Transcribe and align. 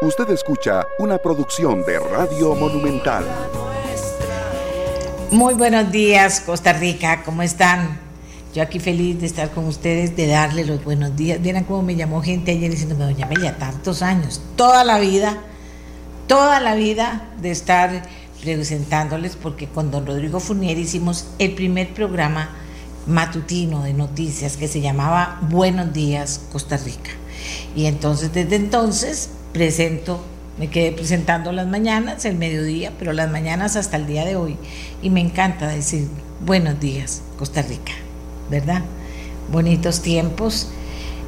Usted 0.00 0.30
escucha 0.30 0.86
una 1.00 1.18
producción 1.18 1.84
de 1.84 1.98
Radio 1.98 2.54
Monumental. 2.54 3.24
Muy 5.32 5.54
buenos 5.54 5.90
días, 5.90 6.38
Costa 6.38 6.72
Rica, 6.72 7.24
¿cómo 7.24 7.42
están? 7.42 7.98
Yo 8.54 8.62
aquí 8.62 8.78
feliz 8.78 9.20
de 9.20 9.26
estar 9.26 9.50
con 9.50 9.64
ustedes, 9.66 10.14
de 10.14 10.28
darle 10.28 10.64
los 10.64 10.84
buenos 10.84 11.16
días. 11.16 11.42
Vieran 11.42 11.64
cómo 11.64 11.82
me 11.82 11.96
llamó 11.96 12.22
gente 12.22 12.52
ayer 12.52 12.70
diciéndome, 12.70 13.06
doña 13.06 13.26
Amelia, 13.26 13.58
tantos 13.58 14.02
años, 14.02 14.40
toda 14.54 14.84
la 14.84 15.00
vida, 15.00 15.36
toda 16.28 16.60
la 16.60 16.76
vida 16.76 17.30
de 17.42 17.50
estar 17.50 18.04
presentándoles, 18.40 19.34
porque 19.34 19.66
con 19.66 19.90
don 19.90 20.06
Rodrigo 20.06 20.38
Furnier 20.38 20.78
hicimos 20.78 21.26
el 21.40 21.56
primer 21.56 21.92
programa 21.92 22.50
matutino 23.08 23.82
de 23.82 23.94
noticias 23.94 24.56
que 24.56 24.68
se 24.68 24.80
llamaba 24.80 25.40
Buenos 25.50 25.92
días, 25.92 26.40
Costa 26.52 26.76
Rica. 26.76 27.10
Y 27.74 27.86
entonces, 27.86 28.32
desde 28.32 28.54
entonces, 28.54 29.30
presento, 29.58 30.24
me 30.56 30.70
quedé 30.70 30.92
presentando 30.92 31.50
las 31.50 31.66
mañanas, 31.66 32.24
el 32.24 32.36
mediodía, 32.36 32.92
pero 32.96 33.12
las 33.12 33.28
mañanas 33.28 33.74
hasta 33.74 33.96
el 33.96 34.06
día 34.06 34.24
de 34.24 34.36
hoy. 34.36 34.56
Y 35.02 35.10
me 35.10 35.20
encanta 35.20 35.66
decir 35.66 36.06
buenos 36.46 36.78
días, 36.78 37.22
Costa 37.36 37.62
Rica, 37.62 37.92
¿verdad? 38.50 38.82
Bonitos 39.50 40.00
tiempos 40.00 40.68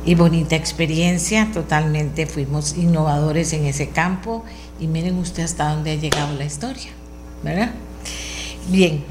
y 0.06 0.14
bonita 0.14 0.54
experiencia, 0.54 1.50
totalmente 1.52 2.26
fuimos 2.26 2.76
innovadores 2.76 3.52
en 3.52 3.66
ese 3.66 3.88
campo 3.88 4.44
y 4.78 4.86
miren 4.86 5.18
usted 5.18 5.42
hasta 5.42 5.68
dónde 5.68 5.90
ha 5.90 5.96
llegado 5.96 6.32
la 6.38 6.44
historia, 6.44 6.90
¿verdad? 7.42 7.72
Bien, 8.68 9.02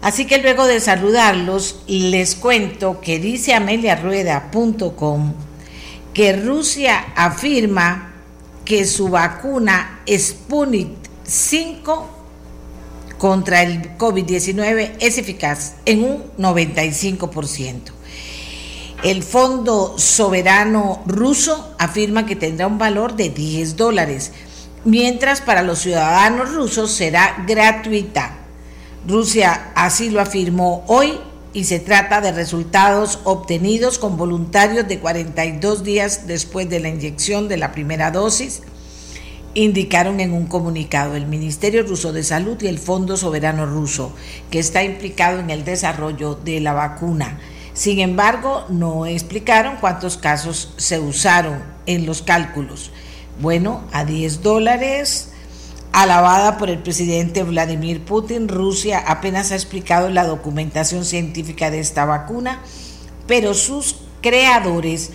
así 0.00 0.24
que 0.24 0.38
luego 0.38 0.66
de 0.66 0.80
saludarlos, 0.80 1.82
les 1.86 2.34
cuento 2.34 3.02
que 3.02 3.18
dice 3.18 3.52
ameliarueda.com 3.52 5.34
que 6.14 6.32
Rusia 6.32 7.12
afirma 7.14 8.07
que 8.68 8.84
su 8.84 9.08
vacuna 9.08 10.02
Sputnik 10.06 10.90
5 11.24 12.06
contra 13.16 13.62
el 13.62 13.96
COVID-19 13.96 14.96
es 15.00 15.16
eficaz 15.16 15.76
en 15.86 16.04
un 16.04 16.24
95%. 16.36 17.80
El 19.02 19.22
Fondo 19.22 19.94
Soberano 19.96 21.02
Ruso 21.06 21.74
afirma 21.78 22.26
que 22.26 22.36
tendrá 22.36 22.66
un 22.66 22.76
valor 22.76 23.16
de 23.16 23.30
10 23.30 23.76
dólares, 23.76 24.32
mientras 24.84 25.40
para 25.40 25.62
los 25.62 25.78
ciudadanos 25.78 26.52
rusos 26.52 26.92
será 26.92 27.42
gratuita. 27.46 28.36
Rusia 29.06 29.72
así 29.76 30.10
lo 30.10 30.20
afirmó 30.20 30.84
hoy 30.88 31.18
y 31.52 31.64
se 31.64 31.80
trata 31.80 32.20
de 32.20 32.32
resultados 32.32 33.20
obtenidos 33.24 33.98
con 33.98 34.16
voluntarios 34.16 34.86
de 34.86 34.98
42 34.98 35.82
días 35.82 36.26
después 36.26 36.68
de 36.68 36.80
la 36.80 36.88
inyección 36.88 37.48
de 37.48 37.56
la 37.56 37.72
primera 37.72 38.10
dosis, 38.10 38.62
indicaron 39.54 40.20
en 40.20 40.32
un 40.32 40.46
comunicado 40.46 41.16
el 41.16 41.26
Ministerio 41.26 41.82
Ruso 41.82 42.12
de 42.12 42.22
Salud 42.22 42.60
y 42.60 42.68
el 42.68 42.78
Fondo 42.78 43.16
Soberano 43.16 43.66
Ruso, 43.66 44.12
que 44.50 44.58
está 44.58 44.84
implicado 44.84 45.40
en 45.40 45.50
el 45.50 45.64
desarrollo 45.64 46.34
de 46.34 46.60
la 46.60 46.74
vacuna. 46.74 47.38
Sin 47.72 48.00
embargo, 48.00 48.66
no 48.68 49.06
explicaron 49.06 49.76
cuántos 49.80 50.16
casos 50.16 50.74
se 50.76 50.98
usaron 50.98 51.62
en 51.86 52.06
los 52.06 52.22
cálculos. 52.22 52.90
Bueno, 53.40 53.84
a 53.92 54.04
10 54.04 54.42
dólares 54.42 55.30
Alabada 55.98 56.58
por 56.58 56.70
el 56.70 56.78
presidente 56.78 57.42
Vladimir 57.42 58.04
Putin, 58.04 58.46
Rusia 58.46 59.02
apenas 59.04 59.50
ha 59.50 59.56
explicado 59.56 60.08
la 60.10 60.22
documentación 60.22 61.04
científica 61.04 61.72
de 61.72 61.80
esta 61.80 62.04
vacuna, 62.04 62.62
pero 63.26 63.52
sus 63.52 63.96
creadores 64.22 65.10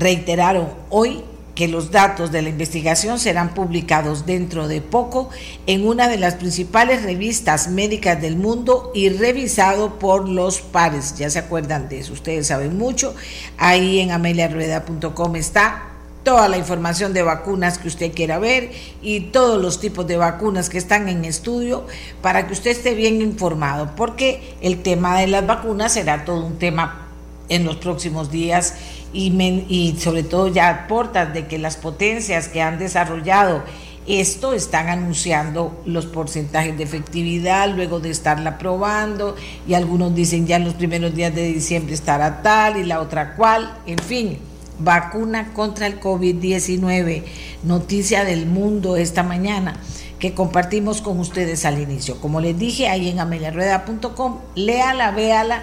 reiteraron 0.00 0.66
hoy 0.90 1.22
que 1.54 1.68
los 1.68 1.92
datos 1.92 2.32
de 2.32 2.42
la 2.42 2.48
investigación 2.48 3.20
serán 3.20 3.54
publicados 3.54 4.26
dentro 4.26 4.66
de 4.66 4.80
poco 4.80 5.30
en 5.68 5.86
una 5.86 6.08
de 6.08 6.18
las 6.18 6.34
principales 6.34 7.04
revistas 7.04 7.68
médicas 7.68 8.20
del 8.20 8.34
mundo 8.34 8.90
y 8.96 9.10
revisado 9.10 10.00
por 10.00 10.28
los 10.28 10.60
pares. 10.60 11.14
Ya 11.16 11.30
se 11.30 11.38
acuerdan 11.38 11.88
de 11.88 12.00
eso, 12.00 12.12
ustedes 12.12 12.48
saben 12.48 12.76
mucho. 12.76 13.14
Ahí 13.58 14.00
en 14.00 14.10
ameliarueda.com 14.10 15.36
está 15.36 15.95
toda 16.26 16.48
la 16.48 16.58
información 16.58 17.12
de 17.12 17.22
vacunas 17.22 17.78
que 17.78 17.86
usted 17.86 18.12
quiera 18.12 18.40
ver 18.40 18.72
y 19.00 19.20
todos 19.20 19.62
los 19.62 19.78
tipos 19.78 20.08
de 20.08 20.16
vacunas 20.16 20.68
que 20.68 20.76
están 20.76 21.08
en 21.08 21.24
estudio 21.24 21.86
para 22.20 22.48
que 22.48 22.52
usted 22.52 22.72
esté 22.72 22.96
bien 22.96 23.22
informado, 23.22 23.92
porque 23.94 24.56
el 24.60 24.82
tema 24.82 25.20
de 25.20 25.28
las 25.28 25.46
vacunas 25.46 25.92
será 25.92 26.24
todo 26.24 26.44
un 26.44 26.58
tema 26.58 27.06
en 27.48 27.64
los 27.64 27.76
próximos 27.76 28.32
días 28.32 28.74
y, 29.12 29.96
sobre 30.00 30.24
todo 30.24 30.48
ya 30.48 30.68
aportas 30.68 31.32
de 31.32 31.46
que 31.46 31.58
las 31.58 31.76
potencias 31.76 32.48
que 32.48 32.60
han 32.60 32.80
desarrollado 32.80 33.62
esto 34.08 34.52
están 34.52 34.88
anunciando 34.88 35.80
los 35.86 36.06
porcentajes 36.06 36.76
de 36.76 36.82
efectividad 36.82 37.68
luego 37.68 38.00
de 38.00 38.10
estarla 38.10 38.58
probando 38.58 39.36
y 39.68 39.74
algunos 39.74 40.12
dicen 40.12 40.44
ya 40.48 40.56
en 40.56 40.64
los 40.64 40.74
primeros 40.74 41.14
días 41.14 41.32
de 41.32 41.44
diciembre 41.44 41.94
estará 41.94 42.42
tal 42.42 42.78
y 42.78 42.82
la 42.82 43.00
otra 43.00 43.36
cual, 43.36 43.78
en 43.86 43.98
fin 43.98 44.55
vacuna 44.78 45.52
contra 45.52 45.86
el 45.86 46.00
COVID-19, 46.00 47.24
noticia 47.62 48.24
del 48.24 48.46
mundo 48.46 48.96
esta 48.96 49.22
mañana 49.22 49.80
que 50.18 50.34
compartimos 50.34 51.02
con 51.02 51.18
ustedes 51.20 51.64
al 51.64 51.80
inicio. 51.80 52.20
Como 52.20 52.40
les 52.40 52.58
dije, 52.58 52.88
ahí 52.88 53.08
en 53.08 53.20
ameliarueda.com, 53.20 54.38
léala, 54.54 55.10
véala 55.10 55.62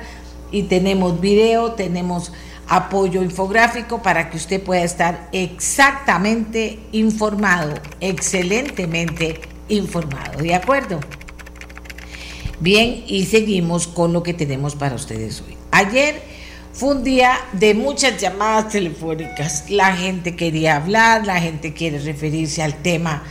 y 0.51 0.63
tenemos 0.63 1.19
video, 1.19 1.73
tenemos 1.73 2.31
apoyo 2.67 3.21
infográfico 3.23 4.01
para 4.01 4.29
que 4.29 4.37
usted 4.37 4.61
pueda 4.61 4.83
estar 4.83 5.29
exactamente 5.31 6.79
informado, 6.91 7.73
excelentemente 7.99 9.41
informado. 9.69 10.41
¿De 10.41 10.55
acuerdo? 10.55 10.99
Bien, 12.59 13.03
y 13.07 13.25
seguimos 13.25 13.87
con 13.87 14.13
lo 14.13 14.23
que 14.23 14.33
tenemos 14.33 14.75
para 14.75 14.95
ustedes 14.95 15.41
hoy. 15.41 15.57
Ayer 15.71 16.32
fue 16.73 16.95
un 16.95 17.03
día 17.03 17.37
de 17.53 17.75
muchas 17.75 18.19
llamadas 18.19 18.69
telefónicas. 18.69 19.69
La 19.69 19.95
gente 19.95 20.35
quería 20.35 20.77
hablar, 20.77 21.25
la 21.25 21.39
gente 21.39 21.73
quiere 21.73 21.99
referirse 21.99 22.63
al 22.63 22.81
tema 22.81 23.23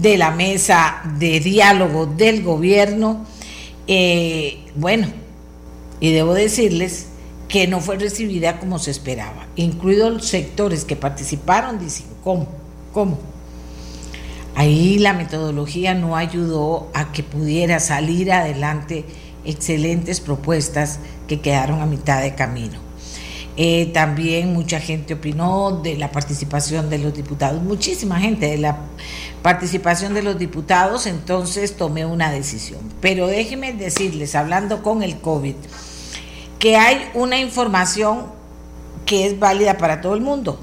de 0.00 0.16
la 0.16 0.30
mesa 0.30 1.02
de 1.18 1.40
diálogo 1.40 2.06
del 2.06 2.44
gobierno. 2.44 3.26
Eh, 3.88 4.64
bueno, 4.76 5.08
y 5.98 6.12
debo 6.12 6.32
decirles 6.32 7.08
que 7.48 7.66
no 7.66 7.80
fue 7.80 7.96
recibida 7.96 8.60
como 8.60 8.78
se 8.78 8.92
esperaba, 8.92 9.46
incluidos 9.56 10.12
los 10.12 10.26
sectores 10.26 10.84
que 10.84 10.96
participaron, 10.96 11.78
dicen, 11.78 12.06
¿cómo? 12.22 12.48
¿Cómo? 12.92 13.18
Ahí 14.54 14.98
la 14.98 15.12
metodología 15.12 15.94
no 15.94 16.16
ayudó 16.16 16.88
a 16.94 17.12
que 17.12 17.22
pudiera 17.22 17.78
salir 17.78 18.32
adelante 18.32 19.04
excelentes 19.46 20.20
propuestas 20.20 20.98
que 21.28 21.40
quedaron 21.40 21.80
a 21.80 21.86
mitad 21.86 22.20
de 22.22 22.34
camino. 22.34 22.86
Eh, 23.58 23.90
también 23.94 24.52
mucha 24.52 24.80
gente 24.80 25.14
opinó 25.14 25.80
de 25.82 25.96
la 25.96 26.12
participación 26.12 26.90
de 26.90 26.98
los 26.98 27.14
diputados, 27.14 27.62
muchísima 27.62 28.20
gente 28.20 28.50
de 28.50 28.58
la 28.58 28.76
participación 29.40 30.12
de 30.12 30.22
los 30.22 30.38
diputados, 30.38 31.06
entonces 31.06 31.74
tomé 31.74 32.04
una 32.04 32.30
decisión. 32.30 32.80
Pero 33.00 33.28
déjenme 33.28 33.72
decirles, 33.72 34.34
hablando 34.34 34.82
con 34.82 35.02
el 35.02 35.18
COVID, 35.20 35.54
que 36.58 36.76
hay 36.76 37.10
una 37.14 37.38
información 37.38 38.26
que 39.06 39.26
es 39.26 39.38
válida 39.38 39.78
para 39.78 40.02
todo 40.02 40.14
el 40.14 40.20
mundo. 40.20 40.60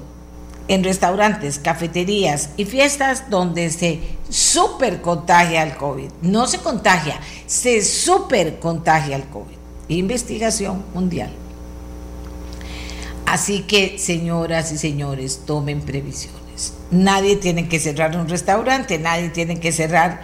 En 0.68 0.84
restaurantes, 0.84 1.58
cafeterías 1.58 2.50
y 2.56 2.64
fiestas 2.64 3.28
donde 3.28 3.70
se 3.70 4.00
super 4.28 5.00
contagia 5.02 5.62
el 5.62 5.76
COVID. 5.76 6.10
No 6.22 6.46
se 6.46 6.58
contagia, 6.58 7.20
se 7.46 7.82
super 7.82 8.58
contagia 8.58 9.16
el 9.16 9.24
COVID. 9.24 9.56
Investigación 9.88 10.84
mundial. 10.94 11.30
Así 13.26 13.62
que, 13.62 13.98
señoras 13.98 14.72
y 14.72 14.78
señores, 14.78 15.42
tomen 15.46 15.80
previsiones. 15.80 16.74
Nadie 16.90 17.36
tiene 17.36 17.68
que 17.68 17.80
cerrar 17.80 18.16
un 18.16 18.28
restaurante, 18.28 18.98
nadie 18.98 19.30
tiene 19.30 19.58
que 19.58 19.72
cerrar 19.72 20.22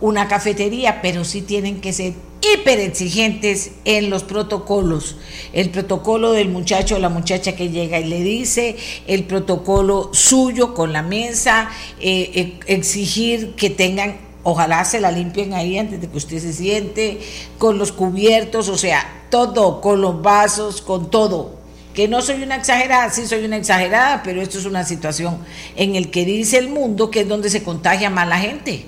una 0.00 0.28
cafetería, 0.28 1.00
pero 1.00 1.24
sí 1.24 1.42
tienen 1.42 1.80
que 1.80 1.92
ser 1.92 2.14
hiper 2.40 2.80
exigentes 2.80 3.72
en 3.84 4.10
los 4.10 4.22
protocolos. 4.22 5.16
El 5.52 5.70
protocolo 5.70 6.32
del 6.32 6.48
muchacho 6.48 6.96
o 6.96 6.98
la 6.98 7.08
muchacha 7.08 7.54
que 7.54 7.70
llega 7.70 7.98
y 7.98 8.04
le 8.04 8.20
dice, 8.22 8.76
el 9.06 9.24
protocolo 9.24 10.10
suyo 10.12 10.74
con 10.74 10.92
la 10.92 11.02
mesa, 11.02 11.70
eh, 12.00 12.30
eh, 12.34 12.60
exigir 12.66 13.54
que 13.54 13.70
tengan, 13.70 14.18
ojalá 14.42 14.84
se 14.84 15.00
la 15.00 15.10
limpien 15.10 15.54
ahí 15.54 15.78
antes 15.78 16.00
de 16.00 16.08
que 16.08 16.16
usted 16.16 16.38
se 16.38 16.52
siente, 16.52 17.20
con 17.58 17.78
los 17.78 17.92
cubiertos, 17.92 18.68
o 18.68 18.78
sea, 18.78 19.24
todo, 19.30 19.80
con 19.80 20.00
los 20.00 20.22
vasos, 20.22 20.82
con 20.82 21.10
todo. 21.10 21.58
Que 21.94 22.06
no 22.06 22.22
soy 22.22 22.42
una 22.42 22.56
exagerada, 22.56 23.10
sí 23.10 23.26
soy 23.26 23.44
una 23.44 23.56
exagerada, 23.56 24.22
pero 24.22 24.40
esto 24.40 24.58
es 24.58 24.64
una 24.64 24.84
situación 24.84 25.38
en 25.76 25.96
el 25.96 26.10
que 26.10 26.24
dice 26.24 26.56
el 26.56 26.68
mundo 26.68 27.10
que 27.10 27.20
es 27.22 27.28
donde 27.28 27.50
se 27.50 27.64
contagia 27.64 28.10
más 28.10 28.28
la 28.28 28.38
gente 28.38 28.86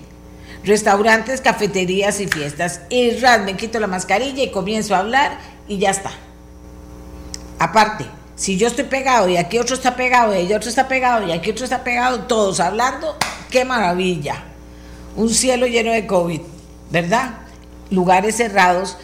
restaurantes, 0.65 1.41
cafeterías 1.41 2.21
y 2.21 2.29
fiestas. 2.29 2.83
Y 2.91 3.11
ras, 3.19 3.43
me 3.45 3.57
quito 3.57 3.81
la 3.81 3.87
mascarilla 3.87 4.43
y 4.43 4.51
comienzo 4.51 4.95
a 4.95 4.99
hablar 4.99 5.39
y 5.69 5.79
ya 5.79 5.91
está. 5.91 6.11
Aparte, 7.59 8.07
Si 8.35 8.57
yo 8.57 8.67
estoy 8.67 8.85
pegado 8.85 9.29
y 9.29 9.37
aquí 9.37 9.59
otro 9.59 9.77
está 9.77 9.95
pegado 9.95 10.35
y 10.35 10.53
otro 10.53 10.69
está 10.69 10.89
pegado 10.89 11.29
y 11.29 11.33
aquí 11.33 11.51
otro 11.51 11.65
está 11.65 11.85
pegado, 11.85 12.23
todos 12.25 12.59
hablando, 12.61 13.17
qué 13.51 13.65
maravilla. 13.65 14.43
Un 15.15 15.29
cielo 15.29 15.67
lleno 15.67 15.93
de 15.93 16.07
COVID, 16.07 16.41
¿verdad? 16.91 17.35
Lugares 17.91 18.37
cerrados, 18.37 18.97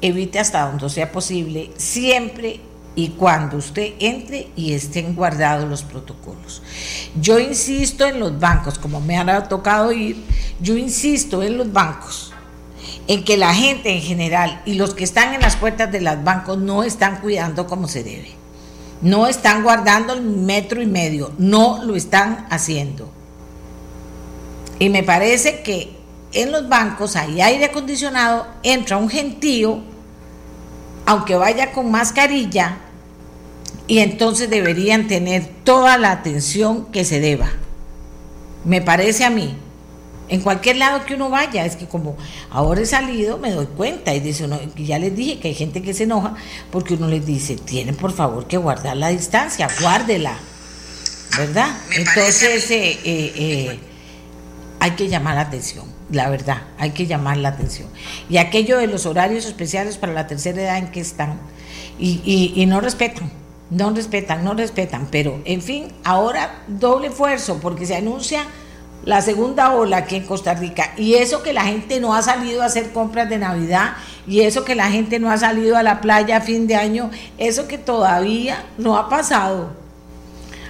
evite 0.00 0.38
hasta 0.38 0.66
donde 0.66 0.90
sea 0.90 1.10
posible, 1.10 1.72
siempre 1.76 2.60
y 2.96 3.10
cuando 3.10 3.56
usted 3.56 3.94
entre 3.98 4.48
y 4.56 4.72
estén 4.72 5.14
guardados 5.14 5.68
los 5.68 5.82
protocolos. 5.82 6.62
Yo 7.20 7.38
insisto 7.38 8.06
en 8.06 8.20
los 8.20 8.38
bancos, 8.38 8.78
como 8.78 9.00
me 9.00 9.18
ha 9.18 9.48
tocado 9.48 9.92
ir, 9.92 10.16
yo 10.60 10.76
insisto 10.76 11.42
en 11.42 11.58
los 11.58 11.72
bancos, 11.72 12.32
en 13.06 13.24
que 13.24 13.36
la 13.36 13.52
gente 13.52 13.92
en 13.94 14.00
general 14.00 14.62
y 14.64 14.74
los 14.74 14.94
que 14.94 15.04
están 15.04 15.34
en 15.34 15.40
las 15.40 15.56
puertas 15.56 15.90
de 15.90 16.00
los 16.00 16.22
bancos 16.22 16.58
no 16.58 16.82
están 16.82 17.20
cuidando 17.20 17.66
como 17.66 17.88
se 17.88 18.04
debe. 18.04 18.30
No 19.02 19.26
están 19.26 19.62
guardando 19.62 20.14
el 20.14 20.22
metro 20.22 20.80
y 20.80 20.86
medio, 20.86 21.32
no 21.36 21.82
lo 21.84 21.94
están 21.94 22.46
haciendo. 22.50 23.10
Y 24.78 24.88
me 24.88 25.02
parece 25.02 25.62
que 25.62 25.94
en 26.32 26.52
los 26.52 26.68
bancos 26.68 27.16
hay 27.16 27.40
aire 27.40 27.66
acondicionado, 27.66 28.46
entra 28.62 28.96
un 28.96 29.08
gentío, 29.08 29.82
aunque 31.06 31.36
vaya 31.36 31.72
con 31.72 31.90
mascarilla, 31.90 32.78
y 33.86 33.98
entonces 33.98 34.48
deberían 34.48 35.08
tener 35.08 35.46
toda 35.62 35.98
la 35.98 36.10
atención 36.10 36.86
que 36.86 37.04
se 37.04 37.20
deba. 37.20 37.50
Me 38.64 38.80
parece 38.80 39.24
a 39.24 39.30
mí. 39.30 39.56
En 40.28 40.40
cualquier 40.40 40.76
lado 40.76 41.04
que 41.04 41.14
uno 41.14 41.28
vaya, 41.28 41.66
es 41.66 41.76
que 41.76 41.86
como 41.86 42.16
ahora 42.50 42.80
he 42.80 42.86
salido, 42.86 43.36
me 43.36 43.50
doy 43.50 43.66
cuenta 43.66 44.14
y 44.14 44.20
dice 44.20 44.44
uno, 44.44 44.58
ya 44.76 44.98
les 44.98 45.14
dije 45.14 45.38
que 45.38 45.48
hay 45.48 45.54
gente 45.54 45.82
que 45.82 45.92
se 45.92 46.04
enoja 46.04 46.34
porque 46.70 46.94
uno 46.94 47.08
les 47.08 47.26
dice, 47.26 47.56
tienen 47.56 47.94
por 47.94 48.10
favor 48.10 48.46
que 48.46 48.56
guardar 48.56 48.96
la 48.96 49.08
distancia, 49.08 49.68
guárdela, 49.82 50.38
¿verdad? 51.36 51.76
Entonces 51.94 52.70
eh, 52.70 52.98
eh, 53.04 53.32
eh, 53.36 53.78
hay 54.80 54.90
que 54.92 55.08
llamar 55.08 55.34
la 55.34 55.42
atención, 55.42 55.84
la 56.14 56.30
verdad, 56.30 56.62
hay 56.78 56.90
que 56.90 57.06
llamar 57.06 57.36
la 57.36 57.50
atención. 57.50 57.88
Y 58.28 58.38
aquello 58.38 58.78
de 58.78 58.86
los 58.86 59.06
horarios 59.06 59.44
especiales 59.44 59.98
para 59.98 60.12
la 60.12 60.26
tercera 60.26 60.62
edad 60.62 60.78
en 60.78 60.90
que 60.90 61.00
están, 61.00 61.38
y, 61.98 62.64
no 62.66 62.80
respetan 62.80 63.30
no 63.70 63.90
respetan, 63.90 64.44
no 64.44 64.54
respetan, 64.54 65.08
pero 65.10 65.40
en 65.44 65.62
fin, 65.62 65.88
ahora 66.04 66.62
doble 66.68 67.08
esfuerzo 67.08 67.58
porque 67.60 67.86
se 67.86 67.96
anuncia 67.96 68.44
la 69.04 69.20
segunda 69.20 69.72
ola 69.74 69.98
aquí 69.98 70.16
en 70.16 70.26
Costa 70.26 70.54
Rica 70.54 70.92
y 70.96 71.14
eso 71.14 71.42
que 71.42 71.52
la 71.52 71.64
gente 71.64 71.98
no 71.98 72.14
ha 72.14 72.22
salido 72.22 72.62
a 72.62 72.66
hacer 72.66 72.92
compras 72.92 73.28
de 73.28 73.38
Navidad 73.38 73.94
y 74.26 74.40
eso 74.40 74.64
que 74.64 74.74
la 74.74 74.90
gente 74.90 75.18
no 75.18 75.30
ha 75.30 75.38
salido 75.38 75.76
a 75.76 75.82
la 75.82 76.00
playa 76.00 76.36
a 76.36 76.40
fin 76.40 76.66
de 76.66 76.76
año, 76.76 77.10
eso 77.38 77.66
que 77.66 77.78
todavía 77.78 78.64
no 78.78 78.96
ha 78.96 79.08
pasado. 79.08 79.70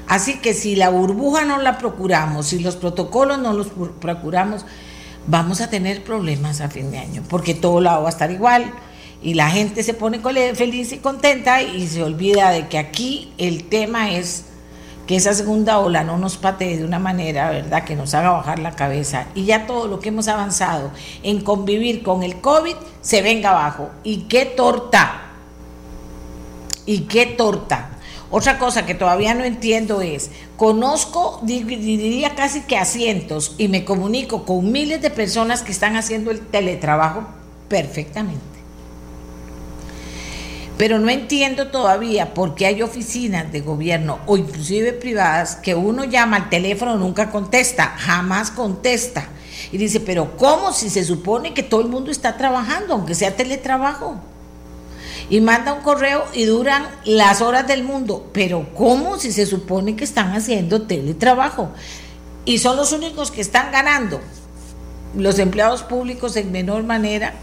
Así 0.07 0.39
que 0.39 0.55
si 0.55 0.77
la 0.77 0.91
burbuja 0.91 1.45
no 1.45 1.61
la 1.61 1.79
procuramos, 1.79 2.47
si 2.47 2.59
los 2.59 2.77
protocolos 2.77 3.39
no 3.39 3.53
los 3.53 3.69
procuramos, 4.01 4.67
vamos 5.27 5.61
a 5.61 5.71
tener 5.71 6.05
problemas 6.05 6.61
a 6.61 6.69
fin 6.69 6.91
de 6.91 6.99
año, 6.99 7.23
porque 7.29 7.55
todo 7.55 7.81
lado 7.81 8.03
va 8.03 8.09
a 8.09 8.13
estar 8.13 8.31
igual 8.31 8.73
y 9.23 9.35
la 9.35 9.51
gente 9.51 9.83
se 9.83 9.95
pone 9.95 10.21
feliz 10.55 10.93
y 10.93 10.99
contenta 10.99 11.63
y 11.63 11.87
se 11.87 12.03
olvida 12.03 12.51
de 12.51 12.69
que 12.69 12.79
aquí 12.79 13.33
el 13.39 13.65
tema 13.65 14.13
es 14.13 14.45
que 15.07 15.17
esa 15.17 15.35
segunda 15.35 15.79
ola 15.79 16.05
no 16.05 16.19
nos 16.19 16.37
patee 16.37 16.79
de 16.79 16.85
una 16.85 16.99
manera, 16.99 17.51
¿verdad?, 17.51 17.85
que 17.85 17.97
nos 17.97 18.15
haga 18.15 18.31
bajar 18.31 18.59
la 18.59 18.75
cabeza 18.77 19.27
y 19.35 19.45
ya 19.45 19.67
todo 19.67 19.87
lo 19.87 20.01
que 20.01 20.11
hemos 20.11 20.29
avanzado 20.29 20.91
en 21.23 21.41
convivir 21.41 22.03
con 22.03 22.23
el 22.23 22.41
COVID 22.41 22.77
se 23.01 23.23
venga 23.23 23.51
abajo. 23.51 23.91
¿Y 24.03 24.23
qué 24.23 24.47
torta? 24.47 25.23
¿Y 26.87 27.01
qué 27.01 27.27
torta? 27.27 27.94
Otra 28.37 28.59
cosa 28.59 28.85
que 28.85 28.97
todavía 28.97 29.33
no 29.33 29.45
entiendo 29.45 30.01
es, 30.01 30.29
conozco, 30.57 31.39
diría 31.45 32.35
casi 32.35 32.63
que 32.63 32.77
a 32.77 32.85
cientos, 32.85 33.55
y 33.59 33.69
me 33.69 33.85
comunico 33.85 34.45
con 34.45 34.73
miles 34.73 35.01
de 35.01 35.11
personas 35.11 35.63
que 35.63 35.71
están 35.71 35.95
haciendo 35.95 36.33
el 36.33 36.41
teletrabajo 36.41 37.29
perfectamente. 37.69 38.43
Pero 40.77 40.99
no 40.99 41.11
entiendo 41.11 41.69
todavía 41.69 42.35
por 42.35 42.57
qué 42.57 42.67
hay 42.67 42.83
oficinas 42.83 43.53
de 43.53 43.61
gobierno 43.61 44.19
o 44.27 44.37
inclusive 44.37 44.95
privadas 44.95 45.55
que 45.55 45.77
uno 45.77 46.03
llama 46.03 46.37
al 46.39 46.51
teléfono 46.51 46.97
nunca 46.97 47.31
contesta, 47.31 47.95
jamás 47.99 48.51
contesta. 48.51 49.29
Y 49.71 49.79
dice, 49.79 50.01
pero 50.01 50.37
¿cómo 50.37 50.73
si 50.73 50.91
se 50.91 51.05
supone 51.05 51.55
que 51.55 51.63
todo 51.63 51.83
el 51.83 51.87
mundo 51.87 52.11
está 52.11 52.37
trabajando, 52.37 52.95
aunque 52.95 53.15
sea 53.15 53.37
teletrabajo? 53.37 54.21
Y 55.31 55.41
manda 55.41 55.73
un 55.73 55.83
correo 55.83 56.25
y 56.35 56.45
duran 56.45 56.87
las 57.05 57.41
horas 57.41 57.67
del 57.67 57.83
mundo. 57.83 58.29
Pero 58.33 58.69
¿cómo 58.75 59.19
si 59.19 59.33
se 59.33 59.47
supone 59.47 59.97
que 59.97 60.05
están 60.05 60.33
haciendo 60.33 60.83
teletrabajo? 60.83 61.71
Y 62.45 62.59
son 62.59 62.77
los 62.77 62.93
únicos 62.93 63.31
que 63.31 63.41
están 63.41 63.73
ganando. 63.73 64.21
Los 65.17 65.39
empleados 65.39 65.83
públicos 65.83 66.37
en 66.37 66.53
menor 66.53 66.83
manera 66.83 67.35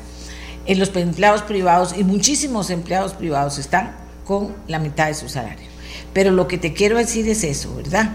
en 0.65 0.79
los 0.79 0.95
empleados 0.95 1.41
privados 1.41 1.95
y 1.97 2.03
muchísimos 2.03 2.69
empleados 2.69 3.13
privados 3.13 3.57
están 3.57 3.95
con 4.25 4.53
la 4.67 4.79
mitad 4.79 5.07
de 5.07 5.15
su 5.15 5.29
salario. 5.29 5.67
Pero 6.13 6.31
lo 6.31 6.47
que 6.47 6.57
te 6.57 6.73
quiero 6.73 6.97
decir 6.97 7.27
es 7.29 7.43
eso, 7.43 7.75
¿verdad? 7.75 8.11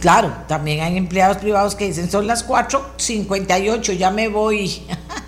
Claro, 0.00 0.32
también 0.46 0.80
hay 0.80 0.96
empleados 0.96 1.38
privados 1.38 1.74
que 1.74 1.86
dicen 1.86 2.10
son 2.10 2.26
las 2.26 2.46
4.58, 2.46 3.96
ya 3.96 4.10
me 4.10 4.28
voy. 4.28 4.82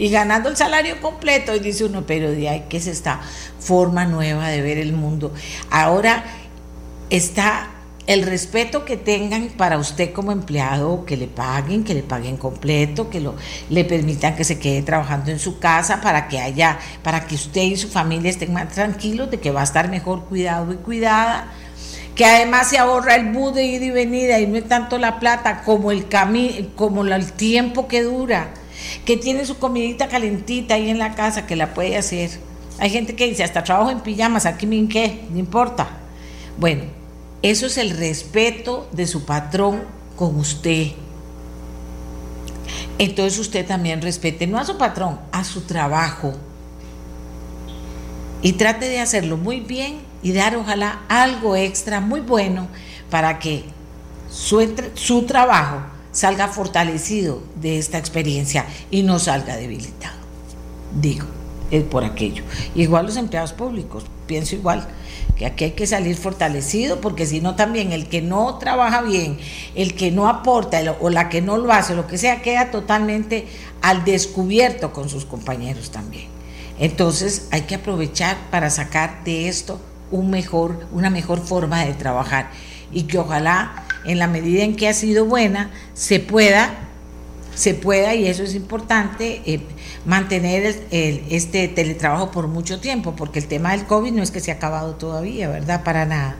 y 0.00 0.08
ganando 0.08 0.48
el 0.48 0.56
salario 0.56 1.00
completo. 1.00 1.54
Y 1.54 1.60
dice 1.60 1.84
uno, 1.84 2.04
pero 2.06 2.30
de 2.32 2.48
ahí 2.48 2.64
que 2.68 2.78
es 2.78 2.86
esta 2.86 3.20
forma 3.60 4.06
nueva 4.06 4.48
de 4.48 4.62
ver 4.62 4.78
el 4.78 4.94
mundo. 4.94 5.32
Ahora 5.70 6.24
está 7.10 7.68
el 8.06 8.22
respeto 8.22 8.86
que 8.86 8.96
tengan 8.96 9.50
para 9.50 9.78
usted 9.78 10.12
como 10.12 10.32
empleado, 10.32 11.04
que 11.04 11.18
le 11.18 11.28
paguen, 11.28 11.84
que 11.84 11.92
le 11.94 12.02
paguen 12.02 12.38
completo, 12.38 13.10
que 13.10 13.20
lo, 13.20 13.36
le 13.68 13.84
permitan 13.84 14.34
que 14.34 14.42
se 14.42 14.58
quede 14.58 14.82
trabajando 14.82 15.30
en 15.30 15.38
su 15.38 15.58
casa 15.58 16.00
para 16.00 16.28
que 16.28 16.40
haya, 16.40 16.78
para 17.02 17.26
que 17.26 17.34
usted 17.34 17.60
y 17.60 17.76
su 17.76 17.88
familia 17.88 18.30
estén 18.30 18.54
más 18.54 18.70
tranquilos 18.70 19.30
de 19.30 19.38
que 19.38 19.50
va 19.50 19.60
a 19.60 19.64
estar 19.64 19.90
mejor 19.90 20.24
cuidado 20.24 20.72
y 20.72 20.76
cuidada, 20.76 21.52
que 22.16 22.24
además 22.24 22.70
se 22.70 22.78
ahorra 22.78 23.16
el 23.16 23.32
bus 23.32 23.54
de 23.54 23.64
ida 23.64 23.84
y 23.84 23.90
venida 23.90 24.40
y 24.40 24.46
no 24.46 24.56
es 24.56 24.66
tanto 24.66 24.98
la 24.98 25.20
plata 25.20 25.62
como 25.62 25.92
el 25.92 26.06
como 26.74 27.04
el 27.04 27.32
tiempo 27.32 27.86
que 27.86 28.02
dura, 28.02 28.48
que 29.04 29.16
tiene 29.16 29.44
su 29.46 29.58
comidita 29.58 30.08
calentita 30.08 30.74
ahí 30.74 30.88
en 30.88 30.98
la 30.98 31.14
casa 31.14 31.46
que 31.46 31.56
la 31.56 31.74
puede 31.74 31.96
hacer. 31.96 32.30
Hay 32.78 32.90
gente 32.90 33.14
que 33.14 33.26
dice, 33.26 33.44
hasta 33.44 33.62
trabajo 33.62 33.90
en 33.90 34.00
pijamas, 34.00 34.46
aquí 34.46 34.66
me 34.66 34.88
qué, 34.88 35.24
no 35.30 35.38
importa. 35.38 35.88
Bueno, 36.58 36.84
eso 37.42 37.66
es 37.66 37.78
el 37.78 37.90
respeto 37.96 38.88
de 38.92 39.06
su 39.06 39.24
patrón 39.24 39.82
con 40.16 40.36
usted. 40.36 40.88
Entonces 42.98 43.38
usted 43.38 43.66
también 43.66 44.02
respete, 44.02 44.46
no 44.46 44.58
a 44.58 44.64
su 44.64 44.76
patrón, 44.76 45.18
a 45.32 45.44
su 45.44 45.62
trabajo. 45.62 46.34
Y 48.42 48.52
trate 48.52 48.88
de 48.88 49.00
hacerlo 49.00 49.36
muy 49.36 49.60
bien 49.60 50.00
y 50.22 50.32
dar 50.32 50.56
ojalá 50.56 51.00
algo 51.08 51.56
extra 51.56 52.00
muy 52.00 52.20
bueno 52.20 52.68
para 53.10 53.38
que 53.38 53.64
su, 54.30 54.74
su 54.94 55.22
trabajo 55.24 55.80
salga 56.12 56.48
fortalecido 56.48 57.42
de 57.56 57.78
esta 57.78 57.98
experiencia 57.98 58.66
y 58.90 59.02
no 59.02 59.18
salga 59.18 59.56
debilitado. 59.56 60.18
Digo, 61.00 61.26
es 61.70 61.84
por 61.84 62.04
aquello. 62.04 62.42
Igual 62.74 63.06
los 63.06 63.16
empleados 63.16 63.52
públicos, 63.52 64.04
pienso 64.26 64.54
igual 64.54 64.88
que 65.36 65.46
aquí 65.46 65.64
hay 65.64 65.70
que 65.72 65.86
salir 65.86 66.16
fortalecido, 66.16 67.00
porque 67.00 67.26
si 67.26 67.40
no 67.40 67.54
también 67.54 67.92
el 67.92 68.08
que 68.08 68.20
no 68.20 68.58
trabaja 68.58 69.02
bien, 69.02 69.38
el 69.74 69.94
que 69.94 70.10
no 70.10 70.28
aporta 70.28 70.80
o 71.00 71.10
la 71.10 71.28
que 71.28 71.40
no 71.40 71.56
lo 71.56 71.72
hace, 71.72 71.94
lo 71.94 72.06
que 72.06 72.18
sea, 72.18 72.42
queda 72.42 72.70
totalmente 72.70 73.46
al 73.80 74.04
descubierto 74.04 74.92
con 74.92 75.08
sus 75.08 75.24
compañeros 75.24 75.90
también. 75.90 76.26
Entonces 76.78 77.48
hay 77.52 77.62
que 77.62 77.76
aprovechar 77.76 78.36
para 78.50 78.70
sacar 78.70 79.24
de 79.24 79.48
esto 79.48 79.80
un 80.10 80.30
mejor, 80.30 80.86
una 80.92 81.10
mejor 81.10 81.40
forma 81.40 81.84
de 81.84 81.94
trabajar 81.94 82.50
y 82.92 83.04
que 83.04 83.18
ojalá 83.18 83.84
en 84.04 84.18
la 84.18 84.26
medida 84.26 84.62
en 84.64 84.76
que 84.76 84.88
ha 84.88 84.94
sido 84.94 85.24
buena 85.26 85.70
se 85.94 86.20
pueda 86.20 86.86
se 87.54 87.74
pueda, 87.74 88.14
y 88.14 88.26
eso 88.26 88.42
es 88.42 88.54
importante, 88.54 89.42
eh, 89.44 89.60
mantener 90.06 90.86
este 90.90 91.68
teletrabajo 91.68 92.30
por 92.30 92.48
mucho 92.48 92.80
tiempo, 92.80 93.14
porque 93.14 93.38
el 93.38 93.46
tema 93.46 93.72
del 93.72 93.86
COVID 93.86 94.12
no 94.12 94.22
es 94.22 94.30
que 94.30 94.40
se 94.40 94.50
ha 94.50 94.54
acabado 94.54 94.94
todavía, 94.94 95.48
¿verdad? 95.48 95.84
Para 95.84 96.06
nada. 96.06 96.36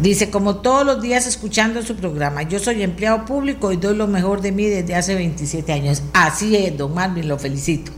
Dice, 0.00 0.30
como 0.30 0.56
todos 0.56 0.84
los 0.84 1.00
días 1.00 1.26
escuchando 1.26 1.82
su 1.82 1.94
programa, 1.94 2.42
yo 2.42 2.58
soy 2.58 2.82
empleado 2.82 3.24
público 3.24 3.70
y 3.70 3.76
doy 3.76 3.94
lo 3.94 4.08
mejor 4.08 4.40
de 4.40 4.50
mí 4.50 4.66
desde 4.66 4.94
hace 4.96 5.14
27 5.14 5.72
años. 5.72 6.02
Así 6.12 6.56
es, 6.56 6.76
don 6.76 6.92
Marvin, 6.94 7.28
lo 7.28 7.38
felicito. 7.38 7.92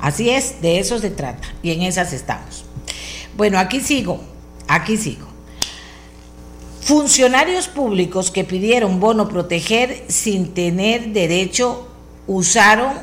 Así 0.00 0.30
es, 0.30 0.60
de 0.62 0.78
eso 0.78 1.00
se 1.00 1.10
trata 1.10 1.48
y 1.62 1.72
en 1.72 1.82
esas 1.82 2.12
estamos. 2.12 2.64
Bueno, 3.36 3.58
aquí 3.58 3.80
sigo, 3.80 4.22
aquí 4.68 4.96
sigo. 4.96 5.27
Funcionarios 6.88 7.68
públicos 7.68 8.30
que 8.30 8.44
pidieron 8.44 8.98
bono 8.98 9.28
proteger 9.28 10.06
sin 10.08 10.54
tener 10.54 11.12
derecho 11.12 11.86
usaron, 12.26 12.94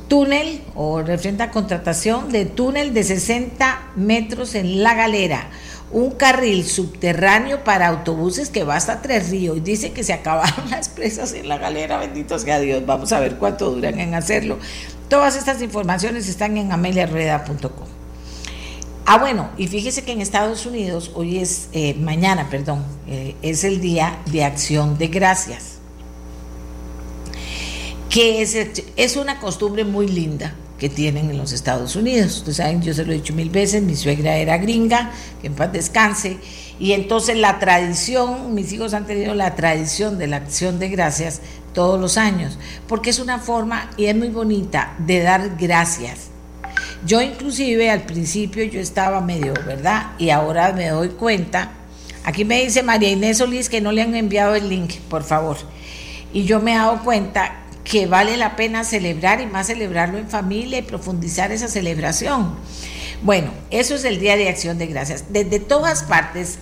túnel 0.07 0.61
o 0.75 1.01
refrenda 1.01 1.51
contratación 1.51 2.31
de 2.31 2.45
túnel 2.45 2.93
de 2.93 3.03
60 3.03 3.91
metros 3.97 4.55
en 4.55 4.81
La 4.81 4.93
Galera 4.93 5.49
un 5.93 6.11
carril 6.11 6.65
subterráneo 6.65 7.63
para 7.63 7.87
autobuses 7.87 8.49
que 8.49 8.63
va 8.63 8.75
hasta 8.75 9.01
Tres 9.01 9.29
Ríos. 9.29 9.63
Dice 9.63 9.93
que 9.93 10.03
se 10.03 10.11
acabaron 10.11 10.69
las 10.69 10.89
presas 10.89 11.33
en 11.33 11.47
la 11.47 11.57
galera, 11.57 11.97
bendito 11.99 12.37
sea 12.39 12.59
Dios. 12.59 12.85
Vamos 12.85 13.11
a 13.13 13.19
ver 13.19 13.37
cuánto 13.37 13.71
duran 13.71 13.99
en 13.99 14.15
hacerlo. 14.15 14.57
Todas 15.07 15.35
estas 15.35 15.61
informaciones 15.61 16.27
están 16.27 16.57
en 16.57 16.71
ameliarrueda.com. 16.71 17.87
Ah, 19.05 19.17
bueno, 19.17 19.49
y 19.57 19.67
fíjese 19.67 20.03
que 20.03 20.13
en 20.13 20.21
Estados 20.21 20.65
Unidos, 20.65 21.11
hoy 21.13 21.37
es, 21.37 21.67
eh, 21.73 21.93
mañana, 21.95 22.49
perdón, 22.49 22.83
eh, 23.07 23.35
es 23.41 23.63
el 23.63 23.81
Día 23.81 24.17
de 24.31 24.43
Acción 24.43 24.97
de 24.97 25.07
Gracias. 25.07 25.79
Que 28.09 28.41
es, 28.41 28.55
es 28.95 29.17
una 29.17 29.39
costumbre 29.39 29.83
muy 29.83 30.07
linda 30.07 30.55
que 30.77 30.89
tienen 30.89 31.29
en 31.29 31.37
los 31.37 31.51
Estados 31.51 31.95
Unidos. 31.95 32.37
Ustedes 32.37 32.57
saben, 32.57 32.81
yo 32.81 32.93
se 32.93 33.05
lo 33.05 33.11
he 33.11 33.15
dicho 33.15 33.33
mil 33.33 33.49
veces, 33.49 33.81
mi 33.81 33.95
suegra 33.95 34.35
era 34.35 34.57
gringa, 34.57 35.11
que 35.41 35.47
en 35.47 35.53
paz 35.53 35.71
descanse, 35.71 36.37
y 36.79 36.93
entonces 36.93 37.37
la 37.37 37.59
tradición, 37.59 38.53
mis 38.53 38.71
hijos 38.73 38.93
han 38.93 39.05
tenido 39.05 39.35
la 39.35 39.55
tradición 39.55 40.17
de 40.17 40.27
la 40.27 40.37
acción 40.37 40.79
de 40.79 40.89
gracias 40.89 41.41
todos 41.73 41.99
los 41.99 42.17
años, 42.17 42.57
porque 42.87 43.11
es 43.11 43.19
una 43.19 43.39
forma, 43.39 43.89
y 43.97 44.05
es 44.05 44.15
muy 44.15 44.29
bonita, 44.29 44.93
de 44.99 45.21
dar 45.21 45.55
gracias. 45.57 46.29
Yo 47.05 47.21
inclusive 47.21 47.89
al 47.89 48.03
principio 48.03 48.63
yo 48.63 48.79
estaba 48.79 49.21
medio, 49.21 49.53
¿verdad? 49.65 50.11
Y 50.17 50.29
ahora 50.31 50.73
me 50.73 50.89
doy 50.89 51.09
cuenta, 51.09 51.71
aquí 52.23 52.45
me 52.45 52.63
dice 52.63 52.83
María 52.83 53.09
Inés 53.09 53.37
Solís 53.37 53.69
que 53.69 53.81
no 53.81 53.91
le 53.91 54.01
han 54.01 54.15
enviado 54.15 54.55
el 54.55 54.69
link, 54.69 54.95
por 55.09 55.23
favor. 55.23 55.57
Y 56.33 56.45
yo 56.45 56.59
me 56.59 56.73
he 56.73 56.77
dado 56.77 57.03
cuenta 57.03 57.62
que 57.83 58.07
vale 58.07 58.37
la 58.37 58.55
pena 58.55 58.83
celebrar 58.83 59.41
y 59.41 59.45
más 59.45 59.67
celebrarlo 59.67 60.17
en 60.17 60.29
familia 60.29 60.79
y 60.79 60.83
profundizar 60.83 61.51
esa 61.51 61.67
celebración. 61.67 62.55
Bueno, 63.21 63.51
eso 63.69 63.95
es 63.95 64.03
el 64.03 64.19
Día 64.19 64.35
de 64.35 64.49
Acción 64.49 64.77
de 64.77 64.87
Gracias. 64.87 65.25
Desde 65.29 65.59
todas 65.59 66.03
partes 66.03 66.59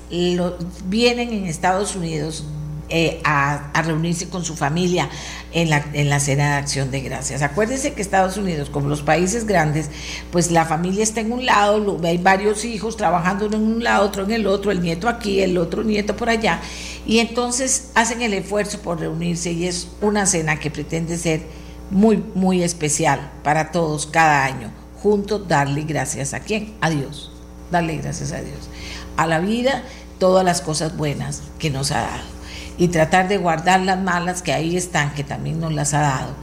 vienen 0.85 1.33
en 1.33 1.45
Estados 1.45 1.95
Unidos 1.95 2.45
eh, 2.93 3.21
a, 3.23 3.71
reunirse 3.83 4.27
con 4.27 4.43
su 4.43 4.53
familia 4.53 5.09
en 5.53 5.69
la, 5.69 5.85
en 5.93 6.09
la 6.09 6.19
cena 6.19 6.49
de 6.49 6.53
acción 6.55 6.91
de 6.91 6.99
gracias. 6.99 7.41
Acuérdense 7.41 7.93
que 7.93 8.01
Estados 8.01 8.35
Unidos, 8.35 8.69
como 8.69 8.89
los 8.89 9.01
países 9.01 9.45
grandes, 9.45 9.89
pues 10.29 10.51
la 10.51 10.65
familia 10.65 11.01
está 11.01 11.21
en 11.21 11.31
un 11.31 11.45
lado, 11.45 12.01
hay 12.03 12.17
varios 12.17 12.65
hijos 12.65 12.97
trabajando 12.97 13.45
en 13.45 13.55
un 13.55 13.81
lado, 13.81 14.05
otro 14.05 14.25
en 14.25 14.31
el 14.31 14.45
otro, 14.45 14.71
el 14.71 14.81
nieto 14.81 15.07
aquí, 15.07 15.39
el 15.39 15.57
otro 15.57 15.83
nieto 15.83 16.17
por 16.17 16.29
allá, 16.29 16.59
y 17.05 17.19
entonces 17.19 17.91
hacen 17.95 18.21
el 18.21 18.33
esfuerzo 18.33 18.79
por 18.79 18.99
reunirse 18.99 19.53
y 19.53 19.67
es 19.67 19.87
una 20.01 20.25
cena 20.25 20.59
que 20.59 20.69
pretende 20.69 21.17
ser 21.17 21.43
muy, 21.91 22.21
muy 22.35 22.61
especial 22.61 23.31
para 23.41 23.71
todos 23.71 24.05
cada 24.05 24.43
año. 24.43 24.69
Juntos 25.01 25.47
darle 25.47 25.83
gracias 25.83 26.33
a 26.33 26.41
quién? 26.41 26.73
A 26.81 26.89
Dios. 26.89 27.31
Darle 27.71 27.95
gracias 27.95 28.33
a 28.33 28.41
Dios. 28.41 28.69
A 29.15 29.27
la 29.27 29.39
vida, 29.39 29.83
todas 30.19 30.43
las 30.43 30.59
cosas 30.59 30.97
buenas 30.97 31.41
que 31.57 31.69
nos 31.69 31.91
ha 31.91 32.01
dado 32.01 32.40
y 32.77 32.87
tratar 32.89 33.27
de 33.27 33.37
guardar 33.37 33.81
las 33.81 33.99
malas 33.99 34.41
que 34.41 34.53
ahí 34.53 34.77
están, 34.77 35.13
que 35.13 35.23
también 35.23 35.59
nos 35.59 35.73
las 35.73 35.93
ha 35.93 36.01
dado, 36.01 36.35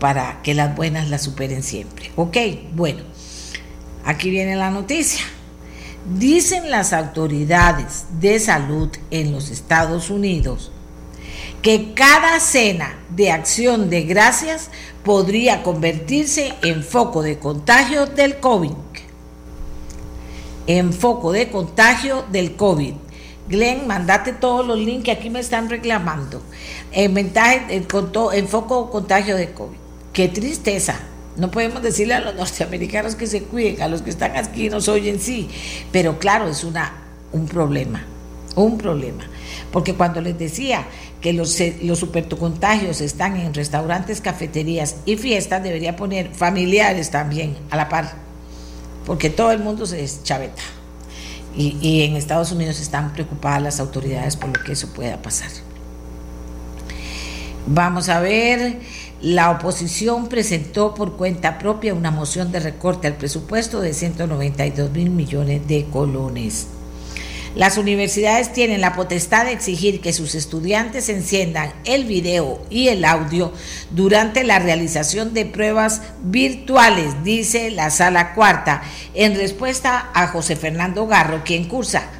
para 0.00 0.42
que 0.42 0.54
las 0.54 0.74
buenas 0.74 1.08
las 1.08 1.22
superen 1.22 1.62
siempre. 1.62 2.10
Ok, 2.16 2.36
bueno, 2.74 3.02
aquí 4.04 4.30
viene 4.30 4.56
la 4.56 4.70
noticia. 4.70 5.24
Dicen 6.18 6.70
las 6.70 6.92
autoridades 6.92 8.04
de 8.20 8.38
salud 8.38 8.90
en 9.10 9.32
los 9.32 9.50
Estados 9.50 10.10
Unidos 10.10 10.70
que 11.64 11.94
cada 11.94 12.40
cena 12.40 12.94
de 13.08 13.30
acción 13.30 13.88
de 13.88 14.02
gracias 14.02 14.68
podría 15.02 15.62
convertirse 15.62 16.52
en 16.62 16.84
foco 16.84 17.22
de 17.22 17.38
contagio 17.38 18.04
del 18.04 18.38
COVID. 18.38 18.72
En 20.66 20.92
foco 20.92 21.32
de 21.32 21.48
contagio 21.48 22.26
del 22.30 22.54
COVID. 22.56 22.92
Glenn, 23.48 23.86
mandate 23.86 24.32
todos 24.32 24.66
los 24.66 24.78
links 24.78 25.04
que 25.04 25.10
aquí 25.12 25.30
me 25.30 25.40
están 25.40 25.68
reclamando. 25.68 26.42
En, 26.92 27.16
en, 27.16 27.32
en 27.68 28.48
foco 28.48 28.90
contagio 28.90 29.36
de 29.36 29.52
COVID. 29.52 29.76
Qué 30.12 30.28
tristeza. 30.28 30.98
No 31.36 31.50
podemos 31.50 31.82
decirle 31.82 32.14
a 32.14 32.20
los 32.20 32.34
norteamericanos 32.36 33.16
que 33.16 33.26
se 33.26 33.42
cuiden, 33.42 33.82
a 33.82 33.88
los 33.88 34.02
que 34.02 34.10
están 34.10 34.36
aquí 34.36 34.70
nos 34.70 34.88
oyen, 34.88 35.20
sí. 35.20 35.50
Pero 35.90 36.18
claro, 36.18 36.48
es 36.48 36.62
una, 36.62 36.92
un 37.32 37.46
problema, 37.46 38.04
un 38.54 38.78
problema. 38.78 39.24
Porque 39.72 39.94
cuando 39.94 40.20
les 40.20 40.38
decía 40.38 40.86
que 41.20 41.32
los, 41.32 41.58
los 41.82 41.98
supercontagios 41.98 43.00
están 43.00 43.36
en 43.36 43.52
restaurantes, 43.52 44.20
cafeterías 44.20 44.96
y 45.04 45.16
fiestas, 45.16 45.62
debería 45.62 45.96
poner 45.96 46.32
familiares 46.32 47.10
también 47.10 47.56
a 47.70 47.76
la 47.76 47.88
par. 47.88 48.12
Porque 49.04 49.30
todo 49.30 49.50
el 49.50 49.58
mundo 49.58 49.86
se 49.86 49.96
deschaveta. 49.96 50.62
Y, 51.56 52.02
en 52.02 52.16
Estados 52.16 52.50
Unidos 52.50 52.80
están 52.80 53.12
preocupadas 53.12 53.62
las 53.62 53.80
autoridades 53.80 54.36
por 54.36 54.56
lo 54.56 54.64
que 54.64 54.72
eso 54.72 54.88
pueda 54.92 55.22
pasar. 55.22 55.50
Vamos 57.66 58.08
a 58.08 58.20
ver, 58.20 58.80
la 59.22 59.50
oposición 59.50 60.28
presentó 60.28 60.94
por 60.94 61.16
cuenta 61.16 61.58
propia 61.58 61.94
una 61.94 62.10
moción 62.10 62.52
de 62.52 62.60
recorte 62.60 63.06
al 63.06 63.14
presupuesto 63.14 63.80
de 63.80 63.94
192 63.94 64.90
mil 64.90 65.10
millones 65.10 65.66
de 65.66 65.86
colones. 65.86 66.66
Las 67.54 67.78
universidades 67.78 68.52
tienen 68.52 68.80
la 68.80 68.94
potestad 68.94 69.44
de 69.44 69.52
exigir 69.52 70.00
que 70.00 70.12
sus 70.12 70.34
estudiantes 70.34 71.08
enciendan 71.08 71.72
el 71.84 72.04
video 72.04 72.60
y 72.68 72.88
el 72.88 73.04
audio 73.04 73.52
durante 73.90 74.42
la 74.42 74.58
realización 74.58 75.34
de 75.34 75.46
pruebas 75.46 76.02
virtuales, 76.24 77.22
dice 77.22 77.70
la 77.70 77.90
sala 77.90 78.34
cuarta, 78.34 78.82
en 79.14 79.36
respuesta 79.36 80.10
a 80.14 80.26
José 80.26 80.56
Fernando 80.56 81.06
Garro, 81.06 81.44
quien 81.44 81.68
cursa 81.68 82.10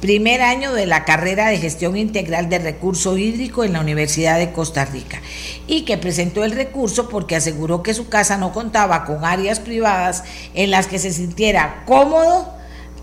primer 0.00 0.40
año 0.40 0.72
de 0.72 0.86
la 0.86 1.04
carrera 1.04 1.48
de 1.48 1.58
gestión 1.58 1.96
integral 1.96 2.48
de 2.48 2.58
recurso 2.58 3.18
hídrico 3.18 3.64
en 3.64 3.74
la 3.74 3.80
Universidad 3.80 4.38
de 4.38 4.52
Costa 4.52 4.84
Rica 4.84 5.20
y 5.66 5.82
que 5.82 5.98
presentó 5.98 6.44
el 6.44 6.52
recurso 6.52 7.08
porque 7.08 7.36
aseguró 7.36 7.82
que 7.82 7.94
su 7.94 8.08
casa 8.08 8.38
no 8.38 8.52
contaba 8.52 9.04
con 9.04 9.24
áreas 9.24 9.60
privadas 9.60 10.24
en 10.54 10.70
las 10.70 10.86
que 10.86 10.98
se 10.98 11.12
sintiera 11.12 11.82
cómodo 11.84 12.57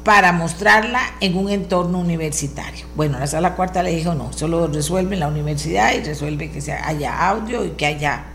para 0.05 0.31
mostrarla 0.31 1.01
en 1.19 1.35
un 1.35 1.50
entorno 1.50 1.97
universitario. 2.00 2.85
Bueno, 2.95 3.17
la 3.17 3.25
sala 3.25 3.55
cuarta 3.55 3.81
le 3.81 3.89
dijo 3.89 4.13
no, 4.13 4.31
solo 4.31 4.67
resuelve 4.67 5.17
la 5.17 5.27
universidad 5.27 5.93
y 5.95 6.03
resuelve 6.03 6.51
que 6.51 6.71
haya 6.71 7.27
audio 7.27 7.65
y 7.65 7.71
que 7.71 7.88
haya 7.88 8.25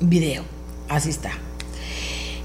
video. 0.00 0.44
Así 0.88 1.10
está. 1.10 1.32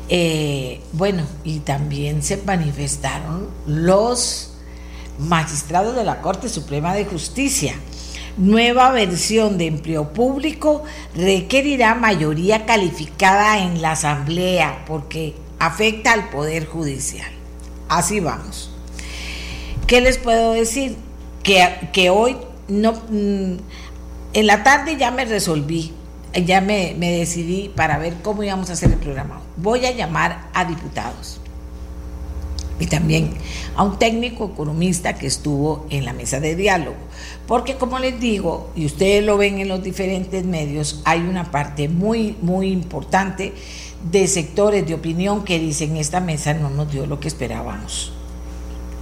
Eh, 0.09 0.81
bueno, 0.93 1.23
y 1.43 1.59
también 1.59 2.23
se 2.23 2.37
manifestaron 2.37 3.47
los 3.67 4.55
magistrados 5.19 5.95
de 5.95 6.03
la 6.03 6.19
Corte 6.21 6.49
Suprema 6.49 6.95
de 6.95 7.05
Justicia. 7.05 7.75
Nueva 8.37 8.91
versión 8.91 9.59
de 9.59 9.67
empleo 9.67 10.11
público 10.11 10.83
requerirá 11.13 11.93
mayoría 11.93 12.65
calificada 12.65 13.59
en 13.59 13.83
la 13.83 13.91
Asamblea 13.91 14.85
porque 14.87 15.35
afecta 15.59 16.13
al 16.13 16.29
Poder 16.29 16.65
Judicial. 16.65 17.38
Así 17.89 18.19
vamos. 18.19 18.69
¿Qué 19.87 19.99
les 20.01 20.19
puedo 20.19 20.53
decir? 20.53 20.95
Que, 21.43 22.09
hoy 22.11 22.37
no... 22.67 22.93
Mm, 23.09 23.57
en 24.31 24.45
la 24.45 24.63
tarde 24.63 24.95
ya 24.95 25.09
me 25.09 25.25
resolví, 25.25 25.91
ya 26.45 26.61
me, 26.61 26.93
decidí 26.93 27.69
para 27.75 27.97
ver 27.97 28.17
cómo 28.21 28.43
íbamos 28.43 28.69
a 28.69 28.73
hacer 28.73 28.91
el 28.91 28.99
programa. 28.99 29.41
Voy 29.57 29.87
a 29.87 29.91
llamar 29.91 30.49
a 30.53 30.65
diputados. 30.65 31.41
y 32.79 32.85
también 32.85 33.33
a 33.75 33.83
un 33.83 33.99
técnico 33.99 34.51
economista 34.53 35.15
que 35.15 35.27
estuvo 35.27 35.85
en 35.89 36.05
la 36.05 36.13
mesa 36.13 36.39
de 36.39 36.55
diálogo. 36.55 36.95
Porque 37.45 37.75
como 37.75 37.99
les 37.99 38.19
digo, 38.19 38.69
y 38.75 38.85
ustedes 38.85 39.25
lo 39.25 39.35
ven 39.37 39.59
en 39.59 39.67
los 39.67 39.83
diferentes 39.83 40.45
medios, 40.45 41.01
hay 41.03 41.21
una 41.21 41.51
parte 41.51 41.89
muy, 41.89 42.37
muy 42.41 42.71
importante 42.71 43.53
de 44.03 44.27
sectores 44.27 44.87
de 44.87 44.93
opinión 44.93 45.43
que 45.43 45.59
dicen 45.59 45.97
esta 45.97 46.19
mesa 46.19 46.53
no 46.53 46.69
nos 46.69 46.91
dio 46.91 47.05
lo 47.05 47.19
que 47.19 47.27
esperábamos. 47.27 48.13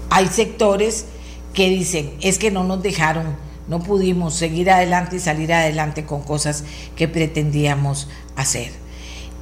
Hay 0.10 0.28
sectores 0.28 1.06
que 1.54 1.70
dicen 1.70 2.14
es 2.22 2.38
que 2.40 2.52
no 2.52 2.64
nos 2.64 2.82
dejaron, 2.82 3.36
no 3.68 3.80
pudimos 3.80 4.34
seguir 4.36 4.72
adelante 4.72 5.18
y 5.18 5.20
salir 5.20 5.54
adelante 5.54 6.06
con 6.06 6.22
cosas 6.22 6.64
que 6.96 7.08
pretendíamos 7.08 8.08
hacer. 8.36 8.72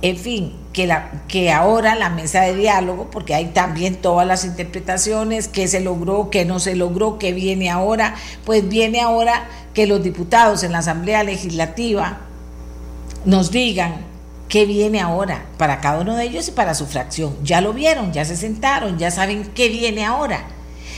En 0.01 0.17
fin, 0.17 0.53
que, 0.73 0.87
la, 0.87 1.23
que 1.27 1.51
ahora 1.51 1.95
la 1.95 2.09
mesa 2.09 2.41
de 2.41 2.55
diálogo, 2.55 3.09
porque 3.09 3.33
hay 3.33 3.45
también 3.45 3.95
todas 3.95 4.27
las 4.27 4.43
interpretaciones, 4.43 5.47
qué 5.47 5.67
se 5.67 5.79
logró, 5.79 6.29
qué 6.29 6.45
no 6.45 6.59
se 6.59 6.75
logró, 6.75 7.17
qué 7.17 7.31
viene 7.31 7.69
ahora, 7.69 8.15
pues 8.43 8.67
viene 8.67 8.99
ahora 8.99 9.47
que 9.73 9.87
los 9.87 10.03
diputados 10.03 10.63
en 10.63 10.73
la 10.73 10.79
Asamblea 10.79 11.23
Legislativa 11.23 12.19
nos 13.23 13.51
digan 13.51 14.14
qué 14.49 14.65
viene 14.65 15.01
ahora 15.01 15.45
para 15.57 15.81
cada 15.81 16.01
uno 16.01 16.15
de 16.15 16.25
ellos 16.25 16.47
y 16.47 16.51
para 16.51 16.75
su 16.75 16.85
fracción. 16.85 17.35
Ya 17.43 17.61
lo 17.61 17.73
vieron, 17.73 18.13
ya 18.13 18.25
se 18.25 18.35
sentaron, 18.35 18.97
ya 18.97 19.11
saben 19.11 19.51
qué 19.55 19.69
viene 19.69 20.05
ahora. 20.05 20.45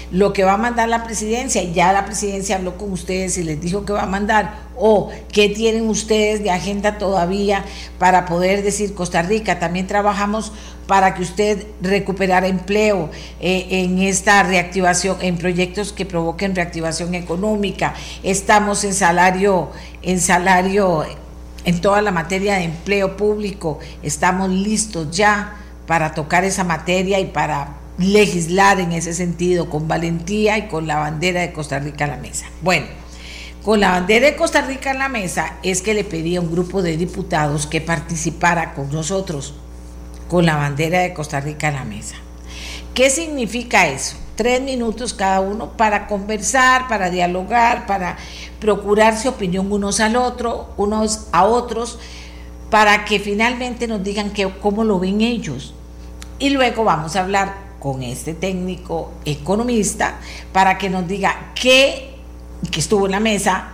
Lo 0.09 0.31
que 0.31 0.45
va 0.45 0.53
a 0.53 0.57
mandar 0.57 0.87
la 0.87 1.03
presidencia, 1.03 1.61
ya 1.63 1.91
la 1.91 2.05
presidencia 2.05 2.55
habló 2.55 2.77
con 2.77 2.93
ustedes 2.93 3.37
y 3.37 3.43
les 3.43 3.59
dijo 3.59 3.83
que 3.83 3.91
va 3.91 4.03
a 4.03 4.07
mandar, 4.07 4.67
o 4.77 5.09
qué 5.33 5.49
tienen 5.49 5.89
ustedes 5.89 6.41
de 6.41 6.49
agenda 6.49 6.97
todavía 6.97 7.65
para 7.99 8.25
poder 8.25 8.63
decir 8.63 8.93
Costa 8.93 9.21
Rica, 9.21 9.59
también 9.59 9.85
trabajamos 9.85 10.53
para 10.87 11.13
que 11.13 11.23
usted 11.23 11.67
recuperara 11.81 12.47
empleo 12.47 13.09
eh, 13.41 13.67
en 13.69 13.99
esta 13.99 14.43
reactivación, 14.43 15.17
en 15.19 15.37
proyectos 15.37 15.91
que 15.91 16.05
provoquen 16.05 16.55
reactivación 16.55 17.13
económica, 17.13 17.93
estamos 18.23 18.85
en 18.85 18.93
salario, 18.93 19.71
en 20.03 20.21
salario, 20.21 21.05
en 21.67 21.81
toda 21.81 22.01
la 22.01 22.11
materia 22.11 22.55
de 22.55 22.63
empleo 22.63 23.17
público, 23.17 23.79
estamos 24.01 24.49
listos 24.49 25.11
ya 25.11 25.57
para 25.85 26.13
tocar 26.13 26.45
esa 26.45 26.63
materia 26.63 27.19
y 27.19 27.25
para 27.25 27.75
legislar 27.97 28.79
en 28.79 28.93
ese 28.93 29.13
sentido 29.13 29.69
con 29.69 29.85
valentía 29.85 30.57
y 30.57 30.69
con 30.69 30.87
la 30.87 30.95
bandera 30.95 31.41
de 31.41 31.51
Costa 31.51 31.77
Rica 31.79 32.05
en 32.05 32.11
la 32.11 32.17
mesa. 32.17 32.45
Bueno, 32.61 32.85
con 33.63 33.81
la 33.81 33.91
bandera 33.91 34.27
de 34.27 34.37
Costa 34.37 34.61
Rica 34.61 34.91
en 34.91 34.99
la 34.99 35.09
mesa 35.09 35.57
es 35.61 35.81
que 35.81 35.93
le 35.93 36.05
pedí 36.05 36.37
a 36.37 36.41
un 36.41 36.49
grupo 36.49 36.81
de 36.81 36.95
diputados 36.95 37.67
que 37.67 37.81
participara 37.81 38.73
con 38.73 38.89
nosotros 38.89 39.53
con 40.29 40.45
la 40.45 40.55
bandera 40.55 40.99
de 40.99 41.13
Costa 41.13 41.41
Rica 41.41 41.67
en 41.67 41.73
la 41.73 41.83
mesa. 41.83 42.15
¿Qué 42.93 43.09
significa 43.09 43.89
eso? 43.89 44.15
Tres 44.37 44.61
minutos 44.61 45.13
cada 45.13 45.41
uno 45.41 45.71
para 45.71 46.05
conversar, 46.05 46.87
para 46.87 47.09
dialogar, 47.09 47.87
para 47.87 48.17
procurarse 48.61 49.27
opinión 49.27 49.71
unos 49.71 49.99
al 49.99 50.15
otro, 50.15 50.69
unos 50.77 51.25
a 51.31 51.43
otros, 51.43 51.97
para 52.69 53.03
que 53.03 53.19
finalmente 53.19 53.87
nos 53.87 54.03
digan 54.03 54.31
cómo 54.61 54.83
lo 54.83 54.99
ven 54.99 55.21
ellos. 55.21 55.73
Y 56.37 56.51
luego 56.51 56.83
vamos 56.83 57.15
a 57.15 57.21
hablar 57.21 57.55
con 57.79 58.03
este 58.03 58.35
técnico 58.35 59.11
economista 59.25 60.19
para 60.53 60.77
que 60.77 60.91
nos 60.91 61.07
diga 61.07 61.53
qué, 61.59 62.15
que 62.69 62.79
estuvo 62.79 63.07
en 63.07 63.13
la 63.13 63.19
mesa, 63.19 63.69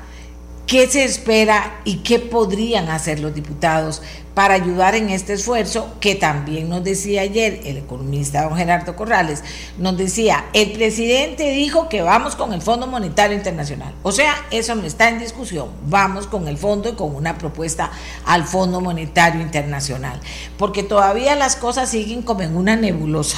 qué 0.68 0.88
se 0.88 1.04
espera 1.04 1.82
y 1.84 1.98
qué 1.98 2.20
podrían 2.20 2.90
hacer 2.90 3.20
los 3.20 3.34
diputados 3.36 4.02
para 4.34 4.56
ayudar 4.56 4.96
en 4.96 5.10
este 5.10 5.34
esfuerzo 5.34 5.94
que 6.00 6.16
también 6.16 6.70
nos 6.70 6.84
decía 6.84 7.22
ayer 7.22 7.62
el 7.66 7.78
economista 7.78 8.44
don 8.44 8.58
Gerardo 8.58 8.96
Corrales, 8.96 9.44
nos 9.78 9.96
decía, 9.98 10.46
el 10.54 10.72
presidente 10.72 11.52
dijo 11.52 11.88
que 11.88 12.02
vamos 12.02 12.36
con 12.36 12.54
el 12.54 12.62
Fondo 12.62 12.88
Monetario 12.88 13.38
Internacional. 13.38 13.94
O 14.02 14.12
sea, 14.12 14.34
eso 14.50 14.74
no 14.76 14.84
está 14.86 15.10
en 15.10 15.20
discusión, 15.20 15.70
vamos 15.88 16.26
con 16.28 16.48
el 16.48 16.58
fondo 16.58 16.90
y 16.90 16.94
con 16.94 17.16
una 17.16 17.38
propuesta 17.38 17.92
al 18.26 18.46
Fondo 18.46 18.82
Monetario 18.82 19.42
Internacional, 19.42 20.20
porque 20.58 20.82
todavía 20.82 21.36
las 21.36 21.56
cosas 21.56 21.90
siguen 21.90 22.24
como 22.24 22.42
en 22.42 22.56
una 22.56 22.76
nebulosa. 22.76 23.38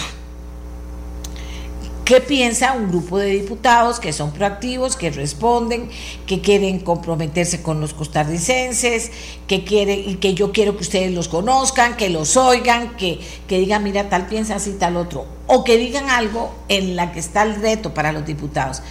¿Qué 2.06 2.22
piensa 2.22 2.74
un 2.74 2.90
grupo 2.90 3.18
de 3.18 3.32
diputados 3.32 4.00
que 4.00 4.14
son 4.14 4.32
proactivos, 4.32 4.96
que 4.96 5.10
responden, 5.10 5.90
que 6.28 6.40
quieren 6.40 6.80
comprometerse 6.80 7.64
con 7.64 7.82
los 7.82 7.96
costarricenses, 7.96 9.12
que 9.48 9.64
quieren 9.64 10.08
y 10.08 10.18
que 10.18 10.36
yo 10.36 10.52
quiero 10.52 10.78
que 10.78 10.84
ustedes 10.84 11.12
los 11.12 11.28
conozcan, 11.28 11.98
que 11.98 12.12
los 12.12 12.38
oigan, 12.38 12.96
que, 12.96 13.20
que 13.48 13.58
digan, 13.58 13.84
mira, 13.84 14.08
tal 14.08 14.28
piensa 14.28 14.58
así, 14.58 14.74
tal 14.74 14.98
otro, 14.98 15.26
o 15.48 15.64
que 15.64 15.78
digan 15.78 16.12
algo 16.12 16.54
en 16.70 16.96
la 16.96 17.12
que 17.12 17.20
está 17.20 17.42
el 17.42 17.56
reto 17.56 17.96
para 17.96 18.12
los 18.12 18.24
diputados. 18.24 18.84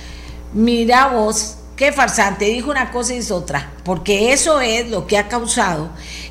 Mira 0.53 1.07
vos, 1.07 1.59
qué 1.77 1.92
farsante, 1.92 2.46
dijo 2.46 2.72
una 2.72 2.90
cosa 2.90 3.14
y 3.14 3.18
es 3.18 3.31
otra, 3.31 3.74
porque 3.85 4.33
eso 4.33 4.61
es 4.61 4.90
lo 4.90 5.07
que 5.07 5.18
ha 5.18 5.29
causado 5.29 5.90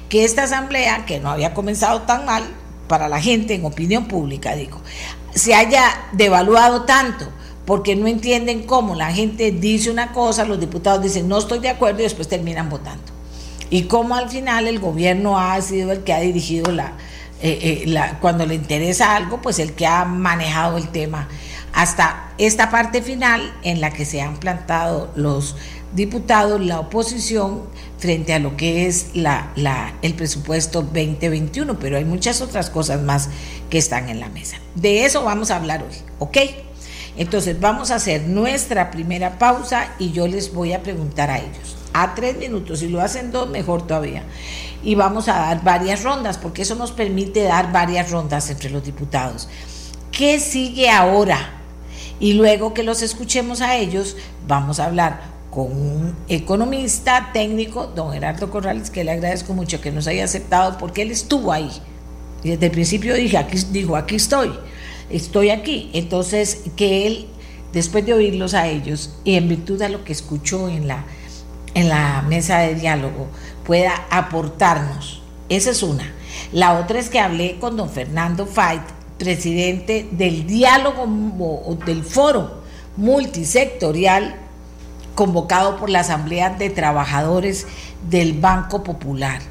que 0.10 0.26
esta 0.26 0.44
asamblea, 0.44 1.06
que 1.06 1.22
no 1.22 1.30
había 1.30 1.54
comenzado 1.54 2.02
tan 2.02 2.26
mal 2.26 2.44
para 2.90 3.08
la 3.08 3.22
gente 3.22 3.56
en 3.56 3.64
opinión 3.64 4.10
pública, 4.10 4.54
digo, 4.54 4.82
se 5.34 5.56
haya 5.56 6.08
devaluado 6.12 6.84
tanto, 6.84 7.28
porque 7.66 7.96
no 7.96 8.08
entienden 8.08 8.64
cómo 8.64 8.96
la 8.96 9.12
gente 9.12 9.52
dice 9.52 9.90
una 9.90 10.12
cosa, 10.12 10.46
los 10.46 10.60
diputados 10.60 11.02
dicen 11.02 11.28
no 11.28 11.38
estoy 11.38 11.60
de 11.60 11.70
acuerdo 11.70 12.00
y 12.00 12.04
después 12.04 12.28
terminan 12.28 12.70
votando. 12.70 13.04
Y 13.70 13.84
cómo 13.84 14.16
al 14.16 14.30
final 14.30 14.68
el 14.68 14.80
gobierno 14.80 15.40
ha 15.40 15.60
sido 15.62 15.92
el 15.92 16.04
que 16.04 16.14
ha 16.14 16.20
dirigido 16.20 16.72
la, 16.72 16.94
eh, 17.42 17.86
eh, 17.88 18.12
cuando 18.22 18.46
le 18.46 18.56
interesa 18.56 19.16
algo, 19.16 19.42
pues 19.42 19.60
el 19.60 19.74
que 19.74 19.88
ha 19.88 20.06
manejado 20.06 20.78
el 20.78 20.90
tema 20.90 21.28
hasta 21.74 22.32
esta 22.38 22.70
parte 22.70 23.02
final 23.02 23.52
en 23.64 23.82
la 23.82 23.92
que 23.92 24.06
se 24.06 24.22
han 24.22 24.38
plantado 24.38 25.12
los 25.16 25.56
diputados, 25.94 26.60
la 26.62 26.80
oposición, 26.80 27.62
frente 27.98 28.34
a 28.34 28.40
lo 28.40 28.58
que 28.58 28.86
es 28.86 29.16
la, 29.16 29.54
el 30.02 30.14
presupuesto 30.14 30.82
2021, 30.82 31.80
pero 31.80 31.98
hay 31.98 32.06
muchas 32.06 32.42
otras 32.42 32.70
cosas 32.70 33.02
más 33.02 33.30
que 33.70 33.78
están 33.78 34.10
en 34.10 34.20
la 34.20 34.28
mesa. 34.30 34.58
De 34.76 35.06
eso 35.06 35.24
vamos 35.24 35.52
a 35.52 35.56
hablar 35.56 35.84
hoy, 35.84 35.96
¿ok? 36.20 36.38
Entonces 37.16 37.60
vamos 37.60 37.92
a 37.92 37.96
hacer 37.96 38.24
nuestra 38.24 38.92
primera 38.92 39.38
pausa 39.38 39.94
y 40.00 40.12
yo 40.12 40.28
les 40.28 40.54
voy 40.54 40.74
a 40.74 40.84
preguntar 40.84 41.30
a 41.30 41.38
ellos. 41.38 41.78
A 41.94 42.16
tres 42.16 42.38
minutos, 42.38 42.80
si 42.80 42.90
lo 42.90 43.02
hacen 43.02 43.32
dos, 43.32 43.50
mejor 43.50 43.86
todavía. 43.86 44.24
Y 44.84 44.96
vamos 44.96 45.30
a 45.30 45.34
dar 45.34 45.64
varias 45.64 46.04
rondas, 46.04 46.38
porque 46.38 46.64
eso 46.64 46.76
nos 46.76 46.92
permite 46.92 47.44
dar 47.44 47.72
varias 47.72 48.12
rondas 48.12 48.50
entre 48.50 48.70
los 48.70 48.84
diputados. 48.84 49.48
¿Qué 50.12 50.40
sigue 50.40 50.90
ahora? 50.90 51.62
Y 52.20 52.34
luego 52.34 52.74
que 52.74 52.84
los 52.84 53.02
escuchemos 53.02 53.62
a 53.62 53.78
ellos, 53.78 54.18
vamos 54.48 54.80
a 54.80 54.86
hablar 54.86 55.33
con 55.54 55.66
un 55.66 56.16
economista 56.30 57.30
técnico, 57.32 57.86
don 57.86 58.12
Gerardo 58.12 58.50
Corrales, 58.50 58.90
que 58.90 59.04
le 59.04 59.12
agradezco 59.12 59.54
mucho 59.54 59.80
que 59.82 59.92
nos 59.92 60.08
haya 60.08 60.24
aceptado 60.24 60.80
porque 60.80 61.04
él 61.04 61.12
estuvo 61.12 61.52
ahí. 61.52 61.70
Y 62.44 62.50
desde 62.50 62.66
el 62.66 62.72
principio 62.72 63.14
dijo, 63.14 63.96
aquí 63.96 64.16
estoy, 64.16 64.52
estoy 65.12 65.52
aquí. 65.52 65.92
Entonces, 65.94 66.64
que 66.76 67.06
él, 67.06 67.28
después 67.72 68.04
de 68.04 68.16
oírlos 68.16 68.56
a 68.56 68.68
ellos 68.68 69.16
y 69.24 69.36
en 69.36 69.48
virtud 69.48 69.78
de 69.78 69.90
lo 69.90 70.04
que 70.04 70.12
escuchó 70.12 70.70
en 70.70 70.88
la, 70.88 71.06
en 71.76 71.88
la 71.88 72.24
mesa 72.28 72.58
de 72.60 72.74
diálogo, 72.74 73.28
pueda 73.64 74.08
aportarnos. 74.10 75.22
Esa 75.50 75.70
es 75.70 75.84
una. 75.84 76.12
La 76.52 76.80
otra 76.80 77.00
es 77.00 77.10
que 77.10 77.20
hablé 77.20 77.60
con 77.60 77.78
don 77.78 77.92
Fernando 77.92 78.48
Fait, 78.48 78.82
presidente 79.20 80.08
del 80.12 80.48
diálogo 80.48 81.04
o 81.64 81.76
del 81.86 82.04
foro 82.04 82.64
multisectorial 82.98 84.43
convocado 85.16 85.78
por 85.78 85.90
la 85.90 86.00
Asamblea 86.00 86.52
de 86.52 86.70
Trabajadores 86.70 87.68
del 88.10 88.34
Banco 88.34 88.84
Popular. 88.84 89.42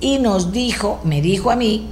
Y 0.00 0.18
nos 0.18 0.52
dijo, 0.52 1.00
me 1.04 1.20
dijo 1.20 1.50
a 1.50 1.56
mí, 1.56 1.90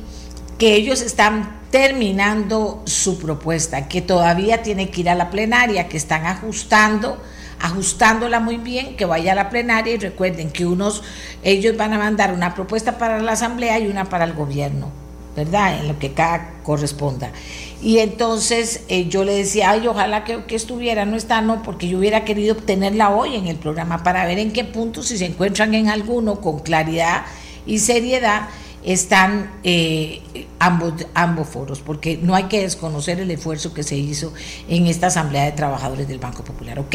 que 0.58 0.74
ellos 0.74 1.02
están 1.02 1.58
terminando 1.70 2.82
su 2.86 3.18
propuesta, 3.18 3.88
que 3.88 4.00
todavía 4.00 4.62
tiene 4.62 4.90
que 4.90 5.02
ir 5.02 5.10
a 5.10 5.14
la 5.14 5.30
plenaria, 5.30 5.88
que 5.88 5.96
están 5.96 6.26
ajustando, 6.26 7.18
ajustándola 7.60 8.40
muy 8.40 8.56
bien, 8.56 8.96
que 8.96 9.04
vaya 9.04 9.32
a 9.32 9.34
la 9.34 9.50
plenaria 9.50 9.94
y 9.94 9.98
recuerden 9.98 10.50
que 10.50 10.66
unos, 10.66 11.02
ellos 11.42 11.76
van 11.76 11.92
a 11.92 11.98
mandar 11.98 12.32
una 12.32 12.54
propuesta 12.54 12.98
para 12.98 13.20
la 13.20 13.32
asamblea 13.32 13.78
y 13.78 13.86
una 13.86 14.06
para 14.06 14.24
el 14.24 14.32
gobierno, 14.32 14.90
¿verdad? 15.36 15.78
En 15.78 15.88
lo 15.88 15.98
que 15.98 16.12
cada 16.12 16.54
corresponda. 16.62 17.30
Y 17.80 17.98
entonces 17.98 18.82
eh, 18.88 19.08
yo 19.08 19.22
le 19.22 19.34
decía, 19.34 19.70
ay, 19.70 19.86
ojalá 19.86 20.24
que, 20.24 20.42
estuviera, 20.54 21.04
no 21.04 21.16
está, 21.16 21.40
no, 21.40 21.62
porque 21.62 21.88
yo 21.88 21.98
hubiera 21.98 22.24
querido 22.24 22.54
obtenerla 22.54 23.10
hoy 23.10 23.36
en 23.36 23.46
el 23.46 23.56
programa 23.56 24.02
para 24.02 24.26
ver 24.26 24.38
en 24.38 24.52
qué 24.52 24.64
punto, 24.64 25.02
si 25.02 25.16
se 25.16 25.26
encuentran 25.26 25.74
en 25.74 25.88
alguno, 25.88 26.40
con 26.40 26.58
claridad 26.58 27.24
y 27.66 27.78
seriedad, 27.78 28.48
están 28.82 29.52
eh, 29.62 30.22
ambos, 30.58 30.94
ambos 31.14 31.48
foros, 31.48 31.80
porque 31.80 32.18
no 32.20 32.34
hay 32.34 32.44
que 32.44 32.62
desconocer 32.62 33.20
el 33.20 33.30
esfuerzo 33.30 33.72
que 33.72 33.84
se 33.84 33.96
hizo 33.96 34.32
en 34.68 34.86
esta 34.88 35.08
Asamblea 35.08 35.44
de 35.44 35.52
Trabajadores 35.52 36.08
del 36.08 36.18
Banco 36.18 36.42
Popular, 36.42 36.80
¿ok? 36.80 36.94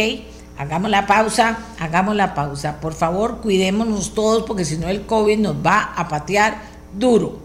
Hagamos 0.58 0.92
la 0.92 1.08
pausa, 1.08 1.58
hagamos 1.80 2.16
la 2.16 2.36
pausa. 2.36 2.80
Por 2.80 2.94
favor, 2.94 3.42
cuidémonos 3.42 4.14
todos, 4.14 4.44
porque 4.44 4.66
si 4.66 4.78
no 4.78 4.88
el 4.88 5.06
COVID 5.06 5.40
nos 5.40 5.56
va 5.66 5.94
a 5.96 6.08
patear 6.08 6.62
duro. 6.94 7.40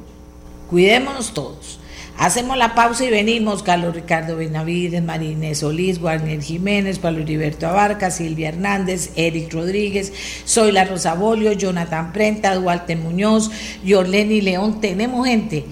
Cuidémonos 0.68 1.32
todos. 1.32 1.77
Hacemos 2.18 2.56
la 2.56 2.74
pausa 2.74 3.04
y 3.04 3.10
venimos. 3.10 3.62
Carlos 3.62 3.94
Ricardo 3.94 4.36
Benavides, 4.36 5.04
Marínez 5.04 5.58
Solís, 5.58 6.00
Warner 6.00 6.42
Jiménez, 6.42 6.98
Pablo 6.98 7.20
Heriberto 7.20 7.68
Abarca, 7.68 8.10
Silvia 8.10 8.48
Hernández, 8.48 9.12
Eric 9.14 9.52
Rodríguez, 9.52 10.12
Soy 10.44 10.72
la 10.72 10.84
Rosa 10.84 11.14
Bolio, 11.14 11.52
Jonathan 11.52 12.12
Prenta, 12.12 12.56
Duarte 12.56 12.96
Muñoz, 12.96 13.52
Yorleni 13.84 14.40
León. 14.40 14.80
Tenemos 14.80 15.28
gente 15.28 15.64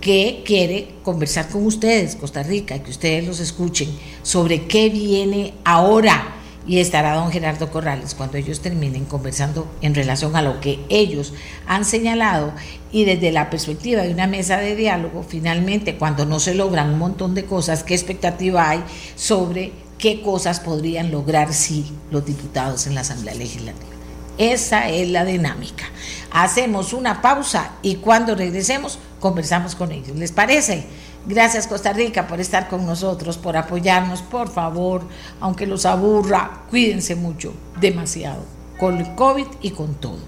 que 0.00 0.44
quiere 0.46 0.88
conversar 1.02 1.48
con 1.48 1.66
ustedes, 1.66 2.14
Costa 2.14 2.44
Rica, 2.44 2.80
que 2.80 2.92
ustedes 2.92 3.26
los 3.26 3.40
escuchen 3.40 3.88
sobre 4.22 4.66
qué 4.66 4.90
viene 4.90 5.54
ahora 5.64 6.37
y 6.68 6.80
estará 6.80 7.14
don 7.14 7.32
Gerardo 7.32 7.70
Corrales 7.70 8.14
cuando 8.14 8.36
ellos 8.36 8.60
terminen 8.60 9.06
conversando 9.06 9.66
en 9.80 9.94
relación 9.94 10.36
a 10.36 10.42
lo 10.42 10.60
que 10.60 10.78
ellos 10.90 11.32
han 11.66 11.86
señalado 11.86 12.52
y 12.92 13.04
desde 13.04 13.32
la 13.32 13.48
perspectiva 13.48 14.02
de 14.02 14.12
una 14.12 14.26
mesa 14.26 14.58
de 14.58 14.76
diálogo, 14.76 15.24
finalmente 15.26 15.96
cuando 15.96 16.26
no 16.26 16.38
se 16.38 16.54
logran 16.54 16.90
un 16.90 16.98
montón 16.98 17.34
de 17.34 17.46
cosas, 17.46 17.82
qué 17.82 17.94
expectativa 17.94 18.68
hay 18.68 18.84
sobre 19.16 19.72
qué 19.96 20.20
cosas 20.20 20.60
podrían 20.60 21.10
lograr 21.10 21.54
si 21.54 21.90
los 22.10 22.24
diputados 22.24 22.86
en 22.86 22.94
la 22.94 23.00
Asamblea 23.00 23.34
Legislativa. 23.34 23.88
Esa 24.36 24.88
es 24.88 25.08
la 25.08 25.24
dinámica. 25.24 25.84
Hacemos 26.30 26.92
una 26.92 27.22
pausa 27.22 27.72
y 27.82 27.96
cuando 27.96 28.36
regresemos 28.36 28.98
conversamos 29.18 29.74
con 29.74 29.90
ellos. 29.90 30.16
¿Les 30.16 30.30
parece? 30.30 30.84
Gracias 31.28 31.66
Costa 31.66 31.92
Rica 31.92 32.26
por 32.26 32.40
estar 32.40 32.68
con 32.68 32.86
nosotros, 32.86 33.36
por 33.36 33.54
apoyarnos. 33.58 34.22
Por 34.22 34.48
favor, 34.48 35.02
aunque 35.40 35.66
los 35.66 35.84
aburra, 35.84 36.62
cuídense 36.70 37.16
mucho, 37.16 37.52
demasiado, 37.78 38.42
con 38.78 38.96
el 38.96 39.14
COVID 39.14 39.46
y 39.60 39.70
con 39.72 39.94
todo. 39.96 40.18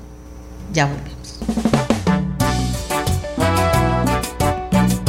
Ya 0.74 0.84
volvemos. 0.84 1.40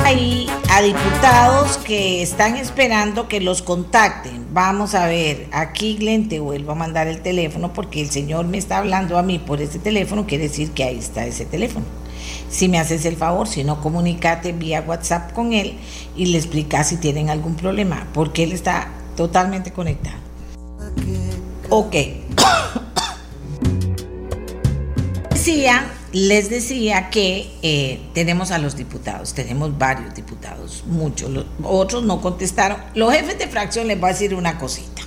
Hay 0.05 0.47
a 0.69 0.81
diputados 0.81 1.77
que 1.79 2.21
están 2.21 2.55
esperando 2.55 3.27
que 3.27 3.41
los 3.41 3.61
contacten. 3.61 4.47
Vamos 4.53 4.95
a 4.95 5.07
ver, 5.07 5.49
aquí 5.51 5.97
Glenn 5.97 6.29
te 6.29 6.39
vuelvo 6.39 6.71
a 6.71 6.75
mandar 6.75 7.07
el 7.07 7.21
teléfono 7.21 7.73
porque 7.73 8.01
el 8.01 8.09
señor 8.09 8.45
me 8.45 8.57
está 8.57 8.77
hablando 8.77 9.17
a 9.17 9.23
mí 9.23 9.39
por 9.39 9.61
ese 9.61 9.79
teléfono, 9.79 10.25
quiere 10.25 10.45
decir 10.45 10.71
que 10.71 10.85
ahí 10.85 10.99
está 10.99 11.25
ese 11.25 11.43
teléfono. 11.43 12.00
Si 12.51 12.67
me 12.67 12.77
haces 12.77 13.05
el 13.05 13.15
favor, 13.15 13.47
si 13.47 13.63
no, 13.63 13.81
comunícate 13.81 14.51
vía 14.51 14.83
WhatsApp 14.85 15.31
con 15.33 15.53
él 15.53 15.79
y 16.15 16.27
le 16.27 16.37
explicas 16.37 16.89
si 16.89 16.97
tienen 16.97 17.29
algún 17.29 17.55
problema, 17.55 18.07
porque 18.13 18.43
él 18.43 18.51
está 18.51 18.89
totalmente 19.15 19.71
conectado. 19.71 20.17
Ok. 21.69 21.95
decía, 25.41 25.91
les 26.13 26.49
decía 26.49 27.09
que 27.09 27.51
eh, 27.63 27.99
tenemos 28.13 28.51
a 28.51 28.59
los 28.59 28.75
diputados, 28.75 29.33
tenemos 29.33 29.75
varios 29.77 30.13
diputados, 30.13 30.83
muchos, 30.85 31.45
otros 31.63 32.03
no 32.03 32.21
contestaron. 32.21 32.77
Los 32.93 33.11
jefes 33.11 33.39
de 33.39 33.47
fracción 33.47 33.87
les 33.87 33.99
voy 33.99 34.11
a 34.11 34.13
decir 34.13 34.35
una 34.35 34.59
cosita. 34.59 35.01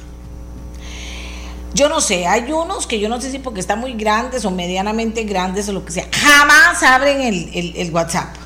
Yo 1.75 1.89
no 1.89 2.01
sé, 2.01 2.27
hay 2.27 2.53
unos 2.53 2.87
que 2.87 3.01
yo 3.01 3.09
no 3.09 3.21
sé 3.21 3.33
si 3.33 3.41
porque 3.41 3.59
están 3.59 3.81
muy 3.81 3.95
grandes 3.95 4.45
o 4.45 4.51
medianamente 4.53 5.25
grandes 5.25 5.69
o 5.69 5.73
lo 5.73 5.85
que 5.85 5.91
sea, 5.91 6.07
jamás 6.13 6.81
abren 6.85 7.21
el, 7.21 7.91
WhatsApp, 7.93 8.37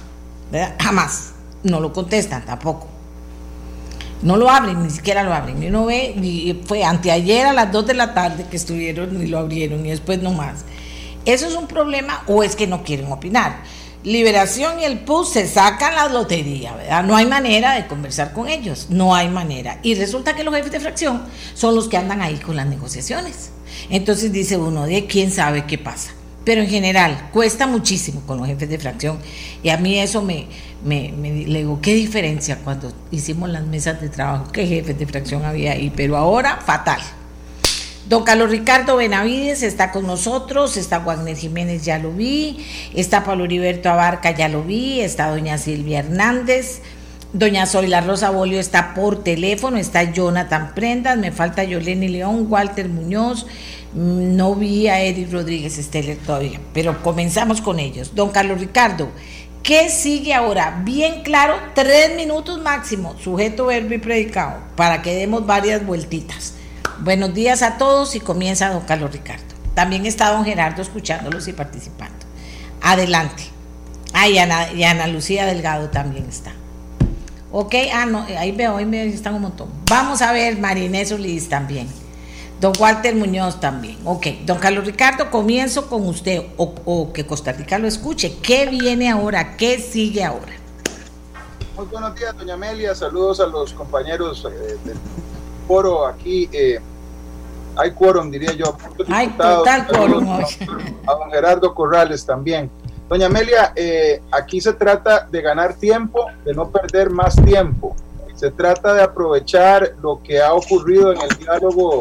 ¿verdad? 0.50 0.74
Jamás. 0.80 1.32
No 1.62 1.80
lo 1.80 1.92
contestan 1.92 2.46
tampoco. 2.46 2.86
No 4.22 4.36
lo 4.36 4.48
abren, 4.48 4.82
ni 4.82 4.90
siquiera 4.90 5.22
lo 5.24 5.34
abren. 5.34 5.62
Y 5.62 5.66
uno 5.66 5.84
ve, 5.84 6.62
fue 6.66 6.84
anteayer 6.84 7.46
a 7.46 7.52
las 7.52 7.70
2 7.70 7.86
de 7.86 7.94
la 7.94 8.14
tarde 8.14 8.46
que 8.50 8.56
estuvieron 8.56 9.20
y 9.20 9.26
lo 9.26 9.38
abrieron 9.38 9.84
y 9.84 9.90
después 9.90 10.22
no 10.22 10.32
más. 10.32 10.64
¿Eso 11.24 11.46
es 11.46 11.54
un 11.54 11.66
problema 11.66 12.22
o 12.26 12.42
es 12.42 12.56
que 12.56 12.66
no 12.66 12.82
quieren 12.82 13.12
opinar? 13.12 13.62
Liberación 14.04 14.78
y 14.78 14.84
el 14.84 15.00
PUS 15.00 15.30
se 15.30 15.48
sacan 15.48 15.94
la 15.96 16.08
lotería, 16.08 16.72
¿verdad? 16.74 17.02
No 17.02 17.16
hay 17.16 17.26
manera 17.26 17.74
de 17.74 17.86
conversar 17.88 18.32
con 18.32 18.48
ellos, 18.48 18.86
no 18.90 19.14
hay 19.14 19.28
manera. 19.28 19.80
Y 19.82 19.96
resulta 19.96 20.36
que 20.36 20.44
los 20.44 20.54
jefes 20.54 20.70
de 20.70 20.80
fracción 20.80 21.22
son 21.54 21.74
los 21.74 21.88
que 21.88 21.96
andan 21.96 22.22
ahí 22.22 22.36
con 22.36 22.54
las 22.54 22.66
negociaciones. 22.66 23.50
Entonces 23.90 24.32
dice 24.32 24.56
uno, 24.56 24.86
de 24.86 25.06
quién 25.06 25.32
sabe 25.32 25.66
qué 25.66 25.78
pasa. 25.78 26.12
Pero 26.44 26.62
en 26.62 26.68
general, 26.68 27.28
cuesta 27.32 27.66
muchísimo 27.66 28.22
con 28.22 28.38
los 28.38 28.46
jefes 28.46 28.68
de 28.70 28.78
fracción. 28.78 29.18
Y 29.62 29.68
a 29.68 29.76
mí 29.76 29.98
eso 29.98 30.22
me, 30.22 30.46
me, 30.84 31.12
me 31.12 31.30
le 31.30 31.58
digo, 31.58 31.80
¿qué 31.82 31.94
diferencia 31.94 32.58
cuando 32.62 32.92
hicimos 33.10 33.50
las 33.50 33.66
mesas 33.66 34.00
de 34.00 34.08
trabajo? 34.08 34.50
¿Qué 34.52 34.66
jefes 34.66 34.98
de 34.98 35.06
fracción 35.06 35.44
había 35.44 35.72
ahí? 35.72 35.92
Pero 35.94 36.16
ahora, 36.16 36.60
fatal. 36.64 37.00
Don 38.08 38.24
Carlos 38.24 38.48
Ricardo 38.48 38.96
Benavides 38.96 39.62
está 39.62 39.90
con 39.90 40.06
nosotros, 40.06 40.78
está 40.78 40.98
Wagner 40.98 41.36
Jiménez, 41.36 41.84
ya 41.84 41.98
lo 41.98 42.10
vi, 42.10 42.64
está 42.94 43.22
Pablo 43.22 43.44
Heriberto 43.44 43.90
Abarca, 43.90 44.30
ya 44.30 44.48
lo 44.48 44.62
vi, 44.62 45.02
está 45.02 45.28
doña 45.28 45.58
Silvia 45.58 45.98
Hernández, 45.98 46.80
doña 47.34 47.66
Zoila 47.66 48.00
Rosa 48.00 48.30
Bolio 48.30 48.60
está 48.60 48.94
por 48.94 49.22
teléfono, 49.22 49.76
está 49.76 50.04
Jonathan 50.04 50.72
Prendas, 50.74 51.18
me 51.18 51.32
falta 51.32 51.64
Yoleni 51.64 52.08
León, 52.08 52.46
Walter 52.48 52.88
Muñoz, 52.88 53.44
no 53.92 54.54
vi 54.54 54.88
a 54.88 55.02
Eric 55.02 55.30
Rodríguez 55.30 55.76
Esteller 55.76 56.16
todavía, 56.16 56.60
pero 56.72 57.02
comenzamos 57.02 57.60
con 57.60 57.78
ellos. 57.78 58.14
Don 58.14 58.30
Carlos 58.30 58.58
Ricardo, 58.58 59.10
¿qué 59.62 59.90
sigue 59.90 60.32
ahora? 60.32 60.80
Bien 60.82 61.22
claro, 61.24 61.56
tres 61.74 62.16
minutos 62.16 62.58
máximo, 62.62 63.16
sujeto, 63.22 63.66
verbo 63.66 63.92
y 63.92 63.98
predicado, 63.98 64.60
para 64.76 65.02
que 65.02 65.14
demos 65.14 65.44
varias 65.44 65.84
vueltitas. 65.84 66.54
Buenos 67.00 67.32
días 67.32 67.62
a 67.62 67.78
todos 67.78 68.16
y 68.16 68.20
comienza 68.20 68.70
don 68.70 68.82
Carlos 68.82 69.12
Ricardo. 69.12 69.44
También 69.74 70.04
está 70.04 70.32
don 70.32 70.44
Gerardo 70.44 70.82
escuchándolos 70.82 71.46
y 71.46 71.52
participando. 71.52 72.26
Adelante. 72.82 73.44
Ah, 74.12 74.26
y 74.28 74.38
Ana, 74.38 75.06
Lucía 75.06 75.46
Delgado 75.46 75.90
también 75.90 76.26
está. 76.28 76.50
Ok, 77.52 77.74
ah, 77.94 78.04
no, 78.04 78.26
ahí 78.36 78.50
veo, 78.50 78.76
ahí 78.76 78.84
me 78.84 79.06
están 79.06 79.34
un 79.34 79.42
montón. 79.42 79.68
Vamos 79.88 80.22
a 80.22 80.32
ver, 80.32 80.58
Marinés 80.58 81.10
Solís 81.10 81.48
también. 81.48 81.88
Don 82.60 82.72
Walter 82.76 83.14
Muñoz 83.14 83.60
también. 83.60 83.98
Ok, 84.04 84.26
don 84.44 84.58
Carlos 84.58 84.84
Ricardo, 84.84 85.30
comienzo 85.30 85.88
con 85.88 86.04
usted 86.08 86.46
o, 86.56 87.12
que 87.12 87.24
Costa 87.24 87.52
Rica 87.52 87.78
lo 87.78 87.86
escuche. 87.86 88.38
¿Qué 88.42 88.66
viene 88.66 89.08
ahora? 89.08 89.56
¿Qué 89.56 89.78
sigue 89.78 90.24
ahora? 90.24 90.52
Muy 91.76 91.86
buenos 91.86 92.12
días, 92.16 92.36
doña 92.36 92.54
Amelia. 92.54 92.92
Saludos 92.96 93.38
a 93.38 93.46
los 93.46 93.72
compañeros 93.72 94.44
eh, 94.50 94.76
del 94.84 94.98
foro 95.68 96.06
aquí. 96.06 96.48
Eh, 96.52 96.80
hay 97.76 97.92
quórum, 97.92 98.30
diría 98.30 98.52
yo. 98.54 98.76
Hay 99.08 99.28
total 99.28 99.86
quórum. 99.86 100.28
A, 100.28 101.14
don 101.14 101.30
Gerardo 101.30 101.72
Corrales 101.74 102.26
también. 102.26 102.68
Doña 103.08 103.26
Amelia, 103.26 103.72
eh, 103.76 104.20
aquí 104.32 104.60
se 104.60 104.72
trata 104.72 105.28
de 105.30 105.40
ganar 105.40 105.74
tiempo, 105.74 106.26
de 106.44 106.52
no 106.52 106.70
perder 106.70 107.10
más 107.10 107.36
tiempo. 107.36 107.94
Se 108.34 108.50
trata 108.50 108.94
de 108.94 109.02
aprovechar 109.02 109.94
lo 110.02 110.20
que 110.22 110.40
ha 110.40 110.52
ocurrido 110.52 111.12
en 111.12 111.22
el 111.22 111.38
diálogo 111.38 112.00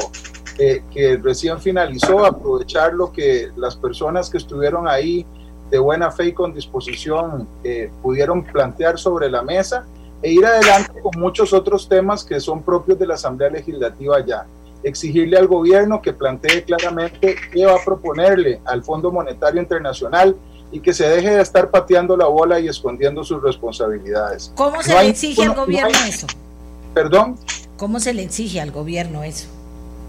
eh, 0.57 0.83
que 0.91 1.17
recién 1.17 1.59
finalizó, 1.59 2.25
aprovechar 2.25 2.93
lo 2.93 3.11
que 3.11 3.51
las 3.55 3.75
personas 3.75 4.29
que 4.29 4.37
estuvieron 4.37 4.87
ahí 4.87 5.25
de 5.69 5.79
buena 5.79 6.11
fe 6.11 6.27
y 6.27 6.33
con 6.33 6.53
disposición 6.53 7.47
eh, 7.63 7.91
pudieron 8.01 8.43
plantear 8.43 8.97
sobre 8.97 9.29
la 9.29 9.41
mesa 9.43 9.85
e 10.21 10.31
ir 10.31 10.45
adelante 10.45 10.99
con 11.01 11.19
muchos 11.19 11.53
otros 11.53 11.87
temas 11.87 12.23
que 12.23 12.39
son 12.39 12.63
propios 12.63 12.97
de 12.97 13.07
la 13.07 13.15
Asamblea 13.15 13.49
Legislativa 13.49 14.25
ya 14.25 14.45
exigirle 14.83 15.37
al 15.37 15.47
gobierno 15.47 16.01
que 16.01 16.13
plantee 16.13 16.63
claramente 16.63 17.35
qué 17.51 17.65
va 17.65 17.75
a 17.75 17.83
proponerle 17.83 18.61
al 18.65 18.83
Fondo 18.83 19.11
Monetario 19.11 19.61
Internacional 19.61 20.35
y 20.71 20.79
que 20.79 20.93
se 20.93 21.07
deje 21.07 21.31
de 21.31 21.41
estar 21.41 21.69
pateando 21.71 22.17
la 22.17 22.27
bola 22.27 22.59
y 22.59 22.67
escondiendo 22.67 23.23
sus 23.23 23.41
responsabilidades. 23.41 24.51
¿Cómo 24.55 24.81
se 24.83 24.93
le 24.93 25.07
exige 25.07 25.43
al 25.43 25.55
gobierno 25.55 25.97
eso? 26.07 26.27
¿Perdón? 26.93 27.37
¿Cómo 27.77 27.99
se 27.99 28.13
le 28.13 28.23
exige 28.23 28.59
al 28.59 28.71
gobierno 28.71 29.23
eso? 29.23 29.47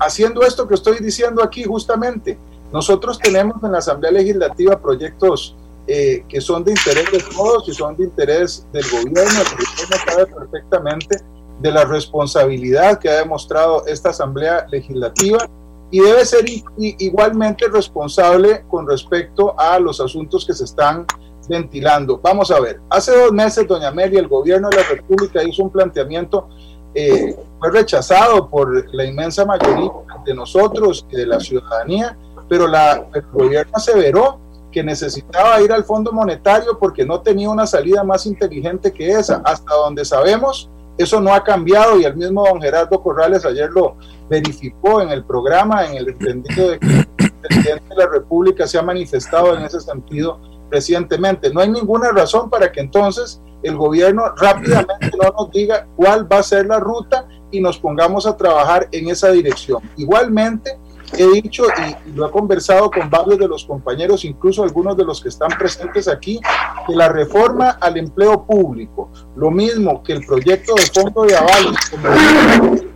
Haciendo 0.00 0.42
esto 0.42 0.66
que 0.66 0.74
estoy 0.74 0.98
diciendo 1.00 1.42
aquí 1.42 1.64
justamente. 1.64 2.38
Nosotros 2.72 3.18
tenemos 3.18 3.62
en 3.62 3.72
la 3.72 3.78
Asamblea 3.78 4.12
Legislativa 4.12 4.78
proyectos 4.78 5.56
eh, 5.90 6.22
que 6.28 6.40
son 6.40 6.64
de 6.64 6.72
interés 6.72 7.10
de 7.10 7.18
todos 7.34 7.66
y 7.66 7.72
son 7.72 7.96
de 7.96 8.04
interés 8.04 8.66
del 8.74 8.84
gobierno. 8.90 9.40
El 9.40 9.56
gobierno 9.56 9.96
sabe 10.06 10.26
perfectamente 10.26 11.18
de 11.60 11.72
la 11.72 11.84
responsabilidad 11.86 12.98
que 12.98 13.08
ha 13.08 13.16
demostrado 13.16 13.86
esta 13.86 14.10
Asamblea 14.10 14.66
Legislativa 14.70 15.48
y 15.90 16.00
debe 16.00 16.26
ser 16.26 16.44
igualmente 16.76 17.66
responsable 17.68 18.64
con 18.68 18.86
respecto 18.86 19.58
a 19.58 19.78
los 19.78 19.98
asuntos 20.00 20.44
que 20.44 20.52
se 20.52 20.64
están 20.64 21.06
ventilando. 21.48 22.20
Vamos 22.22 22.50
a 22.50 22.60
ver, 22.60 22.80
hace 22.90 23.16
dos 23.16 23.32
meses, 23.32 23.66
doña 23.66 23.88
Amelia, 23.88 24.20
el 24.20 24.28
gobierno 24.28 24.68
de 24.68 24.76
la 24.76 24.82
República 24.82 25.42
hizo 25.42 25.62
un 25.62 25.70
planteamiento, 25.70 26.50
eh, 26.94 27.34
fue 27.58 27.70
rechazado 27.70 28.50
por 28.50 28.94
la 28.94 29.04
inmensa 29.06 29.46
mayoría 29.46 29.90
de 30.26 30.34
nosotros 30.34 31.06
y 31.10 31.16
de 31.16 31.26
la 31.26 31.40
ciudadanía, 31.40 32.18
pero 32.46 32.68
la, 32.68 33.06
el 33.14 33.22
gobierno 33.32 33.72
aseveró 33.74 34.38
que 34.78 34.84
necesitaba 34.84 35.60
ir 35.60 35.72
al 35.72 35.82
Fondo 35.82 36.12
Monetario 36.12 36.78
porque 36.78 37.04
no 37.04 37.20
tenía 37.20 37.50
una 37.50 37.66
salida 37.66 38.04
más 38.04 38.26
inteligente 38.26 38.92
que 38.92 39.10
esa. 39.10 39.42
Hasta 39.44 39.74
donde 39.74 40.04
sabemos, 40.04 40.70
eso 40.96 41.20
no 41.20 41.34
ha 41.34 41.42
cambiado 41.42 41.98
y 41.98 42.04
el 42.04 42.14
mismo 42.14 42.46
don 42.46 42.62
Gerardo 42.62 43.02
Corrales 43.02 43.44
ayer 43.44 43.70
lo 43.72 43.96
verificó 44.30 45.02
en 45.02 45.08
el 45.08 45.24
programa, 45.24 45.84
en 45.84 45.96
el 45.96 46.10
entendido 46.10 46.70
de 46.70 46.78
que 46.78 46.86
el 46.86 47.32
presidente 47.40 47.88
de 47.88 47.96
la 47.96 48.06
República 48.06 48.68
se 48.68 48.78
ha 48.78 48.82
manifestado 48.82 49.56
en 49.56 49.64
ese 49.64 49.80
sentido 49.80 50.38
recientemente. 50.70 51.52
No 51.52 51.58
hay 51.60 51.70
ninguna 51.70 52.12
razón 52.12 52.48
para 52.48 52.70
que 52.70 52.78
entonces 52.78 53.42
el 53.64 53.76
gobierno 53.76 54.32
rápidamente 54.36 55.10
no 55.20 55.28
nos 55.36 55.50
diga 55.50 55.88
cuál 55.96 56.32
va 56.32 56.38
a 56.38 56.42
ser 56.44 56.66
la 56.66 56.78
ruta 56.78 57.26
y 57.50 57.60
nos 57.60 57.78
pongamos 57.78 58.26
a 58.26 58.36
trabajar 58.36 58.86
en 58.92 59.08
esa 59.08 59.32
dirección. 59.32 59.82
Igualmente, 59.96 60.78
he 61.16 61.26
dicho 61.40 61.64
y, 61.66 62.10
lo 62.10 62.26
he 62.26 62.30
conversado 62.30 62.90
con 62.90 63.08
varios 63.08 63.38
de 63.38 63.48
los 63.48 63.64
compañeros, 63.64 64.24
incluso 64.24 64.62
algunos 64.62 64.96
de 64.96 65.04
los 65.04 65.20
que 65.20 65.28
están 65.28 65.50
presentes 65.50 66.08
aquí, 66.08 66.40
que 66.86 66.94
la 66.94 67.08
reforma 67.08 67.70
al 67.80 67.96
empleo 67.96 68.44
público, 68.44 69.10
lo 69.36 69.50
mismo 69.50 70.02
que 70.02 70.14
el 70.14 70.26
proyecto 70.26 70.74
de 70.74 70.82
fondo 70.82 71.22
de 71.24 71.36
avales, 71.36 71.78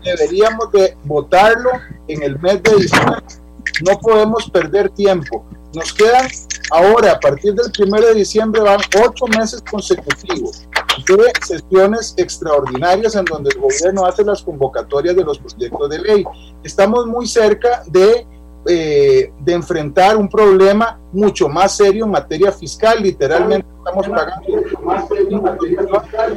deberíamos 0.05 0.70
de 0.72 0.96
votarlo 1.05 1.70
en 2.09 2.22
el 2.22 2.38
mes 2.38 2.62
de 2.62 2.77
diciembre. 2.77 3.22
No 3.87 3.98
podemos 3.98 4.51
perder 4.51 4.90
tiempo. 4.90 5.44
Nos 5.75 5.92
quedan 5.94 6.29
ahora, 6.70 7.12
a 7.12 7.20
partir 7.20 7.55
del 7.55 7.72
1 7.79 8.01
de 8.01 8.14
diciembre, 8.14 8.61
van 8.61 8.81
ocho 9.03 9.27
meses 9.27 9.62
consecutivos 9.70 10.66
de 11.07 11.33
sesiones 11.46 12.14
extraordinarias 12.16 13.14
en 13.16 13.24
donde 13.24 13.50
el 13.55 13.61
gobierno 13.61 14.05
hace 14.05 14.24
las 14.24 14.42
convocatorias 14.42 15.16
de 15.16 15.24
los 15.24 15.38
proyectos 15.38 15.90
de 15.90 15.98
ley. 15.98 16.24
Estamos 16.62 17.07
muy 17.07 17.26
cerca 17.26 17.83
de, 17.87 18.26
eh, 18.66 19.33
de 19.40 19.52
enfrentar 19.52 20.16
un 20.16 20.28
problema 20.28 21.00
mucho 21.12 21.48
más 21.48 21.76
serio 21.76 22.05
en 22.05 22.11
materia 22.11 22.52
fiscal. 22.52 23.02
Literalmente 23.02 23.66
estamos 23.78 24.09
pagando 24.09 24.48
mucho 24.48 24.81
más 24.81 25.09
serio 25.09 25.38
en 25.38 25.42
materia 25.42 25.81
fiscal, 25.81 26.35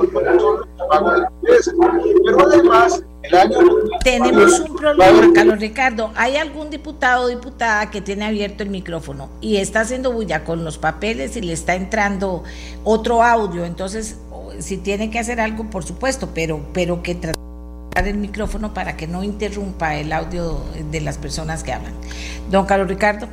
Pero 2.26 2.39
además, 2.46 3.04
el 3.24 3.36
año... 3.36 3.58
Tenemos 4.04 4.60
un 4.60 4.76
problema, 4.76 5.34
Carlos 5.34 5.60
Ricardo. 5.60 6.12
¿Hay 6.15 6.36
algún 6.38 6.70
diputado 6.70 7.26
o 7.26 7.28
diputada 7.28 7.89
que 7.89 8.02
tiene 8.02 8.26
abierto 8.26 8.63
el 8.63 8.70
micrófono 8.70 9.30
y 9.41 9.58
está 9.58 9.82
haciendo 9.82 10.12
bulla 10.12 10.44
con 10.44 10.63
los 10.63 10.78
papeles 10.78 11.36
y 11.38 11.41
le 11.41 11.54
está 11.54 11.76
entrando 11.76 12.44
otro 12.84 13.24
audio? 13.24 13.65
Entonces, 13.65 14.18
si 14.60 14.77
tiene 14.77 15.10
que 15.12 15.19
hacer 15.19 15.39
algo, 15.39 15.69
por 15.69 15.84
supuesto, 15.84 16.29
pero, 16.34 16.62
pero 16.73 17.01
que 17.03 17.15
tratar 17.15 18.08
el 18.08 18.17
micrófono 18.17 18.73
para 18.73 18.97
que 18.97 19.08
no 19.08 19.23
interrumpa 19.23 19.95
el 19.95 20.12
audio 20.12 20.62
de 20.91 21.01
las 21.01 21.17
personas 21.17 21.63
que 21.63 21.73
hablan. 21.73 21.93
Don 22.49 22.65
Carlos 22.65 22.88
Ricardo. 22.88 23.27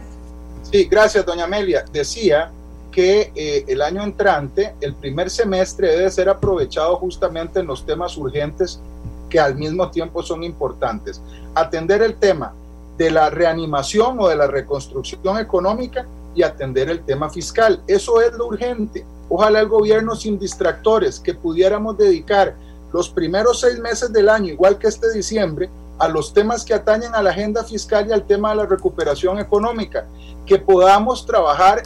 Sí, 0.70 0.85
gracias, 0.85 1.27
doña 1.27 1.44
Amelia. 1.44 1.85
Decía 1.92 2.51
que 2.92 3.33
eh, 3.35 3.64
el 3.66 3.83
año 3.83 4.03
entrante, 4.03 4.75
el 4.81 4.94
primer 4.94 5.31
semestre 5.31 5.88
debe 5.88 6.11
ser 6.11 6.29
aprovechado 6.29 6.96
justamente 6.96 7.61
en 7.61 7.66
los 7.66 7.85
temas 7.85 8.16
urgentes 8.16 8.81
que 9.29 9.40
al 9.40 9.57
mismo 9.57 9.90
tiempo 9.90 10.22
son 10.22 10.44
importantes. 10.44 11.20
Atender 11.55 12.03
el 12.03 12.14
tema 12.14 12.53
de 12.98 13.11
la 13.11 13.31
reanimación 13.31 14.20
o 14.20 14.29
de 14.29 14.37
la 14.37 14.46
reconstrucción 14.46 15.38
económica 15.38 16.07
y 16.35 16.42
atender 16.42 16.90
el 16.90 17.01
tema 17.01 17.31
fiscal. 17.31 17.83
Eso 17.87 18.20
es 18.20 18.33
lo 18.35 18.46
urgente. 18.46 19.05
Ojalá 19.35 19.61
el 19.61 19.68
gobierno 19.68 20.14
sin 20.14 20.38
distractores, 20.38 21.18
que 21.18 21.33
pudiéramos 21.33 21.97
dedicar 21.97 22.55
los 22.92 23.09
primeros 23.09 23.61
seis 23.61 23.79
meses 23.79 24.12
del 24.12 24.29
año, 24.29 24.53
igual 24.53 24.77
que 24.77 24.88
este 24.88 25.11
diciembre, 25.11 25.71
a 25.99 26.07
los 26.07 26.35
temas 26.35 26.66
que 26.66 26.75
atañen 26.75 27.14
a 27.14 27.23
la 27.23 27.31
agenda 27.31 27.64
fiscal 27.64 28.07
y 28.07 28.12
al 28.12 28.27
tema 28.27 28.51
de 28.51 28.57
la 28.57 28.66
recuperación 28.66 29.38
económica, 29.38 30.07
que 30.45 30.59
podamos 30.59 31.25
trabajar 31.25 31.83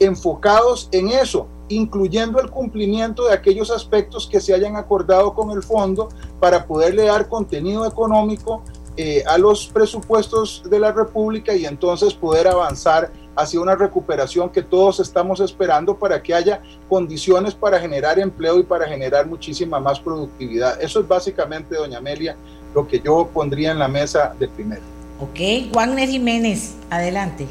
enfocados 0.00 0.88
en 0.90 1.10
eso, 1.10 1.46
incluyendo 1.68 2.40
el 2.40 2.48
cumplimiento 2.48 3.26
de 3.26 3.34
aquellos 3.34 3.70
aspectos 3.70 4.26
que 4.26 4.40
se 4.40 4.54
hayan 4.54 4.76
acordado 4.76 5.34
con 5.34 5.50
el 5.50 5.62
fondo 5.62 6.08
para 6.40 6.66
poderle 6.66 7.04
dar 7.04 7.28
contenido 7.28 7.84
económico 7.84 8.62
eh, 8.96 9.22
a 9.26 9.36
los 9.36 9.66
presupuestos 9.66 10.62
de 10.64 10.78
la 10.78 10.90
República 10.92 11.54
y 11.54 11.66
entonces 11.66 12.14
poder 12.14 12.48
avanzar 12.48 13.12
hacia 13.38 13.60
una 13.60 13.76
recuperación 13.76 14.50
que 14.50 14.62
todos 14.62 14.98
estamos 14.98 15.38
esperando 15.38 15.96
para 15.96 16.20
que 16.20 16.34
haya 16.34 16.60
condiciones 16.88 17.54
para 17.54 17.78
generar 17.78 18.18
empleo 18.18 18.58
y 18.58 18.64
para 18.64 18.88
generar 18.88 19.26
muchísima 19.26 19.78
más 19.78 20.00
productividad. 20.00 20.82
Eso 20.82 20.98
es 20.98 21.06
básicamente, 21.06 21.76
doña 21.76 21.98
Amelia, 21.98 22.36
lo 22.74 22.88
que 22.88 23.00
yo 23.00 23.30
pondría 23.32 23.70
en 23.70 23.78
la 23.78 23.86
mesa 23.86 24.34
de 24.36 24.48
primero. 24.48 24.82
Ok, 25.20 25.72
Wagner 25.72 26.08
Jiménez, 26.08 26.74
adelante. 26.90 27.46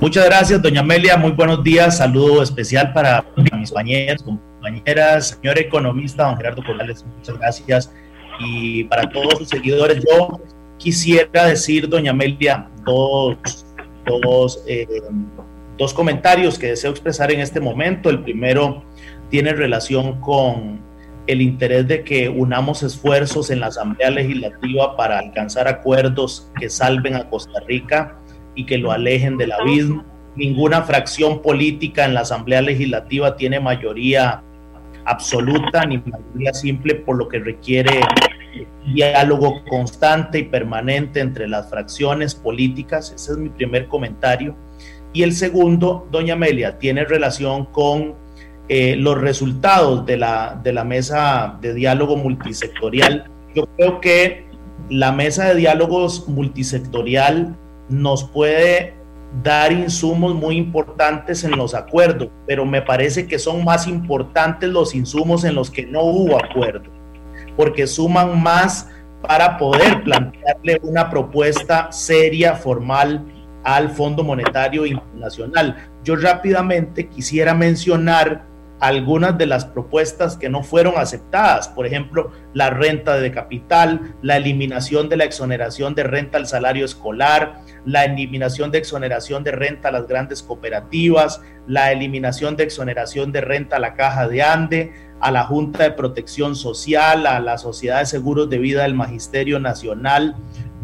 Muchas 0.00 0.24
gracias, 0.24 0.60
doña 0.60 0.80
Amelia. 0.80 1.16
Muy 1.16 1.30
buenos 1.30 1.62
días. 1.62 1.98
Saludo 1.98 2.42
especial 2.42 2.92
para 2.92 3.24
mis 3.36 3.70
compañeros, 3.70 4.24
compañeras, 4.24 5.38
señor 5.40 5.58
economista, 5.58 6.24
don 6.24 6.36
Gerardo 6.36 6.64
Corrales. 6.64 7.04
Muchas 7.18 7.38
gracias. 7.38 7.92
Y 8.40 8.82
para 8.84 9.08
todos 9.08 9.38
sus 9.38 9.48
seguidores, 9.48 10.02
yo 10.10 10.40
quisiera 10.80 11.46
decir, 11.46 11.88
doña 11.88 12.10
Amelia, 12.10 12.68
dos, 12.84 13.66
dos, 14.22 14.64
eh, 14.66 14.88
dos 15.78 15.94
comentarios 15.94 16.58
que 16.58 16.68
deseo 16.68 16.90
expresar 16.90 17.30
en 17.30 17.40
este 17.40 17.60
momento. 17.60 18.10
El 18.10 18.22
primero 18.22 18.82
tiene 19.28 19.52
relación 19.52 20.20
con 20.20 20.80
el 21.26 21.42
interés 21.42 21.86
de 21.86 22.02
que 22.02 22.28
unamos 22.28 22.82
esfuerzos 22.82 23.50
en 23.50 23.60
la 23.60 23.66
Asamblea 23.66 24.10
Legislativa 24.10 24.96
para 24.96 25.18
alcanzar 25.18 25.68
acuerdos 25.68 26.50
que 26.58 26.68
salven 26.68 27.14
a 27.14 27.28
Costa 27.28 27.60
Rica 27.68 28.16
y 28.54 28.64
que 28.66 28.78
lo 28.78 28.90
alejen 28.90 29.36
del 29.36 29.52
abismo. 29.52 30.04
Ninguna 30.34 30.82
fracción 30.82 31.42
política 31.42 32.06
en 32.06 32.14
la 32.14 32.20
Asamblea 32.20 32.62
Legislativa 32.62 33.36
tiene 33.36 33.60
mayoría 33.60 34.42
absoluta 35.04 35.84
ni 35.84 35.98
mayoría 35.98 36.54
simple, 36.54 36.94
por 36.94 37.16
lo 37.18 37.28
que 37.28 37.38
requiere 37.38 38.00
diálogo 38.86 39.62
constante 39.68 40.38
y 40.38 40.42
permanente 40.44 41.20
entre 41.20 41.48
las 41.48 41.68
fracciones 41.68 42.34
políticas. 42.34 43.12
Ese 43.12 43.32
es 43.32 43.38
mi 43.38 43.48
primer 43.48 43.88
comentario. 43.88 44.56
Y 45.12 45.22
el 45.22 45.32
segundo, 45.32 46.06
doña 46.10 46.34
Amelia, 46.34 46.78
tiene 46.78 47.04
relación 47.04 47.66
con 47.66 48.14
eh, 48.68 48.96
los 48.96 49.20
resultados 49.20 50.06
de 50.06 50.16
la, 50.16 50.60
de 50.62 50.72
la 50.72 50.84
mesa 50.84 51.58
de 51.60 51.74
diálogo 51.74 52.16
multisectorial. 52.16 53.24
Yo 53.54 53.66
creo 53.76 54.00
que 54.00 54.46
la 54.88 55.12
mesa 55.12 55.48
de 55.48 55.56
diálogos 55.56 56.28
multisectorial 56.28 57.56
nos 57.88 58.24
puede 58.24 58.94
dar 59.42 59.72
insumos 59.72 60.34
muy 60.34 60.56
importantes 60.56 61.44
en 61.44 61.56
los 61.56 61.74
acuerdos, 61.74 62.28
pero 62.46 62.64
me 62.64 62.82
parece 62.82 63.26
que 63.26 63.38
son 63.38 63.64
más 63.64 63.86
importantes 63.86 64.68
los 64.68 64.94
insumos 64.94 65.44
en 65.44 65.54
los 65.54 65.70
que 65.70 65.86
no 65.86 66.02
hubo 66.02 66.36
acuerdo 66.36 66.99
porque 67.60 67.86
suman 67.86 68.42
más 68.42 68.88
para 69.20 69.58
poder 69.58 70.02
plantearle 70.02 70.80
una 70.82 71.10
propuesta 71.10 71.92
seria, 71.92 72.54
formal 72.54 73.22
al 73.64 73.90
Fondo 73.90 74.24
Monetario 74.24 74.86
Internacional. 74.86 75.76
Yo 76.02 76.16
rápidamente 76.16 77.06
quisiera 77.06 77.52
mencionar 77.52 78.46
algunas 78.80 79.36
de 79.36 79.46
las 79.46 79.66
propuestas 79.66 80.36
que 80.36 80.48
no 80.48 80.62
fueron 80.62 80.94
aceptadas, 80.96 81.68
por 81.68 81.86
ejemplo, 81.86 82.32
la 82.54 82.70
renta 82.70 83.18
de 83.18 83.30
capital, 83.30 84.14
la 84.22 84.38
eliminación 84.38 85.08
de 85.08 85.18
la 85.18 85.24
exoneración 85.24 85.94
de 85.94 86.02
renta 86.02 86.38
al 86.38 86.46
salario 86.46 86.84
escolar, 86.84 87.60
la 87.84 88.04
eliminación 88.04 88.70
de 88.70 88.78
exoneración 88.78 89.44
de 89.44 89.52
renta 89.52 89.88
a 89.88 89.92
las 89.92 90.06
grandes 90.06 90.42
cooperativas, 90.42 91.42
la 91.66 91.92
eliminación 91.92 92.56
de 92.56 92.64
exoneración 92.64 93.32
de 93.32 93.42
renta 93.42 93.76
a 93.76 93.80
la 93.80 93.94
caja 93.94 94.26
de 94.26 94.42
Ande, 94.42 94.92
a 95.20 95.30
la 95.30 95.44
Junta 95.44 95.84
de 95.84 95.92
Protección 95.92 96.56
Social, 96.56 97.26
a 97.26 97.40
la 97.40 97.58
Sociedad 97.58 98.00
de 98.00 98.06
Seguros 98.06 98.48
de 98.48 98.58
Vida 98.58 98.82
del 98.82 98.94
Magisterio 98.94 99.60
Nacional. 99.60 100.36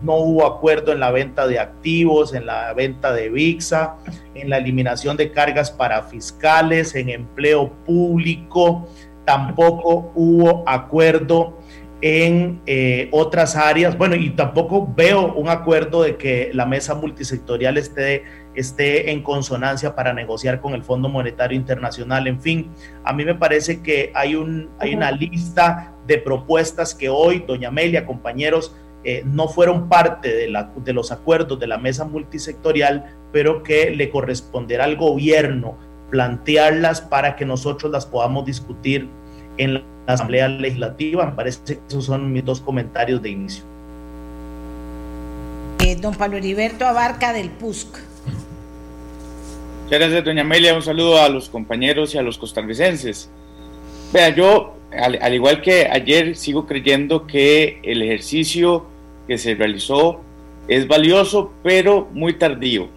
No 0.03 0.17
hubo 0.17 0.47
acuerdo 0.47 0.93
en 0.93 1.01
la 1.01 1.11
venta 1.11 1.47
de 1.47 1.59
activos, 1.59 2.35
en 2.35 2.47
la 2.47 2.73
venta 2.75 3.13
de 3.13 3.29
VIXA, 3.29 3.97
en 4.35 4.51
la 4.51 4.59
eliminación 4.59 5.17
de 5.17 5.33
cargas 5.33 5.71
para 5.71 6.03
fiscales, 6.03 6.95
en 6.95 7.09
empleo 7.09 7.73
público. 7.85 8.89
Tampoco 9.25 10.13
hubo 10.15 10.69
acuerdo 10.69 11.59
en 12.03 12.61
eh, 12.67 13.09
otras 13.11 13.57
áreas. 13.57 13.97
Bueno, 13.97 14.15
y 14.17 14.31
tampoco 14.31 14.93
veo 14.95 15.33
un 15.35 15.49
acuerdo 15.49 16.03
de 16.03 16.17
que 16.17 16.51
la 16.53 16.67
mesa 16.67 16.95
multisectorial 16.95 17.79
esté 17.79 18.25
esté 18.57 19.11
en 19.13 19.23
consonancia 19.23 19.95
para 19.95 20.13
negociar 20.13 20.61
con 20.61 20.75
el 20.75 20.83
Fondo 20.83 21.09
Monetario 21.09 21.57
Internacional. 21.57 22.27
En 22.27 22.41
fin, 22.41 22.71
a 23.05 23.13
mí 23.13 23.25
me 23.25 23.35
parece 23.35 23.83
que 23.83 24.11
hay, 24.15 24.35
un, 24.35 24.71
hay 24.79 24.95
una 24.95 25.13
lista 25.13 25.95
de 26.07 26.19
propuestas 26.19 26.95
que 26.95 27.09
hoy, 27.09 27.45
doña 27.47 27.69
Amelia, 27.69 28.07
compañeros, 28.07 28.75
eh, 29.09 29.23
no 29.25 29.47
fueron 29.47 29.89
parte 29.89 30.35
de, 30.35 30.51
la, 30.51 30.73
de 30.85 30.93
los 30.93 31.13
acuerdos 31.13 31.61
de 31.61 31.69
la 31.69 31.79
mesa 31.79 32.05
multisectorial, 32.05 33.05
pero 33.31 33.63
que 33.63 33.93
le 33.93 34.11
corresponderá 34.11 34.83
al 34.83 34.97
gobierno 34.97 35.79
plantearlas 36.11 37.03
para 37.03 37.37
que 37.37 37.45
nosotros 37.45 37.93
las 37.93 38.05
podamos 38.05 38.45
discutir 38.45 39.09
en 39.59 39.75
la 39.75 39.85
Asamblea 40.09 40.49
Legislativa. 40.49 41.25
Me 41.25 41.37
parece 41.37 41.61
que 41.65 41.81
esos 41.89 42.05
son 42.05 42.33
mis 42.33 42.45
dos 42.45 42.61
comentarios 42.61 43.23
de 43.23 43.31
inicio. 43.31 43.63
Eh, 45.85 45.95
don 45.95 46.13
Pablo 46.13 46.39
Heriberto 46.39 46.85
Abarca 46.85 47.33
del 47.33 47.51
PUSC. 47.51 47.87
Muchas 49.85 50.01
gracias, 50.01 50.25
doña 50.25 50.41
Amelia. 50.41 50.75
Un 50.75 50.83
saludo 50.83 51.23
a 51.23 51.29
los 51.29 51.49
compañeros 51.49 52.13
y 52.13 52.19
a 52.19 52.23
los 52.23 52.39
costarricenses. 52.39 53.31
Vea, 54.13 54.31
yo, 54.31 54.75
al, 54.91 55.33
igual 55.33 55.63
que 55.63 55.87
ayer, 55.89 56.35
sigo 56.35 56.67
creyendo 56.67 57.29
que 57.29 57.79
el 57.85 58.03
ejercicio 58.03 58.96
que 59.27 59.39
se 59.39 59.55
realizó 59.55 60.21
es 60.69 60.87
valioso, 60.89 61.53
pero 61.63 62.09
muy 62.13 62.35
tardío. 62.35 62.89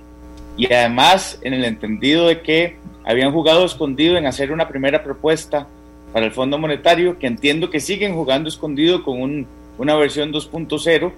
y 0.58 0.74
además 0.74 1.40
en 1.42 1.54
el 1.54 1.64
entendido 1.64 2.28
de 2.28 2.42
que 2.42 2.76
habían 3.06 3.32
jugado 3.32 3.66
escondido 3.66 4.18
en 4.18 4.26
hacer 4.26 4.52
una 4.52 4.68
primera 4.68 5.04
propuesta 5.04 5.68
para 6.12 6.26
el 6.26 6.32
Fondo 6.32 6.58
Monetario, 6.58 7.18
que 7.18 7.28
entiendo 7.28 7.70
que 7.70 7.80
siguen 7.80 8.14
jugando 8.14 8.50
escondido 8.50 9.04
con 9.04 9.48
una 9.78 9.96
versión 9.96 10.34
2.0 10.34 11.12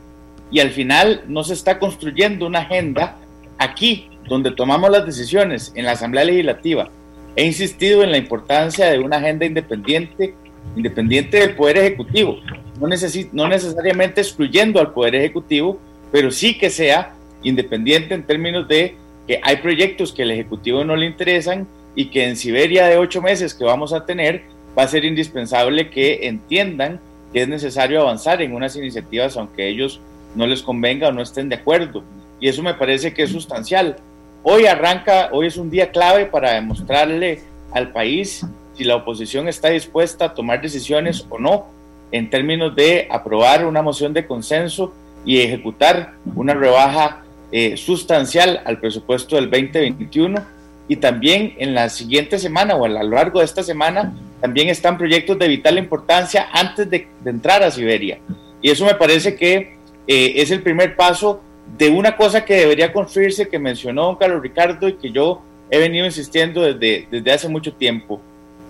y 0.52 0.60
al 0.60 0.69
final 0.71 1.24
no 1.28 1.43
se 1.43 1.54
está 1.54 1.80
construyendo 1.80 2.45
una 2.45 2.60
agenda 2.60 3.17
aquí, 3.58 4.10
donde 4.28 4.52
tomamos 4.52 4.89
las 4.91 5.06
decisiones, 5.06 5.71
en 5.76 5.86
la 5.86 5.91
Asamblea 5.93 6.26
Legislativa. 6.26 6.89
He 7.36 7.45
insistido 7.45 8.04
en 8.04 8.12
la 8.12 8.17
importancia 8.17 8.91
de 8.91 9.00
una 9.00 9.17
agenda 9.17 9.45
independiente, 9.45 10.36
independiente 10.76 11.39
del 11.39 11.56
Poder 11.56 11.78
Ejecutivo, 11.78 12.38
no, 12.80 12.88
no 13.34 13.47
necesariamente 13.47 14.21
excluyendo 14.21 14.80
al 14.80 14.93
Poder 14.93 15.15
Ejecutivo, 15.15 15.80
pero 16.12 16.32
sí 16.32 16.58
que 16.58 16.69
sea 16.69 17.13
independiente 17.43 18.13
en 18.13 18.24
términos 18.24 18.67
de 18.67 18.95
que 19.28 19.39
hay 19.43 19.58
proyectos 19.58 20.13
que 20.13 20.24
al 20.24 20.32
Ejecutivo 20.32 20.84
no 20.84 20.95
le 20.95 21.06
interesan 21.06 21.67
y 21.95 22.06
que 22.06 22.28
en 22.28 22.36
Siberia 22.36 22.88
de 22.88 22.97
ocho 22.97 23.21
meses 23.21 23.54
que 23.54 23.63
vamos 23.63 23.93
a 23.93 24.06
tener 24.06 24.43
va 24.78 24.84
a 24.84 24.88
ser 24.88 25.06
indispensable 25.06 25.89
que 25.89 26.28
entiendan 26.28 27.00
que 27.34 27.41
es 27.41 27.47
necesario 27.47 28.02
avanzar 28.02 28.41
en 28.41 28.54
unas 28.54 28.76
iniciativas 28.76 29.38
aunque 29.38 29.67
ellos 29.67 30.00
no 30.36 30.47
les 30.47 30.62
convenga 30.62 31.10
o 31.10 31.12
no 31.12 31.21
estén 31.21 31.50
de 31.50 31.56
acuerdo. 31.56 32.04
Y 32.39 32.47
eso 32.47 32.63
me 32.63 32.74
parece 32.74 33.13
que 33.13 33.24
es 33.24 33.32
sustancial. 33.32 33.97
Hoy 34.43 34.65
arranca, 34.65 35.30
hoy 35.32 35.47
es 35.47 35.58
un 35.58 35.69
día 35.69 35.91
clave 35.91 36.26
para 36.26 36.54
demostrarle 36.54 37.41
al 37.71 37.91
país 37.91 38.45
si 38.82 38.88
la 38.88 38.96
oposición 38.96 39.48
está 39.48 39.70
dispuesta 39.70 40.26
a 40.26 40.34
tomar 40.34 40.60
decisiones 40.60 41.28
o 41.30 41.38
no 41.38 41.67
en 42.12 42.32
términos 42.32 42.76
de 42.76 43.08
aprobar 43.12 43.63
una 43.63 43.84
moción 43.84 44.12
de 44.12 44.26
consenso 44.26 44.91
y 45.24 45.39
ejecutar 45.39 46.13
una 46.34 46.56
rebaja 46.56 47.22
eh, 47.52 47.78
sustancial 47.78 48.60
al 48.65 48.80
presupuesto 48.80 49.36
del 49.36 49.52
2021 49.52 50.44
y 50.88 50.96
también 50.96 51.54
en 51.60 51.76
la 51.76 51.89
siguiente 51.89 52.39
semana 52.39 52.76
o 52.76 52.86
a 52.86 52.89
lo 52.89 53.04
largo 53.04 53.38
de 53.38 53.46
esta 53.46 53.62
semana 53.62 54.15
también 54.41 54.67
están 54.67 54.98
proyectos 54.98 55.38
de 55.38 55.48
vital 55.48 55.78
importancia 55.78 56.48
antes 56.52 56.89
de, 56.89 57.08
entrar 57.24 57.62
a 57.62 57.70
Siberia. 57.70 58.17
Y 58.63 58.72
eso 58.72 58.84
me 58.84 58.96
parece 58.96 59.36
que 59.36 59.78
eh, 60.08 60.34
es 60.38 60.50
el 60.50 60.63
primer 60.63 60.96
paso 60.96 61.39
de 61.78 61.91
una 61.91 62.17
cosa 62.17 62.44
que 62.44 62.56
debería 62.56 62.91
construirse, 62.91 63.48
que 63.48 63.60
mencionó 63.60 64.06
don 64.06 64.15
Carlos 64.15 64.41
Ricardo 64.41 64.88
y 64.88 64.94
que 64.94 65.12
yo 65.12 65.44
he 65.70 65.78
venido 65.78 66.04
insistiendo 66.04 66.63
desde, 66.63 67.08
desde 67.12 67.32
hace 67.32 67.48
mucho 67.48 67.74
tiempo. 67.76 68.20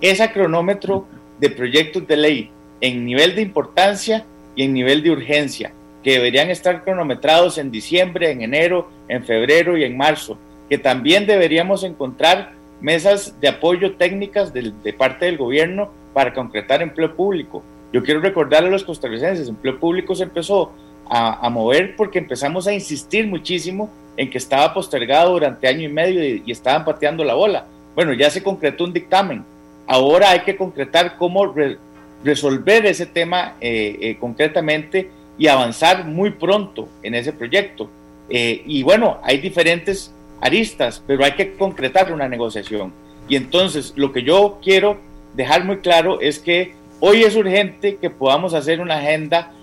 Ese 0.02 0.32
cronómetro 0.32 1.06
de 1.40 1.50
proyectos 1.50 2.08
de 2.08 2.18
ley 2.18 2.50
en 2.82 3.06
nivel 3.06 3.36
de 3.36 3.42
importancia 3.42 4.26
y 4.56 4.64
en 4.64 4.74
nivel 4.74 5.04
de 5.04 5.12
urgencia 5.12 5.72
que 6.04 6.14
deberían 6.14 6.50
estar 6.50 6.84
cronometrados 6.84 7.58
en 7.58 7.72
diciembre, 7.72 8.32
en 8.32 8.42
enero, 8.42 8.90
en 9.08 9.24
febrero 9.24 9.78
y 9.78 9.84
en 9.84 9.96
marzo, 9.96 10.38
que 10.70 10.78
también 10.78 11.28
deberíamos 11.28 11.84
encontrar 11.84 12.54
mesas 12.82 13.40
de 13.40 13.48
apoyo 13.48 13.96
técnicas 13.96 14.54
de, 14.54 14.94
parte 14.98 15.26
del 15.26 15.38
gobierno 15.38 15.92
para 16.14 16.34
concretar 16.34 16.82
empleo 16.82 17.16
público. 17.16 17.62
Yo 17.94 18.04
quiero 18.04 18.22
recordarle 18.22 18.70
a 18.70 18.72
los 18.72 18.84
costarricenses, 18.84 19.48
empleo 19.48 19.80
público 19.80 20.16
se 20.16 20.24
empezó 20.24 20.72
a, 21.08 21.50
mover 21.50 21.96
porque 21.98 22.20
empezamos 22.20 22.68
a 22.68 22.74
insistir 22.74 23.28
muchísimo 23.28 23.90
en 24.16 24.30
que 24.30 24.38
estaba 24.38 24.74
postergado 24.74 25.34
durante 25.34 25.68
año 25.68 25.82
y 25.82 25.92
medio 25.92 26.24
y, 26.24 26.52
estaban 26.52 26.86
pateando 26.86 27.24
la 27.24 27.34
bola. 27.34 27.66
Bueno, 27.94 28.14
ya 28.14 28.30
se 28.30 28.42
concretó 28.42 28.86
un 28.86 28.94
dictamen. 28.94 29.44
Ahora 29.88 30.32
hay 30.32 30.42
que 30.42 30.56
concretar 30.56 31.18
cómo 31.18 31.54
resolver 32.24 32.86
ese 32.86 33.06
tema 33.06 33.56
eh, 33.60 33.98
eh, 34.02 34.18
concretamente 34.20 35.10
y 35.38 35.48
avanzar 35.48 36.06
muy 36.06 36.32
pronto 36.32 36.88
en 37.04 37.16
ese 37.16 37.34
proyecto. 37.34 37.90
Eh, 38.30 38.64
y 38.66 38.84
bueno, 38.84 39.20
hay 39.24 39.40
diferentes 39.40 40.14
aristas, 40.40 41.04
pero 41.06 41.24
hay 41.24 41.34
que 41.34 41.54
concretar 41.54 42.12
una 42.14 42.28
negociación. 42.28 42.94
Y 43.28 43.36
entonces 43.36 43.94
lo 43.96 44.12
que 44.12 44.24
yo 44.24 44.60
quiero 44.62 44.98
dejar 45.36 45.66
muy 45.66 45.78
claro 45.78 46.20
es 46.22 46.40
que 46.40 46.74
hoy 47.00 47.24
es 47.24 47.36
urgente 47.36 47.98
que 47.98 48.10
podamos 48.10 48.54
hacer 48.54 48.80
una 48.82 48.98
agenda 48.98 49.54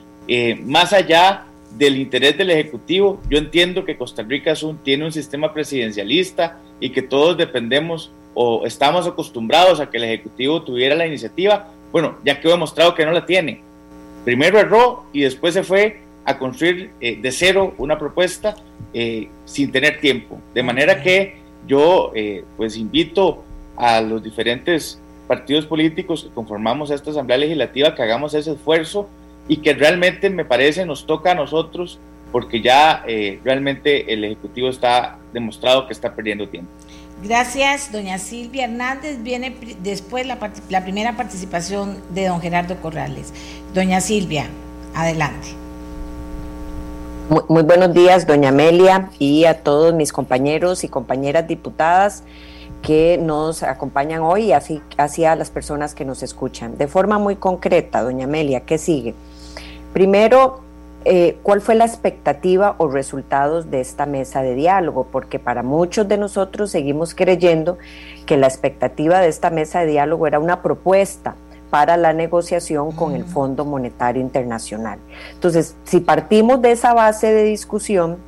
más 0.64 0.92
allá 0.92 1.46
del 1.76 1.96
interés 1.96 2.36
del 2.36 2.50
Ejecutivo. 2.50 3.20
Yo 3.28 3.38
entiendo 3.38 3.84
que 3.84 3.96
Costa 3.96 4.22
Rica 4.22 4.54
un, 4.62 4.78
tiene 4.78 5.04
un 5.04 5.12
sistema 5.12 5.52
presidencialista 5.52 6.58
y 6.80 6.90
que 6.90 7.02
todos 7.02 7.36
dependemos 7.36 8.10
o 8.34 8.66
estamos 8.66 9.06
acostumbrados 9.06 9.80
a 9.80 9.90
que 9.90 9.96
el 9.96 10.04
Ejecutivo 10.04 10.62
tuviera 10.62 10.94
la 10.94 11.06
iniciativa. 11.06 11.68
Bueno, 11.92 12.16
ya 12.24 12.40
quedó 12.40 12.52
demostrado 12.52 12.94
que 12.94 13.04
no 13.04 13.12
la 13.12 13.26
tiene 13.26 13.68
primero 14.28 14.58
erró 14.58 15.04
y 15.10 15.22
después 15.22 15.54
se 15.54 15.62
fue 15.62 16.00
a 16.26 16.38
construir 16.38 16.90
eh, 17.00 17.16
de 17.16 17.32
cero 17.32 17.74
una 17.78 17.98
propuesta 17.98 18.56
eh, 18.92 19.30
sin 19.46 19.72
tener 19.72 20.00
tiempo. 20.00 20.38
De 20.52 20.62
manera 20.62 21.02
que 21.02 21.38
yo 21.66 22.12
eh, 22.14 22.44
pues 22.58 22.76
invito 22.76 23.42
a 23.74 24.02
los 24.02 24.22
diferentes 24.22 25.00
partidos 25.26 25.64
políticos 25.64 26.24
que 26.24 26.34
conformamos 26.34 26.90
esta 26.90 27.10
Asamblea 27.10 27.38
Legislativa 27.38 27.94
que 27.94 28.02
hagamos 28.02 28.34
ese 28.34 28.52
esfuerzo 28.52 29.08
y 29.48 29.58
que 29.58 29.72
realmente 29.72 30.28
me 30.28 30.44
parece 30.44 30.84
nos 30.84 31.06
toca 31.06 31.32
a 31.32 31.34
nosotros 31.34 31.98
porque 32.30 32.60
ya 32.60 33.04
realmente 33.42 34.12
el 34.12 34.24
Ejecutivo 34.24 34.68
está 34.68 35.18
demostrado 35.32 35.86
que 35.86 35.94
está 35.94 36.14
perdiendo 36.14 36.46
tiempo. 36.46 36.70
Gracias, 37.22 37.90
doña 37.90 38.18
Silvia 38.18 38.64
Hernández. 38.64 39.22
Viene 39.22 39.56
después 39.82 40.24
la, 40.26 40.38
la, 40.68 40.82
primera 40.84 41.16
participación 41.16 41.96
de 42.14 42.28
don 42.28 42.40
Gerardo 42.40 42.76
Corrales. 42.80 43.32
Doña 43.74 44.00
Silvia, 44.00 44.46
adelante. 44.94 45.48
Muy, 47.48 47.62
buenos 47.62 47.92
días, 47.92 48.26
doña 48.26 48.50
Amelia, 48.50 49.10
y 49.18 49.44
a 49.44 49.62
todos 49.62 49.92
mis 49.94 50.12
compañeros 50.12 50.84
y 50.84 50.88
compañeras 50.88 51.46
diputadas 51.46 52.22
que 52.82 53.18
nos 53.20 53.64
acompañan 53.64 54.22
hoy 54.22 54.44
y 54.44 54.52
así, 54.52 54.80
así 54.96 55.24
a 55.24 55.34
las 55.34 55.50
personas 55.50 55.94
que 55.94 56.04
nos 56.04 56.22
escuchan. 56.22 56.78
De 56.78 56.86
forma 56.86 57.18
muy 57.18 57.36
concreta, 57.36 58.02
doña 58.02 58.24
Amelia, 58.24 58.60
¿qué 58.60 58.78
sigue? 58.78 59.14
Primero, 59.92 60.60
eh, 61.04 61.38
cuál 61.42 61.60
fue 61.60 61.74
la 61.74 61.84
expectativa 61.84 62.74
o 62.78 62.88
resultados 62.88 63.70
de 63.70 63.80
esta 63.80 64.04
mesa 64.04 64.42
de 64.42 64.54
diálogo, 64.54 65.06
porque 65.10 65.38
para 65.38 65.62
muchos 65.62 66.08
de 66.08 66.18
nosotros 66.18 66.70
seguimos 66.70 67.14
creyendo 67.14 67.78
que 68.26 68.36
la 68.36 68.46
expectativa 68.46 69.20
de 69.20 69.28
esta 69.28 69.50
mesa 69.50 69.80
de 69.80 69.86
diálogo 69.86 70.26
era 70.26 70.38
una 70.38 70.60
propuesta 70.60 71.36
para 71.70 71.96
la 71.96 72.12
negociación 72.12 72.92
con 72.92 73.14
el 73.14 73.24
mm. 73.24 73.28
Fondo 73.28 73.64
Monetario 73.64 74.20
Internacional. 74.20 74.98
Entonces, 75.32 75.76
si 75.84 76.00
partimos 76.00 76.60
de 76.62 76.72
esa 76.72 76.94
base 76.94 77.32
de 77.32 77.44
discusión, 77.44 78.18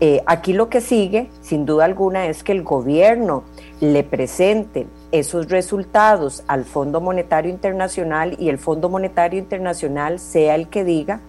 eh, 0.00 0.22
aquí 0.26 0.52
lo 0.52 0.68
que 0.68 0.80
sigue, 0.80 1.28
sin 1.40 1.66
duda 1.66 1.84
alguna, 1.84 2.26
es 2.26 2.42
que 2.42 2.52
el 2.52 2.62
gobierno 2.62 3.44
le 3.80 4.02
presente 4.02 4.86
esos 5.12 5.48
resultados 5.48 6.42
al 6.46 6.64
Fondo 6.64 7.00
Monetario 7.00 7.50
Internacional 7.50 8.34
y 8.38 8.48
el 8.48 8.58
Fondo 8.58 8.88
Monetario 8.88 9.38
Internacional 9.38 10.18
sea 10.18 10.54
el 10.54 10.68
que 10.68 10.84
diga 10.84 11.20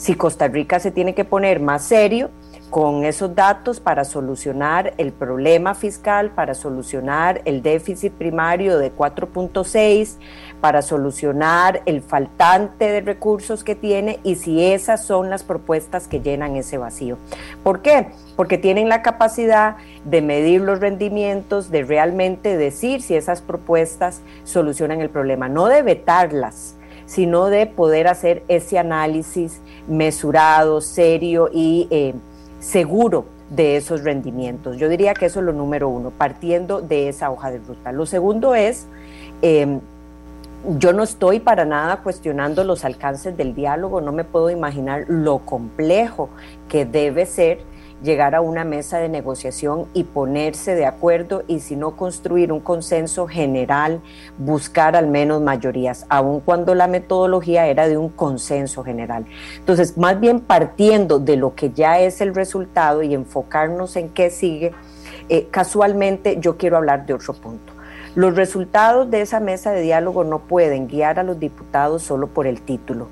si 0.00 0.14
Costa 0.14 0.48
Rica 0.48 0.80
se 0.80 0.90
tiene 0.90 1.14
que 1.14 1.26
poner 1.26 1.60
más 1.60 1.82
serio 1.84 2.30
con 2.70 3.04
esos 3.04 3.34
datos 3.34 3.80
para 3.80 4.06
solucionar 4.06 4.94
el 4.96 5.12
problema 5.12 5.74
fiscal, 5.74 6.30
para 6.30 6.54
solucionar 6.54 7.42
el 7.44 7.62
déficit 7.62 8.14
primario 8.14 8.78
de 8.78 8.94
4.6, 8.94 10.16
para 10.62 10.80
solucionar 10.80 11.82
el 11.84 12.00
faltante 12.00 12.90
de 12.90 13.02
recursos 13.02 13.62
que 13.62 13.74
tiene 13.74 14.20
y 14.24 14.36
si 14.36 14.64
esas 14.64 15.04
son 15.04 15.28
las 15.28 15.42
propuestas 15.42 16.08
que 16.08 16.20
llenan 16.20 16.56
ese 16.56 16.78
vacío. 16.78 17.18
¿Por 17.62 17.82
qué? 17.82 18.06
Porque 18.36 18.56
tienen 18.56 18.88
la 18.88 19.02
capacidad 19.02 19.76
de 20.06 20.22
medir 20.22 20.62
los 20.62 20.80
rendimientos, 20.80 21.70
de 21.70 21.82
realmente 21.82 22.56
decir 22.56 23.02
si 23.02 23.16
esas 23.16 23.42
propuestas 23.42 24.22
solucionan 24.44 25.02
el 25.02 25.10
problema, 25.10 25.50
no 25.50 25.66
de 25.66 25.82
vetarlas 25.82 26.76
sino 27.10 27.46
de 27.46 27.66
poder 27.66 28.06
hacer 28.06 28.44
ese 28.46 28.78
análisis 28.78 29.60
mesurado, 29.88 30.80
serio 30.80 31.50
y 31.52 31.88
eh, 31.90 32.14
seguro 32.60 33.24
de 33.50 33.76
esos 33.76 34.04
rendimientos. 34.04 34.76
Yo 34.76 34.88
diría 34.88 35.12
que 35.14 35.26
eso 35.26 35.40
es 35.40 35.46
lo 35.46 35.52
número 35.52 35.88
uno, 35.88 36.12
partiendo 36.16 36.80
de 36.80 37.08
esa 37.08 37.32
hoja 37.32 37.50
de 37.50 37.58
ruta. 37.58 37.90
Lo 37.90 38.06
segundo 38.06 38.54
es, 38.54 38.86
em, 39.42 39.80
yo 40.78 40.92
no 40.92 41.02
estoy 41.02 41.40
para 41.40 41.64
nada 41.64 41.96
cuestionando 41.96 42.62
los 42.62 42.84
alcances 42.84 43.36
del 43.36 43.56
diálogo, 43.56 44.00
no 44.00 44.12
me 44.12 44.22
puedo 44.22 44.48
imaginar 44.48 45.06
lo 45.08 45.38
complejo 45.38 46.28
que 46.68 46.84
debe 46.84 47.26
ser 47.26 47.58
llegar 48.02 48.34
a 48.34 48.40
una 48.40 48.64
mesa 48.64 48.98
de 48.98 49.08
negociación 49.08 49.86
y 49.92 50.04
ponerse 50.04 50.74
de 50.74 50.86
acuerdo 50.86 51.42
y 51.46 51.60
si 51.60 51.76
no 51.76 51.96
construir 51.96 52.52
un 52.52 52.60
consenso 52.60 53.26
general, 53.26 54.00
buscar 54.38 54.96
al 54.96 55.06
menos 55.06 55.42
mayorías, 55.42 56.06
aun 56.08 56.40
cuando 56.40 56.74
la 56.74 56.86
metodología 56.86 57.66
era 57.66 57.88
de 57.88 57.96
un 57.96 58.08
consenso 58.08 58.82
general. 58.84 59.26
Entonces, 59.58 59.98
más 59.98 60.18
bien 60.18 60.40
partiendo 60.40 61.18
de 61.18 61.36
lo 61.36 61.54
que 61.54 61.70
ya 61.70 62.00
es 62.00 62.20
el 62.20 62.34
resultado 62.34 63.02
y 63.02 63.14
enfocarnos 63.14 63.96
en 63.96 64.08
qué 64.08 64.30
sigue, 64.30 64.72
eh, 65.28 65.48
casualmente 65.50 66.38
yo 66.40 66.56
quiero 66.56 66.76
hablar 66.76 67.06
de 67.06 67.14
otro 67.14 67.34
punto. 67.34 67.72
Los 68.16 68.34
resultados 68.34 69.08
de 69.08 69.20
esa 69.20 69.38
mesa 69.38 69.70
de 69.70 69.82
diálogo 69.82 70.24
no 70.24 70.40
pueden 70.40 70.88
guiar 70.88 71.20
a 71.20 71.22
los 71.22 71.38
diputados 71.38 72.02
solo 72.02 72.26
por 72.26 72.48
el 72.48 72.60
título 72.60 73.06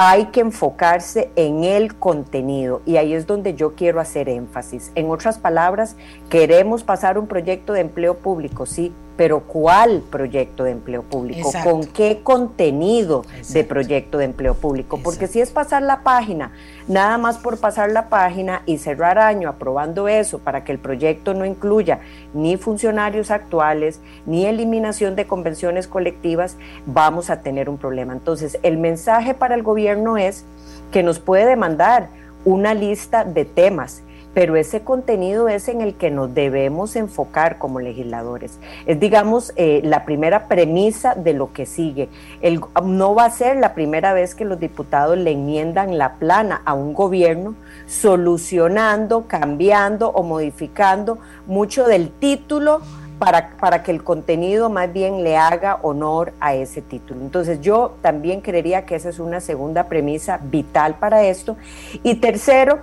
hay 0.00 0.26
que 0.26 0.38
enfocarse 0.38 1.32
en 1.34 1.64
el 1.64 1.96
contenido 1.96 2.82
y 2.86 2.98
ahí 2.98 3.14
es 3.14 3.26
donde 3.26 3.54
yo 3.54 3.74
quiero 3.74 3.98
hacer 3.98 4.28
énfasis. 4.28 4.92
En 4.94 5.10
otras 5.10 5.38
palabras, 5.38 5.96
queremos 6.30 6.84
pasar 6.84 7.18
un 7.18 7.26
proyecto 7.26 7.72
de 7.72 7.80
empleo 7.80 8.16
público, 8.16 8.64
sí, 8.64 8.92
pero 9.18 9.40
¿cuál 9.40 10.02
proyecto 10.08 10.62
de 10.62 10.70
empleo 10.70 11.02
público? 11.02 11.50
¿Con 11.64 11.84
qué 11.84 12.20
contenido 12.22 13.24
de 13.48 13.64
proyecto 13.64 14.16
de 14.16 14.26
empleo 14.26 14.54
público? 14.54 15.00
Porque 15.02 15.26
si 15.26 15.40
es 15.40 15.50
pasar 15.50 15.82
la 15.82 16.04
página, 16.04 16.52
nada 16.86 17.18
más 17.18 17.36
por 17.36 17.58
pasar 17.58 17.90
la 17.90 18.10
página 18.10 18.62
y 18.64 18.78
cerrar 18.78 19.18
año 19.18 19.48
aprobando 19.48 20.06
eso 20.06 20.38
para 20.38 20.62
que 20.62 20.70
el 20.70 20.78
proyecto 20.78 21.34
no 21.34 21.44
incluya 21.44 21.98
ni 22.32 22.56
funcionarios 22.56 23.32
actuales, 23.32 24.00
ni 24.24 24.46
eliminación 24.46 25.16
de 25.16 25.26
convenciones 25.26 25.88
colectivas, 25.88 26.56
vamos 26.86 27.28
a 27.28 27.40
tener 27.40 27.68
un 27.68 27.76
problema. 27.76 28.12
Entonces, 28.12 28.60
el 28.62 28.78
mensaje 28.78 29.34
para 29.34 29.56
el 29.56 29.64
gobierno 29.64 30.16
es 30.16 30.44
que 30.92 31.02
nos 31.02 31.18
puede 31.18 31.44
demandar 31.44 32.08
una 32.44 32.72
lista 32.72 33.24
de 33.24 33.44
temas 33.44 34.04
pero 34.34 34.56
ese 34.56 34.82
contenido 34.82 35.48
es 35.48 35.68
en 35.68 35.80
el 35.80 35.94
que 35.94 36.10
nos 36.10 36.32
debemos 36.34 36.96
enfocar 36.96 37.58
como 37.58 37.80
legisladores. 37.80 38.58
Es, 38.86 39.00
digamos, 39.00 39.52
eh, 39.56 39.80
la 39.84 40.04
primera 40.04 40.48
premisa 40.48 41.14
de 41.14 41.32
lo 41.32 41.52
que 41.52 41.66
sigue. 41.66 42.08
El, 42.40 42.60
no 42.84 43.14
va 43.14 43.24
a 43.24 43.30
ser 43.30 43.56
la 43.56 43.74
primera 43.74 44.12
vez 44.12 44.34
que 44.34 44.44
los 44.44 44.60
diputados 44.60 45.18
le 45.18 45.32
enmiendan 45.32 45.98
la 45.98 46.14
plana 46.14 46.62
a 46.64 46.74
un 46.74 46.94
gobierno 46.94 47.54
solucionando, 47.86 49.26
cambiando 49.26 50.10
o 50.10 50.22
modificando 50.22 51.18
mucho 51.46 51.86
del 51.86 52.10
título 52.10 52.80
para, 53.18 53.56
para, 53.56 53.82
que 53.82 53.90
el 53.90 54.04
contenido 54.04 54.70
más 54.70 54.92
bien 54.92 55.24
le 55.24 55.36
haga 55.36 55.80
honor 55.82 56.32
a 56.38 56.54
ese 56.54 56.82
título. 56.82 57.20
Entonces 57.20 57.60
yo 57.60 57.96
también 58.00 58.40
creería 58.40 58.86
que 58.86 58.94
esa 58.94 59.08
es 59.08 59.18
una 59.18 59.40
segunda 59.40 59.88
premisa 59.88 60.38
vital 60.40 60.94
para 61.00 61.24
esto. 61.24 61.56
Y 62.04 62.16
tercero, 62.16 62.80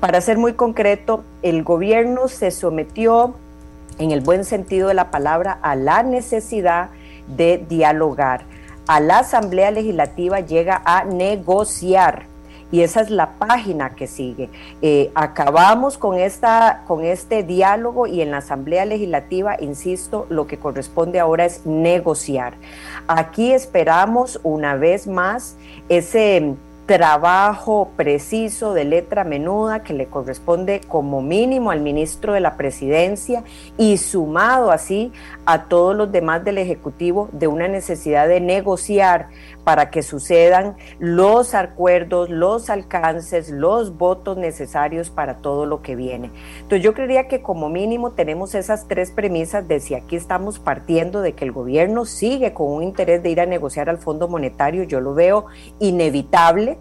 para 0.00 0.20
ser 0.20 0.38
muy 0.38 0.52
concreto, 0.52 1.24
el 1.42 1.64
gobierno 1.64 2.28
se 2.28 2.50
sometió, 2.50 3.34
en 3.98 4.12
el 4.12 4.20
buen 4.20 4.44
sentido 4.44 4.88
de 4.88 4.94
la 4.94 5.10
palabra, 5.10 5.58
a 5.62 5.74
la 5.74 6.02
necesidad 6.02 6.90
de 7.36 7.64
dialogar. 7.68 8.42
A 8.86 9.00
la 9.00 9.18
Asamblea 9.18 9.70
Legislativa 9.70 10.40
llega 10.40 10.80
a 10.84 11.04
negociar 11.04 12.26
y 12.70 12.82
esa 12.82 13.00
es 13.00 13.10
la 13.10 13.38
página 13.38 13.94
que 13.94 14.06
sigue. 14.06 14.50
Eh, 14.82 15.10
acabamos 15.14 15.96
con, 15.96 16.16
esta, 16.18 16.84
con 16.86 17.04
este 17.04 17.42
diálogo 17.42 18.06
y 18.06 18.20
en 18.20 18.30
la 18.30 18.38
Asamblea 18.38 18.84
Legislativa, 18.84 19.56
insisto, 19.60 20.26
lo 20.28 20.46
que 20.46 20.58
corresponde 20.58 21.18
ahora 21.18 21.46
es 21.46 21.64
negociar. 21.64 22.54
Aquí 23.06 23.52
esperamos 23.52 24.38
una 24.42 24.74
vez 24.74 25.06
más 25.06 25.56
ese 25.88 26.54
trabajo 26.88 27.90
preciso 27.96 28.72
de 28.72 28.86
letra 28.86 29.22
menuda 29.22 29.82
que 29.82 29.92
le 29.92 30.06
corresponde 30.06 30.80
como 30.88 31.20
mínimo 31.20 31.70
al 31.70 31.82
ministro 31.82 32.32
de 32.32 32.40
la 32.40 32.56
presidencia 32.56 33.44
y 33.76 33.98
sumado 33.98 34.70
así 34.70 35.12
a 35.44 35.64
todos 35.64 35.94
los 35.94 36.10
demás 36.10 36.42
del 36.44 36.56
Ejecutivo 36.56 37.28
de 37.32 37.46
una 37.46 37.68
necesidad 37.68 38.26
de 38.26 38.40
negociar 38.40 39.28
para 39.68 39.90
que 39.90 40.02
sucedan 40.02 40.78
los 40.98 41.54
acuerdos, 41.54 42.30
los 42.30 42.70
alcances, 42.70 43.50
los 43.50 43.98
votos 43.98 44.38
necesarios 44.38 45.10
para 45.10 45.42
todo 45.42 45.66
lo 45.66 45.82
que 45.82 45.94
viene. 45.94 46.30
Entonces 46.54 46.80
yo 46.80 46.94
creería 46.94 47.28
que 47.28 47.42
como 47.42 47.68
mínimo 47.68 48.12
tenemos 48.12 48.54
esas 48.54 48.88
tres 48.88 49.10
premisas 49.10 49.68
de 49.68 49.80
si 49.80 49.94
aquí 49.94 50.16
estamos 50.16 50.58
partiendo 50.58 51.20
de 51.20 51.34
que 51.34 51.44
el 51.44 51.52
gobierno 51.52 52.06
sigue 52.06 52.54
con 52.54 52.72
un 52.72 52.82
interés 52.82 53.22
de 53.22 53.28
ir 53.28 53.42
a 53.42 53.44
negociar 53.44 53.90
al 53.90 53.98
Fondo 53.98 54.26
Monetario, 54.26 54.84
yo 54.84 55.02
lo 55.02 55.12
veo 55.12 55.44
inevitable. 55.80 56.78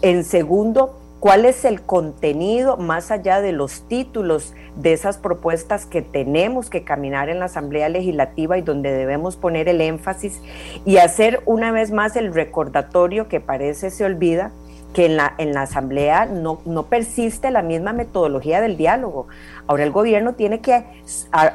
En 0.00 0.22
segundo, 0.22 0.96
cuál 1.20 1.44
es 1.44 1.64
el 1.64 1.82
contenido 1.82 2.76
más 2.76 3.10
allá 3.10 3.40
de 3.40 3.52
los 3.52 3.82
títulos 3.88 4.54
de 4.76 4.92
esas 4.92 5.18
propuestas 5.18 5.86
que 5.86 6.02
tenemos 6.02 6.70
que 6.70 6.84
caminar 6.84 7.28
en 7.28 7.40
la 7.40 7.46
Asamblea 7.46 7.88
Legislativa 7.88 8.58
y 8.58 8.62
donde 8.62 8.92
debemos 8.92 9.36
poner 9.36 9.68
el 9.68 9.80
énfasis 9.80 10.40
y 10.84 10.98
hacer 10.98 11.42
una 11.46 11.72
vez 11.72 11.90
más 11.90 12.16
el 12.16 12.32
recordatorio 12.32 13.28
que 13.28 13.40
parece 13.40 13.90
se 13.90 14.04
olvida 14.04 14.52
que 14.92 15.06
en 15.06 15.16
la, 15.16 15.34
en 15.38 15.52
la 15.52 15.62
Asamblea 15.62 16.26
no, 16.26 16.60
no 16.64 16.84
persiste 16.84 17.50
la 17.50 17.62
misma 17.62 17.92
metodología 17.92 18.60
del 18.60 18.76
diálogo. 18.76 19.26
Ahora 19.66 19.84
el 19.84 19.90
gobierno 19.90 20.34
tiene 20.34 20.60
que 20.60 20.84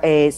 eh, 0.03 0.33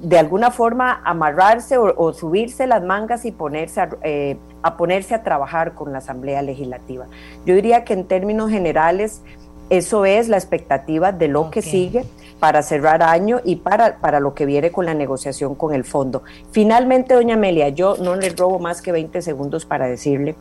de 0.00 0.18
alguna 0.18 0.50
forma 0.50 1.00
amarrarse 1.04 1.78
o, 1.78 2.12
subirse 2.12 2.66
las 2.66 2.82
mangas 2.82 3.24
y 3.24 3.32
ponerse 3.32 3.80
a, 3.80 3.88
eh, 4.02 4.36
a, 4.62 4.76
ponerse 4.76 5.14
a 5.14 5.22
trabajar 5.22 5.74
con 5.74 5.92
la 5.92 5.98
Asamblea 5.98 6.42
Legislativa. 6.42 7.06
Yo 7.44 7.54
diría 7.54 7.84
que 7.84 7.94
en 7.94 8.06
términos 8.06 8.50
generales 8.50 9.22
eso 9.70 10.04
es 10.04 10.28
la 10.28 10.36
expectativa 10.36 11.12
de 11.12 11.28
lo 11.28 11.50
que 11.50 11.62
sigue 11.62 12.04
para 12.38 12.62
cerrar 12.62 13.02
año 13.02 13.40
y 13.42 13.56
para, 13.56 13.98
para 14.00 14.20
lo 14.20 14.34
que 14.34 14.44
viene 14.44 14.70
con 14.70 14.84
la 14.84 14.92
negociación 14.92 15.54
con 15.54 15.72
el 15.72 15.84
fondo. 15.84 16.22
Finalmente, 16.50 17.14
doña 17.14 17.34
Amelia, 17.34 17.70
yo 17.70 17.96
no 17.96 18.16
le 18.16 18.28
robo 18.30 18.58
más 18.58 18.82
que 18.82 18.92
20 18.92 19.22
segundos 19.22 19.64
para 19.64 19.86
decirle 19.86 20.34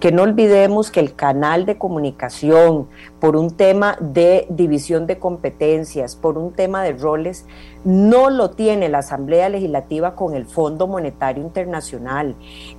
que 0.00 0.12
no 0.12 0.22
olvidemos 0.22 0.90
que 0.90 1.00
el 1.00 1.14
canal 1.14 1.64
de 1.64 1.78
comunicación 1.78 2.88
por 3.20 3.36
un 3.36 3.50
tema 3.50 3.96
de 4.00 4.46
división 4.48 5.06
de 5.06 5.18
competencias, 5.18 6.16
por 6.16 6.38
un 6.38 6.52
tema 6.52 6.82
de 6.82 6.92
roles, 6.92 7.46
no 7.84 8.30
lo 8.30 8.50
tiene 8.50 8.88
la 8.88 8.98
Asamblea 8.98 9.48
Legislativa 9.48 10.14
con 10.14 10.34
el 10.34 10.46
Fondo 10.46 10.86
Monetario 10.86 11.42
Internacional. 11.42 12.36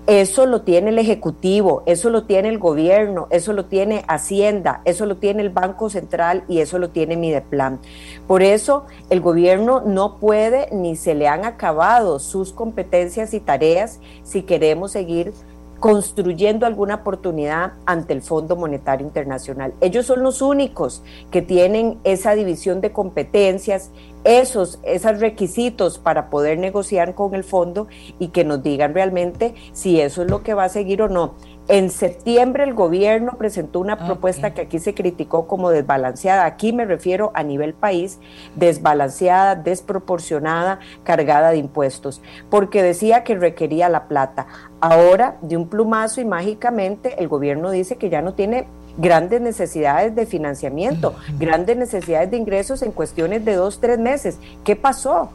Eso 0.08 0.46
lo 0.46 0.62
tiene 0.62 0.90
el 0.90 1.00
Ejecutivo, 1.00 1.84
eso 1.86 2.10
lo 2.10 2.24
tiene 2.26 2.50
el 2.50 2.60
gobierno, 2.60 3.28
eso 3.32 3.54
lo 3.54 3.66
tiene 3.66 4.04
Hacienda, 4.08 4.82
eso 4.86 5.06
lo 5.06 5.18
tiene 5.18 5.42
el 5.42 5.50
Banco 5.50 5.90
Central 5.90 6.44
y 6.48 6.60
eso 6.60 6.80
lo 6.80 6.90
tiene 6.90 7.18
Mideplan. 7.18 7.80
Por 8.28 8.44
eso 8.44 8.86
el 9.10 9.22
gobierno 9.22 9.82
no 9.86 10.18
puede 10.18 10.70
ni 10.72 10.96
se 10.96 11.16
le 11.16 11.28
han 11.28 11.46
acabado 11.46 12.20
sus 12.20 12.54
competencias 12.54 13.34
y 13.34 13.40
tareas 13.40 14.00
si 14.24 14.44
queremos 14.44 14.92
seguir 14.92 15.34
construyendo 15.80 16.66
alguna 16.66 16.96
oportunidad 16.96 17.74
ante 17.86 18.14
el 18.14 18.22
Fondo 18.22 18.56
Monetario 18.56 19.06
Internacional. 19.06 19.74
Ellos 19.82 20.06
son 20.06 20.24
los 20.24 20.42
únicos 20.42 21.04
que 21.32 21.42
tienen 21.42 22.00
esa 22.04 22.36
división 22.36 22.82
de 22.82 22.92
competencias, 22.92 23.92
esos, 24.24 24.80
esos 24.84 25.20
requisitos 25.20 25.98
para 25.98 26.30
poder 26.30 26.58
negociar 26.58 27.16
con 27.16 27.34
el 27.34 27.44
fondo 27.44 27.88
y 28.20 28.30
que 28.30 28.44
nos 28.44 28.62
digan 28.62 28.94
realmente 28.94 29.56
si 29.72 30.02
eso 30.02 30.24
es 30.24 30.30
lo 30.30 30.44
que 30.44 30.54
va 30.54 30.66
a 30.66 30.70
seguir 30.70 31.02
o 31.02 31.08
no. 31.08 31.36
En 31.70 31.92
septiembre 31.92 32.64
el 32.64 32.74
gobierno 32.74 33.34
presentó 33.38 33.80
una 33.80 33.96
propuesta 34.08 34.56
que 34.56 34.62
aquí 34.62 34.80
se 34.80 34.96
criticó 34.96 35.46
como 35.46 35.70
desbalanceada. 35.70 36.46
Aquí 36.46 36.74
me 36.74 36.84
refiero 36.84 37.32
a 37.36 37.44
nivel 37.44 37.76
país, 37.76 38.18
desbalanceada, 38.56 39.54
desproporcionada, 39.54 40.80
cargada 41.04 41.52
de 41.52 41.58
impuestos, 41.58 42.24
porque 42.50 42.82
decía 42.82 43.24
que 43.24 43.36
requería 43.36 43.88
la 43.88 44.08
plata. 44.08 44.48
Ahora, 44.82 45.38
de 45.44 45.58
un 45.58 45.68
plumazo 45.68 46.22
y 46.22 46.26
mágicamente, 46.26 47.22
el 47.22 47.28
gobierno 47.28 47.70
dice 47.70 47.98
que 47.98 48.10
ya 48.10 48.24
no 48.24 48.34
tiene 48.34 48.66
grandes 48.98 49.40
necesidades 49.40 50.16
de 50.16 50.26
financiamiento, 50.26 51.14
grandes 51.38 51.78
necesidades 51.78 52.32
de 52.32 52.38
ingresos 52.38 52.82
en 52.82 52.92
cuestiones 52.92 53.46
de 53.46 53.54
dos, 53.54 53.80
tres 53.80 54.00
meses. 54.00 54.40
¿Qué 54.64 54.76
pasó? 54.76 55.30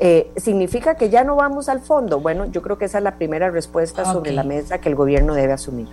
Eh, 0.00 0.30
¿Significa 0.36 0.94
que 0.94 1.10
ya 1.10 1.24
no 1.24 1.36
vamos 1.36 1.68
al 1.68 1.80
fondo? 1.80 2.20
Bueno, 2.20 2.46
yo 2.46 2.62
creo 2.62 2.78
que 2.78 2.84
esa 2.84 2.98
es 2.98 3.04
la 3.04 3.16
primera 3.16 3.50
respuesta 3.50 4.04
sobre 4.04 4.32
la 4.32 4.44
mesa 4.44 4.80
que 4.80 4.88
el 4.88 4.94
gobierno 4.94 5.34
debe 5.34 5.52
asumir. 5.52 5.88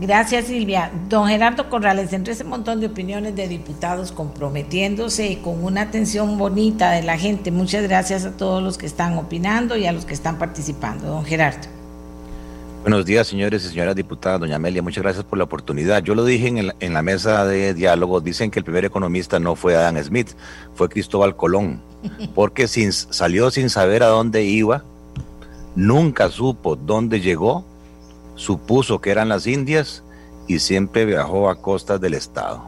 Gracias 0.00 0.44
Silvia. 0.44 0.92
Don 1.08 1.26
Gerardo 1.26 1.68
Corrales, 1.68 2.12
entre 2.12 2.32
ese 2.32 2.44
montón 2.44 2.78
de 2.78 2.86
opiniones 2.86 3.34
de 3.34 3.48
diputados 3.48 4.12
comprometiéndose 4.12 5.40
con 5.42 5.64
una 5.64 5.82
atención 5.82 6.38
bonita 6.38 6.92
de 6.92 7.02
la 7.02 7.18
gente, 7.18 7.50
muchas 7.50 7.82
gracias 7.82 8.24
a 8.24 8.36
todos 8.36 8.62
los 8.62 8.78
que 8.78 8.86
están 8.86 9.18
opinando 9.18 9.76
y 9.76 9.86
a 9.86 9.92
los 9.92 10.04
que 10.04 10.14
están 10.14 10.38
participando. 10.38 11.08
Don 11.08 11.24
Gerardo. 11.24 11.66
Buenos 12.82 13.04
días, 13.06 13.26
señores 13.26 13.64
y 13.64 13.70
señoras 13.70 13.96
diputadas. 13.96 14.38
Doña 14.38 14.54
Amelia, 14.54 14.82
muchas 14.82 15.02
gracias 15.02 15.24
por 15.24 15.36
la 15.36 15.44
oportunidad. 15.44 16.00
Yo 16.04 16.14
lo 16.14 16.24
dije 16.24 16.46
en, 16.46 16.72
en 16.78 16.94
la 16.94 17.02
mesa 17.02 17.44
de 17.44 17.74
diálogo, 17.74 18.20
dicen 18.20 18.52
que 18.52 18.60
el 18.60 18.64
primer 18.64 18.84
economista 18.84 19.40
no 19.40 19.56
fue 19.56 19.74
Adam 19.74 20.00
Smith, 20.00 20.28
fue 20.74 20.88
Cristóbal 20.88 21.34
Colón 21.34 21.87
porque 22.34 22.68
salió 22.68 23.50
sin 23.50 23.70
saber 23.70 24.02
a 24.02 24.08
dónde 24.08 24.44
iba, 24.44 24.84
nunca 25.74 26.30
supo 26.30 26.76
dónde 26.76 27.20
llegó, 27.20 27.64
supuso 28.34 29.00
que 29.00 29.10
eran 29.10 29.28
las 29.28 29.46
Indias 29.46 30.02
y 30.46 30.60
siempre 30.60 31.04
viajó 31.04 31.50
a 31.50 31.60
costas 31.60 32.00
del 32.00 32.14
Estado. 32.14 32.62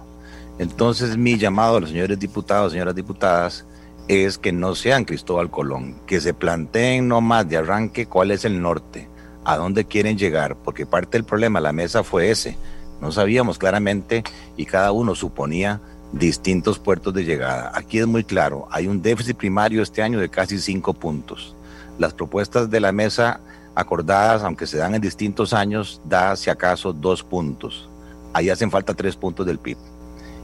Entonces 0.59 1.17
mi 1.17 1.39
llamado 1.39 1.77
a 1.77 1.81
los 1.81 1.91
señores 1.91 2.19
diputados, 2.19 2.73
señoras 2.73 2.95
diputadas, 2.95 3.65
es 4.09 4.39
que 4.39 4.53
no 4.53 4.75
sean 4.75 5.05
Cristóbal 5.05 5.51
Colón, 5.51 5.97
que 6.07 6.21
se 6.21 6.35
planteen 6.35 7.09
nomás 7.09 7.49
de 7.49 7.57
arranque 7.57 8.07
cuál 8.07 8.33
es 8.33 8.45
el 8.45 8.61
norte, 8.61 9.09
a 9.45 9.57
dónde 9.57 9.85
quieren 9.85 10.19
llegar, 10.19 10.57
porque 10.57 10.85
parte 10.85 11.17
del 11.17 11.25
problema, 11.25 11.61
la 11.61 11.73
mesa 11.73 12.03
fue 12.03 12.31
ese. 12.31 12.57
No 13.01 13.13
sabíamos 13.13 13.57
claramente 13.57 14.25
y 14.57 14.67
cada 14.67 14.93
uno 14.93 15.15
suponía 15.15 15.81
distintos 16.13 16.79
puertos 16.79 17.15
de 17.15 17.25
llegada. 17.25 17.73
Aquí 17.75 17.99
es 17.99 18.07
muy 18.07 18.25
claro, 18.25 18.67
hay 18.71 18.87
un 18.87 19.03
déficit 19.03 19.37
primario 19.37 19.83
este 19.83 20.03
año 20.03 20.19
de 20.19 20.29
casi 20.29 20.59
cinco 20.59 20.93
puntos. 20.93 21.55
Las 21.99 22.15
propuestas 22.15 22.71
de 22.71 22.81
la 22.81 22.93
mesa 22.93 23.41
acordadas, 23.75 24.43
aunque 24.43 24.67
se 24.67 24.79
dan 24.79 24.95
en 24.95 25.01
distintos 25.01 25.53
años, 25.53 26.01
da 26.05 26.35
si 26.37 26.51
acaso 26.51 26.93
dos 26.93 27.23
puntos. 27.23 27.89
Ahí 28.33 28.51
hacen 28.51 28.71
falta 28.71 28.95
tres 28.95 29.17
puntos 29.17 29.47
del 29.47 29.59
PIB. 29.59 29.77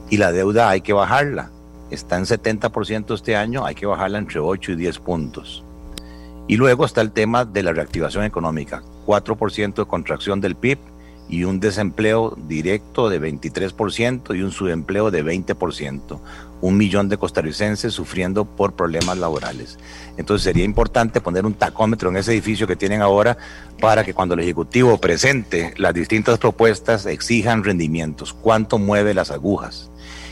Y 0.09 0.17
la 0.17 0.31
deuda 0.31 0.69
hay 0.69 0.81
que 0.81 0.93
bajarla. 0.93 1.51
Está 1.89 2.17
en 2.17 2.25
70% 2.25 3.13
este 3.13 3.35
año, 3.35 3.65
hay 3.65 3.75
que 3.75 3.85
bajarla 3.85 4.17
entre 4.17 4.39
8 4.39 4.73
y 4.73 4.75
10 4.75 4.99
puntos. 4.99 5.63
Y 6.47 6.57
luego 6.57 6.85
está 6.85 7.01
el 7.01 7.11
tema 7.11 7.45
de 7.45 7.63
la 7.63 7.73
reactivación 7.73 8.23
económica. 8.23 8.83
4% 9.05 9.75
de 9.75 9.85
contracción 9.85 10.41
del 10.41 10.55
PIB 10.55 10.79
y 11.29 11.43
un 11.43 11.59
desempleo 11.59 12.37
directo 12.47 13.09
de 13.09 13.21
23% 13.21 14.35
y 14.35 14.41
un 14.41 14.51
subempleo 14.51 15.11
de 15.11 15.23
20%. 15.23 16.19
Un 16.59 16.77
millón 16.77 17.07
de 17.07 17.17
costarricenses 17.17 17.93
sufriendo 17.93 18.45
por 18.45 18.73
problemas 18.73 19.17
laborales. 19.17 19.77
Entonces 20.17 20.43
sería 20.43 20.63
importante 20.63 21.21
poner 21.21 21.45
un 21.45 21.53
tacómetro 21.53 22.09
en 22.09 22.17
ese 22.17 22.31
edificio 22.31 22.65
que 22.65 22.75
tienen 22.75 23.01
ahora 23.01 23.37
para 23.79 24.03
que 24.03 24.13
cuando 24.13 24.33
el 24.33 24.39
Ejecutivo 24.39 24.97
presente 24.97 25.73
las 25.77 25.93
distintas 25.93 26.39
propuestas 26.39 27.05
exijan 27.05 27.63
rendimientos. 27.63 28.33
¿Cuánto 28.33 28.79
mueve 28.79 29.13
las 29.13 29.29
agujas? 29.29 29.91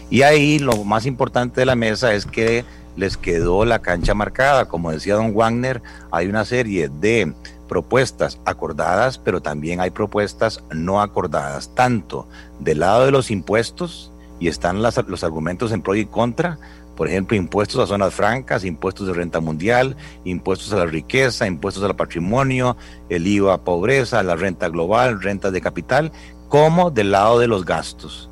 Y 0.09 0.21
ahí 0.21 0.59
lo 0.59 0.83
más 0.83 1.05
importante 1.05 1.61
de 1.61 1.65
la 1.65 1.75
mesa 1.75 2.13
es 2.13 2.25
que 2.25 2.65
les 2.95 3.17
quedó 3.17 3.65
la 3.65 3.79
cancha 3.79 4.13
marcada. 4.13 4.65
Como 4.65 4.91
decía 4.91 5.15
don 5.15 5.33
Wagner, 5.33 5.81
hay 6.11 6.27
una 6.27 6.45
serie 6.45 6.89
de 6.89 7.33
propuestas 7.67 8.39
acordadas, 8.45 9.17
pero 9.17 9.41
también 9.41 9.79
hay 9.79 9.89
propuestas 9.89 10.63
no 10.71 11.01
acordadas, 11.01 11.73
tanto 11.75 12.27
del 12.59 12.79
lado 12.79 13.05
de 13.05 13.11
los 13.11 13.31
impuestos, 13.31 14.11
y 14.39 14.47
están 14.47 14.81
los 14.81 15.23
argumentos 15.23 15.71
en 15.71 15.81
pro 15.81 15.95
y 15.95 16.05
contra, 16.05 16.59
por 16.95 17.07
ejemplo, 17.07 17.35
impuestos 17.35 17.81
a 17.81 17.87
zonas 17.87 18.13
francas, 18.13 18.63
impuestos 18.63 19.07
de 19.07 19.13
renta 19.13 19.39
mundial, 19.39 19.97
impuestos 20.23 20.71
a 20.73 20.77
la 20.77 20.85
riqueza, 20.85 21.45
impuestos 21.45 21.83
al 21.83 21.95
patrimonio, 21.95 22.77
el 23.09 23.27
IVA 23.27 23.55
a 23.55 23.61
pobreza, 23.63 24.23
la 24.23 24.35
renta 24.35 24.69
global, 24.69 25.21
rentas 25.21 25.51
de 25.51 25.61
capital, 25.61 26.11
como 26.47 26.91
del 26.91 27.11
lado 27.11 27.39
de 27.39 27.47
los 27.47 27.65
gastos. 27.65 28.29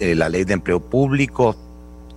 Eh, 0.00 0.14
la 0.14 0.28
ley 0.28 0.44
de 0.44 0.54
empleo 0.54 0.80
público, 0.80 1.56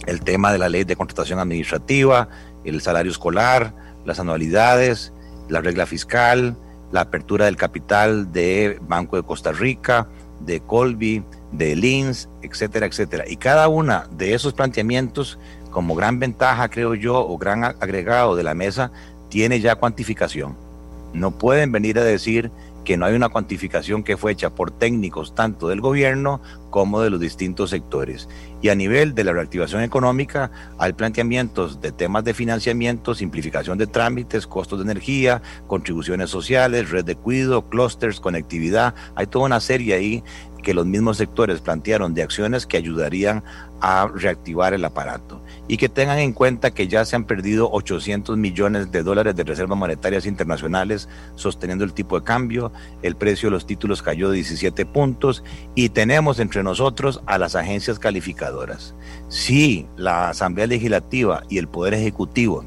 el 0.06 0.22
tema 0.22 0.52
de 0.52 0.60
la 0.60 0.70
ley 0.70 0.84
de 0.84 0.96
contratación 0.96 1.40
administrativa, 1.40 2.30
el 2.64 2.82
salario 2.82 3.12
escolar, 3.12 3.74
las 4.06 4.20
anualidades, 4.20 5.14
la 5.52 5.62
regla 5.62 5.86
fiscal, 5.86 6.56
la 6.92 7.02
apertura 7.02 7.46
del 7.46 7.58
capital 7.58 8.32
de 8.32 8.80
Banco 8.82 9.18
de 9.18 9.24
Costa 9.24 9.52
Rica, 9.52 10.08
de 10.40 10.62
Colby, 10.62 11.24
de 11.52 11.76
Lins, 11.76 12.30
etcétera, 12.42 12.86
etcétera. 12.86 13.26
Y 13.28 13.36
cada 13.36 13.68
una 13.68 14.08
de 14.12 14.34
esos 14.34 14.54
planteamientos, 14.54 15.38
como 15.70 15.94
gran 15.94 16.20
ventaja, 16.20 16.70
creo 16.70 16.96
yo, 16.96 17.20
o 17.20 17.38
gran 17.38 17.64
agregado 17.66 18.36
de 18.36 18.44
la 18.44 18.54
mesa, 18.54 18.92
tiene 19.30 19.60
ya 19.60 19.76
cuantificación. 19.76 20.56
No 21.14 21.32
pueden 21.32 21.72
venir 21.72 22.00
a 22.00 22.04
decir 22.04 22.50
que 22.84 22.98
no 22.98 23.06
hay 23.06 23.16
una 23.16 23.30
cuantificación 23.30 24.04
que 24.04 24.18
fue 24.18 24.32
hecha 24.32 24.50
por 24.50 24.72
técnicos 24.72 25.36
tanto 25.36 25.68
del 25.68 25.82
gobierno 25.82 26.42
como 26.70 27.02
de 27.02 27.10
los 27.10 27.20
distintos 27.20 27.70
sectores. 27.70 28.28
Y 28.62 28.70
a 28.70 28.76
nivel 28.76 29.14
de 29.14 29.24
la 29.24 29.34
reactivación 29.34 29.84
económica 29.84 30.52
hay 30.78 30.94
planteamientos 30.94 31.82
de 31.82 31.92
temas 31.92 32.24
de 32.24 32.34
financiamiento, 32.34 33.14
simplificación 33.14 33.78
de 33.78 33.88
trámites, 33.88 34.48
costos 34.48 34.80
de 34.80 34.84
energía, 34.84 35.42
contribuciones 35.68 36.30
sociales, 36.30 36.90
red 36.90 37.06
de 37.06 37.16
cuidado, 37.16 37.70
clusters, 37.70 38.20
conectividad. 38.20 38.96
Hay 39.16 39.28
toda 39.28 39.46
una 39.46 39.60
serie 39.60 39.94
ahí 39.94 40.24
que 40.62 40.74
los 40.74 40.86
mismos 40.86 41.18
sectores 41.18 41.62
plantearon 41.62 42.14
de 42.14 42.24
acciones 42.24 42.66
que 42.66 42.78
ayudarían 42.78 43.44
a 43.82 44.08
reactivar 44.14 44.74
el 44.74 44.86
aparato 44.86 45.42
y 45.68 45.78
que 45.78 45.90
tengan 45.90 46.20
en 46.20 46.34
cuenta 46.34 46.72
que 46.72 46.88
ya 46.88 47.04
se 47.04 47.16
han 47.16 47.24
perdido 47.24 47.70
800 47.72 48.38
millones 48.38 48.92
de 48.92 49.04
dólares 49.04 49.36
de 49.36 49.44
reservas 49.44 49.78
monetarias 49.78 50.26
internacionales 50.26 51.10
sosteniendo 51.36 51.84
el 51.84 51.94
tipo 51.94 52.20
de 52.20 52.26
cambio, 52.26 52.72
el 53.02 53.16
precio 53.16 53.48
de 53.48 53.52
los 53.52 53.66
títulos 53.66 54.02
cayó 54.02 54.30
de 54.30 54.36
17 54.36 54.86
puntos 54.86 55.44
y 55.74 55.90
tenemos 55.90 56.40
entre 56.40 56.64
nosotros 56.64 57.22
a 57.26 57.38
las 57.38 57.56
agencias 57.56 57.98
calificadoras. 57.98 58.94
Si 59.30 59.88
la 59.98 60.30
Asamblea 60.30 60.68
Legislativa 60.68 61.44
y 61.50 61.58
el 61.58 61.68
Poder 61.68 61.96
Ejecutivo 61.96 62.64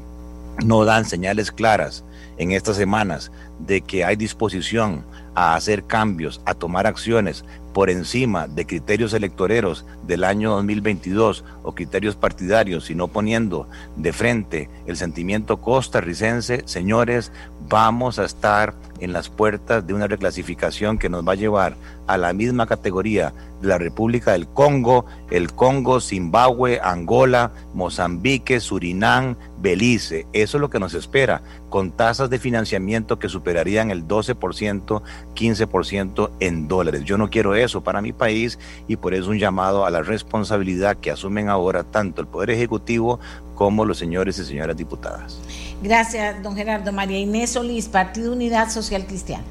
no 0.65 0.85
dan 0.85 1.05
señales 1.05 1.51
claras 1.51 2.03
en 2.37 2.51
estas 2.51 2.75
semanas 2.75 3.31
de 3.59 3.81
que 3.81 4.03
hay 4.03 4.15
disposición 4.15 5.05
a 5.33 5.55
hacer 5.55 5.85
cambios, 5.85 6.41
a 6.45 6.53
tomar 6.53 6.87
acciones 6.87 7.45
por 7.75 7.89
encima 7.89 8.47
de 8.47 8.65
criterios 8.65 9.11
electoreros 9.11 9.85
del 10.07 10.23
año 10.23 10.51
2022 10.51 11.43
o 11.61 11.75
criterios 11.75 12.15
partidarios, 12.15 12.85
sino 12.85 13.09
poniendo 13.09 13.67
de 13.97 14.13
frente 14.13 14.69
el 14.85 14.95
sentimiento 14.95 15.59
costarricense, 15.59 16.63
señores, 16.65 17.33
vamos 17.67 18.17
a 18.17 18.23
estar 18.23 18.75
en 18.99 19.13
las 19.13 19.29
puertas 19.29 19.85
de 19.85 19.93
una 19.93 20.07
reclasificación 20.07 20.97
que 20.97 21.09
nos 21.09 21.27
va 21.27 21.33
a 21.33 21.35
llevar 21.35 21.75
a 22.07 22.17
la 22.17 22.33
misma 22.33 22.67
categoría 22.67 23.33
de 23.61 23.67
la 23.67 23.77
República 23.77 24.33
del 24.33 24.47
Congo, 24.47 25.05
el 25.31 25.51
Congo, 25.53 25.99
Zimbabue, 25.99 26.79
Angola, 26.81 27.51
Mozambique, 27.73 28.59
Surinam, 28.59 29.35
Belice. 29.59 30.27
Eso 30.33 30.57
es 30.57 30.61
lo 30.61 30.69
que 30.69 30.79
nos 30.79 30.93
espera, 30.93 31.41
con 31.69 31.91
tasas 31.91 32.29
de 32.29 32.39
financiamiento 32.39 33.17
que 33.17 33.29
superarían 33.29 33.91
el 33.91 34.07
12%, 34.07 35.01
15% 35.33 36.31
en 36.39 36.67
dólares. 36.67 37.03
Yo 37.03 37.17
no 37.17 37.29
quiero 37.29 37.55
eso 37.55 37.83
para 37.83 38.01
mi 38.01 38.13
país 38.13 38.59
y 38.87 38.97
por 38.97 39.13
eso 39.13 39.31
un 39.31 39.39
llamado 39.39 39.85
a 39.85 39.89
la 39.89 40.01
responsabilidad 40.01 40.97
que 40.97 41.11
asumen 41.11 41.49
ahora 41.49 41.83
tanto 41.83 42.21
el 42.21 42.27
Poder 42.27 42.51
Ejecutivo 42.51 43.19
como 43.55 43.85
los 43.85 43.97
señores 43.97 44.37
y 44.37 44.45
señoras 44.45 44.77
diputadas. 44.77 45.39
Gracias, 45.81 46.41
don 46.43 46.55
Gerardo. 46.55 46.91
María 46.91 47.19
Inés 47.19 47.51
Solís, 47.51 47.87
Partido 47.87 48.33
Unidad 48.33 48.69
Social 48.69 49.05
Cristiana. 49.05 49.45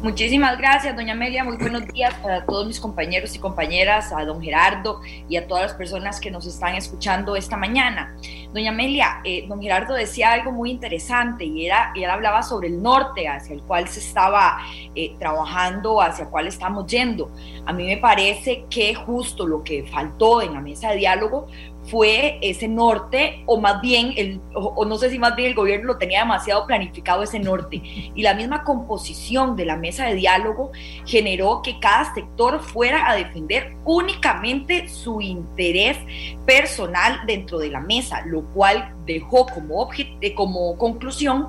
Muchísimas 0.00 0.56
gracias, 0.56 0.94
doña 0.94 1.14
Amelia. 1.14 1.42
Muy 1.42 1.56
buenos 1.56 1.84
días 1.88 2.14
para 2.22 2.44
todos 2.44 2.68
mis 2.68 2.78
compañeros 2.78 3.34
y 3.34 3.40
compañeras, 3.40 4.12
a 4.12 4.24
don 4.24 4.40
Gerardo 4.40 5.00
y 5.28 5.36
a 5.36 5.48
todas 5.48 5.64
las 5.64 5.74
personas 5.74 6.20
que 6.20 6.30
nos 6.30 6.46
están 6.46 6.76
escuchando 6.76 7.34
esta 7.34 7.56
mañana. 7.56 8.14
Doña 8.52 8.70
Amelia, 8.70 9.20
eh, 9.24 9.46
don 9.48 9.60
Gerardo 9.60 9.94
decía 9.94 10.30
algo 10.30 10.52
muy 10.52 10.70
interesante 10.70 11.44
y 11.44 11.66
era, 11.66 11.90
él 11.96 12.08
hablaba 12.08 12.44
sobre 12.44 12.68
el 12.68 12.80
norte 12.80 13.26
hacia 13.26 13.56
el 13.56 13.62
cual 13.62 13.88
se 13.88 13.98
estaba 13.98 14.58
eh, 14.94 15.16
trabajando, 15.18 16.00
hacia 16.00 16.26
el 16.26 16.30
cual 16.30 16.46
estamos 16.46 16.86
yendo. 16.86 17.32
A 17.66 17.72
mí 17.72 17.84
me 17.84 17.96
parece 17.96 18.66
que 18.70 18.94
justo 18.94 19.48
lo 19.48 19.64
que 19.64 19.82
faltó 19.82 20.42
en 20.42 20.54
la 20.54 20.60
mesa 20.60 20.90
de 20.90 20.98
diálogo 20.98 21.48
fue 21.90 22.38
ese 22.42 22.68
norte, 22.68 23.42
o 23.46 23.60
más 23.60 23.80
bien, 23.80 24.12
el, 24.16 24.40
o, 24.54 24.84
no 24.84 24.96
sé 24.98 25.10
si 25.10 25.18
más 25.18 25.34
bien 25.36 25.48
el 25.48 25.54
gobierno 25.54 25.86
lo 25.86 25.98
tenía 25.98 26.20
demasiado 26.20 26.66
planificado 26.66 27.22
ese 27.22 27.38
norte. 27.38 27.80
Y 28.14 28.22
la 28.22 28.34
misma 28.34 28.64
composición 28.64 29.56
de 29.56 29.66
la 29.66 29.76
mesa 29.76 30.06
de 30.06 30.14
diálogo 30.14 30.72
generó 31.04 31.62
que 31.62 31.78
cada 31.80 32.12
sector 32.14 32.60
fuera 32.60 33.10
a 33.10 33.14
defender 33.14 33.76
únicamente 33.84 34.88
su 34.88 35.20
interés 35.20 35.96
personal 36.46 37.20
dentro 37.26 37.58
de 37.58 37.70
la 37.70 37.80
mesa, 37.80 38.22
lo 38.26 38.44
cual 38.52 38.94
dejó 39.14 39.46
como, 39.46 39.88
eh, 39.96 40.34
como 40.34 40.76
conclusión 40.76 41.48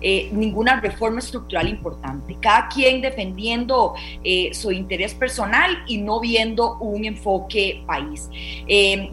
eh, 0.00 0.28
ninguna 0.32 0.80
reforma 0.80 1.18
estructural 1.18 1.68
importante. 1.68 2.36
Cada 2.40 2.68
quien 2.68 3.00
defendiendo 3.00 3.94
eh, 4.24 4.50
su 4.52 4.70
interés 4.72 5.14
personal 5.14 5.82
y 5.86 5.98
no 5.98 6.20
viendo 6.20 6.78
un 6.78 7.04
enfoque 7.04 7.82
país. 7.86 8.28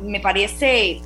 me 0.02 0.20
parece 0.20 1.02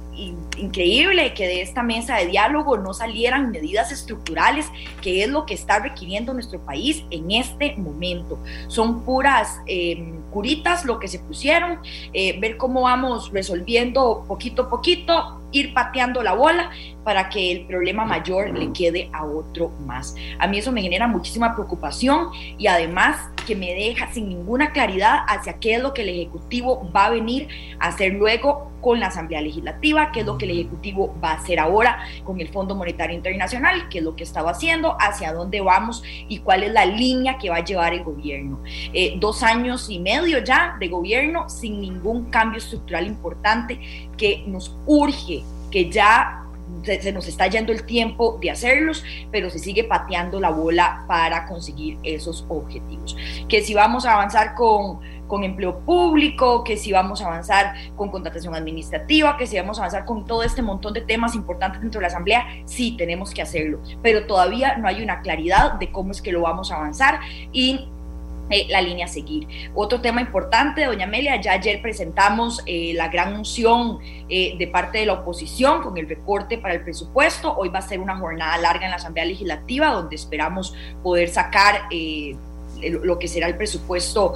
increíble 0.57 1.33
que 1.33 1.47
de 1.47 1.61
esta 1.61 1.83
mesa 1.83 2.15
de 2.17 2.27
diálogo 2.27 2.77
no 2.77 2.93
salieran 2.93 3.51
medidas 3.51 3.91
estructurales, 3.91 4.67
que 5.01 5.23
es 5.23 5.29
lo 5.29 5.45
que 5.45 5.53
está 5.53 5.79
requiriendo 5.79 6.33
nuestro 6.33 6.59
país 6.59 7.03
en 7.09 7.31
este 7.31 7.75
momento. 7.77 8.39
Son 8.67 9.03
puras 9.03 9.59
eh, 9.67 10.13
curitas 10.31 10.85
lo 10.85 10.99
que 10.99 11.07
se 11.07 11.19
pusieron, 11.19 11.79
eh, 12.13 12.39
ver 12.39 12.57
cómo 12.57 12.81
vamos 12.81 13.31
resolviendo 13.31 14.25
poquito 14.27 14.63
a 14.63 14.69
poquito, 14.69 15.41
ir 15.51 15.73
pateando 15.73 16.23
la 16.23 16.33
bola 16.33 16.71
para 17.03 17.29
que 17.29 17.51
el 17.51 17.65
problema 17.65 18.05
mayor 18.05 18.57
le 18.57 18.71
quede 18.73 19.09
a 19.13 19.25
otro 19.25 19.69
más. 19.85 20.15
A 20.39 20.47
mí 20.47 20.59
eso 20.59 20.71
me 20.71 20.81
genera 20.81 21.07
muchísima 21.07 21.53
preocupación 21.53 22.29
y 22.57 22.67
además 22.67 23.17
que 23.45 23.55
me 23.55 23.73
deja 23.73 24.11
sin 24.11 24.29
ninguna 24.29 24.71
claridad 24.71 25.19
hacia 25.27 25.53
qué 25.53 25.75
es 25.75 25.81
lo 25.81 25.93
que 25.93 26.03
el 26.03 26.09
Ejecutivo 26.09 26.89
va 26.95 27.05
a 27.05 27.09
venir 27.09 27.47
a 27.79 27.87
hacer 27.87 28.13
luego 28.13 28.71
con 28.81 28.99
la 28.99 29.07
Asamblea 29.07 29.41
Legislativa, 29.41 30.11
qué 30.11 30.21
es 30.21 30.25
lo 30.25 30.37
que 30.37 30.45
el 30.45 30.51
Ejecutivo 30.51 31.15
va 31.23 31.31
a 31.31 31.35
hacer 31.35 31.59
ahora 31.59 31.99
con 32.23 32.41
el 32.41 32.49
Fondo 32.49 32.75
Monetario 32.75 33.15
Internacional, 33.15 33.89
qué 33.89 33.99
es 33.99 34.03
lo 34.03 34.15
que 34.15 34.23
estaba 34.23 34.51
haciendo, 34.51 34.97
hacia 34.99 35.33
dónde 35.33 35.61
vamos 35.61 36.03
y 36.27 36.39
cuál 36.39 36.63
es 36.63 36.71
la 36.71 36.85
línea 36.85 37.37
que 37.37 37.49
va 37.49 37.57
a 37.57 37.63
llevar 37.63 37.93
el 37.93 38.03
gobierno. 38.03 38.59
Eh, 38.93 39.15
dos 39.19 39.43
años 39.43 39.89
y 39.89 39.99
medio 39.99 40.39
ya 40.43 40.75
de 40.79 40.87
gobierno 40.87 41.47
sin 41.47 41.79
ningún 41.79 42.29
cambio 42.29 42.57
estructural 42.57 43.05
importante 43.05 43.79
que 44.17 44.43
nos 44.47 44.75
urge 44.85 45.43
que 45.71 45.89
ya 45.89 46.40
se, 46.83 47.11
nos 47.11 47.27
está 47.27 47.47
yendo 47.47 47.71
el 47.71 47.85
tiempo 47.85 48.37
de 48.41 48.51
hacerlos, 48.51 49.03
pero 49.31 49.49
se 49.49 49.59
sigue 49.59 49.83
pateando 49.83 50.39
la 50.39 50.49
bola 50.49 51.05
para 51.07 51.45
conseguir 51.47 51.97
esos 52.03 52.45
objetivos. 52.49 53.15
Que 53.47 53.61
si 53.61 53.73
vamos 53.73 54.05
a 54.05 54.13
avanzar 54.13 54.55
con 54.55 54.99
con 55.31 55.45
empleo 55.45 55.79
público, 55.79 56.61
que 56.61 56.75
si 56.75 56.91
vamos 56.91 57.21
a 57.21 57.27
avanzar 57.27 57.73
con 57.95 58.11
contratación 58.11 58.53
administrativa, 58.53 59.37
que 59.37 59.47
si 59.47 59.55
vamos 59.55 59.77
a 59.79 59.83
avanzar 59.83 60.03
con 60.03 60.25
todo 60.25 60.43
este 60.43 60.61
montón 60.61 60.93
de 60.93 60.99
temas 60.99 61.35
importantes 61.35 61.79
dentro 61.79 61.99
de 61.99 62.01
la 62.01 62.07
Asamblea, 62.09 62.45
sí 62.65 62.97
tenemos 62.97 63.33
que 63.33 63.41
hacerlo, 63.41 63.79
pero 64.03 64.27
todavía 64.27 64.75
no 64.75 64.89
hay 64.89 65.01
una 65.01 65.21
claridad 65.21 65.75
de 65.75 65.89
cómo 65.89 66.11
es 66.11 66.21
que 66.21 66.33
lo 66.33 66.41
vamos 66.41 66.69
a 66.69 66.75
avanzar 66.75 67.21
y 67.53 67.87
eh, 68.49 68.67
la 68.69 68.81
línea 68.81 69.05
a 69.05 69.07
seguir. 69.07 69.47
Otro 69.73 70.01
tema 70.01 70.19
importante, 70.19 70.85
doña 70.85 71.05
Amelia, 71.05 71.39
ya 71.39 71.53
ayer 71.53 71.81
presentamos 71.81 72.61
eh, 72.65 72.93
la 72.95 73.07
gran 73.07 73.37
moción 73.37 73.99
eh, 74.27 74.55
de 74.57 74.67
parte 74.67 74.97
de 74.99 75.05
la 75.05 75.13
oposición 75.13 75.81
con 75.81 75.97
el 75.97 76.09
recorte 76.09 76.57
para 76.57 76.73
el 76.73 76.83
presupuesto. 76.83 77.55
Hoy 77.55 77.69
va 77.69 77.79
a 77.79 77.81
ser 77.81 77.99
una 77.99 78.17
jornada 78.17 78.57
larga 78.57 78.85
en 78.85 78.91
la 78.91 78.97
Asamblea 78.97 79.25
Legislativa 79.25 79.87
donde 79.87 80.15
esperamos 80.15 80.73
poder 81.01 81.29
sacar 81.29 81.83
lo 82.81 83.19
que 83.19 83.27
será 83.27 83.47
el 83.47 83.57
presupuesto 83.57 84.33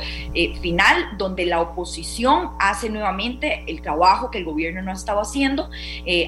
final, 0.61 1.17
donde 1.17 1.45
la 1.47 1.61
oposición 1.61 2.51
hace 2.59 2.89
nuevamente 2.89 3.63
el 3.67 3.81
trabajo 3.81 4.29
que 4.29 4.37
el 4.37 4.45
gobierno 4.45 4.81
no 4.81 4.91
ha 4.91 4.93
estado 4.93 5.19
haciendo. 5.19 5.69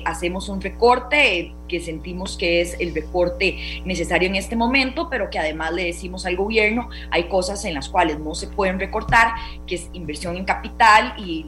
hacemos 0.04 0.50
un 0.50 0.60
recorte 0.60 1.54
que 1.68 1.80
sentimos 1.80 2.38
que 2.38 2.62
es 2.62 2.78
el 2.80 2.94
recorte 2.94 3.58
necesario 3.86 4.28
en 4.28 4.36
este 4.36 4.56
momento, 4.56 5.10
pero 5.10 5.30
que 5.30 5.40
además 5.40 5.74
le 5.74 5.86
decimos 5.86 6.26
al 6.26 6.36
gobierno, 6.36 6.90
hay 7.12 7.28
cosas 7.28 7.64
en 7.66 7.74
las 7.74 7.90
cuales 7.90 8.20
no 8.20 8.36
se 8.36 8.48
pueden 8.48 8.80
recortar, 8.80 9.34
que 9.66 9.76
es 9.76 9.90
inversión 9.94 10.36
en 10.38 10.46
capital 10.46 11.14
y, 11.18 11.46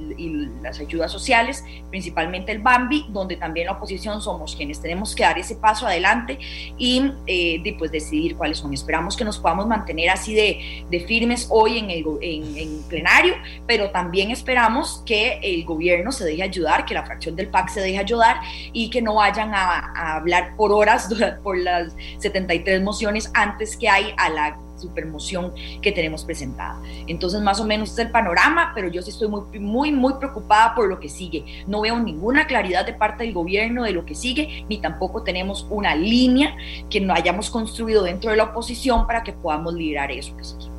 las 0.62 0.80
ayudas 0.80 1.12
sociales, 1.12 1.64
principalmente 1.90 2.52
el 2.52 2.60
BAMBI, 2.60 3.08
donde 3.10 3.36
también 3.38 3.68
la 3.68 3.74
oposición 3.74 4.22
somos 4.22 4.56
quienes 4.56 4.82
tenemos 4.82 5.16
que 5.16 5.24
dar 5.24 5.38
ese 5.38 5.56
paso 5.56 5.88
adelante 5.88 6.38
y 6.78 7.12
eh, 7.28 7.76
pues 7.78 7.92
decidir 7.92 8.36
cuáles 8.36 8.58
son. 8.58 8.74
Esperamos 8.74 9.16
que 9.16 9.24
nos 9.24 9.38
podamos 9.40 9.68
mantener 9.68 10.10
así 10.10 10.34
de, 10.34 10.86
de 10.90 11.00
firmes 11.02 11.48
hoy 11.50 11.78
en 11.78 11.90
el 11.90 12.06
en, 12.22 12.58
en 12.58 12.84
plenario, 12.84 13.36
pero 13.66 13.92
también 13.92 14.32
esperamos 14.32 15.04
que 15.06 15.40
el 15.42 15.66
gobierno 15.66 16.12
se 16.12 16.26
deje 16.26 16.44
ayudar, 16.44 16.86
que 16.86 16.94
la 16.94 17.06
fracción 17.06 17.36
del 17.36 17.48
PAC 17.48 17.70
se 17.70 17.82
deje 17.82 17.98
ayudar 17.98 18.38
y 18.74 18.90
que 18.90 19.02
no 19.02 19.16
vayan 19.16 19.52
a 19.54 20.09
hablar 20.16 20.56
por 20.56 20.72
horas 20.72 21.10
por 21.44 21.58
las 21.58 21.94
73 22.20 22.82
mociones 22.82 23.32
antes 23.34 23.78
que 23.78 23.90
hay 23.90 24.14
a 24.18 24.30
la 24.30 24.58
supermoción 24.80 25.54
que 25.82 25.92
tenemos 25.92 26.24
presentada. 26.24 26.82
Entonces, 27.08 27.42
más 27.42 27.60
o 27.60 27.66
menos 27.66 27.92
es 27.92 28.00
el 28.00 28.12
panorama, 28.12 28.72
pero 28.74 28.88
yo 28.88 29.02
sí 29.02 29.12
estoy 29.12 29.28
muy, 29.28 29.60
muy, 29.60 29.92
muy 29.92 30.14
preocupada 30.14 30.74
por 30.74 30.88
lo 30.88 31.00
que 31.00 31.10
sigue. 31.10 31.64
No 31.68 31.82
veo 31.82 32.00
ninguna 32.00 32.48
claridad 32.48 32.86
de 32.86 32.94
parte 32.94 33.26
del 33.26 33.34
gobierno 33.34 33.84
de 33.84 33.92
lo 33.92 34.06
que 34.06 34.16
sigue, 34.16 34.66
ni 34.70 34.80
tampoco 34.80 35.24
tenemos 35.24 35.68
una 35.70 35.96
línea 35.96 36.56
que 36.90 37.02
no 37.02 37.14
hayamos 37.14 37.50
construido 37.50 38.04
dentro 38.04 38.32
de 38.32 38.38
la 38.38 38.46
oposición 38.46 39.06
para 39.06 39.24
que 39.24 39.34
podamos 39.34 39.74
liderar 39.74 40.12
eso 40.12 40.36
que 40.36 40.44
sigue. 40.44 40.70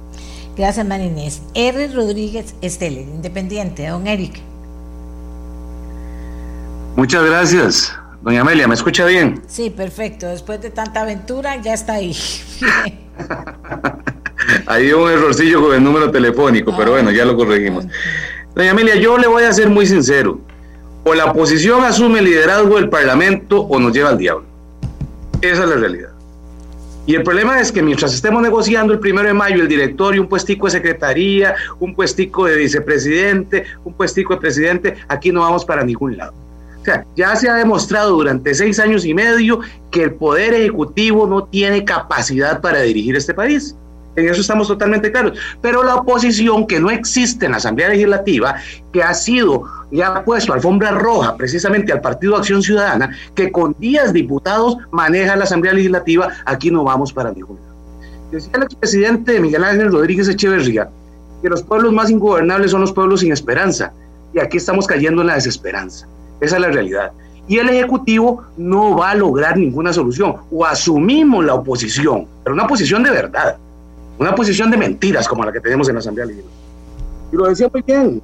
Gracias, 0.57 0.87
Marinés. 0.87 1.43
R. 1.55 1.89
Rodríguez 1.89 2.55
Estelle, 2.61 3.03
independiente. 3.03 3.87
Don 3.87 4.07
Eric. 4.07 4.41
Muchas 6.97 7.24
gracias. 7.24 8.00
Doña 8.23 8.43
Amelia, 8.43 8.68
¿me 8.68 8.75
escucha 8.75 9.07
bien? 9.07 9.41
Sí, 9.47 9.71
perfecto. 9.71 10.27
Después 10.27 10.61
de 10.61 10.71
tanta 10.71 11.01
aventura, 11.01 11.57
ya 11.57 11.73
está 11.73 11.95
ahí. 11.95 12.14
Hay 14.66 14.93
un 14.93 15.11
errorcillo 15.11 15.62
con 15.62 15.75
el 15.75 15.83
número 15.83 16.11
telefónico, 16.11 16.75
pero 16.77 16.93
bueno, 16.93 17.11
ya 17.11 17.25
lo 17.25 17.35
corregimos. 17.35 17.87
Doña 18.55 18.73
Amelia, 18.73 18.97
yo 18.97 19.16
le 19.16 19.27
voy 19.27 19.45
a 19.45 19.53
ser 19.53 19.71
muy 19.71 19.87
sincero. 19.87 20.39
O 21.05 21.14
la 21.14 21.27
oposición 21.27 21.83
asume 21.83 22.18
el 22.18 22.27
liderazgo 22.27 22.77
del 22.77 22.91
Parlamento 22.91 23.62
o 23.62 23.81
nos 23.81 23.95
lleva 23.95 24.11
al 24.11 24.18
diablo. 24.18 24.45
Esa 25.41 25.64
es 25.64 25.71
la 25.71 25.77
realidad. 25.77 26.11
Y 27.07 27.14
el 27.14 27.23
problema 27.23 27.59
es 27.59 27.73
que 27.73 27.83
mientras 27.83 28.12
estemos 28.12 28.43
negociando 28.43 28.93
el 28.93 28.99
primero 28.99 29.29
de 29.29 29.35
mayo 29.35 29.62
el 29.62 29.68
directorio, 29.68 30.21
un 30.21 30.29
puestico 30.29 30.66
de 30.66 30.73
secretaría, 30.73 31.55
un 31.79 31.95
puestico 31.95 32.45
de 32.45 32.57
vicepresidente, 32.57 33.64
un 33.83 33.95
puestico 33.95 34.35
de 34.35 34.41
presidente, 34.41 34.97
aquí 35.09 35.33
no 35.33 35.41
vamos 35.41 35.64
para 35.64 35.83
ningún 35.83 36.18
lado. 36.18 36.35
O 36.81 36.85
sea, 36.85 37.05
ya 37.14 37.37
se 37.37 37.49
ha 37.49 37.55
demostrado 37.55 38.12
durante 38.12 38.55
seis 38.55 38.78
años 38.78 39.05
y 39.05 39.12
medio 39.12 39.61
que 39.91 40.05
el 40.05 40.14
Poder 40.14 40.55
Ejecutivo 40.55 41.26
no 41.26 41.45
tiene 41.45 41.85
capacidad 41.85 42.61
para 42.61 42.81
dirigir 42.81 43.16
este 43.16 43.35
país. 43.35 43.76
En 44.16 44.28
eso 44.28 44.41
estamos 44.41 44.66
totalmente 44.66 45.12
claros. 45.12 45.39
Pero 45.61 45.85
la 45.85 45.97
oposición 45.97 46.66
que 46.66 46.81
no 46.81 46.91
existe 46.91 47.47
en 47.47 47.53
la 47.53 47.59
Asamblea 47.59 47.91
Legislativa, 47.91 48.57
que 48.93 49.03
ha 49.03 49.14
sido 49.14 49.64
ya 49.93 50.09
ha 50.09 50.24
puesto 50.24 50.53
alfombra 50.53 50.93
roja 50.93 51.37
precisamente 51.37 51.93
al 51.93 52.01
Partido 52.01 52.37
Acción 52.37 52.62
Ciudadana, 52.62 53.16
que 53.35 53.51
con 53.51 53.74
10 53.78 54.12
diputados 54.12 54.76
maneja 54.91 55.37
la 55.37 55.45
Asamblea 55.45 55.74
Legislativa, 55.74 56.28
aquí 56.45 56.70
no 56.70 56.85
vamos 56.85 57.12
para 57.12 57.33
ningún 57.33 57.57
lado. 57.57 57.70
Decía 58.31 58.53
el 58.55 58.62
expresidente 58.62 59.41
Miguel 59.41 59.64
Ángel 59.64 59.91
Rodríguez 59.91 60.28
Echeverría 60.28 60.89
que 61.43 61.49
los 61.49 61.62
pueblos 61.62 61.93
más 61.93 62.11
ingobernables 62.11 62.70
son 62.70 62.83
los 62.83 62.93
pueblos 62.93 63.20
sin 63.20 63.33
esperanza, 63.33 63.93
y 64.35 64.41
aquí 64.41 64.59
estamos 64.59 64.87
cayendo 64.87 65.22
en 65.22 65.28
la 65.28 65.35
desesperanza. 65.35 66.07
Esa 66.41 66.57
es 66.57 66.62
la 66.62 66.68
realidad. 66.68 67.12
Y 67.49 67.59
el 67.59 67.68
Ejecutivo 67.68 68.45
no 68.57 68.97
va 68.97 69.11
a 69.11 69.14
lograr 69.14 69.57
ninguna 69.57 69.93
solución. 69.93 70.36
O 70.51 70.64
asumimos 70.64 71.45
la 71.45 71.55
oposición, 71.55 72.26
pero 72.45 72.55
una 72.55 72.66
posición 72.66 73.03
de 73.03 73.11
verdad, 73.11 73.57
una 74.18 74.34
posición 74.34 74.70
de 74.70 74.76
mentiras 74.76 75.26
como 75.26 75.45
la 75.45 75.53
que 75.53 75.61
tenemos 75.61 75.88
en 75.88 75.95
la 75.95 76.01
Asamblea 76.01 76.26
Legislativa. 76.26 76.61
Y 77.32 77.36
lo 77.36 77.49
decía 77.49 77.68
muy 77.72 77.82
bien 77.82 78.22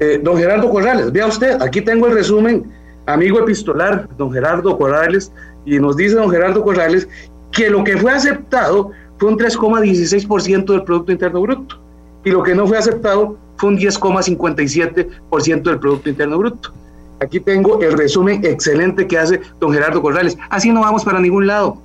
eh, 0.00 0.20
don 0.22 0.36
Gerardo 0.36 0.70
Corrales. 0.70 1.12
Vea 1.12 1.26
usted, 1.26 1.60
aquí 1.62 1.80
tengo 1.80 2.06
el 2.06 2.14
resumen, 2.14 2.70
amigo 3.06 3.38
epistolar, 3.38 4.08
don 4.16 4.32
Gerardo 4.32 4.76
Corrales, 4.76 5.32
y 5.64 5.78
nos 5.78 5.96
dice 5.96 6.16
don 6.16 6.30
Gerardo 6.30 6.62
Corrales 6.62 7.08
que 7.52 7.70
lo 7.70 7.84
que 7.84 7.96
fue 7.96 8.12
aceptado 8.12 8.90
fue 9.18 9.30
un 9.30 9.38
3,16% 9.38 10.66
del 10.66 10.82
Producto 10.82 11.12
Interno 11.12 11.40
Bruto 11.40 11.78
y 12.24 12.30
lo 12.30 12.42
que 12.42 12.54
no 12.54 12.66
fue 12.66 12.76
aceptado 12.78 13.38
fue 13.56 13.70
un 13.70 13.78
10,57% 13.78 15.62
del 15.62 15.78
Producto 15.78 16.08
Interno 16.08 16.38
Bruto. 16.38 16.72
Aquí 17.20 17.40
tengo 17.40 17.80
el 17.80 17.92
resumen 17.92 18.44
excelente 18.44 19.06
que 19.06 19.18
hace 19.18 19.40
don 19.60 19.72
Gerardo 19.72 20.02
Corrales. 20.02 20.36
Así 20.50 20.70
no 20.70 20.80
vamos 20.80 21.04
para 21.04 21.20
ningún 21.20 21.46
lado. 21.46 21.78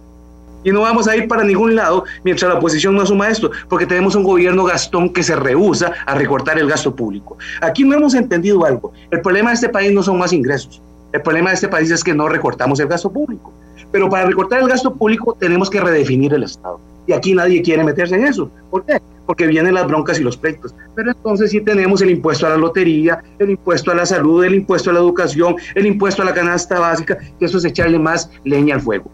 Y 0.64 0.72
no 0.72 0.82
vamos 0.82 1.08
a 1.08 1.16
ir 1.16 1.28
para 1.28 1.44
ningún 1.44 1.76
lado 1.76 2.04
mientras 2.24 2.52
la 2.52 2.58
oposición 2.58 2.94
no 2.96 3.04
asuma 3.04 3.30
esto, 3.30 3.50
porque 3.70 3.86
tenemos 3.86 4.16
un 4.16 4.24
gobierno 4.24 4.66
gastón 4.66 5.14
que 5.14 5.24
se 5.24 5.36
rehúsa 5.36 5.94
a 6.06 6.16
recortar 6.16 6.60
el 6.60 6.68
gasto 6.68 6.94
público. 6.94 7.38
Aquí 7.62 7.86
no 7.86 7.96
hemos 7.96 8.14
entendido 8.14 8.66
algo. 8.66 8.92
El 9.10 9.22
problema 9.22 9.52
de 9.52 9.56
este 9.56 9.70
país 9.70 9.94
no 9.94 10.04
son 10.04 10.18
más 10.18 10.34
ingresos. 10.34 10.82
El 11.14 11.22
problema 11.22 11.50
de 11.50 11.56
este 11.56 11.70
país 11.70 11.90
es 11.92 12.04
que 12.04 12.14
no 12.14 12.28
recortamos 12.28 12.80
el 12.80 12.88
gasto 12.88 13.10
público. 13.10 13.54
Pero 13.92 14.10
para 14.10 14.26
recortar 14.26 14.60
el 14.60 14.68
gasto 14.68 14.94
público 14.94 15.36
tenemos 15.40 15.70
que 15.70 15.80
redefinir 15.80 16.34
el 16.34 16.44
Estado. 16.44 16.80
Y 17.08 17.14
aquí 17.14 17.34
nadie 17.34 17.62
quiere 17.62 17.84
meterse 17.84 18.16
en 18.16 18.26
eso. 18.26 18.52
¿Por 18.70 18.86
qué? 18.86 19.02
Porque 19.30 19.46
vienen 19.46 19.76
las 19.76 19.86
broncas 19.86 20.20
y 20.20 20.24
los 20.24 20.36
pleitos. 20.38 20.74
Pero 20.96 21.12
entonces 21.12 21.52
sí 21.52 21.62
tenemos 21.62 22.02
el 22.02 22.10
impuesto 22.10 22.48
a 22.48 22.50
la 22.50 22.58
lotería, 22.58 23.24
el 23.38 23.52
impuesto 23.52 23.92
a 23.92 23.94
la 23.94 24.04
salud, 24.04 24.44
el 24.44 24.56
impuesto 24.56 24.90
a 24.90 24.94
la 24.94 25.02
educación, 25.02 25.56
el 25.76 25.86
impuesto 25.86 26.24
a 26.24 26.26
la 26.26 26.34
canasta 26.34 26.80
básica, 26.80 27.16
que 27.38 27.46
eso 27.46 27.60
es 27.60 27.66
echarle 27.66 28.00
más 28.00 28.32
leña 28.44 28.74
al 28.74 28.82
fuego. 28.82 29.12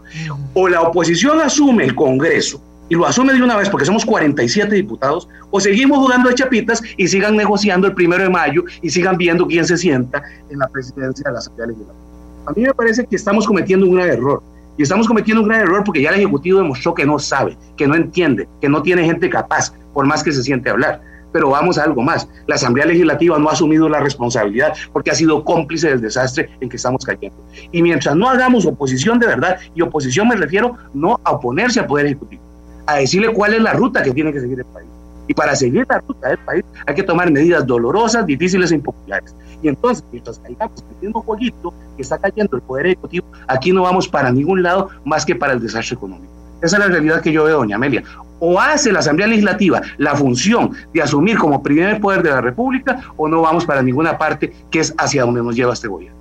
O 0.54 0.68
la 0.68 0.80
oposición 0.80 1.38
asume 1.42 1.84
el 1.84 1.94
Congreso 1.94 2.62
y 2.88 2.94
lo 2.94 3.04
asume 3.04 3.34
de 3.34 3.42
una 3.42 3.58
vez 3.58 3.68
porque 3.68 3.84
somos 3.84 4.06
47 4.06 4.74
diputados, 4.74 5.28
o 5.50 5.60
seguimos 5.60 5.98
jugando 5.98 6.30
de 6.30 6.34
chapitas 6.34 6.80
y 6.96 7.08
sigan 7.08 7.36
negociando 7.36 7.86
el 7.86 7.92
primero 7.92 8.22
de 8.22 8.30
mayo 8.30 8.64
y 8.80 8.88
sigan 8.88 9.18
viendo 9.18 9.46
quién 9.46 9.66
se 9.66 9.76
sienta 9.76 10.22
en 10.48 10.58
la 10.60 10.68
presidencia 10.68 11.24
de 11.26 11.32
la 11.34 11.40
Asamblea 11.40 11.66
Legislativa. 11.66 12.06
A 12.46 12.52
mí 12.52 12.62
me 12.62 12.72
parece 12.72 13.04
que 13.04 13.16
estamos 13.16 13.46
cometiendo 13.46 13.84
un 13.84 14.00
error. 14.00 14.42
Y 14.78 14.82
estamos 14.82 15.06
cometiendo 15.06 15.42
un 15.42 15.48
gran 15.48 15.62
error 15.62 15.82
porque 15.84 16.02
ya 16.02 16.10
el 16.10 16.16
Ejecutivo 16.16 16.58
demostró 16.58 16.94
que 16.94 17.06
no 17.06 17.18
sabe, 17.18 17.56
que 17.76 17.86
no 17.86 17.94
entiende, 17.94 18.48
que 18.60 18.68
no 18.68 18.82
tiene 18.82 19.04
gente 19.04 19.30
capaz, 19.30 19.72
por 19.94 20.06
más 20.06 20.22
que 20.22 20.32
se 20.32 20.42
siente 20.42 20.68
hablar. 20.68 21.00
Pero 21.32 21.50
vamos 21.50 21.78
a 21.78 21.84
algo 21.84 22.02
más. 22.02 22.28
La 22.46 22.56
Asamblea 22.56 22.86
Legislativa 22.86 23.38
no 23.38 23.48
ha 23.48 23.52
asumido 23.52 23.88
la 23.88 24.00
responsabilidad 24.00 24.74
porque 24.92 25.10
ha 25.10 25.14
sido 25.14 25.44
cómplice 25.44 25.88
del 25.88 26.00
desastre 26.00 26.50
en 26.60 26.68
que 26.68 26.76
estamos 26.76 27.04
cayendo. 27.04 27.36
Y 27.72 27.82
mientras 27.82 28.14
no 28.16 28.28
hagamos 28.28 28.66
oposición 28.66 29.18
de 29.18 29.26
verdad, 29.26 29.58
y 29.74 29.82
oposición 29.82 30.28
me 30.28 30.36
refiero 30.36 30.76
no 30.94 31.18
a 31.24 31.32
oponerse 31.32 31.80
al 31.80 31.86
Poder 31.86 32.06
Ejecutivo, 32.06 32.42
a 32.86 32.96
decirle 32.96 33.32
cuál 33.32 33.54
es 33.54 33.62
la 33.62 33.72
ruta 33.72 34.02
que 34.02 34.12
tiene 34.12 34.32
que 34.32 34.40
seguir 34.40 34.58
el 34.58 34.66
país. 34.66 34.88
Y 35.28 35.34
para 35.34 35.56
seguir 35.56 35.86
la 35.88 35.98
ruta 35.98 36.28
del 36.28 36.38
país 36.38 36.64
hay 36.86 36.94
que 36.94 37.02
tomar 37.02 37.30
medidas 37.30 37.66
dolorosas, 37.66 38.26
difíciles 38.26 38.70
e 38.70 38.76
impopulares. 38.76 39.34
Y 39.62 39.68
entonces, 39.68 40.04
mientras 40.12 40.38
caigamos 40.38 40.80
en 40.80 40.96
el 40.96 41.06
mismo 41.06 41.22
jueguito 41.22 41.74
que 41.96 42.02
está 42.02 42.18
cayendo 42.18 42.56
el 42.56 42.62
Poder 42.62 42.86
Ejecutivo, 42.86 43.26
aquí 43.48 43.72
no 43.72 43.82
vamos 43.82 44.08
para 44.08 44.30
ningún 44.30 44.62
lado 44.62 44.90
más 45.04 45.24
que 45.24 45.34
para 45.34 45.52
el 45.52 45.60
desastre 45.60 45.96
económico. 45.96 46.32
Esa 46.62 46.76
es 46.76 46.82
la 46.84 46.88
realidad 46.88 47.20
que 47.20 47.32
yo 47.32 47.44
veo, 47.44 47.58
doña 47.58 47.76
Amelia 47.76 48.02
o 48.40 48.60
hace 48.60 48.92
la 48.92 49.00
Asamblea 49.00 49.28
Legislativa 49.28 49.80
la 49.98 50.14
función 50.14 50.72
de 50.92 51.02
asumir 51.02 51.38
como 51.38 51.62
primer 51.62 52.00
poder 52.00 52.22
de 52.22 52.30
la 52.30 52.40
República 52.40 53.02
o 53.16 53.28
no 53.28 53.42
vamos 53.42 53.64
para 53.64 53.82
ninguna 53.82 54.18
parte 54.18 54.52
que 54.70 54.80
es 54.80 54.94
hacia 54.98 55.22
donde 55.24 55.42
nos 55.42 55.56
lleva 55.56 55.72
este 55.72 55.88
gobierno. 55.88 56.16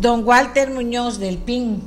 Don 0.00 0.26
Walter 0.26 0.70
Muñoz 0.70 1.18
del 1.18 1.38
PIN. 1.38 1.82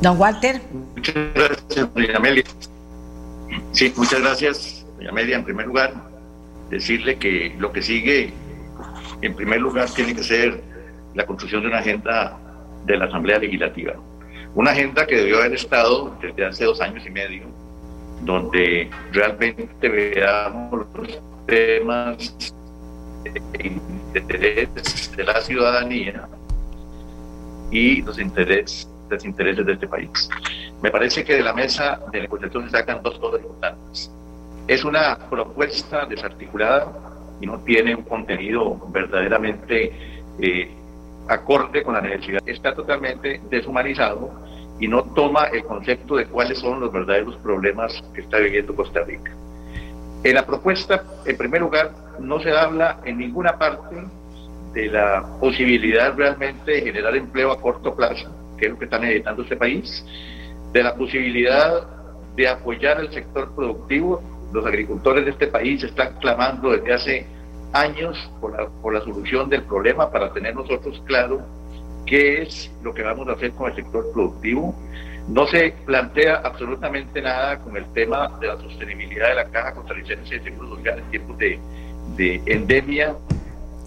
Don 0.00 0.18
Walter. 0.18 0.62
Muchas 0.94 1.14
gracias, 1.34 1.94
doña 1.94 2.16
Amelia. 2.16 2.44
Sí, 3.72 3.92
muchas 3.96 4.20
gracias, 4.20 4.86
doña 4.96 5.10
Amelia. 5.10 5.36
En 5.36 5.44
primer 5.44 5.66
lugar, 5.66 5.92
decirle 6.70 7.16
que 7.16 7.54
lo 7.58 7.72
que 7.72 7.82
sigue, 7.82 8.32
en 9.22 9.34
primer 9.34 9.60
lugar, 9.60 9.88
tiene 9.90 10.14
que 10.14 10.22
ser 10.22 10.60
la 11.14 11.26
construcción 11.26 11.62
de 11.62 11.68
una 11.68 11.78
agenda 11.78 12.38
de 12.84 12.96
la 12.96 13.06
Asamblea 13.06 13.38
Legislativa 13.38 13.94
una 14.54 14.72
agenda 14.72 15.06
que 15.06 15.16
debió 15.16 15.38
haber 15.38 15.54
estado 15.54 16.16
desde 16.20 16.44
hace 16.44 16.64
dos 16.64 16.80
años 16.80 17.04
y 17.06 17.10
medio 17.10 17.44
donde 18.22 18.90
realmente 19.12 19.88
veamos 19.88 20.86
los 20.94 21.20
temas 21.46 22.52
de 23.22 23.66
interés 24.12 25.16
de 25.16 25.24
la 25.24 25.40
ciudadanía 25.40 26.28
y 27.70 28.02
los 28.02 28.18
intereses, 28.18 28.88
los 29.08 29.24
intereses 29.24 29.64
de 29.64 29.72
este 29.74 29.86
país. 29.86 30.28
Me 30.82 30.90
parece 30.90 31.22
que 31.22 31.34
de 31.34 31.42
la 31.42 31.52
mesa 31.52 32.00
de 32.10 32.22
negociación 32.22 32.64
se 32.64 32.70
sacan 32.70 33.00
dos 33.02 33.18
cosas 33.18 33.40
importantes. 33.40 34.10
Es 34.68 34.84
una 34.84 35.18
propuesta 35.30 36.04
desarticulada 36.04 36.92
y 37.40 37.46
no 37.46 37.58
tiene 37.60 37.94
un 37.94 38.02
contenido 38.02 38.78
verdaderamente 38.90 39.92
eh, 40.38 40.70
acorde 41.26 41.82
con 41.82 41.94
la 41.94 42.02
necesidad. 42.02 42.42
Está 42.46 42.74
totalmente 42.74 43.40
deshumanizado 43.50 44.30
y 44.78 44.86
no 44.86 45.04
toma 45.14 45.44
el 45.44 45.64
concepto 45.64 46.16
de 46.16 46.26
cuáles 46.26 46.58
son 46.58 46.80
los 46.80 46.92
verdaderos 46.92 47.36
problemas 47.36 48.02
que 48.14 48.20
está 48.20 48.38
viviendo 48.38 48.76
Costa 48.76 49.02
Rica. 49.04 49.32
En 50.22 50.34
la 50.34 50.44
propuesta, 50.44 51.02
en 51.24 51.36
primer 51.36 51.62
lugar, 51.62 51.90
no 52.20 52.38
se 52.40 52.50
habla 52.50 53.00
en 53.04 53.18
ninguna 53.18 53.58
parte 53.58 53.96
de 54.74 54.86
la 54.88 55.24
posibilidad 55.40 56.14
realmente 56.14 56.72
de 56.72 56.82
generar 56.82 57.16
empleo 57.16 57.52
a 57.52 57.60
corto 57.60 57.94
plazo, 57.94 58.28
que 58.58 58.66
es 58.66 58.72
lo 58.72 58.78
que 58.78 58.84
está 58.84 58.98
necesitando 58.98 59.42
este 59.42 59.56
país, 59.56 60.04
de 60.72 60.82
la 60.82 60.94
posibilidad 60.94 61.86
de 62.36 62.48
apoyar 62.48 63.00
el 63.00 63.10
sector 63.12 63.54
productivo. 63.54 64.22
Los 64.52 64.64
agricultores 64.64 65.24
de 65.24 65.32
este 65.32 65.46
país 65.48 65.82
están 65.84 66.14
clamando 66.20 66.70
desde 66.70 66.92
hace 66.92 67.26
años 67.72 68.16
por 68.40 68.52
la, 68.52 68.68
por 68.68 68.94
la 68.94 69.00
solución 69.00 69.48
del 69.48 69.62
problema 69.62 70.10
para 70.10 70.32
tener 70.32 70.54
nosotros 70.54 71.02
claro 71.06 71.42
qué 72.06 72.42
es 72.42 72.70
lo 72.82 72.94
que 72.94 73.02
vamos 73.02 73.28
a 73.28 73.32
hacer 73.32 73.52
con 73.52 73.70
el 73.70 73.76
sector 73.76 74.10
productivo. 74.12 74.74
No 75.28 75.46
se 75.46 75.74
plantea 75.84 76.36
absolutamente 76.36 77.20
nada 77.20 77.58
con 77.58 77.76
el 77.76 77.84
tema 77.92 78.38
de 78.40 78.46
la 78.46 78.56
sostenibilidad 78.56 79.28
de 79.28 79.34
la 79.34 79.44
caja 79.50 79.74
costarricense 79.74 80.38
de 80.38 80.42
seguros 80.42 80.76
sociales 80.76 81.04
en 81.04 81.10
tiempos 81.10 81.38
de, 81.38 81.58
de 82.16 82.42
endemia 82.46 83.14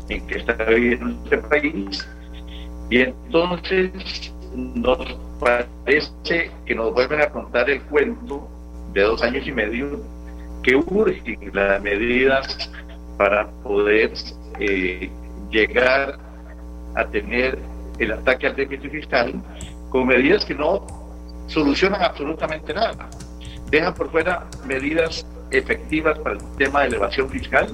en 0.09 0.27
que 0.27 0.37
está 0.37 0.53
viviendo 0.53 1.23
este 1.23 1.37
país. 1.39 2.07
Y 2.91 3.01
entonces 3.01 4.33
nos 4.53 5.17
parece 5.39 6.51
que 6.65 6.75
nos 6.75 6.93
vuelven 6.93 7.21
a 7.21 7.29
contar 7.29 7.69
el 7.69 7.81
cuento 7.83 8.47
de 8.93 9.01
dos 9.01 9.23
años 9.23 9.47
y 9.47 9.51
medio 9.51 9.99
que 10.63 10.75
urgen 10.75 11.51
las 11.53 11.81
medidas 11.81 12.71
para 13.17 13.49
poder 13.63 14.13
eh, 14.59 15.09
llegar 15.49 16.17
a 16.95 17.05
tener 17.05 17.57
el 17.99 18.11
ataque 18.11 18.47
al 18.47 18.55
déficit 18.55 18.91
fiscal 18.91 19.33
con 19.89 20.07
medidas 20.07 20.45
que 20.45 20.55
no 20.55 20.85
solucionan 21.47 22.01
absolutamente 22.01 22.73
nada. 22.73 23.09
Dejan 23.69 23.93
por 23.93 24.09
fuera 24.09 24.47
medidas 24.65 25.25
efectivas 25.51 26.17
para 26.19 26.35
el 26.35 26.41
tema 26.57 26.81
de 26.81 26.87
elevación 26.87 27.29
fiscal. 27.29 27.67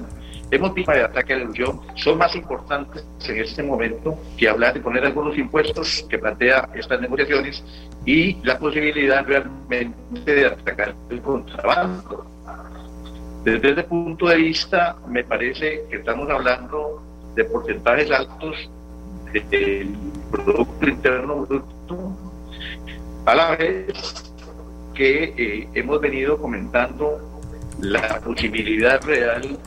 Hemos 0.50 0.72
visto 0.74 0.92
de 0.92 1.02
ataque 1.02 1.34
a 1.34 1.36
la 1.36 1.42
ilusión 1.44 1.80
son 1.94 2.18
más 2.18 2.34
importantes 2.34 3.04
en 3.28 3.38
este 3.38 3.62
momento 3.62 4.18
que 4.36 4.48
hablar 4.48 4.74
de 4.74 4.80
poner 4.80 5.04
algunos 5.04 5.36
impuestos 5.36 6.06
que 6.08 6.18
plantea 6.18 6.68
estas 6.74 7.00
negociaciones 7.00 7.62
y 8.06 8.34
la 8.42 8.58
posibilidad 8.58 9.24
realmente 9.26 10.34
de 10.34 10.46
atacar 10.46 10.94
el 11.10 11.20
contrabando. 11.20 12.37
Desde 13.44 13.70
ese 13.70 13.82
punto 13.84 14.26
de 14.28 14.36
vista, 14.36 14.96
me 15.08 15.24
parece 15.24 15.84
que 15.88 15.96
estamos 15.96 16.28
hablando 16.28 17.02
de 17.34 17.44
porcentajes 17.44 18.10
altos 18.10 18.70
del 19.32 19.96
Producto 20.30 20.88
Interno 20.88 21.46
Bruto, 21.46 22.16
a 23.26 23.34
la 23.34 23.56
vez 23.56 24.32
que 24.94 25.34
eh, 25.36 25.68
hemos 25.74 26.00
venido 26.00 26.36
comentando 26.38 27.20
la 27.80 28.20
posibilidad 28.20 29.00
real 29.02 29.58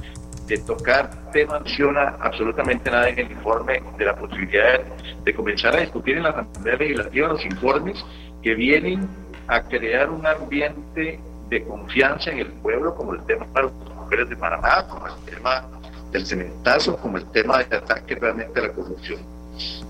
de 0.47 0.57
tocar 0.57 1.31
tema 1.31 1.59
menciona 1.59 2.17
absolutamente 2.19 2.91
nada 2.91 3.07
en 3.07 3.19
el 3.19 3.31
informe 3.31 3.81
de 3.97 4.05
la 4.05 4.15
posibilidad 4.15 4.81
de 5.23 5.33
comenzar 5.33 5.75
a 5.75 5.79
discutir 5.79 6.17
en 6.17 6.23
la 6.23 6.29
Asamblea 6.31 6.75
Legislativa 6.75 7.27
los 7.29 7.45
informes 7.45 8.05
que 8.43 8.53
vienen 8.53 9.07
a 9.47 9.63
crear 9.63 10.09
un 10.09 10.25
ambiente 10.27 11.19
de 11.51 11.63
confianza 11.65 12.31
en 12.31 12.39
el 12.39 12.47
pueblo, 12.47 12.95
como 12.95 13.13
el 13.13 13.21
tema 13.25 13.45
de 13.53 13.63
las 13.63 13.71
mujeres 13.95 14.29
de 14.29 14.37
Panamá, 14.37 14.87
como 14.87 15.05
el 15.07 15.13
tema 15.25 15.67
del 16.11 16.25
cementazo, 16.25 16.97
como 16.97 17.17
el 17.17 17.25
tema 17.31 17.61
de 17.63 17.75
ataque 17.75 18.15
realmente 18.15 18.57
a 18.57 18.63
la 18.63 18.73
corrupción. 18.73 19.19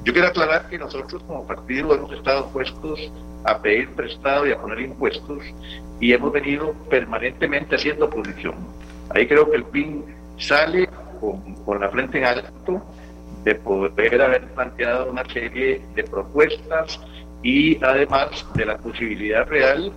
Yo 0.03 0.11
quiero 0.11 0.27
aclarar 0.27 0.67
que 0.69 0.79
nosotros 0.79 1.21
como 1.23 1.45
partido 1.45 1.93
hemos 1.93 2.11
estado 2.13 2.47
puestos 2.47 2.99
a 3.43 3.59
pedir 3.59 3.89
prestado 3.91 4.47
y 4.47 4.51
a 4.51 4.57
poner 4.57 4.81
impuestos 4.81 5.43
y 5.99 6.11
hemos 6.11 6.31
venido 6.33 6.73
permanentemente 6.89 7.75
haciendo 7.75 8.05
oposición. 8.05 8.55
Ahí 9.11 9.27
creo 9.27 9.49
que 9.49 9.57
el 9.57 9.63
PIN 9.65 10.03
sale 10.39 10.89
con, 11.19 11.53
con 11.63 11.79
la 11.79 11.89
frente 11.89 12.17
en 12.17 12.25
alto 12.25 12.83
de 13.43 13.53
poder 13.55 14.19
haber 14.19 14.47
planteado 14.49 15.11
una 15.11 15.23
serie 15.25 15.81
de 15.93 16.03
propuestas 16.03 16.99
y 17.43 17.83
además 17.83 18.45
de 18.55 18.65
la 18.65 18.77
posibilidad 18.77 19.47
real 19.47 19.91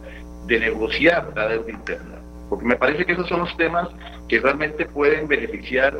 de 0.46 0.60
negociar 0.60 1.32
la 1.34 1.48
deuda 1.48 1.70
interna. 1.70 2.16
Porque 2.48 2.64
me 2.64 2.76
parece 2.76 3.04
que 3.04 3.12
esos 3.12 3.28
son 3.28 3.40
los 3.40 3.56
temas 3.56 3.88
que 4.28 4.40
realmente 4.40 4.86
pueden 4.86 5.26
beneficiar 5.26 5.96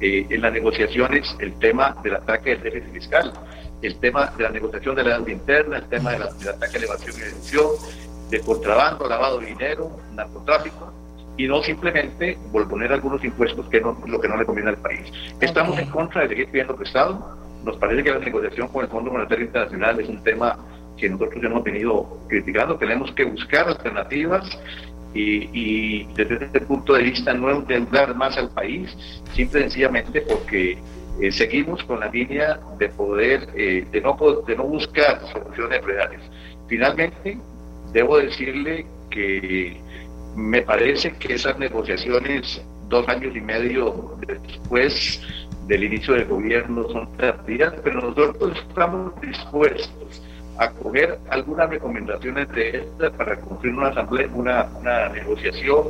eh, 0.00 0.26
en 0.28 0.42
las 0.42 0.52
negociaciones 0.52 1.36
el 1.38 1.58
tema 1.58 1.96
del 2.02 2.16
ataque 2.16 2.50
del 2.50 2.62
déficit 2.62 2.92
fiscal, 2.92 3.32
el 3.82 3.98
tema 3.98 4.26
de 4.36 4.42
la 4.42 4.50
negociación 4.50 4.94
de 4.96 5.04
la 5.04 5.18
deuda 5.18 5.32
interna, 5.32 5.76
el 5.78 5.88
tema 5.88 6.12
del 6.12 6.22
ataque 6.22 6.76
a 6.76 6.80
la 6.80 6.86
evasión 6.86 7.16
y 7.18 7.22
elección, 7.22 7.66
de 8.30 8.40
contrabando, 8.40 9.08
lavado 9.08 9.38
de 9.38 9.46
dinero, 9.46 9.90
narcotráfico, 10.14 10.92
y 11.36 11.46
no 11.46 11.62
simplemente 11.62 12.38
volver 12.50 12.92
algunos 12.92 13.22
impuestos 13.22 13.68
que 13.68 13.80
no 13.80 13.96
lo 14.06 14.20
que 14.20 14.28
no 14.28 14.36
le 14.36 14.46
conviene 14.46 14.70
al 14.70 14.78
país. 14.78 15.12
Estamos 15.40 15.78
en 15.78 15.88
contra 15.90 16.22
de 16.22 16.28
seguir 16.28 16.48
pidiendo 16.48 16.74
prestado. 16.76 17.36
Nos 17.64 17.76
parece 17.76 18.02
que 18.02 18.10
la 18.10 18.18
negociación 18.18 18.68
con 18.68 18.84
el 18.84 18.90
Fondo 18.90 19.12
Monetario 19.12 19.44
Internacional 19.44 20.00
es 20.00 20.08
un 20.08 20.22
tema 20.22 20.56
que 20.96 21.08
nosotros 21.08 21.42
hemos 21.42 21.62
venido 21.64 22.18
criticando. 22.28 22.76
Tenemos 22.76 23.12
que 23.12 23.24
buscar 23.24 23.68
alternativas 23.68 24.58
y, 25.14 26.04
desde 26.14 26.44
este 26.44 26.60
punto 26.60 26.94
de 26.94 27.04
vista 27.04 27.32
no 27.32 27.50
endeudar 27.50 28.14
más 28.14 28.36
al 28.36 28.50
país, 28.50 28.94
simple 29.34 29.60
y 29.60 29.62
sencillamente 29.62 30.20
porque 30.22 30.78
eh, 31.20 31.32
seguimos 31.32 31.82
con 31.84 32.00
la 32.00 32.08
línea 32.08 32.60
de 32.78 32.88
poder, 32.90 33.48
eh, 33.56 33.86
de, 33.90 34.00
no, 34.02 34.16
de 34.46 34.56
no 34.56 34.64
buscar 34.64 35.20
soluciones 35.32 35.82
reales. 35.84 36.20
Finalmente, 36.68 37.38
debo 37.92 38.18
decirle 38.18 38.84
que 39.10 39.80
me 40.36 40.60
parece 40.60 41.12
que 41.12 41.34
esas 41.34 41.58
negociaciones 41.58 42.60
dos 42.88 43.08
años 43.08 43.34
y 43.34 43.40
medio 43.40 44.18
después 44.26 45.20
del 45.66 45.84
inicio 45.84 46.14
del 46.14 46.26
gobierno 46.26 46.88
son 46.90 47.16
tardías, 47.16 47.72
pero 47.82 48.00
nosotros 48.00 48.52
estamos 48.68 49.18
dispuestos 49.20 50.25
a 50.58 50.70
coger 50.70 51.18
algunas 51.30 51.68
recomendaciones 51.68 52.48
de 52.52 52.78
estas 52.78 53.12
para 53.12 53.36
construir 53.36 53.74
una 53.74 53.88
asamblea, 53.88 54.28
una, 54.32 54.66
una 54.80 55.08
negociación, 55.10 55.84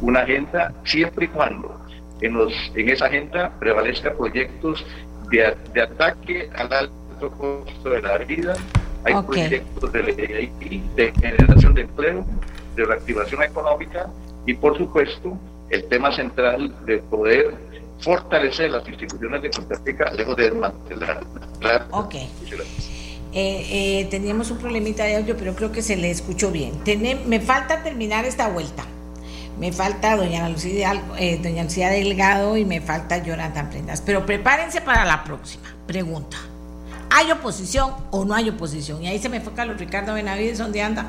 una 0.00 0.20
agenda, 0.20 0.72
siempre 0.84 1.26
y 1.26 1.28
cuando 1.28 1.80
en, 2.20 2.34
los, 2.34 2.52
en 2.74 2.88
esa 2.88 3.06
agenda 3.06 3.50
prevalezca 3.58 4.12
proyectos 4.12 4.84
de, 5.30 5.54
de 5.72 5.82
ataque 5.82 6.50
al 6.56 6.72
alto 6.72 7.30
costo 7.30 7.90
de 7.90 8.02
la 8.02 8.18
vida, 8.18 8.54
hay 9.04 9.14
proyectos 9.22 9.92
de 9.92 10.02
ley 10.02 10.82
de 10.94 11.12
generación 11.12 11.74
de 11.74 11.82
empleo, 11.82 12.26
de 12.76 12.84
reactivación 12.84 13.42
económica 13.42 14.08
y 14.46 14.54
por 14.54 14.76
supuesto 14.76 15.38
el 15.70 15.84
tema 15.88 16.12
central 16.12 16.74
de 16.84 16.98
poder 16.98 17.54
fortalecer 18.00 18.70
las 18.70 18.86
instituciones 18.88 19.42
de 19.42 19.50
Costa 19.50 19.80
Rica 19.84 20.12
lejos 20.12 20.36
de 20.36 20.50
desmantelar. 20.50 21.20
Ok. 21.90 22.14
Eh, 23.32 24.00
eh, 24.02 24.08
teníamos 24.10 24.50
un 24.50 24.58
problemita 24.58 25.04
de 25.04 25.16
audio, 25.16 25.36
pero 25.36 25.54
creo 25.54 25.70
que 25.72 25.82
se 25.82 25.96
le 25.96 26.10
escuchó 26.10 26.50
bien. 26.50 26.80
me 27.26 27.40
falta 27.40 27.82
terminar 27.82 28.24
esta 28.24 28.48
vuelta. 28.48 28.84
Me 29.60 29.72
falta 29.72 30.16
doña 30.16 30.48
Lucía, 30.48 31.02
eh, 31.18 31.38
doña 31.42 31.64
Lucía 31.64 31.90
Delgado 31.90 32.56
y 32.56 32.64
me 32.64 32.80
falta 32.80 33.18
Jonathan 33.18 33.68
Prendas. 33.68 34.00
Pero 34.00 34.24
prepárense 34.24 34.80
para 34.80 35.04
la 35.04 35.22
próxima. 35.22 35.74
Pregunta. 35.86 36.38
¿Hay 37.10 37.30
oposición 37.30 37.92
o 38.10 38.24
no 38.24 38.34
hay 38.34 38.48
oposición? 38.48 39.02
Y 39.02 39.08
ahí 39.08 39.18
se 39.18 39.28
me 39.28 39.42
fue 39.42 39.52
Carlos 39.52 39.78
Ricardo 39.78 40.14
Benavides, 40.14 40.56
¿dónde 40.56 40.80
anda? 40.80 41.08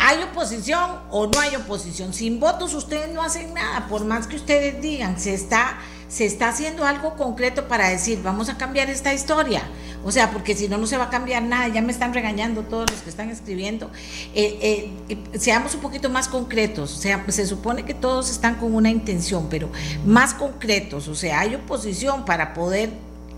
¿Hay 0.00 0.22
oposición 0.22 0.98
o 1.10 1.28
no 1.28 1.40
hay 1.40 1.56
oposición? 1.56 2.12
Sin 2.12 2.40
votos 2.40 2.74
ustedes 2.74 3.08
no 3.14 3.22
hacen 3.22 3.54
nada, 3.54 3.86
por 3.86 4.04
más 4.04 4.26
que 4.26 4.36
ustedes 4.36 4.82
digan, 4.82 5.18
se 5.18 5.32
está, 5.32 5.78
se 6.08 6.26
está 6.26 6.48
haciendo 6.48 6.84
algo 6.84 7.14
concreto 7.14 7.68
para 7.68 7.88
decir, 7.88 8.20
vamos 8.22 8.50
a 8.50 8.58
cambiar 8.58 8.90
esta 8.90 9.14
historia. 9.14 9.62
O 10.04 10.12
sea, 10.12 10.30
porque 10.30 10.54
si 10.54 10.68
no, 10.68 10.78
no 10.78 10.86
se 10.86 10.96
va 10.96 11.04
a 11.04 11.10
cambiar 11.10 11.42
nada. 11.42 11.68
Ya 11.68 11.82
me 11.82 11.92
están 11.92 12.14
regañando 12.14 12.62
todos 12.62 12.90
los 12.90 13.00
que 13.00 13.10
están 13.10 13.30
escribiendo. 13.30 13.90
Eh, 14.34 14.90
eh, 15.08 15.38
seamos 15.38 15.74
un 15.74 15.80
poquito 15.80 16.08
más 16.10 16.28
concretos. 16.28 16.94
O 16.96 17.00
sea, 17.00 17.24
se 17.28 17.46
supone 17.46 17.84
que 17.84 17.94
todos 17.94 18.30
están 18.30 18.56
con 18.56 18.74
una 18.74 18.90
intención, 18.90 19.48
pero 19.50 19.70
más 20.06 20.34
concretos. 20.34 21.08
O 21.08 21.14
sea, 21.14 21.40
hay 21.40 21.54
oposición 21.54 22.24
para 22.24 22.54
poder 22.54 22.90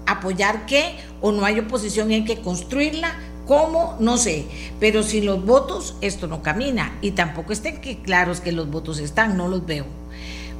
apoyar 0.07 0.67
qué 0.67 0.97
o 1.21 1.33
no 1.33 1.45
hay 1.45 1.61
oposición 1.61 2.11
y 2.11 2.15
hay 2.15 2.25
que 2.25 2.41
construirla 2.41 3.15
¿Cómo? 3.51 3.97
No 3.99 4.17
sé. 4.17 4.47
Pero 4.79 5.03
sin 5.03 5.27
los 5.27 5.45
votos 5.45 5.97
esto 6.03 6.29
no 6.29 6.41
camina. 6.41 6.97
Y 7.01 7.11
tampoco 7.11 7.53
estén 7.53 7.81
que 7.81 8.01
claros 8.01 8.41
que 8.41 8.53
los 8.53 8.71
votos 8.71 9.01
están, 9.01 9.37
no 9.37 9.49
los 9.49 9.67
veo. 9.67 9.87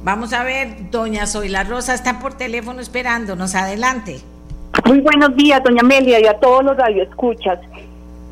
Vamos 0.03 0.33
a 0.33 0.43
ver, 0.43 0.91
doña 0.91 1.25
Zoila 1.25 1.63
Rosa 1.63 1.93
está 1.93 2.19
por 2.19 2.33
teléfono 2.33 2.81
esperándonos. 2.81 3.55
Adelante. 3.55 4.19
Muy 4.85 4.99
buenos 5.01 5.35
días, 5.35 5.63
doña 5.63 5.81
Amelia, 5.81 6.19
y 6.19 6.25
a 6.25 6.39
todos 6.39 6.63
los 6.63 6.77
radioescuchas. 6.77 7.59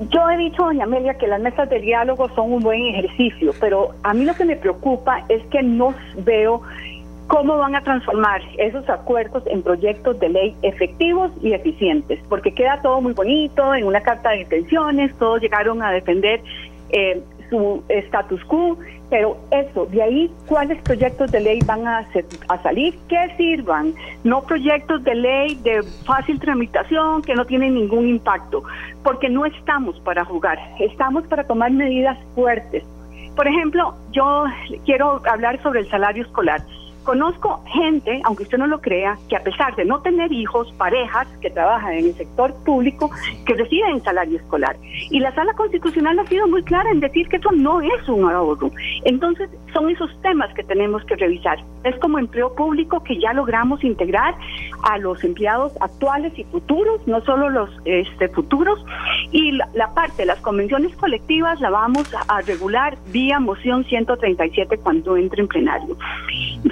Yo 0.09 0.29
he 0.29 0.37
dicho, 0.37 0.63
doña 0.63 0.85
Amelia, 0.85 1.13
que 1.15 1.27
las 1.27 1.41
mesas 1.41 1.69
de 1.69 1.79
diálogo 1.79 2.29
son 2.35 2.53
un 2.53 2.61
buen 2.61 2.81
ejercicio, 2.81 3.53
pero 3.59 3.91
a 4.03 4.13
mí 4.13 4.25
lo 4.25 4.33
que 4.33 4.45
me 4.45 4.55
preocupa 4.55 5.23
es 5.29 5.43
que 5.47 5.61
no 5.61 5.93
veo 6.17 6.61
cómo 7.27 7.57
van 7.57 7.75
a 7.75 7.81
transformar 7.81 8.41
esos 8.57 8.89
acuerdos 8.89 9.43
en 9.45 9.61
proyectos 9.61 10.19
de 10.19 10.29
ley 10.29 10.55
efectivos 10.63 11.31
y 11.41 11.53
eficientes, 11.53 12.19
porque 12.27 12.53
queda 12.53 12.81
todo 12.81 13.01
muy 13.01 13.13
bonito 13.13 13.75
en 13.75 13.85
una 13.85 14.01
carta 14.01 14.31
de 14.31 14.41
intenciones, 14.41 15.13
todos 15.19 15.41
llegaron 15.41 15.83
a 15.83 15.91
defender 15.91 16.41
eh, 16.89 17.21
su 17.49 17.83
status 17.89 18.43
quo, 18.45 18.77
pero 19.09 19.37
eso, 19.51 19.85
de 19.87 20.01
ahí, 20.03 20.31
¿cuáles 20.47 20.81
proyectos 20.83 21.31
de 21.31 21.39
ley 21.39 21.59
van 21.65 21.87
a, 21.87 22.07
a 22.47 22.63
salir? 22.63 22.97
Que 23.07 23.35
sirvan, 23.37 23.93
no 24.23 24.41
proyectos 24.43 25.03
de 25.03 25.15
ley 25.15 25.55
de 25.63 25.83
fácil 26.05 26.39
tramitación 26.39 27.21
que 27.23 27.33
no 27.33 27.45
tienen 27.45 27.73
ningún 27.73 28.07
impacto, 28.07 28.63
porque 29.03 29.29
no 29.29 29.45
estamos 29.45 29.99
para 30.01 30.23
jugar, 30.25 30.59
estamos 30.79 31.25
para 31.27 31.43
tomar 31.43 31.71
medidas 31.71 32.17
fuertes. 32.35 32.83
Por 33.35 33.47
ejemplo, 33.47 33.95
yo 34.11 34.45
quiero 34.85 35.21
hablar 35.25 35.61
sobre 35.63 35.81
el 35.81 35.89
salario 35.89 36.23
escolar. 36.23 36.61
Conozco 37.03 37.63
gente, 37.67 38.21
aunque 38.23 38.43
usted 38.43 38.57
no 38.57 38.67
lo 38.67 38.81
crea, 38.81 39.17
que 39.27 39.35
a 39.35 39.43
pesar 39.43 39.75
de 39.75 39.85
no 39.85 40.01
tener 40.01 40.31
hijos, 40.31 40.71
parejas 40.73 41.27
que 41.41 41.49
trabajan 41.49 41.93
en 41.93 42.05
el 42.05 42.13
sector 42.15 42.53
público, 42.65 43.09
que 43.45 43.53
reciben 43.53 44.03
salario 44.03 44.37
escolar. 44.37 44.75
Y 45.09 45.19
la 45.19 45.33
sala 45.33 45.53
constitucional 45.53 46.19
ha 46.19 46.25
sido 46.27 46.47
muy 46.47 46.63
clara 46.63 46.89
en 46.91 46.99
decir 46.99 47.27
que 47.29 47.37
eso 47.37 47.51
no 47.51 47.81
es 47.81 48.07
un 48.07 48.29
ahorro. 48.29 48.71
Entonces, 49.05 49.49
son 49.73 49.89
esos 49.89 50.09
temas 50.21 50.53
que 50.53 50.63
tenemos 50.63 51.03
que 51.05 51.15
revisar. 51.15 51.57
Es 51.83 51.95
como 51.99 52.19
empleo 52.19 52.53
público 52.55 53.03
que 53.03 53.19
ya 53.19 53.33
logramos 53.33 53.83
integrar 53.83 54.35
a 54.83 54.97
los 54.97 55.23
empleados 55.23 55.73
actuales 55.79 56.37
y 56.37 56.43
futuros, 56.45 57.05
no 57.07 57.21
solo 57.21 57.49
los 57.49 57.69
este, 57.85 58.29
futuros. 58.29 58.83
Y 59.31 59.51
la, 59.51 59.93
parte 59.93 60.17
de 60.17 60.25
las 60.25 60.39
convenciones 60.41 60.95
colectivas 60.95 61.59
la 61.61 61.69
vamos 61.69 62.09
a 62.27 62.41
regular 62.41 62.97
vía 63.11 63.39
moción 63.39 63.83
137 63.85 64.77
cuando 64.77 65.17
entre 65.17 65.41
en 65.41 65.47
plenario. 65.47 65.97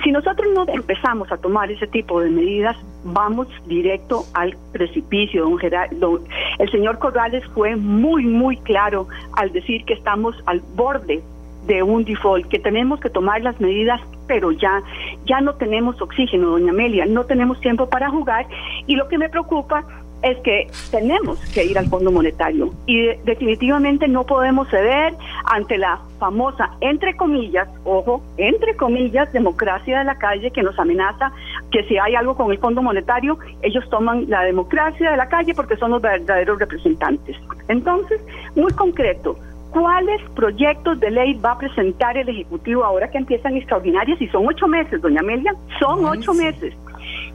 Si 0.03 0.11
nosotros 0.17 0.47
no 0.51 0.65
empezamos 0.67 1.31
a 1.31 1.37
tomar 1.37 1.69
ese 1.69 1.85
tipo 1.85 2.19
de 2.19 2.31
medidas, 2.31 2.75
vamos 3.03 3.47
directo 3.67 4.25
al 4.33 4.57
precipicio, 4.71 5.43
don 5.43 5.59
Gerardo. 5.59 6.21
El 6.57 6.71
señor 6.71 6.97
Corrales 6.97 7.45
fue 7.53 7.75
muy, 7.75 8.25
muy 8.25 8.57
claro 8.57 9.07
al 9.33 9.51
decir 9.51 9.85
que 9.85 9.93
estamos 9.93 10.35
al 10.47 10.61
borde 10.75 11.21
de 11.67 11.83
un 11.83 12.03
default, 12.03 12.47
que 12.47 12.57
tenemos 12.57 12.99
que 12.99 13.11
tomar 13.11 13.41
las 13.41 13.59
medidas, 13.61 14.01
pero 14.25 14.51
ya, 14.51 14.81
ya 15.25 15.39
no 15.39 15.53
tenemos 15.53 16.01
oxígeno, 16.01 16.49
doña 16.49 16.71
Amelia, 16.71 17.05
no 17.05 17.25
tenemos 17.25 17.59
tiempo 17.61 17.87
para 17.87 18.09
jugar 18.09 18.47
y 18.87 18.95
lo 18.95 19.07
que 19.09 19.19
me 19.19 19.29
preocupa 19.29 19.85
es 20.21 20.37
que 20.39 20.67
tenemos 20.91 21.39
que 21.53 21.65
ir 21.65 21.77
al 21.77 21.87
Fondo 21.87 22.11
Monetario 22.11 22.71
y 22.85 23.07
definitivamente 23.23 24.07
no 24.07 24.25
podemos 24.25 24.69
ceder 24.69 25.13
ante 25.45 25.77
la 25.77 25.99
famosa, 26.19 26.71
entre 26.81 27.15
comillas, 27.15 27.67
ojo, 27.83 28.21
entre 28.37 28.75
comillas, 28.75 29.31
democracia 29.31 29.99
de 29.99 30.05
la 30.05 30.15
calle 30.17 30.51
que 30.51 30.63
nos 30.63 30.77
amenaza 30.79 31.31
que 31.71 31.83
si 31.83 31.97
hay 31.97 32.15
algo 32.15 32.35
con 32.35 32.51
el 32.51 32.57
Fondo 32.57 32.81
Monetario, 32.81 33.37
ellos 33.61 33.87
toman 33.89 34.29
la 34.29 34.43
democracia 34.43 35.11
de 35.11 35.17
la 35.17 35.27
calle 35.27 35.53
porque 35.53 35.77
son 35.77 35.91
los 35.91 36.01
verdaderos 36.01 36.59
representantes. 36.59 37.35
Entonces, 37.67 38.19
muy 38.55 38.71
concreto, 38.73 39.37
¿Cuáles 39.71 40.21
proyectos 40.31 40.99
de 40.99 41.11
ley 41.11 41.33
va 41.33 41.51
a 41.51 41.57
presentar 41.57 42.17
el 42.17 42.29
Ejecutivo 42.29 42.83
ahora 42.83 43.11
que 43.11 43.17
empiezan 43.17 43.55
extraordinarias? 43.55 44.19
Y 44.21 44.27
son 44.29 44.47
ocho 44.47 44.67
meses, 44.67 45.01
doña 45.01 45.19
Amelia, 45.19 45.53
son 45.79 46.05
ocho 46.05 46.33
meses. 46.33 46.73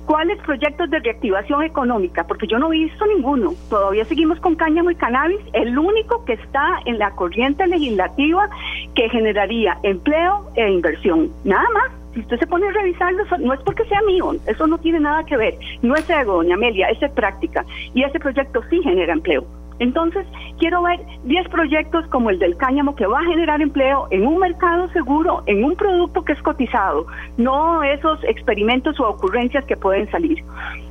¿Cuáles 0.07 0.39
proyectos 0.43 0.91
de 0.91 0.99
reactivación 0.99 1.63
económica? 1.63 2.25
Porque 2.27 2.47
yo 2.47 2.59
no 2.59 2.73
he 2.73 2.79
visto 2.79 3.07
ninguno. 3.07 3.55
Todavía 3.71 4.05
seguimos 4.05 4.41
con 4.41 4.57
cáñamo 4.57 4.91
y 4.91 4.97
cannabis. 4.97 5.41
El 5.53 5.79
único 5.79 6.25
que 6.25 6.35
está 6.35 6.81
en 6.87 6.99
la 6.99 7.13
corriente 7.13 7.67
legislativa 7.67 8.49
que 8.95 9.09
generaría 9.09 9.79
empleo 9.83 10.51
e 10.57 10.71
inversión. 10.71 11.31
Nada 11.45 11.69
más. 11.73 11.93
Si 12.15 12.21
usted 12.21 12.39
se 12.41 12.47
pone 12.47 12.69
a 12.69 12.73
revisarlo, 12.73 13.25
no 13.39 13.55
es 13.55 13.61
porque 13.61 13.87
sea 13.87 14.03
mío, 14.03 14.35
eso 14.47 14.67
no 14.67 14.77
tiene 14.77 15.01
nada 15.01 15.25
que 15.25 15.35
ver. 15.35 15.55
No 15.81 15.95
es 15.95 16.11
ego, 16.11 16.35
doña 16.35 16.57
Amelia, 16.57 16.89
es 16.91 16.99
práctica. 17.13 17.65
Y 17.95 18.03
ese 18.03 18.21
proyecto 18.21 18.61
sí 18.69 18.83
genera 18.83 19.15
empleo. 19.15 19.47
Entonces, 19.79 20.27
quiero 20.59 20.83
ver 20.83 21.01
10 21.25 21.49
proyectos 21.49 22.07
como 22.09 22.31
el 22.31 22.39
del 22.39 22.57
cáñamo 22.57 22.95
que 22.95 23.07
va 23.07 23.21
a 23.21 23.25
generar 23.25 23.61
empleo 23.61 24.07
en 24.11 24.27
un 24.27 24.39
mercado 24.39 24.89
seguro, 24.89 25.43
en 25.47 25.65
un 25.65 25.77
producto 25.77 26.23
que 26.25 26.33
es 26.33 26.43
cotizado, 26.43 27.07
no 27.37 27.83
esos 27.83 28.23
experimentos 28.25 28.99
o 29.01 29.09
ocurrencias 29.09 29.65
que 29.65 29.77
pueden 29.77 30.11
salir. 30.11 30.43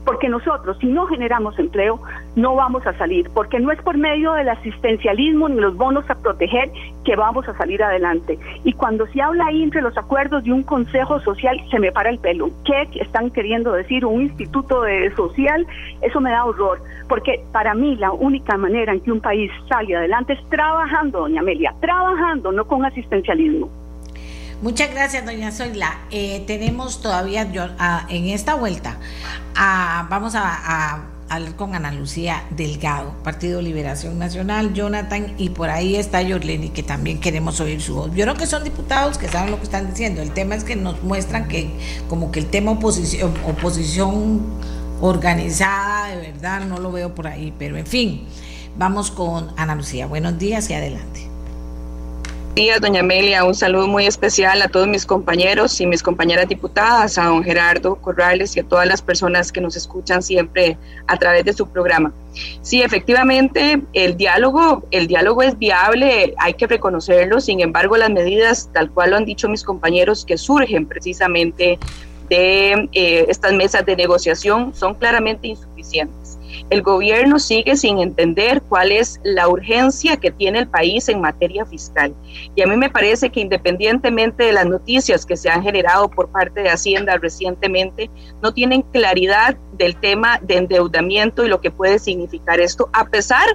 Porque 0.06 0.30
nosotros, 0.30 0.78
si 0.80 0.88
no 0.88 1.06
generamos 1.08 1.58
empleo, 1.60 2.00
no 2.36 2.56
vamos 2.56 2.86
a 2.88 2.98
salir, 2.98 3.30
porque 3.34 3.60
no 3.60 3.72
es 3.72 3.82
por 3.82 3.98
medio 3.98 4.34
del 4.34 4.50
asistencialismo 4.50 5.50
ni 5.50 5.60
los 5.60 5.76
bonos 5.76 6.10
a 6.10 6.16
proteger 6.16 6.72
que 7.06 7.16
vamos 7.16 7.48
a 7.48 7.58
salir 7.58 7.84
adelante. 7.84 8.38
Y 8.64 8.74
cuando 8.74 9.06
se 9.08 9.22
habla 9.22 9.48
ahí 9.48 9.64
entre 9.64 9.82
los 9.82 9.98
acuerdos 9.98 10.44
de 10.44 10.52
un 10.52 10.64
consejo 10.64 11.20
social, 11.20 11.60
se 11.70 11.80
me 11.80 11.92
para 11.92 12.10
el 12.10 12.20
pelo. 12.20 12.50
¿Qué 12.66 12.88
están 13.00 13.30
queriendo 13.32 13.74
decir? 13.74 14.06
Un 14.06 14.22
instituto 14.22 14.82
de 14.82 15.14
social, 15.16 15.66
eso 16.02 16.20
me 16.20 16.32
da 16.32 16.46
horror, 16.46 16.82
porque 17.08 17.44
para 17.52 17.74
mí 17.74 17.96
la 17.96 18.12
única 18.12 18.58
manera 18.58 18.94
en 18.94 19.02
que 19.02 19.12
un 19.12 19.22
país 19.22 19.52
sale 19.70 19.96
adelante 19.96 20.34
es 20.34 20.50
trabajando, 20.50 21.20
doña 21.20 21.42
Amelia, 21.42 21.74
trabajando, 21.80 22.52
no 22.52 22.66
con 22.66 22.86
asistencialismo. 22.86 23.81
Muchas 24.62 24.92
gracias, 24.92 25.26
doña 25.26 25.52
Zoila. 25.52 26.02
Eh, 26.12 26.44
tenemos 26.46 27.02
todavía 27.02 27.52
yo, 27.52 27.64
ah, 27.80 28.06
en 28.10 28.28
esta 28.28 28.54
vuelta, 28.54 29.00
ah, 29.56 30.06
vamos 30.08 30.36
a, 30.36 31.02
hablar 31.30 31.56
con 31.56 31.74
Ana 31.74 31.92
Lucía 31.92 32.44
Delgado, 32.52 33.16
Partido 33.24 33.60
Liberación 33.60 34.20
Nacional, 34.20 34.74
Jonathan, 34.76 35.34
y 35.40 35.50
por 35.50 35.72
ahí 35.72 35.96
está 35.96 36.22
Yorleni, 36.22 36.70
que 36.70 36.84
también 36.84 37.20
queremos 37.20 37.60
oír 37.60 37.82
su 37.82 37.96
voz. 37.96 38.12
Yo 38.14 38.24
creo 38.26 38.36
que 38.36 38.46
son 38.46 38.64
diputados 38.64 39.18
que 39.18 39.30
saben 39.30 39.50
lo 39.50 39.58
que 39.58 39.64
están 39.64 39.90
diciendo. 39.90 40.22
El 40.22 40.32
tema 40.32 40.54
es 40.54 40.64
que 40.64 40.76
nos 40.76 41.02
muestran 41.02 41.48
que 41.48 41.72
como 42.08 42.32
que 42.32 42.40
el 42.40 42.46
tema 42.46 42.72
oposición, 42.72 43.34
oposición 43.48 44.42
organizada, 45.02 46.10
de 46.10 46.18
verdad, 46.18 46.66
no 46.66 46.78
lo 46.78 46.92
veo 46.92 47.16
por 47.16 47.26
ahí, 47.26 47.52
pero 47.58 47.78
en 47.78 47.88
fin, 47.88 48.28
vamos 48.78 49.10
con 49.10 49.54
Ana 49.58 49.74
Lucía. 49.74 50.06
Buenos 50.06 50.38
días 50.38 50.70
y 50.70 50.76
adelante 50.76 51.31
días, 52.54 52.82
doña 52.82 53.00
Amelia. 53.00 53.44
Un 53.46 53.56
saludo 53.56 53.88
muy 53.88 54.06
especial 54.06 54.62
a 54.62 54.68
todos 54.68 54.88
mis 54.88 55.06
compañeros 55.06 55.80
y 55.80 55.86
mis 55.86 56.04
compañeras 56.04 56.48
diputadas, 56.48 57.18
a 57.18 57.26
don 57.26 57.44
Gerardo 57.44 57.96
Corrales 57.96 58.56
y 58.58 58.60
a 58.60 58.64
todas 58.64 58.88
las 58.88 59.02
personas 59.02 59.52
que 59.52 59.62
nos 59.62 59.76
escuchan 59.76 60.22
siempre 60.22 60.78
a 61.08 61.18
través 61.18 61.46
de 61.46 61.54
su 61.54 61.68
programa. 61.68 62.12
Sí, 62.62 62.82
efectivamente, 62.82 63.82
el 63.94 64.18
diálogo, 64.18 64.84
el 64.92 65.08
diálogo 65.08 65.44
es 65.44 65.58
viable, 65.58 66.34
hay 66.38 66.54
que 66.56 66.68
reconocerlo. 66.68 67.40
Sin 67.40 67.62
embargo, 67.62 67.96
las 67.98 68.10
medidas, 68.10 68.70
tal 68.74 68.92
cual 68.92 69.12
lo 69.12 69.18
han 69.18 69.26
dicho 69.26 69.48
mis 69.48 69.64
compañeros, 69.64 70.26
que 70.26 70.38
surgen 70.38 70.86
precisamente 70.86 71.80
de 72.30 72.90
eh, 72.94 73.26
estas 73.30 73.54
mesas 73.54 73.86
de 73.86 73.96
negociación, 73.96 74.74
son 74.74 74.96
claramente 74.96 75.48
insuficientes 75.48 76.21
el 76.70 76.82
gobierno 76.82 77.40
sigue 77.40 77.76
sin 77.76 78.00
entender 78.00 78.62
cuál 78.62 78.92
es 78.92 79.20
la 79.24 79.48
urgencia 79.48 80.18
que 80.18 80.32
tiene 80.32 80.60
el 80.60 80.68
país 80.68 81.10
en 81.10 81.22
materia 81.22 81.66
fiscal. 81.66 82.14
Y 82.56 82.62
a 82.62 82.68
mí 82.68 82.76
me 82.78 82.90
parece 82.90 83.30
que 83.30 83.42
independientemente 83.42 84.46
de 84.46 84.54
las 84.54 84.66
noticias 84.66 85.26
que 85.26 85.38
se 85.38 85.50
han 85.50 85.64
generado 85.64 86.10
por 86.10 86.30
parte 86.30 86.62
de 86.62 86.70
Hacienda 86.70 87.18
recientemente, 87.18 88.10
no 88.42 88.54
tienen 88.54 88.82
claridad 88.82 89.58
del 89.74 89.96
tema 89.96 90.40
de 90.42 90.58
endeudamiento 90.58 91.46
y 91.46 91.50
lo 91.50 91.62
que 91.62 91.72
puede 91.72 92.00
significar 92.00 92.60
esto, 92.60 92.90
a 92.94 93.06
pesar 93.06 93.48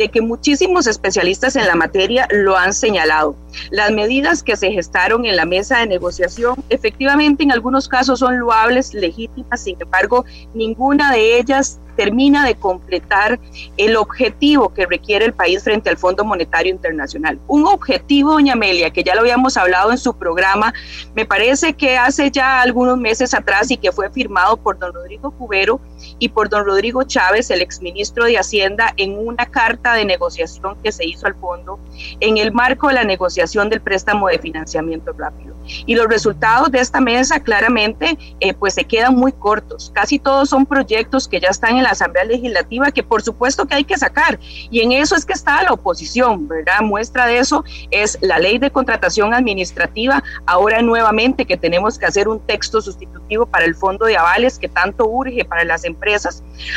de 0.00 0.08
que 0.08 0.22
muchísimos 0.22 0.86
especialistas 0.86 1.56
en 1.56 1.66
la 1.66 1.74
materia 1.74 2.26
lo 2.30 2.56
han 2.56 2.72
señalado. 2.72 3.36
Las 3.70 3.90
medidas 3.90 4.42
que 4.42 4.56
se 4.56 4.72
gestaron 4.72 5.26
en 5.26 5.36
la 5.36 5.44
mesa 5.44 5.78
de 5.78 5.86
negociación 5.86 6.54
efectivamente 6.70 7.42
en 7.42 7.52
algunos 7.52 7.86
casos 7.86 8.20
son 8.20 8.38
loables, 8.38 8.94
legítimas, 8.94 9.62
sin 9.62 9.76
embargo, 9.78 10.24
ninguna 10.54 11.12
de 11.12 11.38
ellas 11.38 11.80
termina 12.00 12.46
de 12.46 12.54
completar 12.54 13.38
el 13.76 13.94
objetivo 13.94 14.72
que 14.72 14.86
requiere 14.86 15.26
el 15.26 15.34
país 15.34 15.62
frente 15.62 15.90
al 15.90 15.98
Fondo 15.98 16.24
Monetario 16.24 16.72
Internacional. 16.72 17.38
Un 17.46 17.66
objetivo, 17.66 18.32
doña 18.32 18.54
Amelia, 18.54 18.88
que 18.88 19.04
ya 19.04 19.14
lo 19.14 19.20
habíamos 19.20 19.58
hablado 19.58 19.90
en 19.90 19.98
su 19.98 20.14
programa, 20.14 20.72
me 21.14 21.26
parece 21.26 21.74
que 21.74 21.98
hace 21.98 22.30
ya 22.30 22.62
algunos 22.62 22.96
meses 22.96 23.34
atrás 23.34 23.70
y 23.70 23.76
que 23.76 23.92
fue 23.92 24.08
firmado 24.08 24.56
por 24.56 24.78
don 24.78 24.94
Rodrigo 24.94 25.30
Cubero 25.32 25.78
y 26.18 26.30
por 26.30 26.48
don 26.48 26.64
Rodrigo 26.64 27.02
Chávez, 27.02 27.50
el 27.50 27.62
exministro 27.62 28.24
de 28.24 28.38
Hacienda, 28.38 28.92
en 28.96 29.18
una 29.18 29.46
carta 29.46 29.94
de 29.94 30.04
negociación 30.04 30.76
que 30.82 30.92
se 30.92 31.06
hizo 31.06 31.26
al 31.26 31.34
fondo 31.34 31.78
en 32.20 32.38
el 32.38 32.52
marco 32.52 32.88
de 32.88 32.94
la 32.94 33.04
negociación 33.04 33.68
del 33.68 33.80
préstamo 33.80 34.28
de 34.28 34.38
financiamiento 34.38 35.12
rápido. 35.12 35.54
Y 35.86 35.94
los 35.94 36.06
resultados 36.06 36.70
de 36.70 36.80
esta 36.80 37.00
mesa 37.00 37.40
claramente 37.40 38.18
eh, 38.40 38.54
pues 38.54 38.74
se 38.74 38.84
quedan 38.84 39.14
muy 39.14 39.32
cortos. 39.32 39.90
Casi 39.94 40.18
todos 40.18 40.48
son 40.48 40.66
proyectos 40.66 41.28
que 41.28 41.40
ya 41.40 41.48
están 41.48 41.76
en 41.76 41.84
la 41.84 41.90
Asamblea 41.90 42.24
Legislativa 42.24 42.90
que 42.90 43.02
por 43.02 43.22
supuesto 43.22 43.66
que 43.66 43.74
hay 43.74 43.84
que 43.84 43.96
sacar. 43.96 44.38
Y 44.70 44.80
en 44.80 44.92
eso 44.92 45.14
es 45.14 45.24
que 45.24 45.32
está 45.32 45.62
la 45.62 45.72
oposición, 45.72 46.48
¿verdad? 46.48 46.80
Muestra 46.82 47.26
de 47.26 47.38
eso 47.38 47.64
es 47.90 48.18
la 48.20 48.38
ley 48.38 48.58
de 48.58 48.70
contratación 48.70 49.34
administrativa, 49.34 50.22
ahora 50.46 50.82
nuevamente 50.82 51.44
que 51.46 51.56
tenemos 51.56 51.98
que 51.98 52.06
hacer 52.06 52.28
un 52.28 52.40
texto 52.40 52.80
sustitutivo 52.80 53.46
para 53.46 53.64
el 53.64 53.74
fondo 53.74 54.06
de 54.06 54.16
avales 54.16 54.58
que 54.58 54.68
tanto 54.68 55.06
urge 55.06 55.44
para 55.44 55.64
las 55.64 55.84
empresas, 55.84 55.99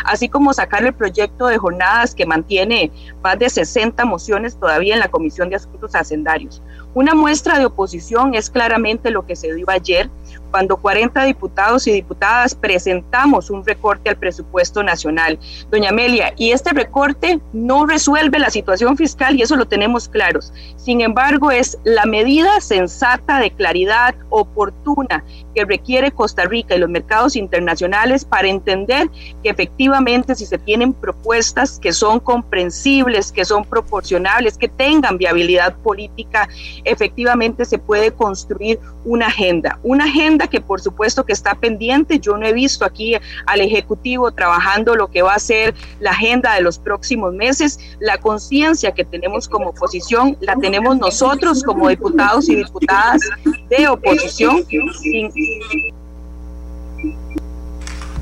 así 0.06 0.30
como 0.30 0.54
sacar 0.54 0.86
el 0.86 0.94
proyecto 0.94 1.48
de 1.48 1.58
jornadas 1.58 2.16
que 2.16 2.26
mantiene 2.26 2.92
más 3.24 3.40
de 3.40 3.50
60 3.50 4.06
mociones 4.06 4.58
todavía 4.60 4.94
en 4.94 5.00
la 5.00 5.10
Comisión 5.10 5.50
de 5.50 5.56
Asuntos 5.56 5.96
Hacendarios. 5.96 6.62
Una 6.94 7.14
muestra 7.14 7.58
de 7.58 7.66
oposición 7.66 8.36
es 8.36 8.50
claramente 8.50 9.10
lo 9.10 9.26
que 9.26 9.36
se 9.36 9.54
dio 9.54 9.66
ayer 9.70 10.10
cuando 10.54 10.78
40 10.78 11.24
diputados 11.24 11.88
y 11.88 11.92
diputadas 11.92 12.54
presentamos 12.54 13.50
un 13.50 13.66
recorte 13.66 14.12
al 14.12 14.18
presupuesto 14.18 14.84
nacional. 14.84 15.40
Doña 15.72 15.90
Amelia, 15.90 16.32
y 16.38 16.52
este 16.52 16.74
recorte 16.74 17.40
no 17.54 17.88
resuelve 17.88 18.38
la 18.38 18.52
situación 18.52 18.96
fiscal 18.96 19.36
y 19.36 19.42
eso 19.42 19.56
lo 19.56 19.68
tenemos 19.68 20.08
claros. 20.08 20.54
Sin 20.76 21.02
embargo, 21.02 21.50
es 21.50 21.80
la 21.84 22.06
medida 22.06 22.62
sensata 22.62 23.40
de 23.40 23.50
claridad 23.50 24.14
oportuna 24.30 25.24
que 25.56 25.66
requiere 25.66 26.12
Costa 26.12 26.46
Rica 26.46 26.76
y 26.76 26.80
los 26.80 26.90
mercados 26.90 27.36
internacionales 27.36 28.24
para 28.24 28.48
entender 28.48 29.10
que 29.42 29.50
efectivamente 29.50 30.36
si 30.36 30.46
se 30.46 30.60
tienen 30.60 30.94
propuestas 30.94 31.80
que 31.80 31.94
son 31.94 32.20
comprensibles, 32.20 33.32
que 33.32 33.44
son 33.44 33.66
proporcionables, 33.66 34.60
que 34.60 34.68
tengan 34.68 35.18
viabilidad 35.18 35.76
política, 35.78 36.48
efectivamente 36.84 37.66
se 37.66 37.80
puede 37.80 38.12
construir 38.12 38.80
una 39.04 39.28
agenda, 39.28 39.80
una 39.82 40.06
agenda 40.06 40.43
que 40.48 40.62
por 40.62 40.82
supuesto 40.82 41.26
que 41.26 41.34
está 41.34 41.56
pendiente. 41.56 42.20
Yo 42.20 42.38
no 42.38 42.46
he 42.46 42.54
visto 42.54 42.86
aquí 42.86 43.16
al 43.46 43.62
Ejecutivo 43.62 44.32
trabajando 44.32 44.96
lo 44.96 45.10
que 45.10 45.22
va 45.22 45.34
a 45.34 45.40
ser 45.40 45.74
la 46.00 46.12
agenda 46.12 46.54
de 46.56 46.62
los 46.62 46.80
próximos 46.80 47.34
meses. 47.34 47.80
La 48.00 48.18
conciencia 48.18 48.94
que 48.94 49.06
tenemos 49.06 49.48
como 49.48 49.70
oposición 49.70 50.38
la 50.40 50.56
tenemos 50.56 50.98
nosotros 50.98 51.64
como 51.64 51.90
diputados 51.90 52.50
y 52.50 52.56
diputadas 52.56 53.22
de 53.70 53.88
oposición. 53.88 54.66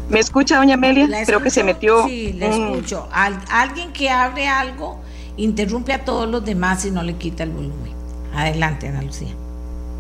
¿Me 0.10 0.20
escucha, 0.20 0.58
doña 0.58 0.74
Amelia? 0.74 1.08
Creo 1.26 1.42
que 1.42 1.50
se 1.50 1.64
metió. 1.64 2.06
Sí, 2.06 2.34
le 2.34 2.48
escucho. 2.50 3.08
alguien 3.12 3.94
que 3.94 4.10
abre 4.10 4.48
algo 4.48 5.00
interrumpe 5.38 5.94
a 5.94 6.04
todos 6.04 6.30
los 6.30 6.44
demás 6.44 6.86
y 6.86 6.92
no 6.92 7.04
le 7.04 7.16
quita 7.16 7.44
el 7.44 7.52
volumen. 7.52 7.94
Adelante, 8.34 8.88
Ana 8.88 9.02
Lucía. 9.02 9.36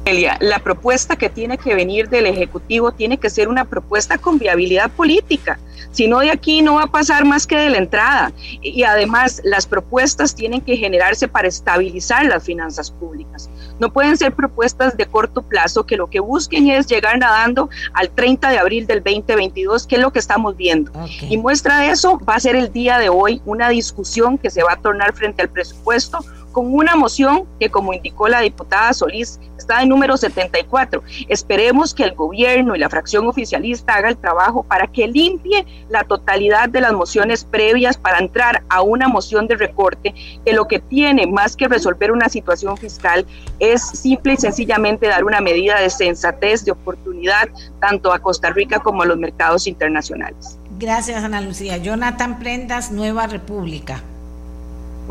La 0.05 0.59
propuesta 0.59 1.15
que 1.15 1.29
tiene 1.29 1.57
que 1.57 1.75
venir 1.75 2.09
del 2.09 2.25
Ejecutivo 2.25 2.91
tiene 2.91 3.17
que 3.17 3.29
ser 3.29 3.47
una 3.47 3.65
propuesta 3.65 4.17
con 4.17 4.39
viabilidad 4.39 4.89
política. 4.91 5.59
Si 5.91 6.07
no, 6.07 6.19
de 6.19 6.31
aquí 6.31 6.61
no 6.61 6.75
va 6.75 6.83
a 6.83 6.87
pasar 6.87 7.25
más 7.25 7.45
que 7.45 7.57
de 7.57 7.69
la 7.69 7.77
entrada. 7.77 8.31
Y 8.61 8.83
además, 8.83 9.41
las 9.43 9.67
propuestas 9.67 10.33
tienen 10.33 10.61
que 10.61 10.77
generarse 10.77 11.27
para 11.27 11.47
estabilizar 11.47 12.25
las 12.25 12.43
finanzas 12.43 12.89
públicas. 12.91 13.49
No 13.79 13.91
pueden 13.91 14.17
ser 14.17 14.33
propuestas 14.33 14.97
de 14.97 15.05
corto 15.05 15.41
plazo 15.43 15.85
que 15.85 15.97
lo 15.97 16.07
que 16.07 16.19
busquen 16.19 16.69
es 16.69 16.87
llegar 16.87 17.17
nadando 17.19 17.69
al 17.93 18.09
30 18.09 18.49
de 18.49 18.57
abril 18.57 18.87
del 18.87 19.03
2022, 19.03 19.85
que 19.85 19.95
es 19.95 20.01
lo 20.01 20.11
que 20.11 20.19
estamos 20.19 20.55
viendo. 20.55 20.91
Y 21.29 21.37
muestra 21.37 21.79
de 21.79 21.91
eso 21.91 22.17
va 22.19 22.35
a 22.35 22.39
ser 22.39 22.55
el 22.55 22.71
día 22.71 22.97
de 22.97 23.09
hoy 23.09 23.41
una 23.45 23.69
discusión 23.69 24.37
que 24.37 24.49
se 24.49 24.63
va 24.63 24.73
a 24.73 24.77
tornar 24.77 25.13
frente 25.13 25.41
al 25.41 25.49
presupuesto 25.49 26.19
con 26.51 26.73
una 26.73 26.95
moción 26.95 27.45
que, 27.59 27.69
como 27.69 27.93
indicó 27.93 28.27
la 28.27 28.41
diputada 28.41 28.93
Solís, 28.93 29.39
está 29.57 29.81
en 29.81 29.89
número 29.89 30.17
74. 30.17 31.03
Esperemos 31.27 31.93
que 31.93 32.03
el 32.03 32.13
gobierno 32.13 32.75
y 32.75 32.79
la 32.79 32.89
fracción 32.89 33.27
oficialista 33.27 33.95
haga 33.95 34.09
el 34.09 34.17
trabajo 34.17 34.63
para 34.63 34.87
que 34.87 35.07
limpie 35.07 35.65
la 35.89 36.03
totalidad 36.03 36.69
de 36.69 36.81
las 36.81 36.93
mociones 36.93 37.43
previas 37.43 37.97
para 37.97 38.19
entrar 38.19 38.63
a 38.69 38.81
una 38.81 39.07
moción 39.07 39.47
de 39.47 39.55
recorte 39.55 40.13
que 40.45 40.53
lo 40.53 40.67
que 40.67 40.79
tiene 40.79 41.27
más 41.27 41.55
que 41.55 41.67
resolver 41.67 42.11
una 42.11 42.29
situación 42.29 42.77
fiscal 42.77 43.25
es 43.59 43.81
simple 43.81 44.33
y 44.33 44.37
sencillamente 44.37 45.07
dar 45.07 45.23
una 45.23 45.41
medida 45.41 45.79
de 45.79 45.89
sensatez, 45.89 46.65
de 46.65 46.71
oportunidad, 46.71 47.49
tanto 47.79 48.13
a 48.13 48.19
Costa 48.19 48.49
Rica 48.49 48.79
como 48.79 49.03
a 49.03 49.05
los 49.05 49.17
mercados 49.17 49.67
internacionales. 49.67 50.57
Gracias, 50.79 51.23
Ana 51.23 51.41
Lucía. 51.41 51.77
Jonathan 51.77 52.39
Prendas, 52.39 52.91
Nueva 52.91 53.27
República. 53.27 54.01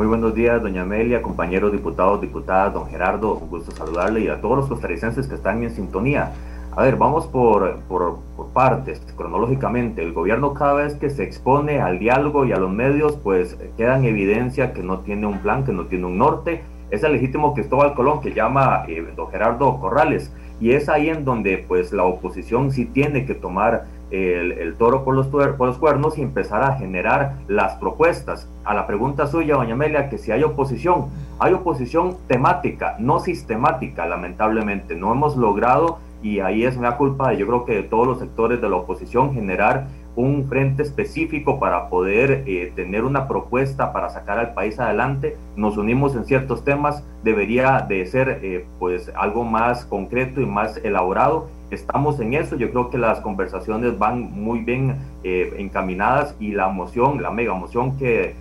Muy 0.01 0.07
buenos 0.07 0.34
días, 0.34 0.62
doña 0.62 0.80
Amelia, 0.80 1.20
compañeros 1.20 1.72
diputados, 1.72 2.22
diputadas, 2.22 2.72
don 2.72 2.86
Gerardo, 2.86 3.34
un 3.34 3.51
gusto 3.51 3.70
saludarle 3.72 4.20
y 4.20 4.28
a 4.28 4.40
todos 4.40 4.57
los 4.57 4.66
costarricenses 4.66 5.26
que 5.26 5.34
están 5.34 5.62
en 5.62 5.72
sintonía. 5.72 6.32
A 6.74 6.84
ver, 6.84 6.96
vamos 6.96 7.26
por, 7.26 7.80
por, 7.80 8.16
partes, 8.55 8.98
cronológicamente. 9.14 10.03
El 10.03 10.14
gobierno 10.14 10.55
cada 10.55 10.72
vez 10.72 10.94
que 10.94 11.11
se 11.11 11.22
expone 11.22 11.82
al 11.82 11.98
diálogo 11.98 12.46
y 12.46 12.53
a 12.53 12.57
los 12.57 12.70
medios, 12.70 13.18
pues 13.22 13.59
queda 13.76 13.98
en 13.98 14.07
evidencia 14.07 14.72
que 14.72 14.82
no 14.82 15.01
tiene 15.01 15.26
un 15.26 15.40
plan, 15.40 15.64
que 15.64 15.72
no 15.72 15.84
tiene 15.84 16.07
un 16.07 16.16
norte. 16.16 16.62
Es 16.90 17.05
el 17.05 17.12
legítimo 17.12 17.53
Cristóbal 17.53 17.92
Colón 17.92 18.22
que 18.22 18.32
llama 18.32 18.84
eh, 18.88 19.07
don 19.14 19.28
Gerardo 19.28 19.80
Corrales. 19.80 20.34
Y 20.61 20.72
es 20.72 20.88
ahí 20.88 21.11
en 21.11 21.26
donde 21.26 21.59
pues 21.68 21.92
la 21.92 22.05
oposición 22.05 22.70
sí 22.70 22.86
tiene 22.86 23.26
que 23.26 23.34
tomar 23.34 23.84
el, 24.11 24.74
toro 24.76 25.04
por 25.04 25.14
los, 25.14 25.26
por 25.28 25.66
los 25.66 25.78
cuernos 25.78 26.18
y 26.18 26.22
empezar 26.22 26.62
a 26.62 26.76
generar 26.76 27.36
las 27.48 27.74
propuestas. 27.74 28.48
A 28.64 28.74
la 28.74 28.86
pregunta 28.86 29.26
suya, 29.26 29.54
doña 29.54 29.74
Amelia, 29.74 30.08
que 30.08 30.18
si 30.18 30.32
hay 30.32 30.42
oposición, 30.42 31.06
hay 31.38 31.52
oposición 31.52 32.16
temática, 32.26 32.96
no 32.98 33.20
sistemática, 33.20 34.06
lamentablemente. 34.06 34.94
No 34.94 35.12
hemos 35.12 35.36
logrado, 35.36 35.98
y 36.22 36.40
ahí 36.40 36.64
es 36.64 36.76
una 36.76 36.96
culpa, 36.96 37.32
yo 37.32 37.46
creo 37.46 37.64
que 37.64 37.74
de 37.74 37.82
todos 37.82 38.06
los 38.06 38.18
sectores 38.18 38.61
de 38.61 38.68
la 38.68 38.76
oposición, 38.76 39.32
generar 39.32 39.86
un 40.20 40.48
frente 40.48 40.82
específico 40.82 41.58
para 41.58 41.88
poder 41.88 42.44
eh, 42.46 42.72
tener 42.74 43.04
una 43.04 43.26
propuesta 43.26 43.92
para 43.92 44.10
sacar 44.10 44.38
al 44.38 44.54
país 44.54 44.78
adelante. 44.78 45.36
Nos 45.56 45.76
unimos 45.76 46.14
en 46.14 46.24
ciertos 46.24 46.64
temas, 46.64 47.04
debería 47.22 47.84
de 47.88 48.06
ser 48.06 48.40
eh, 48.42 48.66
pues 48.78 49.10
algo 49.16 49.44
más 49.44 49.84
concreto 49.84 50.40
y 50.40 50.46
más 50.46 50.76
elaborado. 50.78 51.48
Estamos 51.70 52.18
en 52.20 52.34
eso, 52.34 52.56
yo 52.56 52.70
creo 52.70 52.90
que 52.90 52.98
las 52.98 53.20
conversaciones 53.20 53.98
van 53.98 54.32
muy 54.32 54.60
bien 54.60 54.96
eh, 55.24 55.54
encaminadas 55.58 56.34
y 56.40 56.52
la 56.52 56.68
moción, 56.68 57.22
la 57.22 57.30
mega 57.30 57.54
moción 57.54 57.96
que 57.96 58.34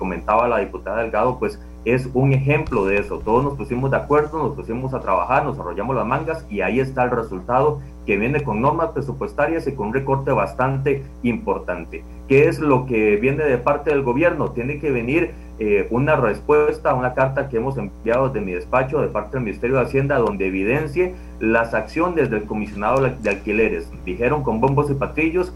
comentaba 0.00 0.48
la 0.48 0.58
diputada 0.58 1.00
Delgado, 1.00 1.38
pues 1.38 1.60
es 1.84 2.08
un 2.12 2.32
ejemplo 2.32 2.84
de 2.84 2.98
eso. 2.98 3.18
Todos 3.20 3.44
nos 3.44 3.54
pusimos 3.54 3.90
de 3.90 3.96
acuerdo, 3.96 4.38
nos 4.38 4.56
pusimos 4.56 4.92
a 4.92 5.00
trabajar, 5.00 5.44
nos 5.44 5.58
arrollamos 5.58 5.96
las 5.96 6.06
mangas 6.06 6.46
y 6.50 6.60
ahí 6.60 6.80
está 6.80 7.04
el 7.04 7.10
resultado 7.10 7.80
que 8.06 8.16
viene 8.16 8.42
con 8.42 8.60
normas 8.60 8.90
presupuestarias 8.90 9.66
y 9.66 9.72
con 9.72 9.88
un 9.88 9.94
recorte 9.94 10.30
bastante 10.32 11.04
importante. 11.22 12.04
¿Qué 12.28 12.48
es 12.48 12.58
lo 12.58 12.86
que 12.86 13.16
viene 13.16 13.44
de 13.44 13.58
parte 13.58 13.90
del 13.90 14.02
gobierno? 14.02 14.50
Tiene 14.50 14.78
que 14.78 14.90
venir 14.90 15.32
eh, 15.58 15.86
una 15.90 16.16
respuesta 16.16 16.90
a 16.90 16.94
una 16.94 17.14
carta 17.14 17.48
que 17.48 17.56
hemos 17.56 17.76
enviado 17.76 18.28
de 18.28 18.40
mi 18.40 18.52
despacho, 18.52 19.00
de 19.00 19.08
parte 19.08 19.32
del 19.32 19.44
Ministerio 19.44 19.76
de 19.76 19.82
Hacienda, 19.82 20.18
donde 20.18 20.46
evidencie 20.46 21.14
las 21.38 21.74
acciones 21.74 22.30
del 22.30 22.44
comisionado 22.44 23.02
de 23.02 23.30
alquileres. 23.30 23.90
Dijeron 24.04 24.42
con 24.42 24.60
bombos 24.60 24.90
y 24.90 24.94
patrillos, 24.94 25.52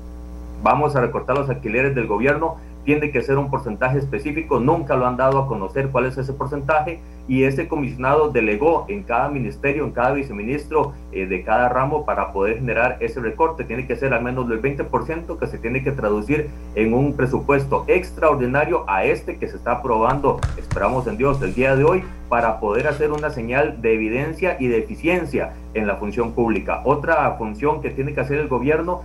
vamos 0.62 0.96
a 0.96 1.00
recortar 1.00 1.36
los 1.36 1.50
alquileres 1.50 1.94
del 1.94 2.06
gobierno 2.06 2.56
tiene 2.84 3.10
que 3.10 3.22
ser 3.22 3.38
un 3.38 3.50
porcentaje 3.50 3.98
específico, 3.98 4.60
nunca 4.60 4.96
lo 4.96 5.06
han 5.06 5.16
dado 5.16 5.38
a 5.38 5.46
conocer 5.46 5.88
cuál 5.88 6.06
es 6.06 6.18
ese 6.18 6.32
porcentaje 6.32 7.00
y 7.26 7.44
ese 7.44 7.68
comisionado 7.68 8.30
delegó 8.30 8.84
en 8.88 9.02
cada 9.02 9.28
ministerio, 9.28 9.84
en 9.84 9.92
cada 9.92 10.12
viceministro 10.12 10.92
eh, 11.12 11.26
de 11.26 11.42
cada 11.42 11.68
ramo 11.68 12.04
para 12.04 12.32
poder 12.32 12.56
generar 12.56 12.98
ese 13.00 13.20
recorte. 13.20 13.64
Tiene 13.64 13.86
que 13.86 13.96
ser 13.96 14.12
al 14.12 14.22
menos 14.22 14.48
del 14.48 14.60
20% 14.60 15.38
que 15.38 15.46
se 15.46 15.58
tiene 15.58 15.82
que 15.82 15.92
traducir 15.92 16.50
en 16.74 16.92
un 16.92 17.14
presupuesto 17.14 17.84
extraordinario 17.88 18.84
a 18.86 19.04
este 19.04 19.38
que 19.38 19.48
se 19.48 19.56
está 19.56 19.72
aprobando, 19.72 20.40
esperamos 20.58 21.06
en 21.06 21.16
Dios, 21.16 21.40
el 21.42 21.54
día 21.54 21.76
de 21.76 21.84
hoy, 21.84 22.04
para 22.28 22.60
poder 22.60 22.88
hacer 22.88 23.12
una 23.12 23.30
señal 23.30 23.80
de 23.80 23.94
evidencia 23.94 24.56
y 24.58 24.66
de 24.66 24.78
eficiencia 24.78 25.52
en 25.74 25.86
la 25.86 25.96
función 25.96 26.32
pública. 26.32 26.82
Otra 26.84 27.30
función 27.38 27.80
que 27.80 27.90
tiene 27.90 28.14
que 28.14 28.20
hacer 28.20 28.38
el 28.38 28.48
gobierno, 28.48 29.02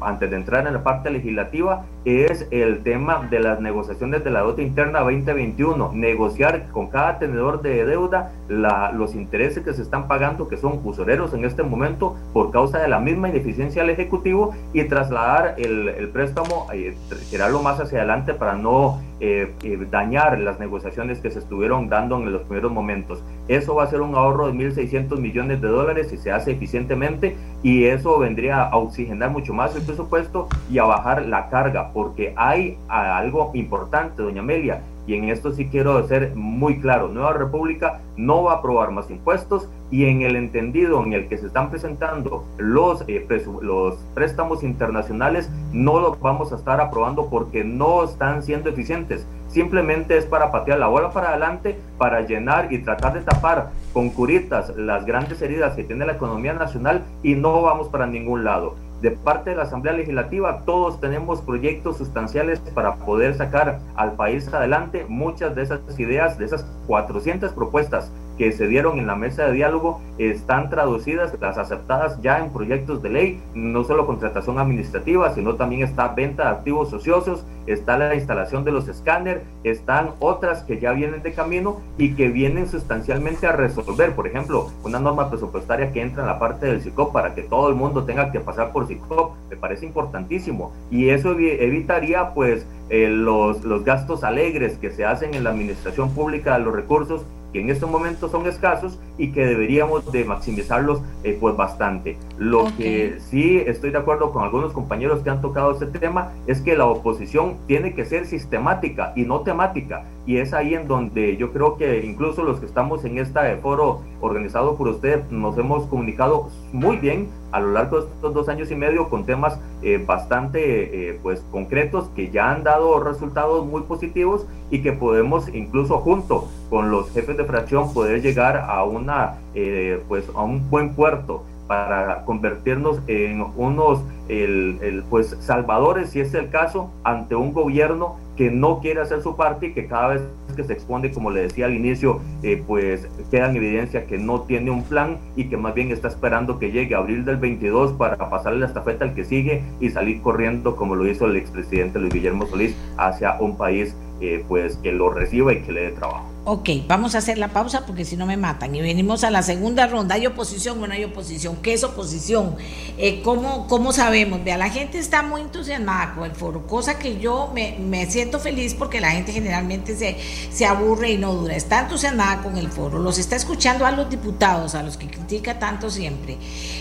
antes 0.00 0.30
de 0.30 0.36
entrar 0.36 0.66
en 0.66 0.74
la 0.74 0.82
parte 0.82 1.10
legislativa, 1.10 1.84
es 2.04 2.46
el 2.50 2.82
tema 2.82 3.26
de 3.30 3.40
las 3.40 3.60
negociaciones 3.60 4.24
de 4.24 4.30
la 4.30 4.42
deuda 4.42 4.62
interna 4.62 5.00
2021. 5.00 5.92
Negociar 5.94 6.68
con 6.68 6.88
cada 6.88 7.18
tenedor 7.18 7.62
de 7.62 7.84
deuda 7.84 8.32
los 8.48 9.14
intereses 9.14 9.64
que 9.64 9.72
se 9.72 9.82
están 9.82 10.08
pagando, 10.08 10.48
que 10.48 10.56
son 10.56 10.80
usureros 10.84 11.34
en 11.34 11.44
este 11.44 11.62
momento, 11.62 12.16
por 12.32 12.50
causa 12.50 12.78
de 12.78 12.88
la 12.88 13.00
misma 13.00 13.28
ineficiencia 13.28 13.82
del 13.82 13.90
Ejecutivo, 13.90 14.54
y 14.72 14.84
trasladar 14.84 15.54
el, 15.58 16.08
préstamo, 16.12 16.66
eh, 16.72 16.96
tirarlo 17.30 17.62
más 17.62 17.80
hacia 17.80 17.98
adelante 17.98 18.34
para 18.34 18.54
no 18.54 19.00
eh, 19.20 19.52
eh, 19.64 19.86
dañar 19.90 20.38
las 20.38 20.60
negociaciones 20.60 21.18
que 21.18 21.30
se 21.30 21.40
estuvieron 21.40 21.88
dando 21.88 22.16
en 22.18 22.32
los 22.32 22.42
primeros 22.42 22.70
momentos. 22.70 23.22
Eso 23.48 23.74
va 23.74 23.84
a 23.84 23.86
ser 23.88 24.00
un 24.00 24.14
ahorro 24.14 24.46
de 24.46 24.52
1.600 24.52 25.18
millones 25.18 25.60
de 25.60 25.68
dólares 25.68 26.08
si 26.10 26.16
se 26.16 26.30
hace 26.30 26.52
eficientemente 26.52 27.36
y 27.62 27.84
eso 27.84 28.18
vendría 28.18 28.62
a 28.62 28.76
oxigenar 28.76 29.30
mucho 29.30 29.52
más 29.52 29.74
el 29.74 29.82
presupuesto 29.82 30.48
y 30.70 30.78
a 30.78 30.84
bajar 30.84 31.26
la 31.26 31.48
carga, 31.48 31.92
porque 31.92 32.32
hay 32.36 32.78
algo 32.88 33.50
importante, 33.54 34.22
doña 34.22 34.40
Amelia, 34.40 34.82
y 35.08 35.14
en 35.14 35.30
esto 35.30 35.52
sí 35.52 35.68
quiero 35.68 36.06
ser 36.06 36.36
muy 36.36 36.80
claro, 36.80 37.08
Nueva 37.08 37.32
República 37.32 38.02
no 38.18 38.42
va 38.42 38.52
a 38.52 38.56
aprobar 38.56 38.90
más 38.90 39.10
impuestos 39.10 39.66
y 39.90 40.04
en 40.04 40.20
el 40.20 40.36
entendido 40.36 41.02
en 41.02 41.14
el 41.14 41.28
que 41.28 41.38
se 41.38 41.46
están 41.46 41.70
presentando 41.70 42.44
los, 42.58 43.04
eh, 43.08 43.26
los 43.62 43.94
préstamos 44.14 44.62
internacionales 44.62 45.50
no 45.72 45.98
los 45.98 46.20
vamos 46.20 46.52
a 46.52 46.56
estar 46.56 46.78
aprobando 46.80 47.30
porque 47.30 47.64
no 47.64 48.04
están 48.04 48.42
siendo 48.42 48.68
eficientes. 48.68 49.26
Simplemente 49.48 50.18
es 50.18 50.26
para 50.26 50.52
patear 50.52 50.78
la 50.78 50.88
bola 50.88 51.10
para 51.10 51.30
adelante, 51.30 51.78
para 51.96 52.20
llenar 52.20 52.70
y 52.70 52.80
tratar 52.80 53.14
de 53.14 53.22
tapar 53.22 53.70
con 53.94 54.10
curitas 54.10 54.76
las 54.76 55.06
grandes 55.06 55.40
heridas 55.40 55.74
que 55.74 55.84
tiene 55.84 56.04
la 56.04 56.12
economía 56.12 56.52
nacional 56.52 57.02
y 57.22 57.34
no 57.34 57.62
vamos 57.62 57.88
para 57.88 58.06
ningún 58.06 58.44
lado 58.44 58.74
de 59.00 59.12
parte 59.12 59.50
de 59.50 59.56
la 59.56 59.62
Asamblea 59.62 59.94
Legislativa, 59.94 60.62
todos 60.64 61.00
tenemos 61.00 61.40
proyectos 61.40 61.98
sustanciales 61.98 62.58
para 62.74 62.96
poder 62.96 63.34
sacar 63.34 63.78
al 63.94 64.12
país 64.12 64.52
adelante. 64.52 65.06
Muchas 65.08 65.54
de 65.54 65.62
esas 65.62 66.00
ideas, 66.00 66.38
de 66.38 66.46
esas 66.46 66.64
400 66.86 67.52
propuestas 67.52 68.10
que 68.38 68.52
se 68.52 68.68
dieron 68.68 68.98
en 68.98 69.06
la 69.06 69.16
mesa 69.16 69.46
de 69.46 69.52
diálogo 69.52 70.00
están 70.16 70.70
traducidas, 70.70 71.34
las 71.40 71.58
aceptadas 71.58 72.20
ya 72.22 72.38
en 72.38 72.50
proyectos 72.50 73.02
de 73.02 73.10
ley, 73.10 73.42
no 73.54 73.84
solo 73.84 74.06
contratación 74.06 74.58
administrativa, 74.58 75.34
sino 75.34 75.56
también 75.56 75.82
está 75.82 76.08
venta 76.08 76.44
de 76.44 76.50
activos 76.50 76.92
ociosos, 76.92 77.44
está 77.66 77.98
la 77.98 78.14
instalación 78.14 78.64
de 78.64 78.72
los 78.72 78.88
escáneres, 78.88 79.42
están 79.64 80.10
otras 80.20 80.62
que 80.62 80.78
ya 80.78 80.92
vienen 80.92 81.22
de 81.22 81.32
camino 81.32 81.80
y 81.98 82.14
que 82.14 82.28
vienen 82.28 82.68
sustancialmente 82.68 83.46
a 83.46 83.52
resolver, 83.52 84.14
por 84.14 84.26
ejemplo, 84.26 84.70
una 84.84 84.98
norma 84.98 85.28
presupuestaria 85.28 85.92
que 85.92 86.00
entra 86.00 86.22
en 86.22 86.28
la 86.28 86.38
parte 86.38 86.66
del 86.66 86.80
SICOP 86.80 87.12
para 87.12 87.34
que 87.34 87.42
todo 87.42 87.68
el 87.68 87.74
mundo 87.74 88.04
tenga 88.04 88.30
que 88.32 88.40
pasar 88.40 88.72
por 88.72 88.86
SICOP, 88.86 89.34
me 89.50 89.56
parece 89.56 89.84
importantísimo. 89.84 90.72
Y 90.90 91.10
eso 91.10 91.32
evitaría 91.32 92.30
pues 92.34 92.66
eh, 92.90 93.08
los, 93.08 93.64
los 93.64 93.84
gastos 93.84 94.24
alegres 94.24 94.78
que 94.78 94.90
se 94.90 95.04
hacen 95.04 95.34
en 95.34 95.44
la 95.44 95.50
administración 95.50 96.10
pública 96.14 96.56
de 96.56 96.64
los 96.64 96.74
recursos 96.74 97.22
que 97.52 97.60
en 97.60 97.70
estos 97.70 97.90
momentos 97.90 98.30
son 98.30 98.46
escasos 98.46 98.98
y 99.16 99.32
que 99.32 99.46
deberíamos 99.46 100.10
de 100.12 100.24
maximizarlos 100.24 101.00
eh, 101.24 101.36
pues 101.40 101.56
bastante. 101.56 102.16
Lo 102.38 102.66
que 102.76 103.18
sí 103.18 103.58
estoy 103.66 103.90
de 103.90 103.98
acuerdo 103.98 104.32
con 104.32 104.44
algunos 104.44 104.72
compañeros 104.72 105.22
que 105.22 105.30
han 105.30 105.40
tocado 105.40 105.72
este 105.72 105.86
tema 105.86 106.32
es 106.46 106.60
que 106.60 106.76
la 106.76 106.86
oposición 106.86 107.56
tiene 107.66 107.94
que 107.94 108.04
ser 108.04 108.26
sistemática 108.26 109.12
y 109.16 109.22
no 109.22 109.40
temática. 109.40 110.04
Y 110.24 110.36
es 110.36 110.52
ahí 110.52 110.74
en 110.74 110.86
donde 110.86 111.36
yo 111.36 111.52
creo 111.52 111.76
que 111.76 112.04
incluso 112.04 112.44
los 112.44 112.60
que 112.60 112.66
estamos 112.66 113.04
en 113.04 113.18
este 113.18 113.56
foro 113.56 114.02
organizado 114.20 114.76
por 114.76 114.86
usted 114.86 115.22
nos 115.30 115.58
hemos 115.58 115.86
comunicado 115.86 116.48
muy 116.72 116.96
bien 116.98 117.28
a 117.50 117.58
lo 117.58 117.72
largo 117.72 118.02
de 118.02 118.06
estos 118.06 118.34
dos 118.34 118.48
años 118.48 118.70
y 118.70 118.76
medio 118.76 119.08
con 119.08 119.24
temas 119.24 119.58
eh, 119.82 120.02
bastante 120.04 121.10
eh, 121.10 121.18
pues 121.22 121.42
concretos 121.50 122.08
que 122.14 122.30
ya 122.30 122.50
han 122.50 122.62
dado 122.62 123.00
resultados 123.00 123.66
muy 123.66 123.82
positivos 123.82 124.46
y 124.70 124.82
que 124.82 124.92
podemos 124.92 125.48
incluso 125.54 125.98
junto 125.98 126.48
con 126.68 126.90
los 126.90 127.10
jefes 127.10 127.36
de 127.36 127.44
fracción 127.44 127.92
poder 127.94 128.20
llegar 128.22 128.58
a 128.68 128.84
una 128.84 129.38
eh, 129.54 130.02
pues 130.08 130.28
a 130.34 130.42
un 130.42 130.68
buen 130.68 130.94
puerto 130.94 131.44
para 131.68 132.24
convertirnos 132.24 133.00
en 133.06 133.44
unos 133.56 134.00
el, 134.28 135.04
pues 135.08 135.36
salvadores 135.40 136.10
si 136.10 136.20
es 136.20 136.34
el 136.34 136.50
caso 136.50 136.90
ante 137.04 137.34
un 137.34 137.52
gobierno 137.52 138.16
que 138.36 138.50
no 138.50 138.80
quiere 138.80 139.00
hacer 139.00 139.22
su 139.22 139.36
parte 139.36 139.66
y 139.66 139.72
que 139.72 139.86
cada 139.86 140.08
vez 140.08 140.22
que 140.54 140.64
se 140.64 140.72
expone, 140.72 141.10
como 141.12 141.30
le 141.30 141.42
decía 141.42 141.66
al 141.66 141.74
inicio, 141.74 142.20
eh, 142.42 142.62
pues 142.66 143.08
queda 143.30 143.50
en 143.50 143.56
evidencia 143.56 144.06
que 144.06 144.18
no 144.18 144.42
tiene 144.42 144.70
un 144.70 144.82
plan 144.82 145.18
y 145.36 145.44
que 145.44 145.56
más 145.56 145.74
bien 145.74 145.90
está 145.90 146.08
esperando 146.08 146.58
que 146.58 146.70
llegue 146.70 146.94
abril 146.94 147.24
del 147.24 147.36
22 147.36 147.92
para 147.92 148.16
pasarle 148.30 148.60
la 148.60 148.66
estafeta 148.66 149.04
al 149.04 149.14
que 149.14 149.24
sigue 149.24 149.62
y 149.80 149.90
salir 149.90 150.20
corriendo 150.22 150.76
como 150.76 150.94
lo 150.94 151.06
hizo 151.06 151.26
el 151.26 151.36
expresidente 151.36 151.98
Luis 151.98 152.12
Guillermo 152.12 152.46
Solís 152.46 152.76
hacia 152.96 153.36
un 153.40 153.56
país 153.56 153.96
eh, 154.20 154.44
pues 154.48 154.76
que 154.78 154.92
lo 154.92 155.10
reciba 155.10 155.52
y 155.52 155.62
que 155.62 155.72
le 155.72 155.80
dé 155.82 155.90
trabajo. 155.90 156.28
Ok, 156.50 156.70
vamos 156.86 157.14
a 157.14 157.18
hacer 157.18 157.36
la 157.36 157.48
pausa 157.48 157.84
porque 157.84 158.06
si 158.06 158.16
no 158.16 158.24
me 158.24 158.38
matan. 158.38 158.74
Y 158.74 158.80
venimos 158.80 159.22
a 159.22 159.30
la 159.30 159.42
segunda 159.42 159.86
ronda. 159.86 160.14
¿Hay 160.14 160.26
oposición 160.26 160.82
o 160.82 160.86
no 160.86 160.94
hay 160.94 161.04
oposición? 161.04 161.56
¿Qué 161.56 161.74
es 161.74 161.84
oposición? 161.84 162.56
Eh, 162.96 163.20
¿cómo, 163.22 163.66
¿Cómo 163.66 163.92
sabemos? 163.92 164.42
Vea, 164.42 164.56
la 164.56 164.70
gente 164.70 164.98
está 164.98 165.22
muy 165.22 165.42
entusiasmada 165.42 166.14
con 166.14 166.24
el 166.24 166.34
foro, 166.34 166.66
cosa 166.66 166.98
que 166.98 167.18
yo 167.18 167.50
me, 167.54 167.76
me 167.78 168.10
siento 168.10 168.40
feliz 168.40 168.72
porque 168.72 168.98
la 168.98 169.10
gente 169.10 169.30
generalmente 169.32 169.94
se, 169.94 170.16
se 170.50 170.64
aburre 170.64 171.10
y 171.10 171.18
no 171.18 171.34
dura. 171.34 171.54
Está 171.54 171.80
entusiasmada 171.80 172.42
con 172.42 172.56
el 172.56 172.68
foro, 172.68 172.98
los 172.98 173.18
está 173.18 173.36
escuchando 173.36 173.84
a 173.84 173.90
los 173.90 174.08
diputados, 174.08 174.74
a 174.74 174.82
los 174.82 174.96
que 174.96 175.06
critica 175.08 175.58
tanto 175.58 175.90
siempre. 175.90 176.38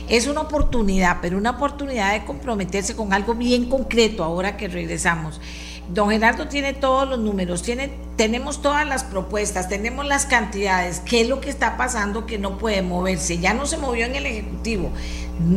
Es 0.08 0.28
una 0.28 0.42
oportunidad, 0.42 1.18
pero 1.22 1.38
una 1.38 1.52
oportunidad 1.52 2.14
de 2.14 2.24
comprometerse 2.24 2.96
con 2.96 3.12
algo 3.12 3.36
bien 3.36 3.70
concreto 3.70 4.24
ahora 4.24 4.56
que 4.56 4.70
regresamos. 4.70 5.42
Don 5.90 6.10
Gerardo 6.10 6.48
tiene 6.48 6.74
todos 6.74 7.08
los 7.08 7.20
números, 7.20 7.64
tiene, 7.64 7.90
tenemos 8.18 8.62
todas 8.62 8.86
las 8.86 9.06
propuestas, 9.06 9.70
tenemos 9.70 10.06
las 10.06 10.26
cantidades, 10.26 11.00
qué 11.00 11.22
es 11.22 11.30
lo 11.30 11.40
que 11.40 11.50
está 11.50 11.78
pasando 11.78 12.26
que 12.26 12.38
no 12.38 12.58
puede 12.58 12.82
moverse. 12.82 13.38
Ya 13.38 13.54
no 13.54 13.66
se 13.66 13.78
movió 13.78 14.06
en 14.06 14.16
el 14.16 14.26
Ejecutivo. 14.26 14.92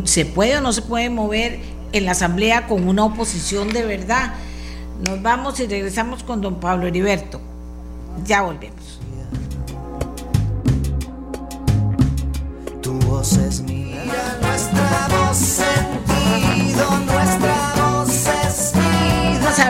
¿Se 0.05 0.25
puede 0.25 0.59
o 0.59 0.61
no 0.61 0.73
se 0.73 0.83
puede 0.83 1.11
mover 1.11 1.59
en 1.93 2.05
la 2.05 2.13
Asamblea 2.13 2.69
con 2.69 2.87
una 2.87 3.05
oposición 3.05 3.73
de 3.73 3.85
verdad? 3.85 4.35
Nos 5.09 5.21
vamos 5.21 5.59
y 5.61 5.67
regresamos 5.67 6.23
con 6.23 6.41
don 6.41 6.61
Pablo 6.61 6.87
Heriberto. 6.87 7.41
Ya 8.25 8.43
volvemos. 8.43 9.01
Tu 12.83 12.93
voz 13.01 13.33
es 13.37 13.63
mía, 13.63 14.05
nuestra 14.41 15.09
voz 15.09 15.37
sentido, 15.37 16.99
nuestra 17.01 17.60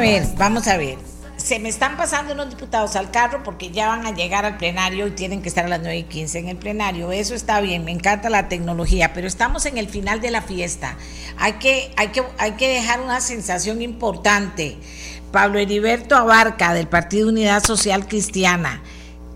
ver, 0.00 0.26
vamos 0.36 0.66
a 0.66 0.76
ver. 0.76 0.98
Se 1.36 1.58
me 1.58 1.68
están 1.70 1.96
pasando 1.96 2.34
unos 2.34 2.50
diputados 2.50 2.96
al 2.96 3.10
carro 3.10 3.42
porque 3.42 3.70
ya 3.70 3.88
van 3.88 4.06
a 4.06 4.12
llegar 4.12 4.44
al 4.44 4.58
plenario 4.58 5.06
y 5.06 5.12
tienen 5.12 5.40
que 5.40 5.48
estar 5.48 5.64
a 5.64 5.68
las 5.68 5.80
9 5.80 5.98
y 5.98 6.02
15 6.04 6.38
en 6.38 6.48
el 6.48 6.56
plenario. 6.56 7.12
Eso 7.12 7.34
está 7.34 7.60
bien, 7.60 7.84
me 7.84 7.92
encanta 7.92 8.28
la 8.28 8.48
tecnología, 8.48 9.12
pero 9.14 9.26
estamos 9.26 9.64
en 9.64 9.78
el 9.78 9.88
final 9.88 10.20
de 10.20 10.30
la 10.30 10.42
fiesta. 10.42 10.96
Hay 11.38 11.54
que, 11.54 11.92
hay 11.96 12.08
que, 12.08 12.22
hay 12.38 12.52
que 12.52 12.68
dejar 12.68 13.00
una 13.00 13.20
sensación 13.20 13.80
importante. 13.80 14.76
Pablo 15.32 15.58
Heriberto 15.58 16.16
Abarca, 16.16 16.74
del 16.74 16.88
Partido 16.88 17.28
Unidad 17.28 17.64
Social 17.64 18.06
Cristiana 18.06 18.82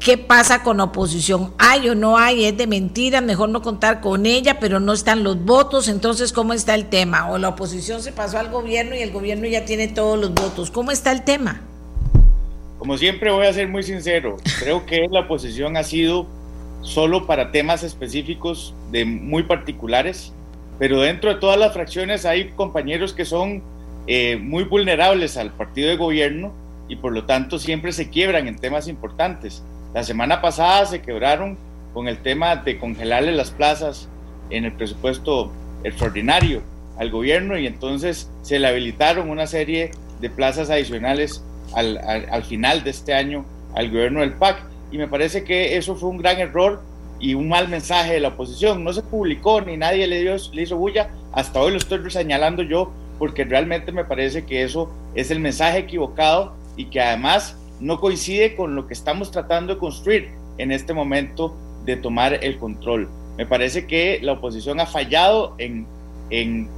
¿Qué 0.04 0.18
pasa 0.18 0.62
con 0.62 0.80
oposición? 0.80 1.54
¿Hay 1.56 1.88
o 1.88 1.94
no 1.94 2.18
hay? 2.18 2.44
Es 2.44 2.58
de 2.58 2.66
mentira, 2.66 3.22
mejor 3.22 3.48
no 3.48 3.62
contar 3.62 4.02
con 4.02 4.26
ella, 4.26 4.58
pero 4.60 4.78
no 4.78 4.92
están 4.92 5.24
los 5.24 5.42
votos. 5.46 5.88
Entonces, 5.88 6.30
¿cómo 6.30 6.52
está 6.52 6.74
el 6.74 6.90
tema? 6.90 7.30
¿O 7.30 7.38
la 7.38 7.48
oposición 7.48 8.02
se 8.02 8.12
pasó 8.12 8.38
al 8.38 8.50
gobierno 8.50 8.94
y 8.94 8.98
el 8.98 9.12
gobierno 9.12 9.46
ya 9.46 9.64
tiene 9.64 9.88
todos 9.88 10.18
los 10.18 10.34
votos? 10.34 10.70
¿Cómo 10.70 10.90
está 10.90 11.10
el 11.10 11.24
tema? 11.24 11.62
Como 12.78 12.98
siempre, 12.98 13.30
voy 13.30 13.46
a 13.46 13.52
ser 13.54 13.66
muy 13.66 13.82
sincero. 13.82 14.36
Creo 14.58 14.84
que 14.84 15.08
la 15.10 15.20
oposición 15.20 15.78
ha 15.78 15.84
sido 15.84 16.26
solo 16.82 17.26
para 17.26 17.50
temas 17.50 17.82
específicos 17.82 18.74
de 18.92 19.06
muy 19.06 19.44
particulares, 19.44 20.34
pero 20.78 21.00
dentro 21.00 21.32
de 21.32 21.40
todas 21.40 21.58
las 21.58 21.72
fracciones 21.72 22.26
hay 22.26 22.50
compañeros 22.50 23.14
que 23.14 23.24
son 23.24 23.62
eh, 24.06 24.36
muy 24.36 24.64
vulnerables 24.64 25.38
al 25.38 25.50
partido 25.50 25.88
de 25.88 25.96
gobierno 25.96 26.52
y 26.88 26.96
por 26.96 27.14
lo 27.14 27.24
tanto 27.24 27.58
siempre 27.58 27.90
se 27.92 28.10
quiebran 28.10 28.48
en 28.48 28.56
temas 28.56 28.86
importantes. 28.86 29.62
La 29.94 30.02
semana 30.02 30.42
pasada 30.42 30.86
se 30.86 31.00
quebraron 31.00 31.56
con 31.92 32.08
el 32.08 32.18
tema 32.18 32.56
de 32.56 32.78
congelarle 32.78 33.30
las 33.30 33.52
plazas 33.52 34.08
en 34.50 34.64
el 34.64 34.72
presupuesto 34.72 35.52
extraordinario 35.84 36.62
al 36.98 37.10
gobierno 37.10 37.56
y 37.56 37.68
entonces 37.68 38.28
se 38.42 38.58
le 38.58 38.66
habilitaron 38.66 39.30
una 39.30 39.46
serie 39.46 39.92
de 40.20 40.30
plazas 40.30 40.68
adicionales 40.68 41.44
al, 41.74 41.98
al, 41.98 42.42
final 42.42 42.82
de 42.82 42.90
este 42.90 43.14
año 43.14 43.44
al 43.76 43.88
gobierno 43.88 44.20
del 44.20 44.32
PAC. 44.32 44.64
Y 44.90 44.98
me 44.98 45.06
parece 45.06 45.44
que 45.44 45.76
eso 45.76 45.94
fue 45.94 46.08
un 46.08 46.18
gran 46.18 46.40
error 46.40 46.82
y 47.20 47.34
un 47.34 47.48
mal 47.48 47.68
mensaje 47.68 48.14
de 48.14 48.20
la 48.20 48.28
oposición. 48.28 48.82
No 48.82 48.92
se 48.92 49.02
publicó 49.02 49.60
ni 49.60 49.76
nadie 49.76 50.08
le, 50.08 50.22
dio, 50.22 50.34
le 50.52 50.62
hizo 50.62 50.76
bulla. 50.76 51.10
Hasta 51.32 51.60
hoy 51.60 51.70
lo 51.70 51.78
estoy 51.78 52.10
señalando 52.10 52.64
yo 52.64 52.92
porque 53.20 53.44
realmente 53.44 53.92
me 53.92 54.04
parece 54.04 54.44
que 54.44 54.64
eso 54.64 54.92
es 55.14 55.30
el 55.30 55.38
mensaje 55.38 55.78
equivocado 55.78 56.54
y 56.76 56.86
que 56.86 57.00
además 57.00 57.56
no 57.80 58.00
coincide 58.00 58.54
con 58.54 58.74
lo 58.74 58.86
que 58.86 58.94
estamos 58.94 59.30
tratando 59.30 59.74
de 59.74 59.80
construir 59.80 60.30
en 60.58 60.72
este 60.72 60.94
momento 60.94 61.56
de 61.84 61.96
tomar 61.96 62.44
el 62.44 62.58
control. 62.58 63.08
Me 63.36 63.46
parece 63.46 63.86
que 63.86 64.20
la 64.22 64.32
oposición 64.32 64.80
ha 64.80 64.86
fallado 64.86 65.54
en, 65.58 65.86
en, 66.30 66.68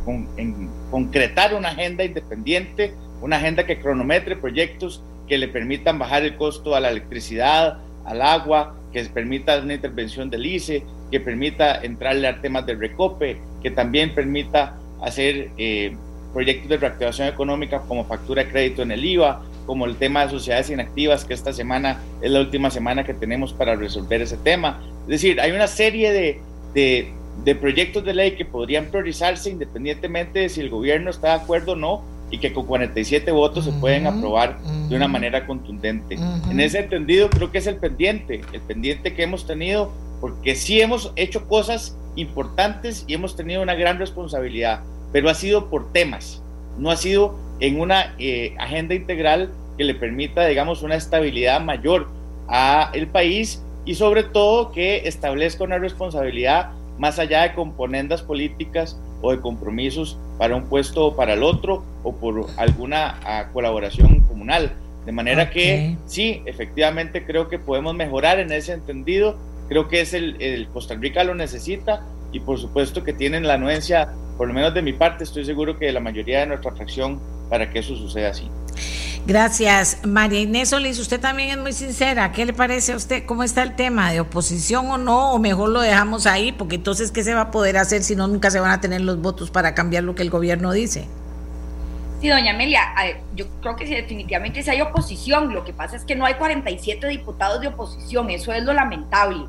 concretar 0.91 1.55
una 1.55 1.69
agenda 1.69 2.05
independiente, 2.05 2.95
una 3.21 3.37
agenda 3.37 3.67
que 3.67 3.81
cronometre 3.81 4.37
proyectos 4.37 5.03
que 5.29 5.39
le 5.39 5.49
permitan 5.49 5.99
bajar 5.99 6.23
el 6.23 6.37
costo 6.37 6.75
a 6.75 6.81
la 6.81 6.91
electricidad, 6.91 7.79
al 8.05 8.23
agua, 8.23 8.75
que 8.93 9.05
permita 9.05 9.59
una 9.59 9.75
intervención 9.75 10.31
del 10.31 10.47
ICE, 10.47 10.85
que 11.11 11.21
permita 11.21 11.83
entrarle 11.83 12.29
a 12.29 12.41
temas 12.41 12.65
del 12.67 12.81
recope, 12.81 13.39
que 13.63 13.71
también 13.71 14.15
permita 14.15 14.77
hacer 15.03 15.51
eh, 15.59 15.97
proyectos 16.37 16.69
de 16.69 16.77
reactivación 16.77 17.29
económica 17.29 17.81
como 17.89 18.05
factura 18.05 18.45
de 18.45 18.51
crédito 18.51 18.83
en 18.83 18.91
el 18.91 19.03
IVA, 19.03 19.41
como 19.65 19.87
el 19.87 19.97
tema 19.97 20.27
de 20.27 20.33
sociedades 20.33 20.69
inactivas, 20.69 21.25
que 21.25 21.33
esta 21.33 21.51
semana 21.51 22.03
es 22.21 22.31
la 22.31 22.41
última 22.41 22.71
semana 22.71 23.05
que 23.05 23.15
tenemos 23.15 23.55
para 23.55 23.75
resolver 23.75 24.21
ese 24.21 24.37
tema. 24.37 24.83
Es 25.05 25.09
decir, 25.09 25.41
hay 25.41 25.53
una 25.53 25.67
serie 25.67 26.13
de, 26.13 27.11
de, 27.43 27.55
proyectos 27.55 28.05
de 28.05 28.13
ley 28.13 28.33
que 28.33 28.45
podrían 28.45 28.85
priorizarse 28.91 29.49
independientemente 29.49 30.41
de 30.41 30.51
si 30.51 30.61
el 30.61 30.69
gobierno 30.69 31.09
está 31.09 31.29
de 31.29 31.43
acuerdo 31.43 31.73
o 31.73 31.77
no, 31.77 32.03
y 32.31 32.37
que 32.37 32.53
con 32.53 32.67
47 32.67 33.33
votos 33.33 33.65
se 33.65 33.73
pueden 33.73 34.07
aprobar 34.07 34.59
de 34.91 34.95
una 34.95 35.09
manera 35.09 35.47
contundente. 35.47 36.19
En 36.51 36.61
ese 36.61 36.81
entendido, 36.81 37.31
creo 37.31 37.51
que 37.51 37.59
es 37.59 37.67
el 37.67 37.77
pendiente, 37.77 38.43
el 38.53 38.61
pendiente 38.61 39.15
que 39.15 39.23
hemos 39.23 39.47
tenido, 39.47 39.91
porque 40.21 40.55
sí 40.55 40.83
hemos 40.83 41.15
hecho 41.17 41.49
cosas 41.49 41.97
importantes 42.15 43.05
y 43.07 43.15
hemos 43.15 43.37
tenido 43.37 43.63
una 43.63 43.75
gran 43.75 43.99
responsabilidad, 43.99 44.83
pero 45.17 45.31
ha 45.31 45.35
sido 45.35 45.71
por 45.71 45.95
temas, 45.95 46.43
no 46.77 46.91
ha 46.91 46.97
sido 46.99 47.39
en 47.59 47.81
una 47.81 48.15
eh, 48.19 48.55
agenda 48.59 48.95
integral 48.95 49.51
que 49.79 49.85
le 49.85 49.95
permita, 49.95 50.45
digamos, 50.45 50.83
una 50.83 50.95
estabilidad 50.95 51.59
mayor 51.63 52.09
a 52.49 52.91
el 52.93 53.07
país 53.07 53.63
y 53.87 53.95
sobre 53.95 54.25
todo 54.25 54.73
que 54.73 55.09
establezca 55.09 55.65
una 55.65 55.79
responsabilidad 55.79 56.73
más 56.99 57.19
allá 57.19 57.45
de 57.45 57.55
componendas 57.55 58.21
políticas 58.21 59.01
o 59.23 59.31
de 59.31 59.41
compromisos 59.41 60.19
para 60.37 60.55
un 60.55 60.65
puesto 60.65 61.07
o 61.07 61.17
para 61.17 61.33
el 61.33 61.45
otro 61.45 61.83
o 62.03 62.15
por 62.15 62.49
alguna 62.59 63.19
ah, 63.25 63.49
colaboración 63.55 64.21
comunal. 64.29 64.75
De 65.07 65.13
manera 65.13 65.49
que 65.49 65.97
sí, 66.05 66.43
efectivamente 66.45 67.25
creo 67.25 67.49
que 67.49 67.59
podemos 67.59 67.95
mejorar 67.95 68.39
en 68.39 68.53
ese 68.53 68.75
entendido. 68.75 69.39
Creo 69.71 69.89
que 69.89 70.03
es 70.03 70.13
el, 70.13 70.37
el 70.43 70.69
Costa 70.69 70.95
Rica 70.95 71.25
lo 71.25 71.35
necesita 71.35 72.05
y 72.33 72.41
por 72.41 72.59
supuesto 72.59 73.03
que 73.03 73.15
tienen 73.15 73.47
la 73.47 73.55
anuencia, 73.55 74.13
por 74.37 74.49
lo 74.49 74.55
menos 74.55 74.75
de 74.75 74.83
mi 74.83 74.93
parte, 74.93 75.25
estoy 75.25 75.45
seguro 75.45 75.79
que 75.79 75.87
de 75.87 75.93
la 75.93 76.01
mayoría 76.01 76.41
de 76.41 76.47
nuestra 76.47 76.73
fracción 76.73 77.21
para 77.49 77.71
que 77.71 77.79
eso 77.79 77.97
suceda 77.97 78.31
así. 78.31 78.51
Gracias. 79.27 80.07
María 80.07 80.41
Inés 80.41 80.69
Solís, 80.69 81.01
usted 81.01 81.21
también 81.21 81.51
es 81.51 81.59
muy 81.59 81.73
sincera. 81.73 82.31
¿Qué 82.31 82.45
le 82.45 82.53
parece 82.53 82.93
a 82.93 82.97
usted? 82.97 83.25
¿Cómo 83.25 83.43
está 83.43 83.65
el 83.65 83.75
tema? 83.75 84.13
¿De 84.13 84.21
oposición 84.21 84.89
o 84.91 84.99
no? 84.99 85.33
¿O 85.33 85.39
mejor 85.41 85.71
lo 85.71 85.81
dejamos 85.81 86.27
ahí? 86.27 86.53
Porque 86.53 86.77
entonces, 86.77 87.11
¿qué 87.11 87.25
se 87.25 87.35
va 87.35 87.41
a 87.43 87.51
poder 87.51 87.77
hacer 87.77 88.05
si 88.05 88.15
no 88.15 88.29
nunca 88.29 88.51
se 88.53 88.61
van 88.61 88.71
a 88.71 88.81
tener 88.81 89.01
los 89.01 89.21
votos 89.21 89.51
para 89.51 89.75
cambiar 89.75 90.05
lo 90.05 90.15
que 90.15 90.23
el 90.23 90.31
gobierno 90.31 90.71
dice? 90.73 91.09
Sí, 92.21 92.29
doña 92.29 92.53
Amelia, 92.53 92.81
yo 93.35 93.47
creo 93.61 93.77
que 93.77 93.87
sí, 93.87 93.95
definitivamente 93.95 94.63
si 94.63 94.71
hay 94.71 94.81
oposición, 94.81 95.53
lo 95.53 95.65
que 95.65 95.73
pasa 95.73 95.97
es 95.97 96.05
que 96.05 96.17
no 96.17 96.25
hay 96.25 96.35
47 96.35 97.07
diputados 97.09 97.61
de 97.61 97.69
oposición, 97.69 98.31
eso 98.31 98.53
es 98.53 98.65
lo 98.65 98.73
lamentable. 98.73 99.45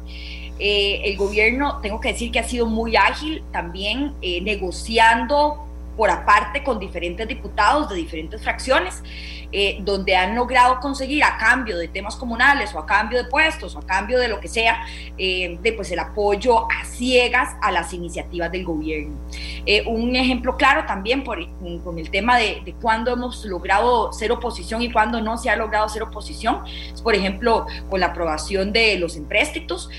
Eh, 0.60 1.02
el 1.04 1.18
gobierno, 1.18 1.80
tengo 1.82 2.00
que 2.00 2.14
decir 2.14 2.32
que 2.32 2.40
ha 2.40 2.44
sido 2.44 2.66
muy 2.66 2.96
ágil 2.96 3.44
también 3.52 4.14
eh, 4.22 4.42
negociando 4.42 5.64
por 5.96 6.10
aparte 6.10 6.64
con 6.64 6.80
diferentes 6.80 7.28
diputados 7.28 7.90
de 7.90 7.96
diferentes 7.96 8.42
fracciones. 8.42 9.04
Eh, 9.54 9.78
donde 9.80 10.14
han 10.14 10.36
logrado 10.36 10.82
conseguir 10.82 11.24
a 11.24 11.38
cambio 11.38 11.78
de 11.78 11.88
temas 11.88 12.18
comunales 12.18 12.76
o 12.76 12.80
a 12.80 12.86
cambio 12.86 13.24
de 13.24 13.30
puestos 13.30 13.78
o 13.78 13.80
a 13.80 13.86
cambio 13.86 14.20
de 14.20 14.28
lo 14.28 14.42
que 14.42 14.50
sea, 14.50 14.86
eh, 15.18 15.58
de, 15.62 15.72
pues 15.72 15.90
el 15.92 16.00
apoyo 16.00 16.70
a 16.70 16.84
ciegas 16.84 17.56
a 17.62 17.72
las 17.72 17.94
iniciativas 17.94 18.52
del 18.52 18.66
gobierno. 18.66 19.16
Eh, 19.66 19.84
un 19.88 20.18
ejemplo 20.18 20.58
claro 20.58 20.86
también 20.86 21.24
por, 21.24 21.40
con 21.82 21.98
el 21.98 22.12
tema 22.12 22.38
de, 22.38 22.62
de 22.66 22.74
cuándo 22.74 23.14
hemos 23.14 23.46
logrado 23.46 24.12
ser 24.12 24.34
oposición 24.34 24.82
y 24.82 24.92
cuándo 24.92 25.22
no 25.22 25.38
se 25.38 25.50
ha 25.50 25.56
logrado 25.56 25.88
ser 25.88 26.04
oposición, 26.04 26.64
es 26.94 27.02
por 27.02 27.16
ejemplo 27.16 27.68
con 27.90 28.02
la 28.02 28.08
aprobación 28.08 28.74
de 28.74 28.98
los 28.98 29.16
empréstitos, 29.16 29.90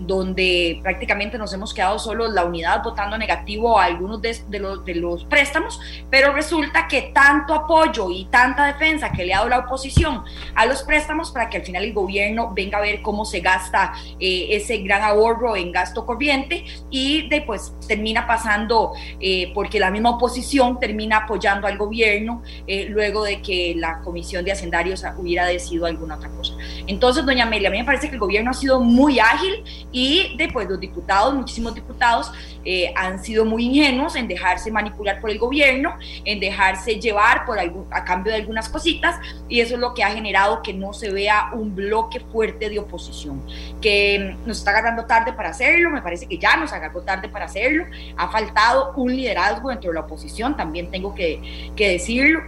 donde 0.00 0.78
prácticamente 0.82 1.38
nos 1.38 1.52
hemos 1.52 1.74
quedado 1.74 1.98
solo 1.98 2.30
la 2.30 2.44
unidad 2.44 2.82
votando 2.82 3.16
negativo 3.18 3.78
a 3.78 3.84
algunos 3.84 4.20
de, 4.20 4.36
de, 4.48 4.58
los, 4.60 4.84
de 4.84 4.94
los 4.94 5.24
préstamos, 5.24 5.80
pero 6.10 6.32
resulta 6.32 6.86
que 6.86 7.10
tanto 7.14 7.54
apoyo 7.54 8.10
y 8.10 8.26
tanta 8.26 8.66
defensa 8.66 8.83
que 9.16 9.24
le 9.24 9.32
ha 9.32 9.38
dado 9.38 9.48
la 9.48 9.58
oposición 9.60 10.22
a 10.54 10.66
los 10.66 10.82
préstamos 10.82 11.30
para 11.30 11.48
que 11.48 11.56
al 11.56 11.64
final 11.64 11.84
el 11.84 11.94
gobierno 11.94 12.52
venga 12.54 12.78
a 12.78 12.80
ver 12.82 13.00
cómo 13.00 13.24
se 13.24 13.40
gasta 13.40 13.94
eh, 14.20 14.48
ese 14.50 14.78
gran 14.78 15.02
ahorro 15.02 15.56
en 15.56 15.72
gasto 15.72 16.04
corriente 16.04 16.64
y 16.90 17.28
después 17.28 17.72
termina 17.88 18.26
pasando 18.26 18.92
eh, 19.20 19.52
porque 19.54 19.80
la 19.80 19.90
misma 19.90 20.10
oposición 20.10 20.78
termina 20.78 21.18
apoyando 21.18 21.66
al 21.66 21.78
gobierno 21.78 22.42
eh, 22.66 22.86
luego 22.90 23.24
de 23.24 23.40
que 23.40 23.74
la 23.76 24.00
comisión 24.00 24.44
de 24.44 24.52
hacendarios 24.52 25.02
hubiera 25.16 25.46
decidido 25.46 25.86
alguna 25.86 26.16
otra 26.16 26.28
cosa. 26.30 26.54
Entonces, 26.86 27.24
doña 27.24 27.44
Amelia, 27.44 27.68
a 27.68 27.72
mí 27.72 27.78
me 27.78 27.84
parece 27.84 28.08
que 28.08 28.14
el 28.14 28.20
gobierno 28.20 28.50
ha 28.50 28.54
sido 28.54 28.80
muy 28.80 29.18
ágil 29.18 29.64
y 29.92 30.36
después 30.36 30.68
los 30.68 30.78
diputados, 30.78 31.34
muchísimos 31.34 31.74
diputados, 31.74 32.30
han 32.94 33.22
sido 33.22 33.44
muy 33.44 33.64
ingenuos 33.64 34.16
en 34.16 34.28
dejarse 34.28 34.70
manipular 34.70 35.20
por 35.20 35.30
el 35.30 35.38
gobierno, 35.38 35.96
en 36.24 36.40
dejarse 36.40 37.00
llevar 37.00 37.44
por 37.44 37.58
algún, 37.58 37.86
a 37.90 38.04
cambio 38.04 38.32
de 38.32 38.40
algunas 38.40 38.68
cositas 38.68 39.18
y 39.48 39.60
eso 39.60 39.74
es 39.74 39.80
lo 39.80 39.94
que 39.94 40.02
ha 40.02 40.10
generado 40.10 40.62
que 40.62 40.72
no 40.72 40.92
se 40.92 41.10
vea 41.10 41.50
un 41.52 41.74
bloque 41.74 42.20
fuerte 42.20 42.68
de 42.68 42.78
oposición, 42.78 43.42
que 43.80 44.36
nos 44.46 44.58
está 44.58 44.70
agarrando 44.70 45.04
tarde 45.06 45.32
para 45.32 45.50
hacerlo, 45.50 45.90
me 45.90 46.02
parece 46.02 46.26
que 46.26 46.38
ya 46.38 46.56
nos 46.56 46.72
agarró 46.72 47.02
tarde 47.02 47.28
para 47.28 47.46
hacerlo, 47.46 47.84
ha 48.16 48.28
faltado 48.28 48.92
un 48.96 49.14
liderazgo 49.14 49.70
dentro 49.70 49.90
de 49.90 49.94
la 49.94 50.00
oposición, 50.00 50.56
también 50.56 50.90
tengo 50.90 51.14
que, 51.14 51.70
que 51.76 51.88
decirlo, 51.90 52.40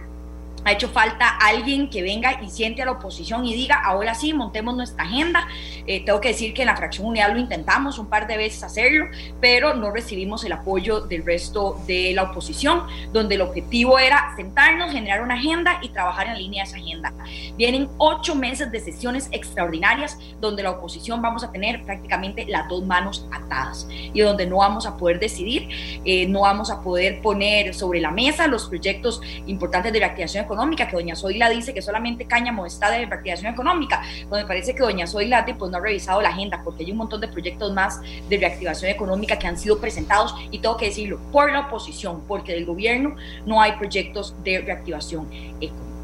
ha 0.63 0.71
hecho 0.71 0.89
falta 0.89 1.29
alguien 1.29 1.89
que 1.89 2.01
venga 2.01 2.41
y 2.41 2.49
siente 2.49 2.81
a 2.81 2.85
la 2.85 2.91
oposición 2.93 3.45
y 3.45 3.53
diga, 3.53 3.81
ahora 3.83 4.13
sí, 4.15 4.33
montemos 4.33 4.75
nuestra 4.75 5.03
agenda. 5.03 5.47
Eh, 5.85 6.03
tengo 6.03 6.19
que 6.19 6.29
decir 6.29 6.53
que 6.53 6.63
en 6.63 6.67
la 6.67 6.75
fracción 6.75 7.07
unidad 7.07 7.31
lo 7.31 7.39
intentamos 7.39 7.97
un 7.99 8.07
par 8.07 8.27
de 8.27 8.37
veces 8.37 8.63
hacerlo, 8.63 9.05
pero 9.39 9.73
no 9.75 9.91
recibimos 9.91 10.43
el 10.43 10.51
apoyo 10.51 11.01
del 11.01 11.25
resto 11.25 11.81
de 11.87 12.13
la 12.13 12.23
oposición, 12.23 12.83
donde 13.13 13.35
el 13.35 13.41
objetivo 13.41 13.97
era 13.99 14.33
sentarnos, 14.35 14.91
generar 14.91 15.21
una 15.21 15.35
agenda 15.35 15.79
y 15.81 15.89
trabajar 15.89 16.27
en 16.27 16.37
línea 16.37 16.63
de 16.63 16.69
esa 16.69 16.77
agenda. 16.77 17.13
Vienen 17.57 17.89
ocho 17.97 18.35
meses 18.35 18.71
de 18.71 18.79
sesiones 18.79 19.29
extraordinarias 19.31 20.17
donde 20.41 20.63
la 20.63 20.71
oposición 20.71 21.21
vamos 21.21 21.43
a 21.43 21.51
tener 21.51 21.83
prácticamente 21.83 22.45
las 22.45 22.67
dos 22.67 22.85
manos 22.85 23.25
atadas 23.31 23.87
y 23.89 24.19
donde 24.19 24.45
no 24.45 24.57
vamos 24.57 24.85
a 24.85 24.97
poder 24.97 25.19
decidir, 25.19 25.69
eh, 26.03 26.27
no 26.27 26.41
vamos 26.41 26.69
a 26.69 26.81
poder 26.81 27.21
poner 27.21 27.73
sobre 27.73 28.01
la 28.01 28.11
mesa 28.11 28.47
los 28.47 28.67
proyectos 28.67 29.21
importantes 29.45 29.93
de 29.93 29.99
reactivación 29.99 30.45
económica 30.47 30.87
que 30.87 30.95
doña 30.95 31.15
Zoila 31.15 31.49
dice 31.49 31.73
que 31.73 31.81
solamente 31.81 32.25
Cáñamo 32.25 32.65
está 32.65 32.89
de 32.89 33.05
reactivación 33.05 33.53
económica, 33.53 34.01
me 34.31 34.45
parece 34.45 34.73
que 34.73 34.81
doña 34.81 35.05
Zoila 35.05 35.45
pues, 35.57 35.71
no 35.71 35.77
ha 35.77 35.81
revisado 35.81 36.21
la 36.21 36.29
agenda, 36.29 36.61
porque 36.63 36.83
hay 36.83 36.91
un 36.91 36.97
montón 36.97 37.21
de 37.21 37.27
proyectos 37.27 37.71
más 37.73 38.01
de 38.01 38.37
reactivación 38.37 38.89
económica 38.89 39.37
que 39.37 39.47
han 39.47 39.57
sido 39.57 39.79
presentados, 39.79 40.33
y 40.49 40.59
tengo 40.59 40.77
que 40.77 40.85
decirlo, 40.85 41.19
por 41.31 41.51
la 41.51 41.61
oposición, 41.67 42.23
porque 42.27 42.53
del 42.53 42.65
gobierno 42.65 43.15
no 43.45 43.61
hay 43.61 43.73
proyectos 43.73 44.33
de 44.43 44.61
reactivación 44.61 45.27
económica. 45.61 45.96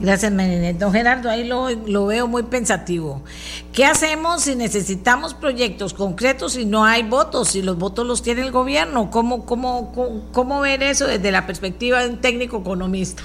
Gracias, 0.00 0.32
Marinet. 0.32 0.78
Don 0.78 0.92
Gerardo, 0.92 1.30
ahí 1.30 1.44
lo, 1.44 2.06
veo 2.06 2.26
muy 2.26 2.42
pensativo. 2.42 3.22
¿Qué 3.72 3.84
hacemos 3.84 4.42
si 4.42 4.56
necesitamos 4.56 5.34
proyectos 5.34 5.94
concretos 5.94 6.56
y 6.56 6.64
no 6.64 6.84
hay 6.84 7.04
votos? 7.04 7.48
Si 7.48 7.62
los 7.62 7.78
votos 7.78 8.06
los 8.06 8.22
tiene 8.22 8.42
el 8.42 8.50
gobierno, 8.50 9.10
¿cómo, 9.10 9.46
cómo, 9.46 9.92
cómo, 9.94 10.22
cómo 10.32 10.60
ver 10.60 10.82
eso 10.82 11.06
desde 11.06 11.30
la 11.30 11.46
perspectiva 11.46 12.02
de 12.02 12.10
un 12.10 12.20
técnico 12.20 12.58
economista? 12.58 13.22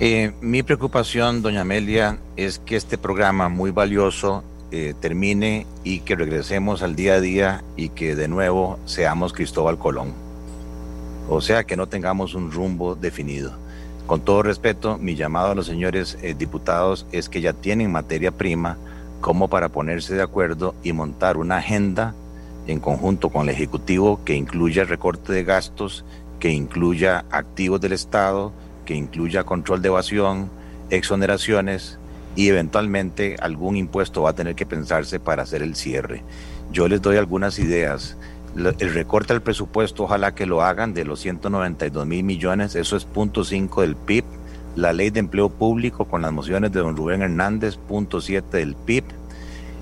Eh, 0.00 0.32
mi 0.40 0.64
preocupación, 0.64 1.42
doña 1.42 1.60
Amelia, 1.60 2.18
es 2.36 2.58
que 2.58 2.74
este 2.74 2.98
programa 2.98 3.48
muy 3.48 3.70
valioso 3.70 4.42
eh, 4.72 4.94
termine 4.98 5.66
y 5.84 6.00
que 6.00 6.16
regresemos 6.16 6.82
al 6.82 6.96
día 6.96 7.14
a 7.14 7.20
día 7.20 7.62
y 7.76 7.90
que 7.90 8.16
de 8.16 8.26
nuevo 8.26 8.80
seamos 8.84 9.32
Cristóbal 9.32 9.78
Colón. 9.78 10.12
O 11.28 11.40
sea, 11.40 11.64
que 11.64 11.76
no 11.76 11.88
tengamos 11.88 12.34
un 12.34 12.50
rumbo 12.50 12.96
definido. 12.96 13.61
Con 14.06 14.20
todo 14.20 14.42
respeto, 14.42 14.98
mi 14.98 15.14
llamado 15.14 15.52
a 15.52 15.54
los 15.54 15.66
señores 15.66 16.18
eh, 16.22 16.34
diputados 16.34 17.06
es 17.12 17.28
que 17.28 17.40
ya 17.40 17.52
tienen 17.52 17.92
materia 17.92 18.30
prima 18.30 18.76
como 19.20 19.48
para 19.48 19.68
ponerse 19.68 20.14
de 20.14 20.22
acuerdo 20.22 20.74
y 20.82 20.92
montar 20.92 21.36
una 21.36 21.58
agenda 21.58 22.14
en 22.66 22.80
conjunto 22.80 23.30
con 23.30 23.48
el 23.48 23.54
Ejecutivo 23.54 24.20
que 24.24 24.34
incluya 24.34 24.84
recorte 24.84 25.32
de 25.32 25.44
gastos, 25.44 26.04
que 26.40 26.50
incluya 26.50 27.24
activos 27.30 27.80
del 27.80 27.92
Estado, 27.92 28.52
que 28.84 28.94
incluya 28.94 29.44
control 29.44 29.80
de 29.80 29.88
evasión, 29.88 30.50
exoneraciones 30.90 31.98
y 32.34 32.48
eventualmente 32.48 33.36
algún 33.40 33.76
impuesto 33.76 34.22
va 34.22 34.30
a 34.30 34.34
tener 34.34 34.54
que 34.54 34.66
pensarse 34.66 35.20
para 35.20 35.44
hacer 35.44 35.62
el 35.62 35.76
cierre. 35.76 36.22
Yo 36.72 36.88
les 36.88 37.00
doy 37.02 37.16
algunas 37.16 37.58
ideas. 37.58 38.16
El 38.56 38.92
recorte 38.92 39.32
del 39.32 39.42
presupuesto, 39.42 40.04
ojalá 40.04 40.34
que 40.34 40.46
lo 40.46 40.62
hagan 40.62 40.92
de 40.92 41.04
los 41.04 41.20
192 41.20 42.06
mil 42.06 42.22
millones, 42.22 42.74
eso 42.74 42.96
es 42.96 43.04
punto 43.04 43.44
5 43.44 43.80
del 43.80 43.96
PIB. 43.96 44.24
La 44.76 44.92
ley 44.92 45.10
de 45.10 45.20
empleo 45.20 45.48
público 45.48 46.06
con 46.06 46.22
las 46.22 46.32
mociones 46.32 46.72
de 46.72 46.80
don 46.80 46.96
Rubén 46.96 47.22
Hernández, 47.22 47.76
punto 47.76 48.20
7 48.20 48.58
del 48.58 48.74
PIB. 48.74 49.04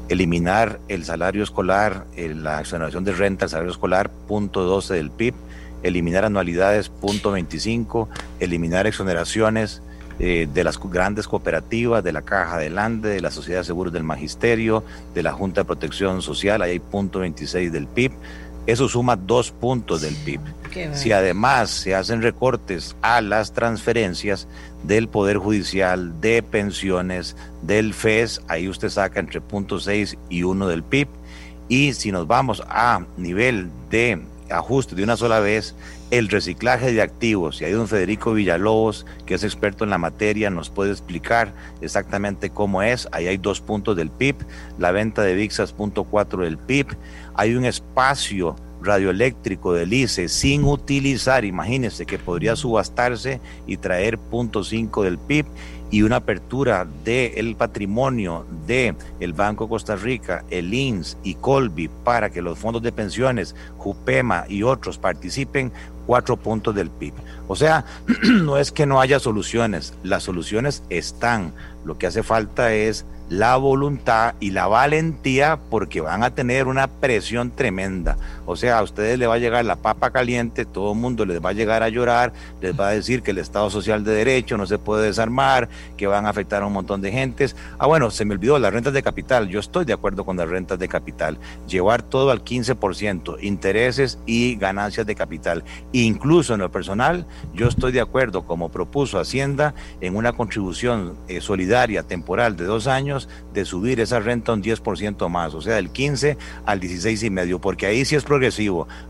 Eliminar 0.08 0.80
el 0.88 1.04
salario 1.04 1.42
escolar, 1.42 2.06
eh, 2.16 2.34
la 2.34 2.60
exoneración 2.60 3.04
de 3.04 3.12
renta, 3.12 3.44
el 3.44 3.50
salario 3.50 3.72
escolar, 3.72 4.10
punto 4.10 4.62
12 4.62 4.94
del 4.94 5.10
PIB 5.10 5.34
eliminar 5.82 6.24
anualidades, 6.24 6.88
punto 6.88 7.32
25, 7.32 8.08
eliminar 8.38 8.86
exoneraciones 8.86 9.82
eh, 10.18 10.48
de 10.52 10.64
las 10.64 10.78
grandes 10.78 11.26
cooperativas, 11.26 12.04
de 12.04 12.12
la 12.12 12.22
Caja 12.22 12.58
del 12.58 12.78
Ande, 12.78 13.08
de 13.08 13.20
la 13.20 13.30
Sociedad 13.30 13.60
de 13.60 13.64
Seguros 13.64 13.92
del 13.92 14.04
Magisterio, 14.04 14.84
de 15.14 15.22
la 15.22 15.32
Junta 15.32 15.62
de 15.62 15.64
Protección 15.64 16.22
Social, 16.22 16.62
ahí 16.62 16.72
hay 16.72 16.78
punto 16.78 17.20
26 17.20 17.72
del 17.72 17.86
PIB. 17.86 18.12
Eso 18.70 18.88
suma 18.88 19.16
dos 19.16 19.50
puntos 19.50 20.02
del 20.02 20.14
PIB. 20.14 20.40
Si 20.92 21.10
además 21.10 21.70
se 21.70 21.96
hacen 21.96 22.22
recortes 22.22 22.94
a 23.02 23.20
las 23.20 23.52
transferencias 23.52 24.46
del 24.84 25.08
Poder 25.08 25.38
Judicial, 25.38 26.20
de 26.20 26.44
pensiones, 26.44 27.34
del 27.62 27.92
FES, 27.92 28.42
ahí 28.46 28.68
usted 28.68 28.88
saca 28.88 29.18
entre 29.18 29.40
punto 29.40 29.80
6 29.80 30.16
y 30.28 30.44
1 30.44 30.68
del 30.68 30.84
PIB. 30.84 31.08
Y 31.68 31.94
si 31.94 32.12
nos 32.12 32.28
vamos 32.28 32.62
a 32.68 33.04
nivel 33.16 33.70
de 33.90 34.22
ajuste 34.48 34.94
de 34.94 35.02
una 35.02 35.16
sola 35.16 35.40
vez, 35.40 35.74
el 36.10 36.28
reciclaje 36.28 36.92
de 36.92 37.02
activos. 37.02 37.60
Y 37.60 37.64
ahí 37.64 37.72
don 37.72 37.88
Federico 37.88 38.32
Villalobos, 38.32 39.06
que 39.26 39.34
es 39.34 39.44
experto 39.44 39.84
en 39.84 39.90
la 39.90 39.98
materia, 39.98 40.50
nos 40.50 40.70
puede 40.70 40.90
explicar 40.90 41.52
exactamente 41.80 42.50
cómo 42.50 42.82
es. 42.82 43.08
Ahí 43.12 43.26
hay 43.26 43.36
dos 43.36 43.60
puntos 43.60 43.96
del 43.96 44.10
PIB, 44.10 44.36
la 44.78 44.92
venta 44.92 45.22
de 45.22 45.34
VIXAS 45.34 45.72
punto 45.72 46.04
cuatro 46.04 46.44
del 46.44 46.58
PIB. 46.58 46.88
Hay 47.34 47.54
un 47.54 47.64
espacio 47.64 48.56
radioeléctrico 48.82 49.74
del 49.74 49.92
ICE 49.92 50.28
sin 50.28 50.64
utilizar, 50.64 51.44
imagínense 51.44 52.06
que 52.06 52.18
podría 52.18 52.56
subastarse 52.56 53.40
y 53.66 53.76
traer 53.76 54.18
punto 54.18 54.64
cinco 54.64 55.02
del 55.02 55.18
PIB 55.18 55.46
y 55.90 56.02
una 56.02 56.16
apertura 56.16 56.86
del 57.04 57.56
patrimonio 57.56 58.46
de 58.66 58.94
el 59.18 59.32
Banco 59.32 59.68
Costa 59.68 59.96
Rica, 59.96 60.44
el 60.50 60.72
INS 60.72 61.18
y 61.24 61.34
Colby 61.34 61.88
para 62.04 62.30
que 62.30 62.42
los 62.42 62.58
fondos 62.58 62.82
de 62.82 62.92
pensiones, 62.92 63.56
JUPEMA 63.78 64.44
y 64.48 64.62
otros 64.62 64.98
participen, 64.98 65.72
cuatro 66.10 66.36
puntos 66.36 66.74
del 66.74 66.90
PIB. 66.90 67.14
O 67.46 67.54
sea, 67.54 67.84
no 68.42 68.56
es 68.56 68.72
que 68.72 68.84
no 68.84 69.00
haya 69.00 69.20
soluciones, 69.20 69.94
las 70.02 70.24
soluciones 70.24 70.82
están. 70.90 71.54
Lo 71.84 71.98
que 71.98 72.08
hace 72.08 72.24
falta 72.24 72.72
es 72.72 73.06
la 73.28 73.54
voluntad 73.54 74.34
y 74.40 74.50
la 74.50 74.66
valentía 74.66 75.60
porque 75.70 76.00
van 76.00 76.24
a 76.24 76.34
tener 76.34 76.66
una 76.66 76.88
presión 76.88 77.52
tremenda. 77.52 78.16
O 78.50 78.56
sea, 78.56 78.78
a 78.78 78.82
ustedes 78.82 79.16
les 79.16 79.28
va 79.28 79.34
a 79.34 79.38
llegar 79.38 79.64
la 79.64 79.76
papa 79.76 80.10
caliente, 80.10 80.64
todo 80.64 80.92
el 80.92 80.98
mundo 80.98 81.24
les 81.24 81.40
va 81.40 81.50
a 81.50 81.52
llegar 81.52 81.84
a 81.84 81.88
llorar, 81.88 82.32
les 82.60 82.78
va 82.78 82.88
a 82.88 82.90
decir 82.90 83.22
que 83.22 83.30
el 83.30 83.38
Estado 83.38 83.70
Social 83.70 84.02
de 84.02 84.12
Derecho 84.12 84.56
no 84.56 84.66
se 84.66 84.76
puede 84.76 85.06
desarmar, 85.06 85.68
que 85.96 86.08
van 86.08 86.26
a 86.26 86.30
afectar 86.30 86.64
a 86.64 86.66
un 86.66 86.72
montón 86.72 87.00
de 87.00 87.12
gentes. 87.12 87.54
Ah, 87.78 87.86
bueno, 87.86 88.10
se 88.10 88.24
me 88.24 88.34
olvidó 88.34 88.58
las 88.58 88.72
rentas 88.72 88.92
de 88.92 89.04
capital. 89.04 89.48
Yo 89.48 89.60
estoy 89.60 89.84
de 89.84 89.92
acuerdo 89.92 90.24
con 90.24 90.36
las 90.36 90.48
rentas 90.48 90.80
de 90.80 90.88
capital. 90.88 91.38
Llevar 91.68 92.02
todo 92.02 92.32
al 92.32 92.42
15%, 92.42 93.36
intereses 93.40 94.18
y 94.26 94.56
ganancias 94.56 95.06
de 95.06 95.14
capital. 95.14 95.62
Incluso 95.92 96.54
en 96.54 96.60
lo 96.60 96.72
personal, 96.72 97.26
yo 97.54 97.68
estoy 97.68 97.92
de 97.92 98.00
acuerdo, 98.00 98.44
como 98.46 98.70
propuso 98.70 99.20
Hacienda, 99.20 99.74
en 100.00 100.16
una 100.16 100.32
contribución 100.32 101.14
eh, 101.28 101.40
solidaria 101.40 102.02
temporal 102.02 102.56
de 102.56 102.64
dos 102.64 102.88
años 102.88 103.28
de 103.54 103.64
subir 103.64 104.00
esa 104.00 104.18
renta 104.18 104.52
un 104.52 104.60
10% 104.60 105.28
más, 105.28 105.54
o 105.54 105.60
sea, 105.60 105.76
del 105.76 105.90
15 105.90 106.36
al 106.66 106.80
16 106.80 107.22
y 107.22 107.30
medio, 107.30 107.60
porque 107.60 107.86
ahí 107.86 108.04
sí 108.04 108.16
es 108.16 108.24
progresivo, 108.24 108.39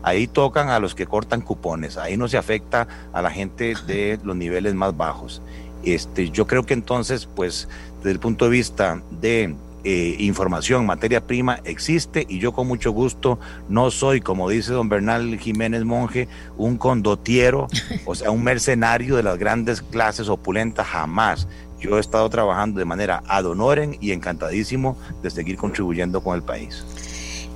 ahí 0.03 0.27
tocan 0.27 0.69
a 0.69 0.79
los 0.79 0.95
que 0.95 1.05
cortan 1.05 1.41
cupones, 1.41 1.97
ahí 1.97 2.17
no 2.17 2.27
se 2.27 2.37
afecta 2.37 2.87
a 3.13 3.21
la 3.21 3.31
gente 3.31 3.73
de 3.87 4.19
los 4.23 4.35
niveles 4.35 4.73
más 4.73 4.95
bajos. 4.95 5.41
Este, 5.83 6.29
yo 6.29 6.45
creo 6.47 6.63
que 6.63 6.73
entonces, 6.73 7.27
pues, 7.33 7.67
desde 7.97 8.11
el 8.11 8.19
punto 8.19 8.45
de 8.45 8.51
vista 8.51 9.01
de 9.09 9.55
eh, 9.83 10.15
información, 10.19 10.85
materia 10.85 11.25
prima 11.25 11.59
existe 11.63 12.25
y 12.29 12.37
yo 12.37 12.51
con 12.51 12.67
mucho 12.67 12.91
gusto 12.91 13.39
no 13.67 13.89
soy, 13.89 14.21
como 14.21 14.47
dice 14.47 14.73
don 14.73 14.89
Bernal 14.89 15.39
Jiménez 15.39 15.83
Monje, 15.85 16.27
un 16.55 16.77
condotiero, 16.77 17.67
o 18.05 18.13
sea, 18.13 18.29
un 18.29 18.43
mercenario 18.43 19.15
de 19.15 19.23
las 19.23 19.39
grandes 19.39 19.81
clases 19.81 20.29
opulentas, 20.29 20.87
jamás. 20.87 21.47
Yo 21.79 21.97
he 21.97 21.99
estado 21.99 22.29
trabajando 22.29 22.77
de 22.77 22.85
manera 22.85 23.23
ad 23.27 23.45
honorem 23.45 23.95
y 23.99 24.11
encantadísimo 24.11 24.95
de 25.23 25.31
seguir 25.31 25.57
contribuyendo 25.57 26.21
con 26.21 26.35
el 26.35 26.43
país. 26.43 26.85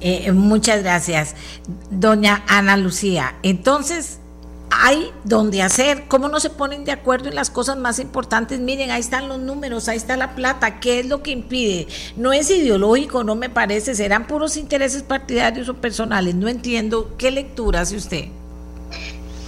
Eh, 0.02 0.32
muchas 0.32 0.84
gracias, 0.84 1.36
doña 1.90 2.44
Ana 2.48 2.78
Lucía. 2.78 3.36
Entonces, 3.44 4.20
hay 4.70 5.12
donde 5.24 5.62
hacer, 5.62 6.04
cómo 6.08 6.28
no 6.28 6.40
se 6.40 6.50
ponen 6.50 6.86
de 6.86 6.92
acuerdo 6.92 7.30
en 7.30 7.36
las 7.36 7.50
cosas 7.50 7.78
más 7.78 8.00
importantes. 8.00 8.60
Miren, 8.60 8.92
ahí 8.92 9.00
están 9.00 9.30
los 9.30 9.40
números, 9.40 9.88
ahí 9.88 9.98
está 9.98 10.18
la 10.18 10.36
plata, 10.36 10.80
¿qué 10.80 11.00
es 11.00 11.06
lo 11.06 11.24
que 11.24 11.32
impide? 11.32 11.88
No 12.18 12.34
es 12.34 12.50
ideológico, 12.50 13.24
no 13.24 13.36
me 13.36 13.50
parece, 13.50 13.96
serán 13.96 14.28
puros 14.28 14.58
intereses 14.58 15.04
partidarios 15.04 15.70
o 15.70 15.76
personales, 15.76 16.36
no 16.36 16.48
entiendo 16.48 17.16
qué 17.18 17.32
lectura 17.32 17.82
hace 17.82 17.96
usted. 17.96 18.26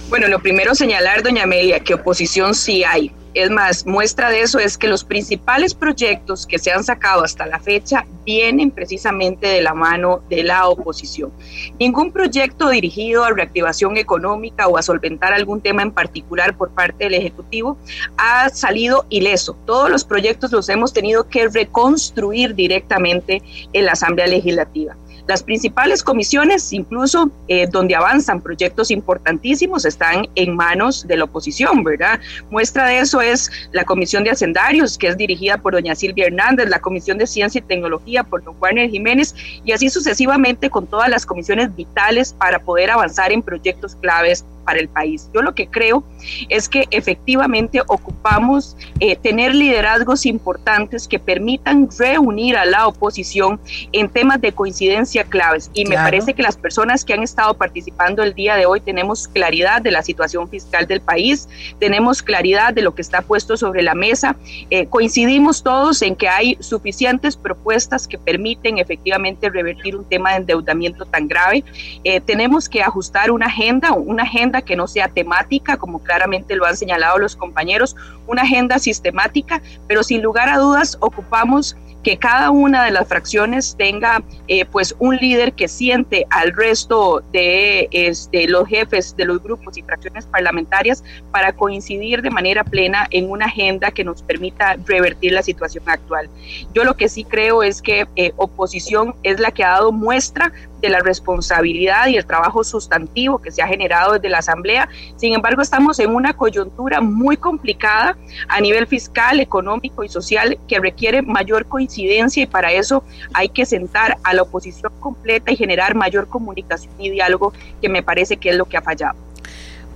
Bueno, 0.08 0.28
lo 0.28 0.40
primero 0.40 0.74
señalar, 0.74 1.22
doña 1.22 1.42
Amelia, 1.42 1.80
que 1.80 1.94
oposición 1.94 2.54
sí 2.54 2.82
hay. 2.82 3.12
Es 3.38 3.50
más, 3.50 3.86
muestra 3.86 4.30
de 4.30 4.40
eso 4.40 4.58
es 4.58 4.76
que 4.76 4.88
los 4.88 5.04
principales 5.04 5.72
proyectos 5.72 6.44
que 6.44 6.58
se 6.58 6.72
han 6.72 6.82
sacado 6.82 7.22
hasta 7.22 7.46
la 7.46 7.60
fecha 7.60 8.04
vienen 8.24 8.72
precisamente 8.72 9.46
de 9.46 9.62
la 9.62 9.74
mano 9.74 10.22
de 10.28 10.42
la 10.42 10.66
oposición. 10.66 11.30
Ningún 11.78 12.10
proyecto 12.10 12.68
dirigido 12.68 13.22
a 13.22 13.30
reactivación 13.30 13.96
económica 13.96 14.66
o 14.66 14.76
a 14.76 14.82
solventar 14.82 15.32
algún 15.34 15.60
tema 15.60 15.82
en 15.82 15.92
particular 15.92 16.56
por 16.56 16.70
parte 16.70 17.04
del 17.04 17.14
Ejecutivo 17.14 17.78
ha 18.16 18.48
salido 18.48 19.06
ileso. 19.08 19.56
Todos 19.66 19.88
los 19.88 20.04
proyectos 20.04 20.50
los 20.50 20.68
hemos 20.68 20.92
tenido 20.92 21.28
que 21.28 21.46
reconstruir 21.46 22.56
directamente 22.56 23.40
en 23.72 23.86
la 23.86 23.92
Asamblea 23.92 24.26
Legislativa. 24.26 24.96
Las 25.28 25.42
principales 25.42 26.02
comisiones, 26.02 26.72
incluso 26.72 27.30
eh, 27.48 27.66
donde 27.70 27.94
avanzan 27.94 28.40
proyectos 28.40 28.90
importantísimos, 28.90 29.84
están 29.84 30.26
en 30.34 30.56
manos 30.56 31.06
de 31.06 31.18
la 31.18 31.24
oposición, 31.24 31.84
¿verdad? 31.84 32.18
Muestra 32.50 32.86
de 32.86 33.00
eso 33.00 33.20
es 33.20 33.50
la 33.72 33.84
Comisión 33.84 34.24
de 34.24 34.30
Hacendarios, 34.30 34.96
que 34.96 35.08
es 35.08 35.18
dirigida 35.18 35.58
por 35.58 35.74
doña 35.74 35.94
Silvia 35.94 36.28
Hernández, 36.28 36.70
la 36.70 36.80
Comisión 36.80 37.18
de 37.18 37.26
Ciencia 37.26 37.58
y 37.58 37.62
Tecnología 37.62 38.24
por 38.24 38.42
don 38.42 38.56
Warner 38.58 38.88
Jiménez, 38.88 39.34
y 39.66 39.72
así 39.72 39.90
sucesivamente 39.90 40.70
con 40.70 40.86
todas 40.86 41.10
las 41.10 41.26
comisiones 41.26 41.76
vitales 41.76 42.32
para 42.32 42.58
poder 42.60 42.90
avanzar 42.90 43.30
en 43.30 43.42
proyectos 43.42 43.96
claves 43.96 44.46
para 44.68 44.80
el 44.80 44.88
país. 44.90 45.30
Yo 45.32 45.40
lo 45.40 45.54
que 45.54 45.66
creo 45.66 46.04
es 46.50 46.68
que 46.68 46.84
efectivamente 46.90 47.80
ocupamos 47.86 48.76
eh, 49.00 49.16
tener 49.16 49.54
liderazgos 49.54 50.26
importantes 50.26 51.08
que 51.08 51.18
permitan 51.18 51.88
reunir 51.98 52.54
a 52.54 52.66
la 52.66 52.86
oposición 52.86 53.58
en 53.92 54.10
temas 54.10 54.42
de 54.42 54.52
coincidencia 54.52 55.24
claves. 55.24 55.70
Y 55.72 55.86
me 55.86 55.94
parece 55.94 56.34
que 56.34 56.42
las 56.42 56.58
personas 56.58 57.02
que 57.06 57.14
han 57.14 57.22
estado 57.22 57.54
participando 57.54 58.22
el 58.22 58.34
día 58.34 58.56
de 58.56 58.66
hoy 58.66 58.82
tenemos 58.82 59.26
claridad 59.26 59.80
de 59.80 59.90
la 59.90 60.02
situación 60.02 60.50
fiscal 60.50 60.86
del 60.86 61.00
país, 61.00 61.48
tenemos 61.78 62.22
claridad 62.22 62.74
de 62.74 62.82
lo 62.82 62.94
que 62.94 63.00
está 63.00 63.22
puesto 63.22 63.56
sobre 63.56 63.80
la 63.80 63.94
mesa. 63.94 64.36
Eh, 64.68 64.84
coincidimos 64.84 65.62
todos 65.62 66.02
en 66.02 66.14
que 66.14 66.28
hay 66.28 66.58
suficientes 66.60 67.38
propuestas 67.38 68.06
que 68.06 68.18
permiten 68.18 68.76
efectivamente 68.76 69.48
revertir 69.48 69.96
un 69.96 70.04
tema 70.04 70.32
de 70.32 70.36
endeudamiento 70.36 71.06
tan 71.06 71.26
grave. 71.26 71.64
Eh, 72.04 72.20
tenemos 72.20 72.68
que 72.68 72.82
ajustar 72.82 73.30
una 73.30 73.46
agenda, 73.46 73.92
una 73.92 74.24
agenda 74.24 74.57
que 74.62 74.76
no 74.76 74.86
sea 74.86 75.08
temática, 75.08 75.76
como 75.76 76.02
claramente 76.02 76.56
lo 76.56 76.66
han 76.66 76.76
señalado 76.76 77.18
los 77.18 77.36
compañeros, 77.36 77.96
una 78.26 78.42
agenda 78.42 78.78
sistemática, 78.78 79.62
pero 79.86 80.02
sin 80.02 80.22
lugar 80.22 80.48
a 80.48 80.58
dudas 80.58 80.96
ocupamos 81.00 81.76
que 82.02 82.16
cada 82.16 82.50
una 82.50 82.84
de 82.84 82.90
las 82.90 83.08
fracciones 83.08 83.74
tenga 83.76 84.22
eh, 84.46 84.64
pues 84.64 84.94
un 84.98 85.16
líder 85.16 85.52
que 85.52 85.68
siente 85.68 86.26
al 86.30 86.54
resto 86.54 87.22
de 87.32 87.88
este, 87.90 88.46
los 88.48 88.68
jefes 88.68 89.16
de 89.16 89.24
los 89.24 89.42
grupos 89.42 89.76
y 89.76 89.82
fracciones 89.82 90.26
parlamentarias 90.26 91.02
para 91.32 91.52
coincidir 91.52 92.22
de 92.22 92.30
manera 92.30 92.64
plena 92.64 93.06
en 93.10 93.30
una 93.30 93.46
agenda 93.46 93.90
que 93.90 94.04
nos 94.04 94.22
permita 94.22 94.76
revertir 94.86 95.32
la 95.32 95.42
situación 95.42 95.84
actual. 95.86 96.28
Yo 96.72 96.84
lo 96.84 96.96
que 96.96 97.08
sí 97.08 97.24
creo 97.24 97.62
es 97.62 97.82
que 97.82 98.06
eh, 98.16 98.32
oposición 98.36 99.14
es 99.22 99.40
la 99.40 99.50
que 99.50 99.64
ha 99.64 99.70
dado 99.70 99.92
muestra 99.92 100.52
de 100.80 100.88
la 100.88 101.00
responsabilidad 101.00 102.06
y 102.08 102.16
el 102.16 102.26
trabajo 102.26 102.64
sustantivo 102.64 103.38
que 103.38 103.50
se 103.50 103.62
ha 103.62 103.66
generado 103.66 104.12
desde 104.14 104.28
la 104.28 104.38
Asamblea. 104.38 104.88
Sin 105.16 105.34
embargo, 105.34 105.62
estamos 105.62 105.98
en 105.98 106.14
una 106.14 106.34
coyuntura 106.34 107.00
muy 107.00 107.36
complicada 107.36 108.16
a 108.48 108.60
nivel 108.60 108.86
fiscal, 108.86 109.40
económico 109.40 110.04
y 110.04 110.08
social 110.08 110.58
que 110.68 110.78
requiere 110.78 111.22
mayor 111.22 111.66
coincidencia 111.66 112.42
y 112.42 112.46
para 112.46 112.72
eso 112.72 113.02
hay 113.34 113.48
que 113.48 113.66
sentar 113.66 114.16
a 114.24 114.34
la 114.34 114.42
oposición 114.42 114.92
completa 115.00 115.52
y 115.52 115.56
generar 115.56 115.94
mayor 115.94 116.28
comunicación 116.28 116.92
y 116.98 117.10
diálogo, 117.10 117.52
que 117.80 117.88
me 117.88 118.02
parece 118.02 118.36
que 118.36 118.50
es 118.50 118.56
lo 118.56 118.66
que 118.66 118.76
ha 118.76 118.82
fallado. 118.82 119.16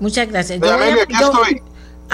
Muchas 0.01 0.29
gracias. 0.29 0.61
estoy. 0.61 1.63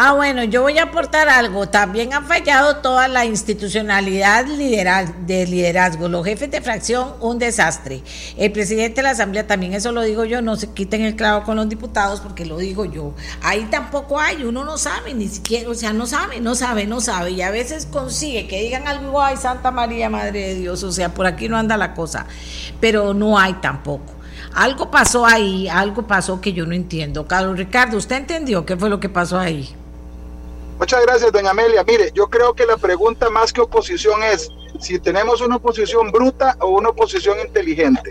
Ah, 0.00 0.12
bueno, 0.12 0.44
yo 0.44 0.62
voy 0.62 0.78
a 0.78 0.84
aportar 0.84 1.28
algo. 1.28 1.68
También 1.68 2.12
ha 2.12 2.22
fallado 2.22 2.76
toda 2.76 3.08
la 3.08 3.24
institucionalidad 3.24 4.44
de 4.44 5.46
liderazgo. 5.46 6.08
Los 6.08 6.24
jefes 6.24 6.50
de 6.52 6.60
fracción, 6.60 7.14
un 7.20 7.40
desastre. 7.40 8.02
El 8.36 8.52
presidente 8.52 8.96
de 8.96 9.02
la 9.02 9.10
Asamblea, 9.10 9.48
también 9.48 9.74
eso 9.74 9.90
lo 9.90 10.02
digo 10.02 10.24
yo, 10.24 10.40
no 10.40 10.54
se 10.54 10.70
quiten 10.70 11.02
el 11.02 11.16
clavo 11.16 11.42
con 11.44 11.56
los 11.56 11.68
diputados 11.68 12.20
porque 12.20 12.44
lo 12.44 12.58
digo 12.58 12.84
yo. 12.84 13.12
Ahí 13.42 13.66
tampoco 13.72 14.20
hay, 14.20 14.44
uno 14.44 14.64
no 14.64 14.78
sabe, 14.78 15.14
ni 15.14 15.26
siquiera, 15.26 15.68
o 15.68 15.74
sea, 15.74 15.92
no 15.92 16.06
sabe, 16.06 16.40
no 16.40 16.54
sabe, 16.54 16.86
no 16.86 17.00
sabe. 17.00 17.32
Y 17.32 17.42
a 17.42 17.50
veces 17.50 17.86
consigue 17.86 18.46
que 18.46 18.62
digan 18.62 18.86
algo, 18.86 19.20
ay, 19.20 19.36
Santa 19.36 19.72
María, 19.72 20.08
Madre 20.08 20.48
de 20.48 20.54
Dios, 20.54 20.84
o 20.84 20.92
sea, 20.92 21.08
por 21.08 21.26
aquí 21.26 21.48
no 21.48 21.56
anda 21.56 21.76
la 21.76 21.94
cosa. 21.94 22.26
Pero 22.80 23.14
no 23.14 23.36
hay 23.36 23.54
tampoco. 23.54 24.17
Algo 24.58 24.90
pasó 24.90 25.24
ahí, 25.24 25.68
algo 25.68 26.02
pasó 26.02 26.40
que 26.40 26.52
yo 26.52 26.66
no 26.66 26.74
entiendo. 26.74 27.28
Carlos 27.28 27.56
Ricardo, 27.56 27.96
¿usted 27.96 28.16
entendió 28.16 28.66
qué 28.66 28.76
fue 28.76 28.90
lo 28.90 28.98
que 28.98 29.08
pasó 29.08 29.38
ahí? 29.38 29.72
Muchas 30.80 31.00
gracias, 31.02 31.30
doña 31.30 31.50
Amelia. 31.50 31.84
Mire, 31.84 32.10
yo 32.12 32.28
creo 32.28 32.54
que 32.54 32.66
la 32.66 32.76
pregunta 32.76 33.30
más 33.30 33.52
que 33.52 33.60
oposición 33.60 34.20
es 34.24 34.50
si 34.80 34.98
tenemos 34.98 35.40
una 35.42 35.56
oposición 35.56 36.10
bruta 36.10 36.56
o 36.58 36.70
una 36.70 36.88
oposición 36.88 37.38
inteligente. 37.38 38.10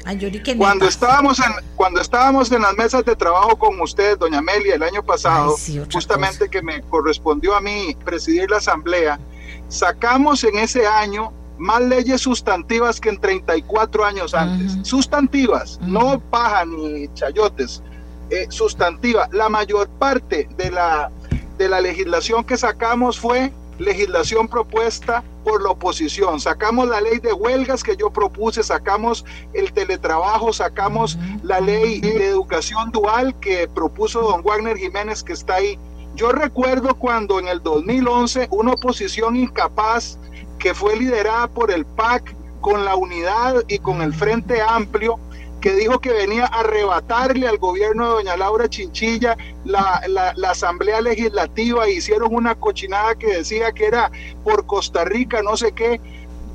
cuando 0.57 0.87
estábamos 0.87 1.37
en 1.39 1.51
cuando 1.75 1.99
estábamos 1.99 2.49
en 2.53 2.61
las 2.61 2.73
mesas 2.75 3.03
de 3.03 3.17
trabajo 3.17 3.57
con 3.57 3.81
usted, 3.81 4.17
doña 4.17 4.37
Amelia, 4.37 4.75
el 4.75 4.83
año 4.83 5.03
pasado, 5.03 5.53
justamente 5.91 6.47
que 6.47 6.61
me 6.61 6.81
correspondió 6.83 7.55
a 7.55 7.59
mí 7.59 7.93
presidir 8.05 8.49
la 8.49 8.57
asamblea, 8.57 9.19
sacamos 9.67 10.45
en 10.45 10.59
ese 10.59 10.87
año 10.87 11.33
más 11.57 11.81
leyes 11.81 12.21
sustantivas 12.21 12.99
que 12.99 13.09
en 13.09 13.19
34 13.19 14.05
años 14.05 14.33
antes. 14.33 14.77
Sustantivas, 14.87 15.79
no 15.81 16.19
paja 16.19 16.65
ni 16.65 17.07
chayotes 17.13 17.81
eh, 18.29 18.47
sustantiva. 18.49 19.29
La 19.31 19.49
mayor 19.49 19.87
parte 19.87 20.49
de 20.57 20.71
la, 20.71 21.11
de 21.57 21.69
la 21.69 21.81
legislación 21.81 22.43
que 22.43 22.57
sacamos 22.57 23.19
fue 23.19 23.51
legislación 23.79 24.47
propuesta 24.47 25.23
por 25.43 25.63
la 25.63 25.69
oposición. 25.69 26.39
Sacamos 26.39 26.89
la 26.89 26.99
ley 26.99 27.19
de 27.19 27.33
huelgas 27.33 27.83
que 27.83 27.95
yo 27.95 28.09
propuse, 28.09 28.63
sacamos 28.63 29.23
el 29.53 29.71
teletrabajo, 29.71 30.51
sacamos 30.51 31.17
la 31.43 31.59
ley 31.59 32.01
de 32.01 32.27
educación 32.27 32.91
dual 32.91 33.37
que 33.39 33.67
propuso 33.67 34.21
don 34.21 34.43
Wagner 34.43 34.77
Jiménez 34.77 35.23
que 35.23 35.33
está 35.33 35.55
ahí. 35.55 35.79
Yo 36.15 36.31
recuerdo 36.31 36.95
cuando 36.95 37.39
en 37.39 37.47
el 37.47 37.61
2011 37.61 38.47
una 38.51 38.71
oposición 38.71 39.35
incapaz 39.35 40.17
que 40.59 40.73
fue 40.73 40.95
liderada 40.95 41.47
por 41.47 41.71
el 41.71 41.85
PAC 41.85 42.35
con 42.61 42.85
la 42.85 42.95
unidad 42.95 43.63
y 43.67 43.79
con 43.79 44.01
el 44.01 44.13
Frente 44.13 44.61
Amplio, 44.61 45.19
que 45.61 45.73
dijo 45.73 45.99
que 45.99 46.13
venía 46.13 46.45
a 46.45 46.59
arrebatarle 46.59 47.47
al 47.47 47.57
gobierno 47.57 48.05
de 48.05 48.11
doña 48.11 48.37
Laura 48.37 48.69
Chinchilla 48.69 49.35
la, 49.65 50.01
la, 50.07 50.49
Asamblea 50.49 51.01
Legislativa, 51.01 51.89
hicieron 51.89 52.33
una 52.33 52.55
cochinada 52.55 53.15
que 53.15 53.37
decía 53.37 53.71
que 53.71 53.85
era 53.85 54.11
por 54.43 54.65
Costa 54.65 55.03
Rica, 55.03 55.41
no 55.41 55.57
sé 55.57 55.71
qué, 55.71 55.99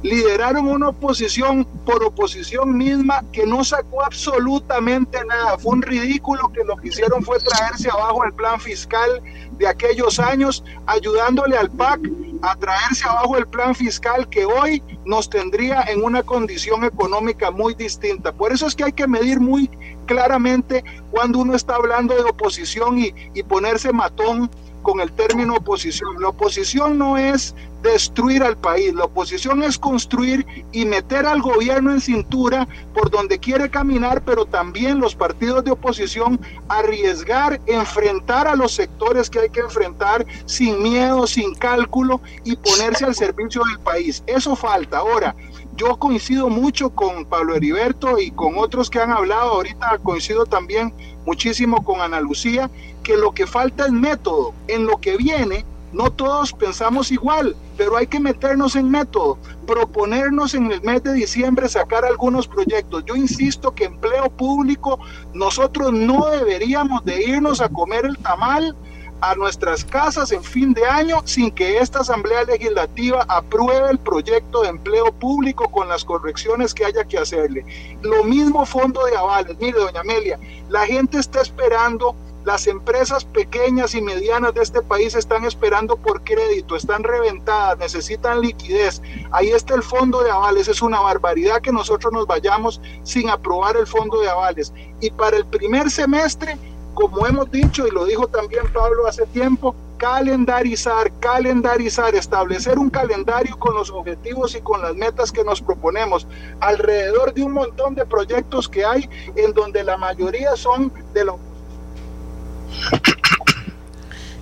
lideraron 0.02 0.68
una 0.68 0.88
oposición 0.88 1.64
por 1.86 2.02
oposición 2.04 2.76
misma 2.76 3.24
que 3.32 3.46
no 3.46 3.64
sacó 3.64 4.04
absolutamente 4.04 5.24
nada. 5.24 5.56
Fue 5.58 5.72
un 5.72 5.82
ridículo 5.82 6.50
que 6.52 6.64
lo 6.64 6.76
que 6.76 6.88
hicieron 6.88 7.22
fue 7.22 7.38
traerse 7.38 7.88
abajo 7.88 8.24
el 8.24 8.32
plan 8.32 8.60
fiscal 8.60 9.22
de 9.58 9.66
aquellos 9.66 10.18
años, 10.18 10.64
ayudándole 10.86 11.56
al 11.56 11.70
PAC 11.70 12.00
a 12.42 12.56
traerse 12.56 13.08
abajo 13.08 13.36
el 13.36 13.46
plan 13.46 13.74
fiscal 13.74 14.28
que 14.28 14.44
hoy 14.44 14.82
nos 15.04 15.30
tendría 15.30 15.82
en 15.82 16.02
una 16.02 16.22
condición 16.24 16.82
económica 16.84 17.52
muy 17.52 17.74
distinta. 17.74 18.32
Por 18.32 18.52
eso 18.52 18.66
es 18.66 18.74
que 18.74 18.84
hay 18.84 18.92
que 18.92 19.06
medir 19.06 19.38
muy 19.38 19.70
claramente 20.06 20.82
cuando 21.12 21.38
uno 21.38 21.54
está 21.54 21.76
hablando 21.76 22.16
de 22.16 22.22
oposición 22.22 22.98
y, 22.98 23.14
y 23.34 23.42
ponerse 23.44 23.92
matón 23.92 24.50
con 24.82 25.00
el 25.00 25.12
término 25.12 25.54
oposición. 25.54 26.20
La 26.20 26.30
oposición 26.30 26.98
no 26.98 27.16
es 27.16 27.54
destruir 27.82 28.42
al 28.42 28.56
país, 28.56 28.94
la 28.94 29.04
oposición 29.04 29.62
es 29.62 29.78
construir 29.78 30.46
y 30.72 30.84
meter 30.84 31.26
al 31.26 31.42
gobierno 31.42 31.90
en 31.90 32.00
cintura 32.00 32.68
por 32.94 33.10
donde 33.10 33.38
quiere 33.38 33.68
caminar, 33.70 34.22
pero 34.24 34.46
también 34.46 35.00
los 35.00 35.14
partidos 35.14 35.64
de 35.64 35.72
oposición 35.72 36.40
arriesgar, 36.68 37.60
enfrentar 37.66 38.46
a 38.46 38.54
los 38.54 38.72
sectores 38.72 39.28
que 39.28 39.40
hay 39.40 39.50
que 39.50 39.60
enfrentar 39.60 40.24
sin 40.46 40.82
miedo, 40.82 41.26
sin 41.26 41.54
cálculo 41.54 42.20
y 42.44 42.56
ponerse 42.56 43.04
al 43.04 43.14
servicio 43.14 43.62
del 43.64 43.80
país. 43.80 44.22
Eso 44.26 44.54
falta. 44.54 44.98
Ahora, 44.98 45.34
yo 45.76 45.96
coincido 45.96 46.48
mucho 46.48 46.90
con 46.90 47.24
Pablo 47.24 47.56
Heriberto 47.56 48.18
y 48.18 48.30
con 48.30 48.58
otros 48.58 48.90
que 48.90 49.00
han 49.00 49.10
hablado, 49.10 49.52
ahorita 49.52 49.98
coincido 50.02 50.46
también 50.46 50.92
muchísimo 51.24 51.82
con 51.84 52.00
Ana 52.00 52.20
Lucía, 52.20 52.70
que 53.02 53.16
lo 53.16 53.32
que 53.32 53.46
falta 53.46 53.86
es 53.86 53.92
método. 53.92 54.54
En 54.68 54.86
lo 54.86 54.98
que 54.98 55.16
viene, 55.16 55.64
no 55.92 56.10
todos 56.10 56.52
pensamos 56.52 57.12
igual, 57.12 57.54
pero 57.76 57.96
hay 57.96 58.06
que 58.06 58.18
meternos 58.18 58.76
en 58.76 58.90
método, 58.90 59.38
proponernos 59.66 60.54
en 60.54 60.72
el 60.72 60.80
mes 60.82 61.02
de 61.02 61.12
diciembre 61.12 61.68
sacar 61.68 62.04
algunos 62.04 62.48
proyectos. 62.48 63.04
Yo 63.04 63.14
insisto 63.14 63.74
que 63.74 63.84
empleo 63.84 64.30
público, 64.30 64.98
nosotros 65.34 65.92
no 65.92 66.26
deberíamos 66.26 67.04
de 67.04 67.22
irnos 67.22 67.60
a 67.60 67.68
comer 67.68 68.06
el 68.06 68.16
tamal 68.18 68.74
a 69.22 69.36
nuestras 69.36 69.84
casas 69.84 70.32
en 70.32 70.42
fin 70.42 70.74
de 70.74 70.84
año 70.84 71.22
sin 71.24 71.52
que 71.52 71.78
esta 71.78 72.00
Asamblea 72.00 72.42
Legislativa 72.42 73.24
apruebe 73.28 73.90
el 73.90 73.98
proyecto 73.98 74.62
de 74.62 74.68
empleo 74.68 75.12
público 75.12 75.70
con 75.70 75.88
las 75.88 76.04
correcciones 76.04 76.74
que 76.74 76.84
haya 76.84 77.04
que 77.04 77.18
hacerle. 77.18 77.64
Lo 78.02 78.24
mismo 78.24 78.66
fondo 78.66 79.04
de 79.04 79.16
avales. 79.16 79.56
Mire, 79.60 79.78
doña 79.78 80.00
Amelia, 80.00 80.40
la 80.68 80.84
gente 80.86 81.18
está 81.18 81.40
esperando 81.40 82.16
las 82.44 82.66
empresas 82.66 83.24
pequeñas 83.24 83.94
y 83.94 84.02
medianas 84.02 84.54
de 84.54 84.62
este 84.62 84.82
país 84.82 85.14
están 85.14 85.44
esperando 85.44 85.96
por 85.96 86.22
crédito, 86.24 86.76
están 86.76 87.04
reventadas, 87.04 87.78
necesitan 87.78 88.40
liquidez. 88.40 89.00
Ahí 89.30 89.50
está 89.50 89.74
el 89.74 89.82
fondo 89.82 90.22
de 90.22 90.30
avales. 90.30 90.68
Es 90.68 90.82
una 90.82 91.00
barbaridad 91.00 91.60
que 91.60 91.72
nosotros 91.72 92.12
nos 92.12 92.26
vayamos 92.26 92.80
sin 93.02 93.30
aprobar 93.30 93.76
el 93.76 93.86
fondo 93.86 94.20
de 94.20 94.28
avales. 94.28 94.72
Y 95.00 95.10
para 95.10 95.36
el 95.36 95.46
primer 95.46 95.90
semestre 95.90 96.58
como 96.94 97.26
hemos 97.26 97.50
dicho 97.50 97.86
y 97.86 97.90
lo 97.90 98.04
dijo 98.04 98.28
también 98.28 98.64
Pablo 98.72 99.06
hace 99.06 99.26
tiempo, 99.26 99.74
calendarizar, 99.96 101.12
calendarizar, 101.20 102.14
establecer 102.14 102.78
un 102.78 102.90
calendario 102.90 103.58
con 103.58 103.74
los 103.74 103.90
objetivos 103.90 104.54
y 104.54 104.60
con 104.60 104.82
las 104.82 104.94
metas 104.94 105.32
que 105.32 105.44
nos 105.44 105.62
proponemos, 105.62 106.26
alrededor 106.60 107.32
de 107.32 107.44
un 107.44 107.52
montón 107.52 107.94
de 107.94 108.04
proyectos 108.04 108.68
que 108.68 108.84
hay 108.84 109.08
en 109.36 109.52
donde 109.52 109.84
la 109.84 109.96
mayoría 109.96 110.56
son 110.56 110.92
de 111.14 111.24
la 111.24 111.32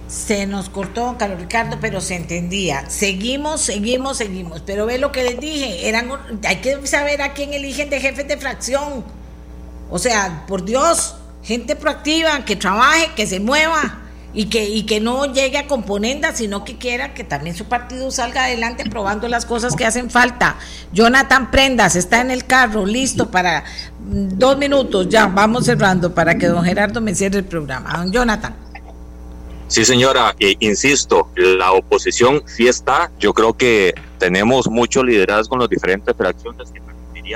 se 0.08 0.46
nos 0.46 0.68
cortó, 0.68 1.16
Carlos 1.18 1.40
Ricardo, 1.40 1.78
pero 1.80 2.00
se 2.00 2.16
entendía. 2.16 2.88
Seguimos, 2.90 3.60
seguimos, 3.60 4.18
seguimos. 4.18 4.62
Pero 4.66 4.86
ve 4.86 4.98
lo 4.98 5.12
que 5.12 5.22
les 5.22 5.40
dije, 5.40 5.88
eran, 5.88 6.10
hay 6.46 6.56
que 6.56 6.86
saber 6.86 7.22
a 7.22 7.32
quién 7.32 7.54
eligen 7.54 7.90
de 7.90 8.00
jefes 8.00 8.26
de 8.26 8.36
fracción. 8.36 9.04
O 9.90 9.98
sea, 9.98 10.44
por 10.46 10.64
Dios, 10.64 11.16
gente 11.42 11.76
proactiva, 11.76 12.44
que 12.44 12.56
trabaje, 12.56 13.10
que 13.14 13.26
se 13.26 13.40
mueva 13.40 14.00
y 14.32 14.46
que, 14.46 14.68
y 14.68 14.84
que 14.84 15.00
no 15.00 15.26
llegue 15.26 15.58
a 15.58 15.66
componendas, 15.66 16.38
sino 16.38 16.64
que 16.64 16.78
quiera 16.78 17.14
que 17.14 17.24
también 17.24 17.56
su 17.56 17.64
partido 17.66 18.10
salga 18.10 18.44
adelante 18.44 18.88
probando 18.88 19.28
las 19.28 19.46
cosas 19.46 19.74
que 19.74 19.84
hacen 19.84 20.10
falta. 20.10 20.56
Jonathan 20.92 21.50
Prendas 21.50 21.96
está 21.96 22.20
en 22.20 22.30
el 22.30 22.46
carro, 22.46 22.86
listo 22.86 23.30
para 23.30 23.64
mm, 24.00 24.38
dos 24.38 24.56
minutos, 24.58 25.08
ya 25.08 25.26
vamos 25.26 25.66
cerrando 25.66 26.14
para 26.14 26.36
que 26.36 26.46
don 26.46 26.64
Gerardo 26.64 27.00
me 27.00 27.14
cierre 27.14 27.38
el 27.38 27.44
programa. 27.44 27.96
Don 27.96 28.12
Jonathan. 28.12 28.54
Sí, 29.68 29.84
señora, 29.84 30.34
eh, 30.40 30.56
insisto, 30.58 31.30
la 31.36 31.72
oposición 31.72 32.42
sí 32.46 32.66
está. 32.66 33.12
Yo 33.20 33.32
creo 33.32 33.56
que 33.56 33.94
tenemos 34.18 34.68
mucho 34.68 35.04
liderazgo 35.04 35.50
con 35.50 35.60
las 35.60 35.68
diferentes 35.68 36.16
fracciones 36.16 36.72
que 36.72 36.80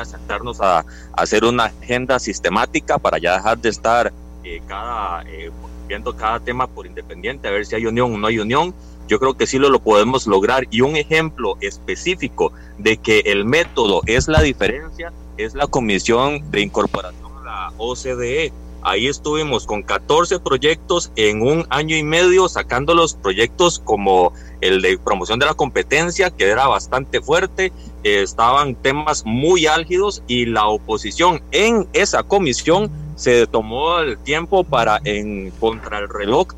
sentarnos 0.04 0.60
a, 0.60 0.84
hacer 1.12 1.44
una 1.44 1.66
agenda 1.66 2.18
sistemática 2.18 2.98
para 2.98 3.18
ya 3.18 3.34
dejar 3.36 3.58
de 3.58 3.68
estar 3.68 4.12
eh, 4.44 4.60
cada, 4.66 5.22
eh, 5.22 5.50
viendo 5.88 6.14
cada 6.16 6.40
tema 6.40 6.66
por 6.66 6.86
independiente, 6.86 7.48
a 7.48 7.50
ver 7.50 7.66
si 7.66 7.74
hay 7.74 7.86
unión 7.86 8.14
o 8.14 8.18
no 8.18 8.26
hay 8.26 8.38
unión. 8.38 8.74
Yo 9.06 9.18
creo 9.18 9.34
que 9.34 9.46
sí 9.46 9.58
lo, 9.58 9.68
lo 9.68 9.80
podemos 9.80 10.26
lograr. 10.26 10.66
Y 10.70 10.80
un 10.80 10.96
ejemplo 10.96 11.56
específico 11.60 12.52
de 12.78 12.96
que 12.96 13.20
el 13.26 13.44
método 13.44 14.02
es 14.06 14.28
la 14.28 14.40
diferencia 14.40 15.12
es 15.36 15.54
la 15.54 15.66
Comisión 15.66 16.50
de 16.50 16.60
Incorporación 16.60 17.32
a 17.40 17.44
la 17.44 17.72
OCDE. 17.78 18.52
Ahí 18.82 19.06
estuvimos 19.06 19.66
con 19.66 19.82
14 19.82 20.40
proyectos 20.40 21.10
en 21.16 21.40
un 21.40 21.66
año 21.70 21.96
y 21.96 22.02
medio, 22.02 22.48
sacando 22.48 22.94
los 22.94 23.14
proyectos 23.14 23.78
como 23.78 24.34
el 24.60 24.82
de 24.82 24.98
promoción 24.98 25.38
de 25.38 25.46
la 25.46 25.54
competencia, 25.54 26.30
que 26.30 26.44
era 26.44 26.66
bastante 26.66 27.22
fuerte, 27.22 27.72
estaban 28.02 28.74
temas 28.74 29.24
muy 29.24 29.66
álgidos 29.66 30.22
y 30.26 30.44
la 30.44 30.66
oposición 30.66 31.42
en 31.50 31.88
esa 31.94 32.22
comisión 32.24 32.90
se 33.16 33.46
tomó 33.46 34.00
el 34.00 34.18
tiempo 34.18 34.64
para 34.64 35.00
en 35.04 35.50
contra 35.52 35.98
el 35.98 36.08
reloj 36.08 36.48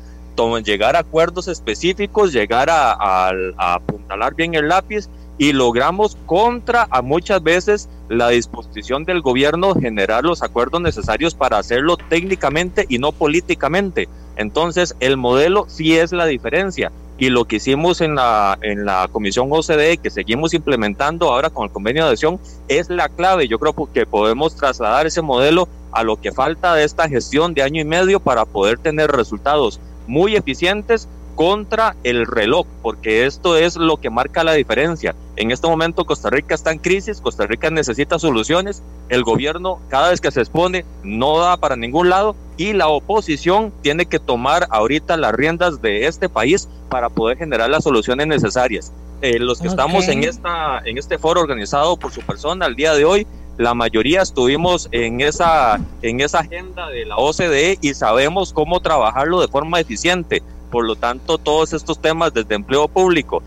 llegar 0.63 0.95
a 0.95 0.99
acuerdos 0.99 1.47
específicos, 1.47 2.31
llegar 2.31 2.69
a, 2.69 2.93
a 2.93 3.73
apuntalar 3.73 4.35
bien 4.35 4.53
el 4.53 4.67
lápiz 4.67 5.09
y 5.39 5.51
logramos 5.53 6.15
contra 6.25 6.87
a 6.91 7.01
muchas 7.01 7.41
veces 7.41 7.89
la 8.09 8.29
disposición 8.29 9.03
del 9.03 9.21
gobierno 9.21 9.73
generar 9.73 10.23
los 10.23 10.43
acuerdos 10.43 10.81
necesarios 10.81 11.33
para 11.33 11.57
hacerlo 11.57 11.97
técnicamente 11.97 12.85
y 12.87 12.99
no 12.99 13.11
políticamente. 13.11 14.07
Entonces, 14.35 14.95
el 14.99 15.17
modelo 15.17 15.65
sí 15.67 15.97
es 15.97 16.11
la 16.11 16.25
diferencia 16.25 16.91
y 17.17 17.29
lo 17.29 17.45
que 17.45 17.55
hicimos 17.57 18.01
en 18.01 18.15
la, 18.15 18.57
en 18.61 18.85
la 18.85 19.07
Comisión 19.11 19.47
OCDE, 19.51 19.97
que 19.97 20.09
seguimos 20.09 20.53
implementando 20.53 21.31
ahora 21.31 21.49
con 21.49 21.65
el 21.65 21.71
convenio 21.71 22.03
de 22.03 22.09
adhesión, 22.09 22.39
es 22.67 22.89
la 22.89 23.09
clave. 23.09 23.47
Yo 23.47 23.57
creo 23.57 23.73
que 23.91 24.05
podemos 24.05 24.55
trasladar 24.55 25.07
ese 25.07 25.21
modelo 25.21 25.67
a 25.91 26.03
lo 26.03 26.21
que 26.21 26.31
falta 26.31 26.75
de 26.75 26.83
esta 26.83 27.09
gestión 27.09 27.53
de 27.53 27.63
año 27.63 27.81
y 27.81 27.85
medio 27.85 28.19
para 28.19 28.45
poder 28.45 28.77
tener 28.77 29.11
resultados 29.11 29.79
muy 30.05 30.35
eficientes 30.35 31.07
contra 31.37 31.95
el 32.03 32.25
reloj, 32.25 32.65
porque 32.81 33.27
esto 33.27 33.57
es 33.57 33.75
lo 33.75 33.97
que 33.97 34.09
marca 34.09 34.43
la 34.43 34.53
diferencia. 34.53 35.15
En 35.35 35.51
este 35.51 35.67
momento 35.67 36.03
Costa 36.03 36.31
Rica 36.31 36.55
está 36.55 36.71
en 36.71 36.79
crisis, 36.79 37.21
Costa 37.21 37.45
Rica 37.45 37.69
necesita 37.69 38.17
soluciones, 38.17 38.81
el 39.09 39.23
gobierno 39.23 39.79
cada 39.87 40.09
vez 40.09 40.19
que 40.19 40.31
se 40.31 40.39
expone 40.39 40.83
no 41.03 41.37
da 41.37 41.55
para 41.57 41.75
ningún 41.75 42.09
lado 42.09 42.35
y 42.57 42.73
la 42.73 42.87
oposición 42.87 43.71
tiene 43.83 44.07
que 44.07 44.17
tomar 44.17 44.65
ahorita 44.71 45.15
las 45.15 45.31
riendas 45.31 45.79
de 45.79 46.07
este 46.07 46.27
país 46.27 46.67
para 46.89 47.09
poder 47.09 47.37
generar 47.37 47.69
las 47.69 47.83
soluciones 47.83 48.25
necesarias. 48.25 48.91
Eh, 49.21 49.37
los 49.37 49.61
que 49.61 49.67
estamos 49.67 50.07
en, 50.07 50.23
esta, 50.23 50.81
en 50.85 50.97
este 50.97 51.19
foro 51.19 51.41
organizado 51.41 51.97
por 51.97 52.11
su 52.11 52.21
persona 52.21 52.65
el 52.65 52.75
día 52.75 52.95
de 52.95 53.05
hoy, 53.05 53.27
la 53.57 53.75
mayoría 53.75 54.23
estuvimos 54.23 54.89
en 54.91 55.21
esa, 55.21 55.79
en 56.01 56.19
esa 56.19 56.39
agenda 56.39 56.89
de 56.89 57.05
la 57.05 57.17
OCDE 57.17 57.77
y 57.81 57.93
sabemos 57.93 58.53
cómo 58.53 58.79
trabajarlo 58.79 59.39
de 59.39 59.47
forma 59.47 59.79
eficiente 59.79 60.41
Por 60.69 60.85
lo 60.85 60.95
tanto, 60.95 61.37
todos 61.37 61.73
estos 61.73 61.99
temas 61.99 62.33
desde 62.33 62.55
empleo 62.55 62.87
público, 62.87 63.41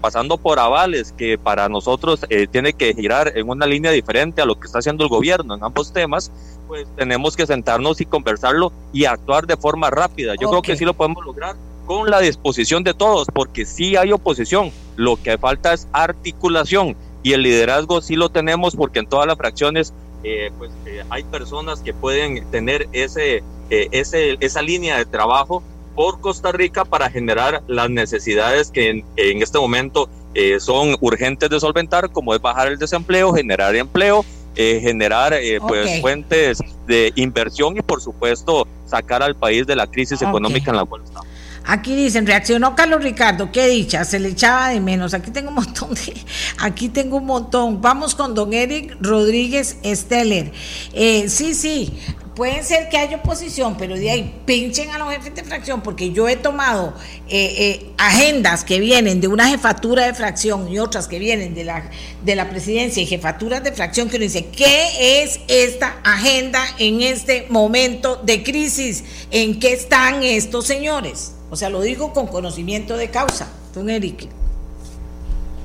pasando 0.00 0.38
por 0.38 0.58
avales, 0.58 1.12
que 1.12 1.38
para 1.38 1.68
nosotros 1.68 2.24
eh, 2.30 2.46
tiene 2.46 2.72
que 2.72 2.94
girar 2.94 3.32
en 3.36 3.48
una 3.48 3.66
línea 3.66 3.90
diferente 3.90 4.40
a 4.40 4.46
lo 4.46 4.58
que 4.58 4.66
está 4.66 4.78
haciendo 4.78 5.04
el 5.04 5.10
gobierno 5.10 5.54
en 5.54 5.64
ambos 5.64 5.92
temas, 5.92 6.30
pues 6.68 6.86
tenemos 6.96 7.36
que 7.36 7.46
sentarnos 7.46 8.00
y 8.00 8.06
conversarlo 8.06 8.72
y 8.92 9.04
actuar 9.04 9.46
de 9.46 9.56
forma 9.56 9.90
rápida. 9.90 10.34
Yo 10.40 10.48
creo 10.48 10.62
que 10.62 10.76
sí 10.76 10.84
lo 10.84 10.94
podemos 10.94 11.24
lograr 11.24 11.56
con 11.86 12.10
la 12.10 12.20
disposición 12.20 12.84
de 12.84 12.94
todos, 12.94 13.26
porque 13.32 13.66
sí 13.66 13.96
hay 13.96 14.12
oposición, 14.12 14.70
lo 14.96 15.20
que 15.20 15.36
falta 15.36 15.74
es 15.74 15.88
articulación 15.92 16.96
y 17.22 17.32
el 17.32 17.42
liderazgo 17.42 18.00
sí 18.00 18.16
lo 18.16 18.30
tenemos 18.30 18.76
porque 18.76 19.00
en 19.00 19.06
todas 19.06 19.26
las 19.26 19.36
fracciones 19.36 19.92
eh, 20.24 20.50
pues 20.58 20.70
eh, 20.86 21.04
hay 21.10 21.24
personas 21.24 21.80
que 21.80 21.92
pueden 21.92 22.48
tener 22.50 22.88
ese, 22.92 23.42
ese, 23.70 24.36
esa 24.40 24.62
línea 24.62 24.96
de 24.96 25.04
trabajo 25.04 25.62
por 25.94 26.20
Costa 26.20 26.52
Rica 26.52 26.84
para 26.84 27.10
generar 27.10 27.62
las 27.66 27.90
necesidades 27.90 28.70
que 28.70 28.90
en, 28.90 29.42
este 29.42 29.58
momento 29.58 30.08
eh, 30.34 30.60
son 30.60 30.96
urgentes 31.00 31.50
de 31.50 31.60
solventar, 31.60 32.10
como 32.10 32.34
es 32.34 32.40
bajar 32.40 32.68
el 32.68 32.78
desempleo, 32.78 33.32
generar 33.32 33.74
empleo, 33.76 34.24
eh, 34.56 34.80
generar 34.82 35.32
eh, 35.32 35.58
pues 35.66 36.00
fuentes 36.00 36.58
de 36.86 37.12
inversión 37.16 37.76
y 37.76 37.80
por 37.80 38.00
supuesto 38.00 38.66
sacar 38.86 39.22
al 39.22 39.34
país 39.36 39.66
de 39.66 39.76
la 39.76 39.86
crisis 39.86 40.20
económica 40.22 40.70
en 40.70 40.76
la 40.76 40.84
cual 40.84 41.02
estamos. 41.04 41.26
Aquí 41.64 41.94
dicen, 41.94 42.26
reaccionó 42.26 42.74
Carlos 42.74 43.04
Ricardo, 43.04 43.52
qué 43.52 43.68
dicha, 43.68 44.04
se 44.04 44.18
le 44.18 44.30
echaba 44.30 44.70
de 44.70 44.80
menos. 44.80 45.14
Aquí 45.14 45.30
tengo 45.30 45.50
un 45.50 45.54
montón 45.54 45.94
de, 45.94 46.14
aquí 46.58 46.88
tengo 46.88 47.18
un 47.18 47.26
montón. 47.26 47.80
Vamos 47.80 48.16
con 48.16 48.34
don 48.34 48.52
Eric 48.52 48.96
Rodríguez 49.00 49.78
Steller. 49.84 50.52
sí, 50.92 51.54
sí, 51.54 51.92
pueden 52.34 52.64
ser 52.64 52.88
que 52.88 52.96
haya 52.96 53.18
oposición, 53.18 53.76
pero 53.76 53.94
de 53.94 54.10
ahí 54.10 54.42
pinchen 54.46 54.90
a 54.90 54.98
los 54.98 55.10
jefes 55.10 55.34
de 55.34 55.44
fracción, 55.44 55.82
porque 55.82 56.12
yo 56.12 56.28
he 56.28 56.36
tomado 56.36 56.94
eh, 57.28 57.54
eh, 57.58 57.90
agendas 57.98 58.64
que 58.64 58.80
vienen 58.80 59.20
de 59.20 59.28
una 59.28 59.48
jefatura 59.48 60.06
de 60.06 60.14
fracción 60.14 60.70
y 60.72 60.78
otras 60.78 61.08
que 61.08 61.18
vienen 61.18 61.54
de 61.54 61.64
la, 61.64 61.90
de 62.24 62.34
la 62.34 62.48
presidencia 62.48 63.02
y 63.02 63.06
jefaturas 63.06 63.62
de 63.62 63.72
fracción, 63.72 64.08
que 64.08 64.16
uno 64.16 64.24
dice, 64.24 64.46
¿qué 64.46 65.22
es 65.22 65.40
esta 65.48 65.98
agenda 66.04 66.62
en 66.78 67.02
este 67.02 67.46
momento 67.48 68.16
de 68.16 68.42
crisis? 68.42 69.04
¿En 69.30 69.60
qué 69.60 69.72
están 69.72 70.22
estos 70.22 70.66
señores? 70.66 71.34
O 71.50 71.56
sea, 71.56 71.68
lo 71.68 71.82
digo 71.82 72.12
con 72.12 72.26
conocimiento 72.26 72.96
de 72.96 73.10
causa, 73.10 73.48
don 73.74 73.90
Eric. 73.90 74.41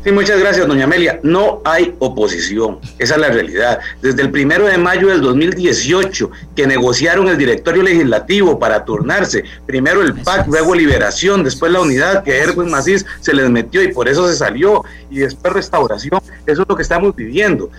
Sí, 0.07 0.13
muchas 0.13 0.39
gracias, 0.39 0.65
doña 0.65 0.85
Amelia. 0.85 1.19
No 1.21 1.61
hay 1.65 1.93
oposición, 1.99 2.79
esa 2.97 3.15
es 3.15 3.19
la 3.19 3.27
realidad. 3.27 3.79
Desde 4.01 4.21
el 4.21 4.31
primero 4.31 4.65
de 4.65 4.77
mayo 4.77 5.09
del 5.09 5.19
2018, 5.19 6.31
que 6.55 6.65
negociaron 6.65 7.27
el 7.27 7.37
directorio 7.37 7.83
legislativo 7.83 8.57
para 8.57 8.85
turnarse, 8.85 9.43
primero 9.65 10.01
el 10.01 10.13
PAC, 10.13 10.47
luego 10.47 10.75
Liberación, 10.75 11.43
después 11.43 11.73
la 11.73 11.81
unidad, 11.81 12.23
que 12.23 12.37
Erwin 12.37 12.71
Macís 12.71 13.05
se 13.19 13.33
les 13.33 13.49
metió 13.49 13.83
y 13.83 13.89
por 13.89 14.07
eso 14.07 14.25
se 14.29 14.37
salió, 14.37 14.85
y 15.09 15.17
después 15.17 15.53
Restauración, 15.53 16.21
eso 16.45 16.61
es 16.61 16.69
lo 16.69 16.75
que 16.77 16.83
estamos 16.83 17.13
viviendo. 17.13 17.69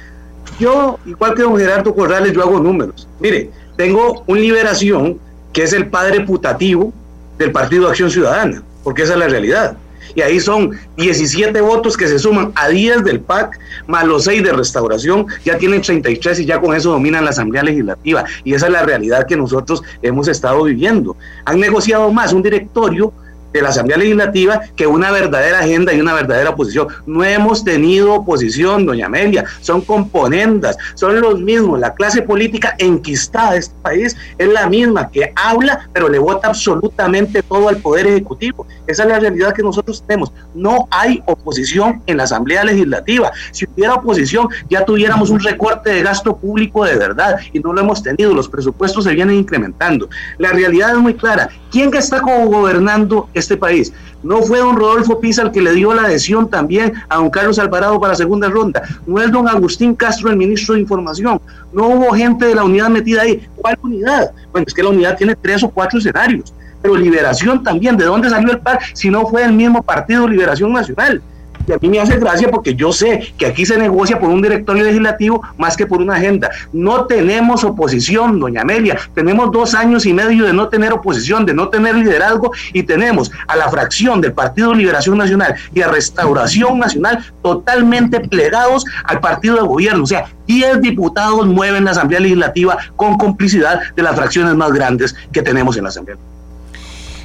Yo, 0.60 0.98
igual 1.06 1.34
que 1.34 1.40
don 1.40 1.56
Gerardo 1.56 1.94
Corrales, 1.94 2.34
yo 2.34 2.42
hago 2.42 2.60
números. 2.60 3.08
Mire, 3.20 3.50
tengo 3.78 4.22
un 4.26 4.38
Liberación 4.38 5.18
que 5.50 5.62
es 5.62 5.72
el 5.72 5.88
padre 5.88 6.20
putativo 6.26 6.92
del 7.38 7.52
Partido 7.52 7.88
Acción 7.88 8.10
Ciudadana, 8.10 8.62
porque 8.84 9.04
esa 9.04 9.14
es 9.14 9.18
la 9.18 9.28
realidad 9.28 9.78
y 10.14 10.22
ahí 10.22 10.40
son 10.40 10.78
17 10.96 11.60
votos 11.60 11.96
que 11.96 12.08
se 12.08 12.18
suman 12.18 12.52
a 12.54 12.68
10 12.68 13.04
del 13.04 13.20
PAC, 13.20 13.58
más 13.86 14.04
los 14.04 14.24
6 14.24 14.42
de 14.42 14.52
restauración, 14.52 15.26
ya 15.44 15.58
tienen 15.58 15.82
33 15.82 16.40
y 16.40 16.44
ya 16.46 16.60
con 16.60 16.74
eso 16.74 16.90
dominan 16.90 17.24
la 17.24 17.30
Asamblea 17.30 17.62
Legislativa. 17.62 18.24
Y 18.44 18.54
esa 18.54 18.66
es 18.66 18.72
la 18.72 18.82
realidad 18.82 19.26
que 19.26 19.36
nosotros 19.36 19.82
hemos 20.02 20.28
estado 20.28 20.64
viviendo. 20.64 21.16
Han 21.44 21.60
negociado 21.60 22.10
más 22.12 22.32
un 22.32 22.42
directorio 22.42 23.12
de 23.52 23.62
la 23.62 23.70
Asamblea 23.70 23.98
Legislativa 23.98 24.60
que 24.76 24.86
una 24.86 25.10
verdadera 25.10 25.60
agenda 25.60 25.92
y 25.92 26.00
una 26.00 26.14
verdadera 26.14 26.50
oposición. 26.50 26.88
No 27.06 27.24
hemos 27.24 27.64
tenido 27.64 28.14
oposición, 28.14 28.86
doña 28.86 29.06
Amelia, 29.06 29.44
son 29.60 29.80
componendas, 29.80 30.76
son 30.94 31.20
los 31.20 31.40
mismos. 31.40 31.80
La 31.80 31.94
clase 31.94 32.22
política 32.22 32.74
enquistada 32.78 33.52
de 33.52 33.58
este 33.58 33.74
país 33.82 34.16
es 34.36 34.48
la 34.48 34.68
misma 34.68 35.10
que 35.10 35.32
habla, 35.34 35.88
pero 35.92 36.08
le 36.08 36.18
vota 36.18 36.48
absolutamente 36.48 37.42
todo 37.42 37.68
al 37.68 37.78
Poder 37.78 38.06
Ejecutivo. 38.06 38.66
Esa 38.86 39.04
es 39.04 39.08
la 39.08 39.20
realidad 39.20 39.54
que 39.54 39.62
nosotros 39.62 40.02
tenemos. 40.06 40.32
No 40.54 40.88
hay 40.90 41.22
oposición 41.26 42.02
en 42.06 42.18
la 42.18 42.24
Asamblea 42.24 42.64
Legislativa. 42.64 43.30
Si 43.52 43.66
hubiera 43.66 43.94
oposición, 43.94 44.48
ya 44.68 44.84
tuviéramos 44.84 45.30
un 45.30 45.40
recorte 45.40 45.90
de 45.90 46.02
gasto 46.02 46.36
público 46.36 46.84
de 46.84 46.96
verdad 46.96 47.38
y 47.52 47.60
no 47.60 47.72
lo 47.72 47.80
hemos 47.80 48.02
tenido. 48.02 48.34
Los 48.34 48.48
presupuestos 48.48 49.04
se 49.04 49.14
vienen 49.14 49.36
incrementando. 49.36 50.08
La 50.38 50.50
realidad 50.50 50.90
es 50.90 50.98
muy 50.98 51.14
clara. 51.14 51.48
¿Quién 51.70 51.94
está 51.94 52.20
gobernando 52.20 53.28
este 53.38 53.56
país? 53.56 53.92
No 54.22 54.42
fue 54.42 54.58
don 54.58 54.76
Rodolfo 54.76 55.20
Pisa 55.20 55.42
el 55.42 55.50
que 55.50 55.62
le 55.62 55.72
dio 55.72 55.94
la 55.94 56.02
adhesión 56.02 56.48
también 56.48 56.92
a 57.08 57.16
don 57.16 57.30
Carlos 57.30 57.58
Alvarado 57.58 58.00
para 58.00 58.14
segunda 58.14 58.48
ronda. 58.48 58.82
No 59.06 59.20
es 59.20 59.30
don 59.30 59.48
Agustín 59.48 59.94
Castro 59.94 60.30
el 60.30 60.36
ministro 60.36 60.74
de 60.74 60.80
Información. 60.80 61.40
No 61.72 61.88
hubo 61.88 62.12
gente 62.12 62.46
de 62.46 62.54
la 62.54 62.64
unidad 62.64 62.88
metida 62.88 63.22
ahí. 63.22 63.46
¿Cuál 63.56 63.78
unidad? 63.82 64.32
Bueno, 64.52 64.64
es 64.66 64.74
que 64.74 64.82
la 64.82 64.90
unidad 64.90 65.16
tiene 65.16 65.34
tres 65.36 65.62
o 65.62 65.70
cuatro 65.70 65.98
escenarios. 65.98 66.52
Pero 66.82 66.96
Liberación 66.96 67.62
también, 67.62 67.96
¿de 67.96 68.04
dónde 68.04 68.30
salió 68.30 68.52
el 68.52 68.60
PAC 68.60 68.94
si 68.94 69.10
no 69.10 69.26
fue 69.26 69.44
el 69.44 69.52
mismo 69.52 69.82
partido 69.82 70.28
Liberación 70.28 70.72
Nacional? 70.72 71.22
Y 71.68 71.72
a 71.72 71.78
mí 71.80 71.88
me 71.90 72.00
hace 72.00 72.18
gracia 72.18 72.50
porque 72.50 72.74
yo 72.74 72.92
sé 72.92 73.34
que 73.36 73.46
aquí 73.46 73.66
se 73.66 73.76
negocia 73.76 74.18
por 74.18 74.30
un 74.30 74.40
directorio 74.40 74.84
legislativo 74.84 75.42
más 75.58 75.76
que 75.76 75.86
por 75.86 76.00
una 76.00 76.14
agenda. 76.14 76.50
No 76.72 77.04
tenemos 77.04 77.62
oposición, 77.62 78.40
doña 78.40 78.62
Amelia. 78.62 78.98
Tenemos 79.14 79.52
dos 79.52 79.74
años 79.74 80.06
y 80.06 80.14
medio 80.14 80.46
de 80.46 80.54
no 80.54 80.68
tener 80.68 80.92
oposición, 80.92 81.44
de 81.44 81.52
no 81.52 81.68
tener 81.68 81.94
liderazgo 81.94 82.52
y 82.72 82.82
tenemos 82.84 83.30
a 83.46 83.56
la 83.56 83.68
fracción 83.68 84.22
del 84.22 84.32
Partido 84.32 84.72
Liberación 84.72 85.18
Nacional 85.18 85.54
y 85.74 85.82
a 85.82 85.88
Restauración 85.88 86.78
Nacional 86.78 87.24
totalmente 87.42 88.20
plegados 88.20 88.84
al 89.04 89.20
partido 89.20 89.56
de 89.56 89.62
gobierno. 89.62 90.04
O 90.04 90.06
sea, 90.06 90.30
10 90.46 90.80
diputados 90.80 91.46
mueven 91.46 91.84
la 91.84 91.90
Asamblea 91.90 92.20
Legislativa 92.20 92.78
con 92.96 93.18
complicidad 93.18 93.94
de 93.94 94.02
las 94.02 94.16
fracciones 94.16 94.54
más 94.54 94.72
grandes 94.72 95.14
que 95.32 95.42
tenemos 95.42 95.76
en 95.76 95.82
la 95.82 95.90
Asamblea. 95.90 96.16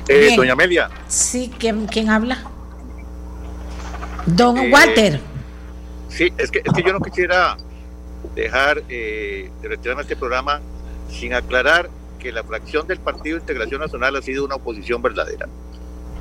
Eh, 0.09 0.33
doña 0.35 0.51
Amelia. 0.51 0.89
Sí, 1.07 1.49
¿quién, 1.57 1.87
quién 1.87 2.09
habla? 2.09 2.39
Don 4.25 4.57
eh, 4.57 4.71
Walter. 4.71 5.19
Sí, 6.09 6.31
es 6.37 6.51
que, 6.51 6.59
es 6.59 6.73
que 6.73 6.83
yo 6.83 6.93
no 6.93 6.99
quisiera 6.99 7.57
dejar 8.35 8.83
eh, 8.89 9.49
de 9.61 9.67
retirarme 9.67 10.03
este 10.03 10.15
programa 10.15 10.61
sin 11.09 11.33
aclarar 11.33 11.89
que 12.19 12.31
la 12.31 12.43
fracción 12.43 12.87
del 12.87 12.99
Partido 12.99 13.35
de 13.35 13.41
Integración 13.41 13.81
Nacional 13.81 14.15
ha 14.15 14.21
sido 14.21 14.45
una 14.45 14.55
oposición 14.55 15.01
verdadera. 15.01 15.47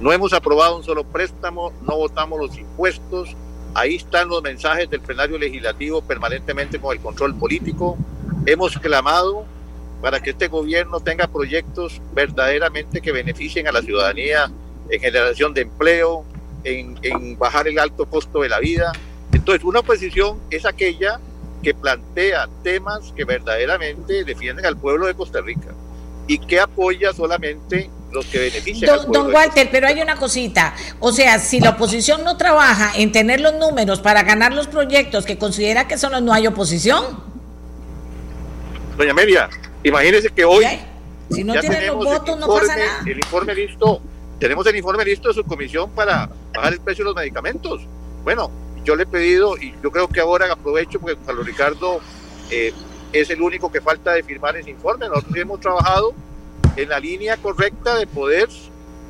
No 0.00 0.12
hemos 0.12 0.32
aprobado 0.32 0.76
un 0.76 0.82
solo 0.82 1.04
préstamo, 1.04 1.72
no 1.82 1.96
votamos 1.96 2.40
los 2.40 2.58
impuestos, 2.58 3.36
ahí 3.74 3.96
están 3.96 4.28
los 4.28 4.42
mensajes 4.42 4.90
del 4.90 5.00
plenario 5.00 5.38
legislativo 5.38 6.02
permanentemente 6.02 6.80
con 6.80 6.96
el 6.96 7.00
control 7.00 7.36
político. 7.36 7.96
Hemos 8.46 8.76
clamado 8.78 9.44
para 10.00 10.18
que 10.20 10.30
este 10.30 10.48
gobierno 10.48 10.98
tenga 10.98 11.28
proyectos 11.28 12.00
verdaderamente 12.12 13.00
que 13.00 13.12
beneficien 13.12 13.68
a 13.68 13.72
la 13.72 13.80
ciudadanía 13.80 14.50
en 14.90 15.00
generación 15.00 15.54
de 15.54 15.62
empleo, 15.62 16.24
en, 16.64 17.38
bajar 17.38 17.68
el 17.68 17.78
alto 17.78 18.06
costo 18.06 18.40
de 18.40 18.48
la 18.48 18.60
vida. 18.60 18.92
Entonces, 19.32 19.64
una 19.64 19.80
oposición 19.80 20.38
es 20.50 20.64
aquella 20.64 21.20
que 21.62 21.74
plantea 21.74 22.48
temas 22.62 23.12
que 23.16 23.24
verdaderamente 23.24 24.24
defienden 24.24 24.66
al 24.66 24.76
pueblo 24.76 25.06
de 25.06 25.14
Costa 25.14 25.40
Rica 25.40 25.68
y 26.26 26.38
que 26.38 26.60
apoya 26.60 27.12
solamente 27.12 27.90
los 28.10 28.26
que 28.26 28.38
benefician. 28.38 28.86
Don, 28.86 28.98
al 28.98 29.06
pueblo 29.06 29.22
don 29.24 29.34
Walter, 29.34 29.68
pero 29.70 29.86
hay 29.86 30.00
una 30.00 30.16
cosita, 30.16 30.74
o 31.00 31.12
sea, 31.12 31.38
si 31.38 31.60
la 31.60 31.70
oposición 31.70 32.24
no 32.24 32.36
trabaja 32.36 32.92
en 32.96 33.12
tener 33.12 33.40
los 33.40 33.54
números 33.54 34.00
para 34.00 34.22
ganar 34.22 34.52
los 34.52 34.66
proyectos 34.66 35.24
que 35.24 35.38
considera 35.38 35.88
que 35.88 35.96
solo 35.98 36.20
no 36.20 36.32
hay 36.32 36.46
oposición. 36.46 37.04
Doña 38.96 39.12
Amelia, 39.12 39.48
imagínese 39.82 40.30
que 40.30 40.44
hoy... 40.44 40.66
Si 41.30 41.44
no 41.44 41.58
tienen 41.58 41.86
los 41.86 41.96
votos, 41.96 42.38
no 42.38 42.46
pasa 42.46 42.76
nada. 42.76 43.00
El 43.06 43.16
informe 43.16 43.54
listo 43.54 44.02
tenemos 44.42 44.66
el 44.66 44.74
informe 44.74 45.04
listo 45.04 45.28
de 45.28 45.34
su 45.34 45.44
comisión 45.44 45.88
para 45.90 46.28
bajar 46.52 46.72
el 46.72 46.80
precio 46.80 47.04
de 47.04 47.10
los 47.10 47.14
medicamentos. 47.14 47.80
Bueno, 48.24 48.50
yo 48.82 48.96
le 48.96 49.04
he 49.04 49.06
pedido, 49.06 49.56
y 49.56 49.72
yo 49.80 49.92
creo 49.92 50.08
que 50.08 50.18
ahora 50.18 50.52
aprovecho 50.52 50.98
porque 50.98 51.16
Carlos 51.24 51.46
Ricardo 51.46 52.00
eh, 52.50 52.72
es 53.12 53.30
el 53.30 53.40
único 53.40 53.70
que 53.70 53.80
falta 53.80 54.14
de 54.14 54.24
firmar 54.24 54.56
ese 54.56 54.70
informe. 54.70 55.06
Nosotros 55.06 55.36
hemos 55.36 55.60
trabajado 55.60 56.12
en 56.74 56.88
la 56.88 56.98
línea 56.98 57.36
correcta 57.36 57.94
de 57.94 58.08
poder 58.08 58.48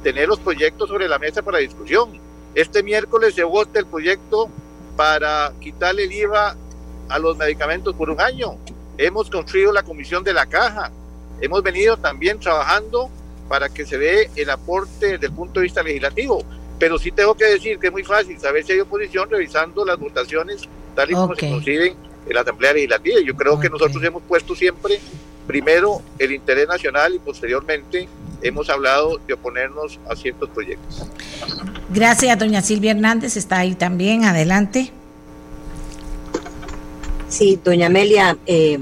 tener 0.03 0.29
los 0.29 0.39
proyectos 0.39 0.87
sobre 0.91 1.09
la 1.09 1.19
mesa 1.19 1.41
para 1.41 1.57
discusión. 1.57 2.11
Este 2.55 2.83
miércoles 2.83 3.35
se 3.35 3.45
vota 3.45 3.79
el 3.79 3.87
proyecto 3.87 4.51
para 4.99 5.55
quitarle 5.61 6.05
el 6.05 6.13
IVA 6.13 6.57
a 7.09 7.19
los 7.19 7.39
medicamentos 7.39 7.95
por 7.95 8.11
un 8.11 8.21
año. 8.21 8.59
Hemos 8.99 9.31
construido 9.31 9.73
la 9.73 9.83
comisión 9.83 10.25
de 10.25 10.35
la 10.35 10.45
caja. 10.45 10.93
Hemos 11.41 11.63
venido 11.63 11.97
también 11.97 12.39
trabajando 12.39 13.09
para 13.53 13.69
que 13.69 13.85
se 13.85 13.99
vea 13.99 14.31
el 14.35 14.49
aporte 14.49 15.09
desde 15.09 15.27
el 15.27 15.33
punto 15.35 15.61
de 15.61 15.65
vista 15.65 15.83
legislativo. 15.83 16.43
Pero 16.79 16.97
sí 16.97 17.11
tengo 17.11 17.35
que 17.35 17.45
decir 17.45 17.79
que 17.79 17.89
es 17.89 17.93
muy 17.93 18.03
fácil 18.03 18.39
saber 18.41 18.65
si 18.65 18.73
hay 18.73 18.81
oposición 18.81 19.29
revisando 19.29 19.85
las 19.85 19.99
votaciones 19.99 20.63
tal 20.97 21.11
y 21.11 21.13
como 21.13 21.35
se 21.35 21.51
conciben 21.51 21.95
en 22.27 22.35
la 22.35 22.41
Asamblea 22.41 22.73
Legislativa. 22.73 23.21
Yo 23.23 23.37
creo 23.37 23.61
que 23.61 23.69
nosotros 23.69 24.03
hemos 24.03 24.23
puesto 24.23 24.55
siempre 24.55 24.99
primero 25.47 26.01
el 26.19 26.33
interés 26.33 26.67
nacional 26.67 27.15
y 27.15 27.19
posteriormente 27.19 28.09
hemos 28.41 28.71
hablado 28.71 29.21
de 29.27 29.35
oponernos 29.35 30.01
a 30.09 30.17
ciertos 30.17 30.49
proyectos. 30.49 31.07
Gracias, 31.91 32.39
doña 32.39 32.63
Silvia 32.63 32.93
Hernández, 32.93 33.37
está 33.37 33.59
ahí 33.59 33.75
también, 33.75 34.25
adelante. 34.25 34.91
Sí, 37.29 37.61
doña 37.63 37.89
Amelia, 37.89 38.39
eh, 38.47 38.81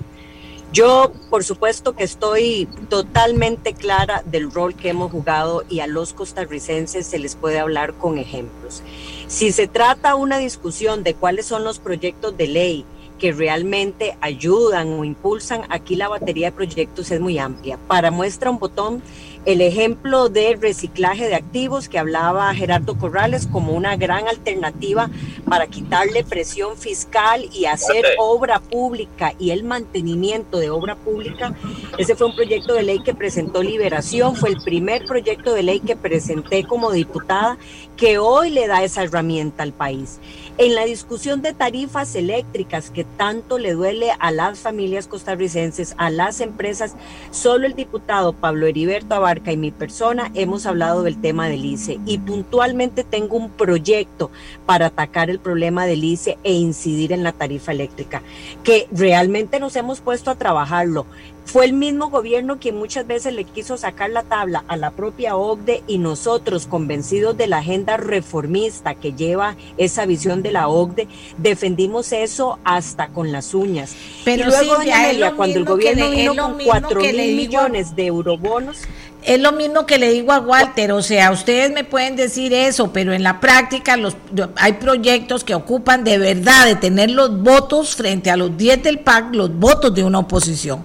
yo 0.72 1.12
por 1.30 1.44
supuesto 1.44 1.94
que 1.94 2.04
estoy 2.04 2.68
totalmente 2.88 3.74
clara 3.74 4.22
del 4.24 4.50
rol 4.50 4.74
que 4.74 4.90
hemos 4.90 5.10
jugado 5.10 5.64
y 5.68 5.80
a 5.80 5.86
los 5.86 6.12
costarricenses 6.12 7.06
se 7.06 7.18
les 7.18 7.34
puede 7.34 7.58
hablar 7.58 7.94
con 7.94 8.18
ejemplos. 8.18 8.82
Si 9.26 9.52
se 9.52 9.66
trata 9.66 10.14
una 10.14 10.38
discusión 10.38 11.02
de 11.02 11.14
cuáles 11.14 11.46
son 11.46 11.64
los 11.64 11.78
proyectos 11.78 12.36
de 12.36 12.48
ley, 12.48 12.84
que 13.20 13.32
realmente 13.32 14.16
ayudan 14.22 14.88
o 14.88 15.04
impulsan, 15.04 15.62
aquí 15.68 15.94
la 15.94 16.08
batería 16.08 16.46
de 16.46 16.52
proyectos 16.52 17.10
es 17.10 17.20
muy 17.20 17.38
amplia. 17.38 17.78
Para 17.86 18.10
muestra 18.10 18.50
un 18.50 18.58
botón, 18.58 19.02
el 19.46 19.62
ejemplo 19.62 20.28
de 20.28 20.56
reciclaje 20.60 21.26
de 21.28 21.34
activos 21.34 21.88
que 21.88 21.98
hablaba 21.98 22.54
Gerardo 22.54 22.96
Corrales 22.96 23.46
como 23.46 23.72
una 23.72 23.96
gran 23.96 24.28
alternativa 24.28 25.08
para 25.48 25.66
quitarle 25.66 26.24
presión 26.24 26.76
fiscal 26.76 27.48
y 27.52 27.64
hacer 27.64 28.04
obra 28.18 28.60
pública 28.60 29.34
y 29.38 29.50
el 29.50 29.64
mantenimiento 29.64 30.58
de 30.58 30.70
obra 30.70 30.94
pública. 30.94 31.54
Ese 31.96 32.14
fue 32.14 32.26
un 32.26 32.36
proyecto 32.36 32.74
de 32.74 32.82
ley 32.82 33.02
que 33.02 33.14
presentó 33.14 33.62
Liberación, 33.62 34.36
fue 34.36 34.50
el 34.50 34.60
primer 34.62 35.04
proyecto 35.06 35.54
de 35.54 35.62
ley 35.62 35.80
que 35.80 35.96
presenté 35.96 36.64
como 36.64 36.92
diputada 36.92 37.56
que 37.96 38.18
hoy 38.18 38.50
le 38.50 38.66
da 38.66 38.82
esa 38.82 39.02
herramienta 39.02 39.62
al 39.62 39.72
país. 39.72 40.20
En 40.62 40.74
la 40.74 40.84
discusión 40.84 41.40
de 41.40 41.54
tarifas 41.54 42.14
eléctricas 42.14 42.90
que 42.90 43.04
tanto 43.04 43.56
le 43.56 43.72
duele 43.72 44.10
a 44.18 44.30
las 44.30 44.58
familias 44.58 45.06
costarricenses, 45.06 45.94
a 45.96 46.10
las 46.10 46.42
empresas, 46.42 46.96
solo 47.30 47.66
el 47.66 47.72
diputado 47.72 48.34
Pablo 48.34 48.66
Heriberto 48.66 49.14
Abarca 49.14 49.52
y 49.52 49.56
mi 49.56 49.70
persona 49.70 50.30
hemos 50.34 50.66
hablado 50.66 51.02
del 51.02 51.18
tema 51.18 51.48
del 51.48 51.64
ICE 51.64 51.98
y 52.04 52.18
puntualmente 52.18 53.04
tengo 53.04 53.38
un 53.38 53.48
proyecto 53.48 54.30
para 54.66 54.88
atacar 54.88 55.30
el 55.30 55.38
problema 55.38 55.86
del 55.86 56.04
ICE 56.04 56.36
e 56.44 56.52
incidir 56.52 57.14
en 57.14 57.22
la 57.22 57.32
tarifa 57.32 57.72
eléctrica, 57.72 58.20
que 58.62 58.86
realmente 58.92 59.60
nos 59.60 59.76
hemos 59.76 60.02
puesto 60.02 60.30
a 60.30 60.34
trabajarlo. 60.34 61.06
Fue 61.50 61.64
el 61.64 61.72
mismo 61.72 62.10
gobierno 62.10 62.60
quien 62.60 62.76
muchas 62.76 63.08
veces 63.08 63.34
le 63.34 63.42
quiso 63.42 63.76
sacar 63.76 64.10
la 64.10 64.22
tabla 64.22 64.62
a 64.68 64.76
la 64.76 64.92
propia 64.92 65.34
OCDE 65.34 65.82
y 65.88 65.98
nosotros, 65.98 66.68
convencidos 66.68 67.36
de 67.36 67.48
la 67.48 67.58
agenda 67.58 67.96
reformista 67.96 68.94
que 68.94 69.14
lleva 69.14 69.56
esa 69.76 70.06
visión 70.06 70.42
de 70.42 70.52
la 70.52 70.68
OCDE, 70.68 71.08
defendimos 71.38 72.12
eso 72.12 72.60
hasta 72.62 73.08
con 73.08 73.32
las 73.32 73.52
uñas. 73.52 73.96
Pero 74.24 74.44
y 74.44 74.46
luego, 74.46 74.76
doña 74.76 75.00
Amelia, 75.00 75.30
lo 75.30 75.36
cuando 75.36 75.58
el 75.58 75.64
gobierno 75.64 76.10
vino 76.10 76.36
con 76.36 76.56
mismo 76.56 76.72
4 76.72 77.00
que 77.00 77.12
le 77.12 77.26
mil 77.26 77.36
millones 77.36 77.96
de 77.96 78.06
eurobonos, 78.06 78.82
Es 79.24 79.40
lo 79.40 79.50
mismo 79.50 79.86
que 79.86 79.98
le 79.98 80.12
digo 80.12 80.30
a 80.30 80.38
Walter, 80.38 80.92
o 80.92 81.02
sea, 81.02 81.32
ustedes 81.32 81.72
me 81.72 81.82
pueden 81.82 82.14
decir 82.14 82.54
eso, 82.54 82.92
pero 82.92 83.12
en 83.12 83.24
la 83.24 83.40
práctica 83.40 83.96
los, 83.96 84.16
hay 84.54 84.74
proyectos 84.74 85.42
que 85.42 85.56
ocupan 85.56 86.04
de 86.04 86.16
verdad 86.16 86.66
de 86.66 86.76
tener 86.76 87.10
los 87.10 87.42
votos 87.42 87.96
frente 87.96 88.30
a 88.30 88.36
los 88.36 88.56
10 88.56 88.84
del 88.84 89.00
PAC, 89.00 89.34
los 89.34 89.52
votos 89.52 89.92
de 89.92 90.04
una 90.04 90.20
oposición. 90.20 90.84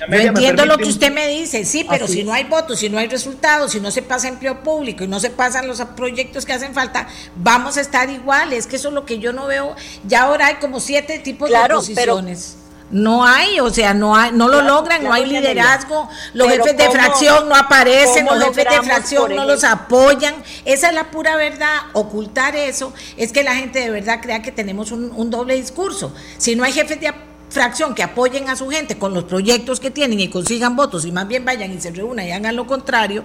Yo 0.00 0.06
Amelia, 0.06 0.32
¿me 0.32 0.38
entiendo 0.38 0.66
lo 0.66 0.76
que 0.78 0.84
un- 0.84 0.90
usted 0.90 1.12
me 1.12 1.28
dice, 1.28 1.64
sí, 1.64 1.86
pero 1.88 2.06
Así 2.06 2.14
si 2.14 2.20
es. 2.20 2.26
no 2.26 2.32
hay 2.32 2.44
votos, 2.44 2.78
si 2.80 2.88
no 2.88 2.98
hay 2.98 3.06
resultados, 3.08 3.72
si 3.72 3.80
no 3.80 3.90
se 3.90 4.02
pasa 4.02 4.28
empleo 4.28 4.62
público 4.62 5.04
y 5.04 5.08
no 5.08 5.20
se 5.20 5.30
pasan 5.30 5.68
los 5.68 5.80
proyectos 5.96 6.44
que 6.44 6.52
hacen 6.52 6.74
falta, 6.74 7.06
vamos 7.36 7.76
a 7.76 7.80
estar 7.80 8.08
igual. 8.10 8.52
Es 8.52 8.66
que 8.66 8.76
eso 8.76 8.88
es 8.88 8.94
lo 8.94 9.04
que 9.06 9.18
yo 9.18 9.32
no 9.32 9.46
veo. 9.46 9.76
Ya 10.06 10.22
ahora 10.22 10.46
hay 10.46 10.54
como 10.56 10.80
siete 10.80 11.18
tipos 11.18 11.48
Claro, 11.48 11.80
de 11.82 11.94
pero- 11.94 12.14
posiciones. 12.14 12.56
No 12.92 13.24
hay, 13.24 13.60
o 13.60 13.70
sea, 13.70 13.94
no 13.94 14.16
hay, 14.16 14.32
no 14.32 14.48
lo 14.48 14.58
Claro, 14.58 14.74
logran, 14.74 15.04
no 15.04 15.12
hay 15.12 15.24
liderazgo, 15.24 16.08
los 16.34 16.48
Pero 16.48 16.64
jefes 16.64 16.76
de 16.76 16.86
¿cómo- 16.86 16.98
fracción 16.98 17.48
no 17.48 17.54
aparecen, 17.54 18.26
los 18.26 18.42
jefes 18.42 18.64
de 18.68 18.82
fracción 18.82 19.36
no 19.36 19.44
los 19.44 19.62
apoyan. 19.62 20.34
Esa 20.64 20.88
es 20.88 20.94
la 20.94 21.08
pura 21.12 21.36
verdad. 21.36 21.76
Ocultar 21.92 22.56
eso 22.56 22.92
es 23.16 23.30
que 23.30 23.44
la 23.44 23.54
gente 23.54 23.78
de 23.78 23.90
verdad 23.90 24.18
crea 24.20 24.42
que 24.42 24.50
tenemos 24.50 24.90
un, 24.90 25.12
un 25.14 25.30
doble 25.30 25.54
discurso. 25.54 26.12
Si 26.36 26.56
no 26.56 26.64
hay 26.64 26.72
jefes 26.72 27.00
de 27.00 27.06
fracción 27.50 27.94
que 27.94 28.02
apoyen 28.02 28.48
a 28.48 28.56
su 28.56 28.68
gente 28.68 28.96
con 28.96 29.12
los 29.12 29.24
proyectos 29.24 29.80
que 29.80 29.90
tienen 29.90 30.20
y 30.20 30.28
consigan 30.28 30.76
votos 30.76 31.04
y 31.04 31.12
más 31.12 31.28
bien 31.28 31.44
vayan 31.44 31.72
y 31.72 31.80
se 31.80 31.90
reúnan 31.90 32.26
y 32.26 32.32
hagan 32.32 32.56
lo 32.56 32.66
contrario, 32.66 33.24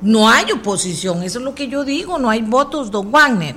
no 0.00 0.28
hay 0.28 0.50
oposición. 0.52 1.22
Eso 1.22 1.38
es 1.38 1.44
lo 1.44 1.54
que 1.54 1.68
yo 1.68 1.84
digo, 1.84 2.18
no 2.18 2.30
hay 2.30 2.42
votos, 2.42 2.90
don 2.90 3.10
Wagner. 3.10 3.56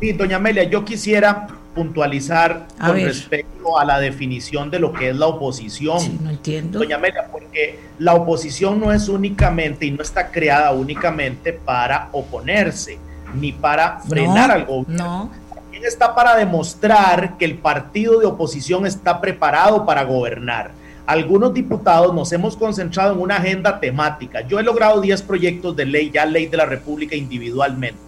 Sí, 0.00 0.12
doña 0.12 0.36
Amelia, 0.36 0.64
yo 0.64 0.84
quisiera 0.84 1.46
puntualizar 1.74 2.66
A 2.78 2.86
con 2.88 2.96
ver. 2.96 3.06
respecto 3.06 3.78
a 3.78 3.84
la 3.84 3.98
definición 3.98 4.70
de 4.70 4.78
lo 4.78 4.92
que 4.92 5.10
es 5.10 5.16
la 5.16 5.26
oposición. 5.26 6.00
Sí, 6.00 6.18
no 6.22 6.30
entiendo. 6.30 6.78
Doña 6.78 6.96
Amelia, 6.96 7.28
porque 7.30 7.80
la 7.98 8.14
oposición 8.14 8.80
no 8.80 8.92
es 8.92 9.08
únicamente 9.08 9.86
y 9.86 9.90
no 9.90 10.02
está 10.02 10.30
creada 10.30 10.72
únicamente 10.72 11.52
para 11.52 12.08
oponerse 12.12 12.98
ni 13.34 13.52
para 13.52 13.98
frenar 14.00 14.48
No, 14.48 14.54
al 14.54 14.64
gobierno. 14.64 15.04
No. 15.04 15.30
Está 15.84 16.14
para 16.14 16.34
demostrar 16.34 17.36
que 17.36 17.44
el 17.44 17.58
partido 17.58 18.18
de 18.18 18.24
oposición 18.24 18.86
está 18.86 19.20
preparado 19.20 19.84
para 19.84 20.02
gobernar. 20.02 20.70
Algunos 21.04 21.52
diputados 21.52 22.14
nos 22.14 22.32
hemos 22.32 22.56
concentrado 22.56 23.12
en 23.12 23.20
una 23.20 23.36
agenda 23.36 23.78
temática. 23.78 24.40
Yo 24.40 24.58
he 24.58 24.62
logrado 24.62 25.02
10 25.02 25.20
proyectos 25.20 25.76
de 25.76 25.84
ley, 25.84 26.10
ya 26.10 26.24
ley 26.24 26.46
de 26.46 26.56
la 26.56 26.64
República 26.64 27.14
individualmente. 27.16 28.00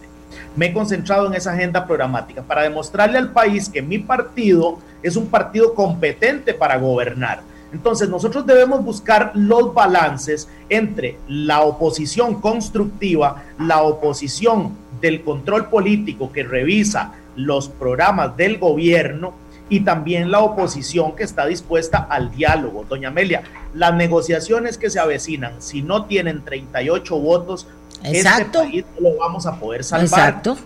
Me 0.55 0.65
he 0.65 0.73
concentrado 0.73 1.27
en 1.27 1.35
esa 1.35 1.53
agenda 1.53 1.85
programática 1.85 2.41
para 2.41 2.63
demostrarle 2.63 3.19
al 3.19 3.31
país 3.31 3.69
que 3.69 3.83
mi 3.83 3.99
partido 3.99 4.79
es 5.03 5.15
un 5.15 5.27
partido 5.27 5.75
competente 5.75 6.55
para 6.55 6.77
gobernar. 6.77 7.41
Entonces 7.71 8.09
nosotros 8.09 8.47
debemos 8.47 8.83
buscar 8.83 9.33
los 9.35 9.71
balances 9.75 10.49
entre 10.67 11.19
la 11.27 11.61
oposición 11.61 12.41
constructiva, 12.41 13.43
la 13.59 13.83
oposición 13.83 14.71
del 14.99 15.21
control 15.21 15.69
político 15.69 16.31
que 16.31 16.41
revisa 16.41 17.13
los 17.37 17.69
programas 17.69 18.35
del 18.35 18.57
gobierno 18.57 19.33
y 19.69 19.81
también 19.81 20.31
la 20.31 20.39
oposición 20.39 21.15
que 21.15 21.23
está 21.23 21.45
dispuesta 21.45 22.07
al 22.09 22.31
diálogo. 22.31 22.85
Doña 22.87 23.09
Amelia, 23.09 23.43
las 23.73 23.93
negociaciones 23.93 24.77
que 24.77 24.89
se 24.89 24.99
avecinan, 24.99 25.61
si 25.61 25.81
no 25.81 26.05
tienen 26.05 26.43
38 26.43 27.17
votos, 27.19 27.67
Exacto. 28.03 28.61
este 28.61 28.69
país 28.71 28.85
no 28.99 29.09
lo 29.09 29.17
vamos 29.17 29.45
a 29.45 29.59
poder 29.59 29.83
salvar. 29.83 30.05
Exacto. 30.05 30.57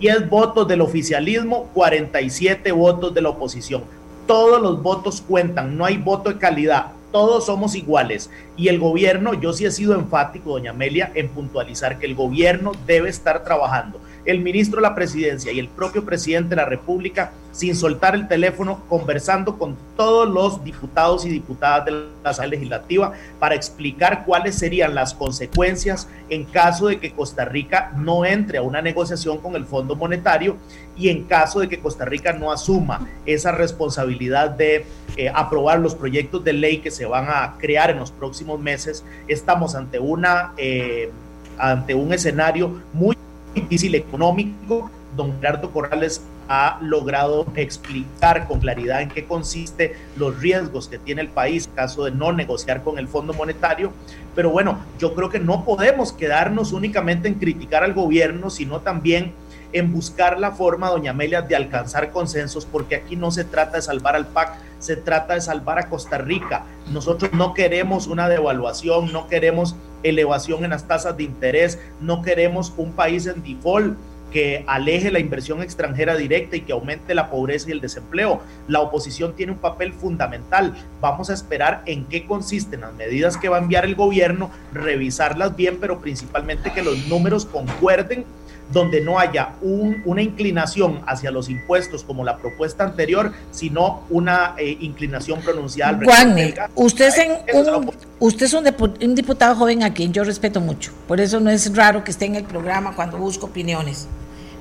10 0.00 0.28
votos 0.28 0.66
del 0.68 0.80
oficialismo, 0.80 1.70
47 1.74 2.72
votos 2.72 3.14
de 3.14 3.22
la 3.22 3.30
oposición. 3.30 3.84
Todos 4.26 4.60
los 4.60 4.82
votos 4.82 5.22
cuentan, 5.26 5.76
no 5.76 5.84
hay 5.84 5.98
voto 5.98 6.30
de 6.30 6.38
calidad, 6.38 6.88
todos 7.12 7.46
somos 7.46 7.74
iguales. 7.74 8.28
Y 8.56 8.68
el 8.68 8.78
gobierno, 8.78 9.34
yo 9.34 9.52
sí 9.52 9.64
he 9.64 9.70
sido 9.70 9.94
enfático, 9.94 10.50
doña 10.50 10.72
Amelia, 10.72 11.12
en 11.14 11.28
puntualizar 11.28 11.98
que 11.98 12.06
el 12.06 12.14
gobierno 12.14 12.72
debe 12.86 13.08
estar 13.08 13.44
trabajando. 13.44 14.00
El 14.24 14.40
ministro 14.40 14.76
de 14.76 14.88
la 14.88 14.94
presidencia 14.94 15.52
y 15.52 15.58
el 15.58 15.68
propio 15.68 16.04
presidente 16.04 16.50
de 16.50 16.56
la 16.56 16.64
República, 16.64 17.32
sin 17.52 17.76
soltar 17.76 18.14
el 18.14 18.26
teléfono, 18.26 18.82
conversando 18.88 19.58
con 19.58 19.76
todos 19.96 20.28
los 20.28 20.64
diputados 20.64 21.24
y 21.24 21.28
diputadas 21.28 21.84
de 21.84 22.06
la 22.22 22.32
sala 22.34 22.48
legislativa 22.48 23.12
para 23.38 23.54
explicar 23.54 24.24
cuáles 24.24 24.56
serían 24.56 24.94
las 24.94 25.14
consecuencias 25.14 26.08
en 26.30 26.44
caso 26.44 26.88
de 26.88 26.98
que 26.98 27.12
Costa 27.12 27.44
Rica 27.44 27.92
no 27.96 28.24
entre 28.24 28.58
a 28.58 28.62
una 28.62 28.82
negociación 28.82 29.38
con 29.38 29.56
el 29.56 29.66
Fondo 29.66 29.94
Monetario 29.94 30.56
y 30.96 31.08
en 31.08 31.24
caso 31.24 31.60
de 31.60 31.68
que 31.68 31.80
Costa 31.80 32.04
Rica 32.04 32.32
no 32.32 32.50
asuma 32.50 33.08
esa 33.26 33.52
responsabilidad 33.52 34.50
de 34.50 34.86
eh, 35.16 35.30
aprobar 35.32 35.78
los 35.78 35.94
proyectos 35.94 36.42
de 36.44 36.52
ley 36.52 36.78
que 36.78 36.90
se 36.90 37.06
van 37.06 37.26
a 37.28 37.54
crear 37.58 37.90
en 37.90 37.98
los 37.98 38.10
próximos 38.10 38.60
meses, 38.60 39.04
estamos 39.28 39.74
ante 39.74 39.98
una 39.98 40.52
eh, 40.56 41.10
ante 41.58 41.94
un 41.94 42.12
escenario 42.12 42.80
muy 42.92 43.16
difícil 43.54 43.94
económico. 43.94 44.90
Don 45.16 45.32
Gerardo 45.40 45.70
Corrales 45.70 46.22
ha 46.48 46.78
logrado 46.82 47.46
explicar 47.56 48.46
con 48.46 48.60
claridad 48.60 49.00
en 49.00 49.08
qué 49.08 49.24
consiste 49.24 49.94
los 50.16 50.38
riesgos 50.40 50.88
que 50.88 50.98
tiene 50.98 51.22
el 51.22 51.28
país 51.28 51.66
en 51.66 51.74
caso 51.74 52.04
de 52.04 52.10
no 52.10 52.32
negociar 52.32 52.82
con 52.82 52.98
el 52.98 53.08
Fondo 53.08 53.32
Monetario. 53.32 53.92
Pero 54.34 54.50
bueno, 54.50 54.78
yo 54.98 55.14
creo 55.14 55.30
que 55.30 55.38
no 55.38 55.64
podemos 55.64 56.12
quedarnos 56.12 56.72
únicamente 56.72 57.28
en 57.28 57.34
criticar 57.34 57.84
al 57.84 57.94
gobierno, 57.94 58.50
sino 58.50 58.80
también 58.80 59.32
en 59.72 59.92
buscar 59.92 60.38
la 60.38 60.52
forma, 60.52 60.90
doña 60.90 61.10
Amelia, 61.10 61.42
de 61.42 61.56
alcanzar 61.56 62.12
consensos, 62.12 62.64
porque 62.64 62.94
aquí 62.94 63.16
no 63.16 63.30
se 63.30 63.44
trata 63.44 63.76
de 63.76 63.82
salvar 63.82 64.14
al 64.14 64.26
PAC, 64.26 64.54
se 64.78 64.96
trata 64.96 65.34
de 65.34 65.40
salvar 65.40 65.78
a 65.78 65.88
Costa 65.88 66.18
Rica. 66.18 66.64
Nosotros 66.92 67.32
no 67.32 67.54
queremos 67.54 68.06
una 68.06 68.28
devaluación, 68.28 69.12
no 69.12 69.26
queremos 69.26 69.74
elevación 70.04 70.64
en 70.64 70.70
las 70.70 70.86
tasas 70.86 71.16
de 71.16 71.24
interés, 71.24 71.78
no 72.00 72.22
queremos 72.22 72.72
un 72.76 72.92
país 72.92 73.26
en 73.26 73.42
default 73.42 73.96
que 74.34 74.64
aleje 74.66 75.12
la 75.12 75.20
inversión 75.20 75.62
extranjera 75.62 76.16
directa 76.16 76.56
y 76.56 76.62
que 76.62 76.72
aumente 76.72 77.14
la 77.14 77.30
pobreza 77.30 77.68
y 77.68 77.72
el 77.72 77.80
desempleo. 77.80 78.42
La 78.66 78.80
oposición 78.80 79.34
tiene 79.36 79.52
un 79.52 79.58
papel 79.58 79.92
fundamental. 79.92 80.74
Vamos 81.00 81.30
a 81.30 81.34
esperar 81.34 81.82
en 81.86 82.04
qué 82.06 82.26
consisten 82.26 82.80
las 82.80 82.92
medidas 82.94 83.36
que 83.36 83.48
va 83.48 83.58
a 83.58 83.60
enviar 83.60 83.84
el 83.84 83.94
gobierno, 83.94 84.50
revisarlas 84.72 85.54
bien, 85.54 85.78
pero 85.80 86.00
principalmente 86.00 86.72
que 86.72 86.82
los 86.82 87.06
números 87.06 87.46
concuerden 87.46 88.24
donde 88.72 89.00
no 89.00 89.18
haya 89.18 89.54
un, 89.62 90.02
una 90.04 90.22
inclinación 90.22 91.00
hacia 91.06 91.30
los 91.30 91.48
impuestos 91.48 92.04
como 92.04 92.24
la 92.24 92.36
propuesta 92.38 92.84
anterior, 92.84 93.32
sino 93.50 94.02
una 94.10 94.54
eh, 94.58 94.76
inclinación 94.80 95.40
pronunciada. 95.40 95.98
al 95.98 96.04
Juanne, 96.04 96.54
usted 96.74 97.08
es, 97.08 97.66
un, 97.66 97.90
usted 98.18 98.46
es 98.46 98.52
un, 98.52 98.66
un 99.02 99.14
diputado 99.14 99.54
joven 99.56 99.82
a 99.82 99.92
quien 99.92 100.12
yo 100.12 100.24
respeto 100.24 100.60
mucho, 100.60 100.92
por 101.06 101.20
eso 101.20 101.40
no 101.40 101.50
es 101.50 101.74
raro 101.76 102.04
que 102.04 102.10
esté 102.10 102.26
en 102.26 102.36
el 102.36 102.44
programa 102.44 102.94
cuando 102.94 103.18
busco 103.18 103.46
opiniones. 103.46 104.08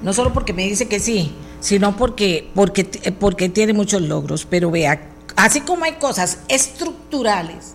No 0.02 0.12
solo 0.12 0.34
porque 0.34 0.52
me 0.52 0.64
dice 0.64 0.90
que 0.90 1.00
sí, 1.00 1.32
sino 1.62 1.96
porque, 1.96 2.50
porque, 2.54 2.84
porque 3.18 3.48
tiene 3.48 3.72
muchos 3.72 4.02
logros. 4.02 4.46
Pero 4.46 4.70
vea, 4.70 5.00
así 5.38 5.62
como 5.62 5.86
hay 5.86 5.94
cosas 5.94 6.40
estructurales 6.50 7.74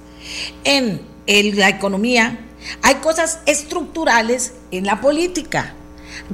en 0.64 1.00
en 1.28 1.58
la 1.58 1.68
economía, 1.68 2.38
hay 2.82 2.96
cosas 2.96 3.40
estructurales 3.44 4.54
en 4.70 4.86
la 4.86 5.00
política 5.00 5.74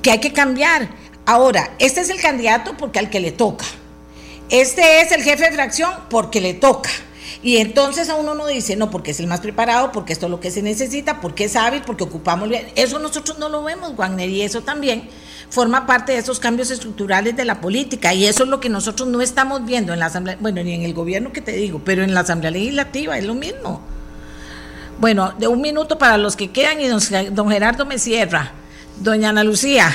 que 0.02 0.11
hay 0.11 0.20
que 0.20 0.32
cambiar. 0.32 0.89
Ahora, 1.27 1.74
este 1.78 2.01
es 2.01 2.11
el 2.11 2.20
candidato 2.20 2.77
porque 2.77 2.98
al 2.98 3.11
que 3.11 3.20
le 3.20 3.32
toca. 3.32 3.65
Este 4.51 5.01
es 5.01 5.12
el 5.12 5.23
jefe 5.23 5.44
de 5.44 5.52
fracción 5.52 5.90
porque 6.11 6.40
le 6.40 6.55
toca. 6.55 6.90
Y 7.43 7.59
entonces 7.59 8.09
a 8.09 8.15
uno 8.15 8.35
no 8.35 8.47
dice, 8.47 8.77
no, 8.77 8.90
porque 8.90 9.11
es 9.11 9.20
el 9.20 9.27
más 9.27 9.40
preparado, 9.40 9.93
porque 9.93 10.12
esto 10.12 10.27
es 10.27 10.31
lo 10.31 10.40
que 10.40 10.51
se 10.51 10.62
necesita, 10.62 11.20
porque 11.20 11.44
es 11.44 11.56
hábil, 11.56 11.82
porque 11.85 12.05
ocupamos 12.05 12.48
bien. 12.48 12.66
Eso 12.74 12.98
nosotros 12.98 13.39
no 13.39 13.48
lo 13.48 13.62
vemos, 13.62 13.97
Wagner, 13.97 14.31
y 14.31 14.43
eso 14.43 14.62
también 14.62 15.09
forma 15.51 15.86
parte 15.86 16.12
de 16.12 16.19
esos 16.19 16.40
cambios 16.40 16.70
estructurales 16.70 17.36
de 17.36 17.44
la 17.44 17.61
política. 17.61 18.15
Y 18.15 18.24
eso 18.24 18.44
es 18.44 18.48
lo 18.48 18.61
que 18.61 18.69
nosotros 18.69 19.09
no 19.09 19.20
estamos 19.20 19.65
viendo 19.65 19.93
en 19.93 20.01
la 20.01 20.06
Asamblea, 20.06 20.39
bueno, 20.40 20.62
ni 20.62 20.73
en 20.73 20.82
el 20.82 20.94
gobierno 20.94 21.32
que 21.32 21.40
te 21.40 21.52
digo, 21.52 21.82
pero 21.85 22.02
en 22.02 22.15
la 22.15 22.20
Asamblea 22.20 22.51
Legislativa 22.51 23.19
es 23.19 23.24
lo 23.24 23.35
mismo. 23.35 23.82
Bueno, 24.98 25.35
de 25.39 25.48
un 25.48 25.61
minuto 25.61 25.98
para 25.98 26.16
los 26.19 26.36
que 26.36 26.51
quedan 26.51 26.81
y 26.81 26.89
don, 26.89 27.51
Gerardo 27.51 27.85
me 27.85 27.98
cierra. 27.98 28.52
Doña 28.96 29.30
Ana 29.30 29.44
Lucía. 29.44 29.90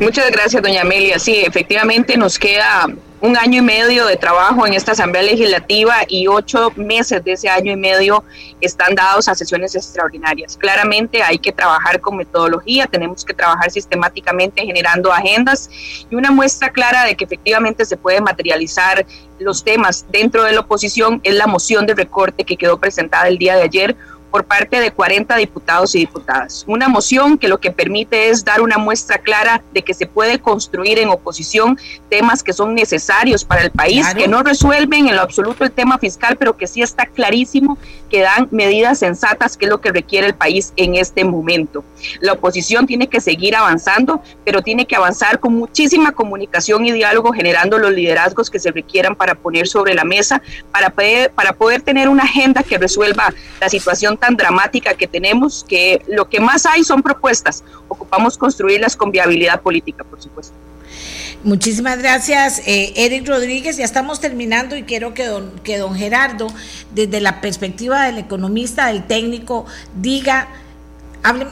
Muchas 0.00 0.30
gracias, 0.30 0.60
doña 0.60 0.82
Amelia. 0.82 1.18
Sí, 1.18 1.36
efectivamente 1.46 2.16
nos 2.16 2.38
queda 2.38 2.86
un 3.20 3.36
año 3.38 3.60
y 3.60 3.62
medio 3.62 4.06
de 4.06 4.16
trabajo 4.16 4.66
en 4.66 4.74
esta 4.74 4.92
Asamblea 4.92 5.22
Legislativa 5.22 5.98
y 6.08 6.26
ocho 6.26 6.72
meses 6.76 7.24
de 7.24 7.32
ese 7.32 7.48
año 7.48 7.72
y 7.72 7.76
medio 7.76 8.24
están 8.60 8.94
dados 8.94 9.28
a 9.28 9.34
sesiones 9.34 9.74
extraordinarias. 9.74 10.58
Claramente 10.58 11.22
hay 11.22 11.38
que 11.38 11.52
trabajar 11.52 12.00
con 12.00 12.16
metodología, 12.16 12.86
tenemos 12.86 13.24
que 13.24 13.32
trabajar 13.32 13.70
sistemáticamente 13.70 14.66
generando 14.66 15.12
agendas 15.12 15.70
y 16.10 16.14
una 16.14 16.30
muestra 16.30 16.68
clara 16.70 17.04
de 17.04 17.14
que 17.14 17.24
efectivamente 17.24 17.86
se 17.86 17.96
puede 17.96 18.20
materializar 18.20 19.06
los 19.38 19.64
temas 19.64 20.04
dentro 20.10 20.42
de 20.44 20.52
la 20.52 20.60
oposición 20.60 21.20
es 21.24 21.34
la 21.34 21.46
moción 21.46 21.86
de 21.86 21.94
recorte 21.94 22.44
que 22.44 22.56
quedó 22.56 22.78
presentada 22.78 23.28
el 23.28 23.38
día 23.38 23.56
de 23.56 23.62
ayer 23.62 23.96
por 24.34 24.46
parte 24.46 24.80
de 24.80 24.90
40 24.90 25.36
diputados 25.36 25.94
y 25.94 26.00
diputadas. 26.00 26.64
Una 26.66 26.88
moción 26.88 27.38
que 27.38 27.46
lo 27.46 27.60
que 27.60 27.70
permite 27.70 28.30
es 28.30 28.44
dar 28.44 28.62
una 28.62 28.78
muestra 28.78 29.18
clara 29.18 29.62
de 29.72 29.82
que 29.82 29.94
se 29.94 30.08
puede 30.08 30.40
construir 30.40 30.98
en 30.98 31.08
oposición 31.08 31.78
temas 32.10 32.42
que 32.42 32.52
son 32.52 32.74
necesarios 32.74 33.44
para 33.44 33.62
el 33.62 33.70
país, 33.70 34.04
que 34.12 34.26
no 34.26 34.42
resuelven 34.42 35.06
en 35.06 35.14
lo 35.14 35.22
absoluto 35.22 35.62
el 35.62 35.70
tema 35.70 35.98
fiscal, 35.98 36.36
pero 36.36 36.56
que 36.56 36.66
sí 36.66 36.82
está 36.82 37.06
clarísimo 37.06 37.78
que 38.10 38.22
dan 38.22 38.48
medidas 38.50 38.98
sensatas, 38.98 39.56
que 39.56 39.66
es 39.66 39.70
lo 39.70 39.80
que 39.80 39.92
requiere 39.92 40.26
el 40.26 40.34
país 40.34 40.72
en 40.76 40.96
este 40.96 41.24
momento. 41.24 41.84
La 42.20 42.32
oposición 42.32 42.86
tiene 42.86 43.08
que 43.08 43.20
seguir 43.20 43.56
avanzando, 43.56 44.22
pero 44.44 44.62
tiene 44.62 44.86
que 44.86 44.96
avanzar 44.96 45.40
con 45.40 45.54
muchísima 45.54 46.12
comunicación 46.12 46.84
y 46.84 46.92
diálogo, 46.92 47.32
generando 47.32 47.78
los 47.78 47.92
liderazgos 47.92 48.50
que 48.50 48.58
se 48.58 48.72
requieran 48.72 49.14
para 49.16 49.34
poner 49.34 49.68
sobre 49.68 49.94
la 49.94 50.04
mesa, 50.04 50.42
para 50.72 50.90
poder, 50.90 51.30
para 51.32 51.54
poder 51.54 51.82
tener 51.82 52.08
una 52.08 52.24
agenda 52.24 52.62
que 52.62 52.78
resuelva 52.78 53.32
la 53.60 53.68
situación 53.68 54.16
tan 54.24 54.36
dramática 54.36 54.94
que 54.94 55.06
tenemos, 55.06 55.66
que 55.68 56.00
lo 56.08 56.30
que 56.30 56.40
más 56.40 56.64
hay 56.64 56.82
son 56.82 57.02
propuestas. 57.02 57.62
Ocupamos 57.88 58.38
construirlas 58.38 58.96
con 58.96 59.10
viabilidad 59.10 59.60
política, 59.60 60.02
por 60.02 60.22
supuesto. 60.22 60.54
Muchísimas 61.42 61.98
gracias, 61.98 62.62
eh, 62.66 62.94
Eric 62.96 63.28
Rodríguez. 63.28 63.76
Ya 63.76 63.84
estamos 63.84 64.20
terminando 64.20 64.76
y 64.76 64.84
quiero 64.84 65.12
que 65.12 65.26
don, 65.26 65.50
que 65.62 65.76
don 65.76 65.94
Gerardo, 65.94 66.46
desde 66.94 67.20
la 67.20 67.42
perspectiva 67.42 68.06
del 68.06 68.16
economista, 68.16 68.86
del 68.86 69.06
técnico, 69.06 69.66
diga 69.94 70.48
hable, 71.24 71.46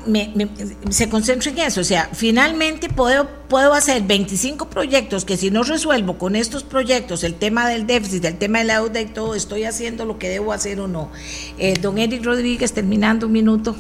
se 0.91 1.09
concentre 1.09 1.51
en 1.51 1.59
eso. 1.59 1.81
O 1.81 1.85
sea, 1.85 2.09
finalmente 2.13 2.89
puedo, 2.89 3.29
puedo 3.49 3.73
hacer 3.73 4.03
25 4.03 4.69
proyectos 4.69 5.25
que 5.25 5.37
si 5.37 5.51
no 5.51 5.65
resuelvo 5.65 6.19
con 6.19 6.37
estos 6.37 6.63
proyectos 6.63 7.25
el 7.25 7.35
tema 7.35 7.67
del 7.69 7.87
déficit, 7.87 8.25
el 8.27 8.39
tema 8.39 8.59
de 8.59 8.65
la 8.67 8.81
deuda 8.81 9.01
y 9.01 9.07
todo, 9.07 9.35
estoy 9.35 9.65
haciendo 9.65 10.05
lo 10.05 10.19
que 10.19 10.29
debo 10.29 10.53
hacer 10.53 10.79
o 10.79 10.87
no. 10.87 11.11
Eh, 11.59 11.75
don 11.81 11.99
Eric 11.99 12.25
Rodríguez, 12.25 12.73
terminando 12.73 13.27
un 13.27 13.33
minuto. 13.33 13.75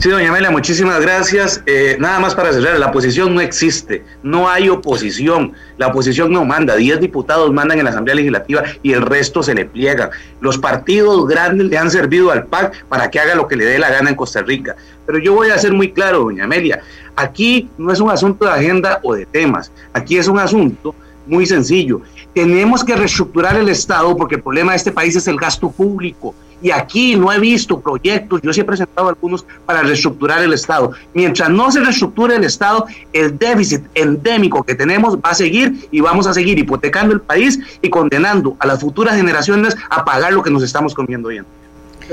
Sí, 0.00 0.08
doña 0.08 0.30
Amelia, 0.30 0.50
muchísimas 0.50 0.98
gracias. 0.98 1.62
Eh, 1.66 1.98
nada 2.00 2.18
más 2.20 2.34
para 2.34 2.54
cerrar, 2.54 2.78
la 2.78 2.86
oposición 2.86 3.34
no 3.34 3.42
existe, 3.42 4.02
no 4.22 4.48
hay 4.48 4.70
oposición, 4.70 5.52
la 5.76 5.88
oposición 5.88 6.32
no 6.32 6.46
manda, 6.46 6.74
diez 6.74 6.98
diputados 7.00 7.52
mandan 7.52 7.80
en 7.80 7.84
la 7.84 7.90
Asamblea 7.90 8.14
Legislativa 8.14 8.62
y 8.82 8.94
el 8.94 9.02
resto 9.02 9.42
se 9.42 9.54
le 9.54 9.66
pliega. 9.66 10.08
Los 10.40 10.56
partidos 10.56 11.28
grandes 11.28 11.66
le 11.66 11.76
han 11.76 11.90
servido 11.90 12.30
al 12.30 12.46
PAC 12.46 12.86
para 12.86 13.10
que 13.10 13.20
haga 13.20 13.34
lo 13.34 13.46
que 13.46 13.56
le 13.56 13.66
dé 13.66 13.78
la 13.78 13.90
gana 13.90 14.08
en 14.08 14.16
Costa 14.16 14.40
Rica. 14.40 14.74
Pero 15.04 15.18
yo 15.18 15.34
voy 15.34 15.50
a 15.50 15.58
ser 15.58 15.74
muy 15.74 15.92
claro, 15.92 16.20
doña 16.20 16.44
Amelia, 16.44 16.80
aquí 17.14 17.68
no 17.76 17.92
es 17.92 18.00
un 18.00 18.08
asunto 18.08 18.46
de 18.46 18.52
agenda 18.52 19.00
o 19.02 19.12
de 19.14 19.26
temas, 19.26 19.70
aquí 19.92 20.16
es 20.16 20.28
un 20.28 20.38
asunto 20.38 20.94
muy 21.26 21.44
sencillo. 21.44 22.00
Tenemos 22.34 22.82
que 22.82 22.96
reestructurar 22.96 23.58
el 23.58 23.68
Estado 23.68 24.16
porque 24.16 24.36
el 24.36 24.42
problema 24.42 24.72
de 24.72 24.78
este 24.78 24.92
país 24.92 25.14
es 25.14 25.28
el 25.28 25.36
gasto 25.36 25.70
público 25.70 26.34
y 26.62 26.70
aquí 26.70 27.16
no 27.16 27.32
he 27.32 27.38
visto 27.38 27.80
proyectos, 27.80 28.40
yo 28.42 28.52
sí 28.52 28.60
he 28.60 28.64
presentado 28.64 29.08
algunos 29.08 29.44
para 29.66 29.82
reestructurar 29.82 30.42
el 30.42 30.52
Estado. 30.52 30.92
Mientras 31.14 31.48
no 31.50 31.70
se 31.70 31.80
reestructure 31.80 32.36
el 32.36 32.44
Estado, 32.44 32.86
el 33.12 33.38
déficit 33.38 33.82
endémico 33.94 34.62
que 34.62 34.74
tenemos 34.74 35.16
va 35.16 35.30
a 35.30 35.34
seguir 35.34 35.88
y 35.90 36.00
vamos 36.00 36.26
a 36.26 36.34
seguir 36.34 36.58
hipotecando 36.58 37.14
el 37.14 37.20
país 37.20 37.58
y 37.82 37.90
condenando 37.90 38.56
a 38.58 38.66
las 38.66 38.80
futuras 38.80 39.16
generaciones 39.16 39.76
a 39.88 40.04
pagar 40.04 40.32
lo 40.32 40.42
que 40.42 40.50
nos 40.50 40.62
estamos 40.62 40.94
comiendo 40.94 41.28
hoy. 41.28 41.40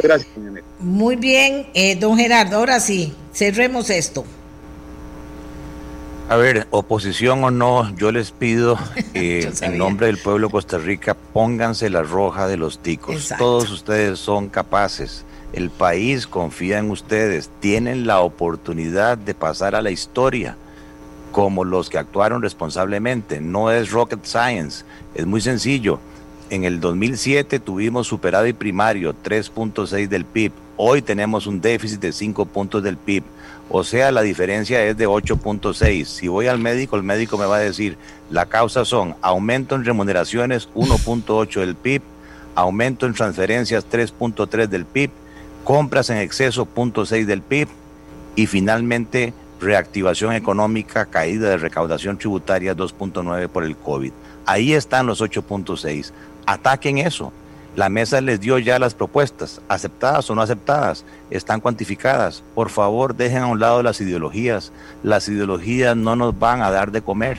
Gracias, 0.01 0.29
Muy 0.79 1.15
bien, 1.15 1.67
eh, 1.73 1.95
don 1.95 2.17
Gerardo, 2.17 2.57
ahora 2.57 2.79
sí, 2.79 3.13
cerremos 3.33 3.89
esto. 3.89 4.25
A 6.29 6.35
ver, 6.35 6.67
oposición 6.71 7.41
o 7.45 7.51
no, 7.51 7.95
yo 7.95 8.11
les 8.11 8.31
pido 8.31 8.77
en 9.13 9.77
nombre 9.77 10.07
del 10.07 10.17
pueblo 10.17 10.47
de 10.47 10.51
Costa 10.51 10.77
Rica 10.77 11.13
pónganse 11.13 11.89
la 11.89 12.03
roja 12.03 12.47
de 12.47 12.57
los 12.57 12.79
ticos. 12.79 13.31
Todos 13.37 13.71
ustedes 13.71 14.19
son 14.19 14.49
capaces. 14.49 15.23
El 15.53 15.69
país 15.69 16.27
confía 16.27 16.79
en 16.79 16.91
ustedes. 16.91 17.49
Tienen 17.61 18.05
la 18.05 18.19
oportunidad 18.19 19.17
de 19.17 19.33
pasar 19.35 19.73
a 19.73 19.81
la 19.81 19.89
historia 19.89 20.57
como 21.31 21.63
los 21.63 21.89
que 21.89 21.97
actuaron 21.97 22.41
responsablemente. 22.41 23.39
No 23.39 23.71
es 23.71 23.91
rocket 23.91 24.25
science, 24.25 24.83
es 25.15 25.25
muy 25.25 25.39
sencillo. 25.39 25.97
En 26.49 26.65
el 26.65 26.81
2007 26.81 27.59
tuvimos 27.59 28.05
superado 28.05 28.47
y 28.47 28.53
primario 28.53 29.15
3.6 29.23 30.09
del 30.09 30.25
PIB. 30.25 30.51
Hoy 30.75 31.01
tenemos 31.01 31.47
un 31.47 31.61
déficit 31.61 32.01
de 32.01 32.11
5 32.11 32.45
puntos 32.47 32.83
del 32.83 32.97
PIB. 32.97 33.23
O 33.69 33.83
sea, 33.83 34.11
la 34.11 34.21
diferencia 34.21 34.83
es 34.85 34.97
de 34.97 35.07
8.6. 35.07 36.05
Si 36.05 36.27
voy 36.27 36.47
al 36.47 36.59
médico, 36.59 36.95
el 36.95 37.03
médico 37.03 37.37
me 37.37 37.45
va 37.45 37.57
a 37.57 37.59
decir, 37.59 37.97
la 38.29 38.45
causa 38.45 38.85
son 38.85 39.15
aumento 39.21 39.75
en 39.75 39.83
remuneraciones 39.83 40.69
1.8 40.73 41.59
del 41.59 41.75
PIB, 41.75 42.01
aumento 42.55 43.05
en 43.05 43.13
transferencias 43.13 43.85
3.3 43.89 44.67
del 44.67 44.85
PIB, 44.85 45.11
compras 45.65 46.09
en 46.09 46.17
exceso 46.17 46.65
0.6 46.65 47.25
del 47.25 47.41
PIB 47.41 47.67
y 48.37 48.47
finalmente 48.47 49.33
reactivación 49.59 50.33
económica, 50.33 51.05
caída 51.05 51.49
de 51.49 51.57
recaudación 51.57 52.17
tributaria 52.17 52.75
2.9 52.75 53.49
por 53.49 53.63
el 53.65 53.75
COVID. 53.75 54.13
Ahí 54.45 54.73
están 54.73 55.07
los 55.07 55.21
8.6. 55.21 56.11
Ataquen 56.45 56.99
eso. 56.99 57.33
La 57.77 57.89
mesa 57.89 58.21
les 58.21 58.39
dio 58.39 58.57
ya 58.57 58.79
las 58.79 58.95
propuestas, 58.95 59.61
aceptadas 59.67 60.27
o 60.31 60.33
no 60.33 60.41
aceptadas, 60.41 61.05
están 61.29 61.59
cuantificadas. 61.59 62.43
Por 62.55 62.71
favor, 62.71 63.15
dejen 63.15 63.43
a 63.43 63.45
un 63.45 63.59
lado 63.59 63.83
las 63.83 64.01
ideologías. 64.01 64.71
Las 65.03 65.29
ideologías 65.29 65.95
no 65.95 66.15
nos 66.15 66.39
van 66.39 66.63
a 66.63 66.71
dar 66.71 66.91
de 66.91 67.03
comer. 67.03 67.37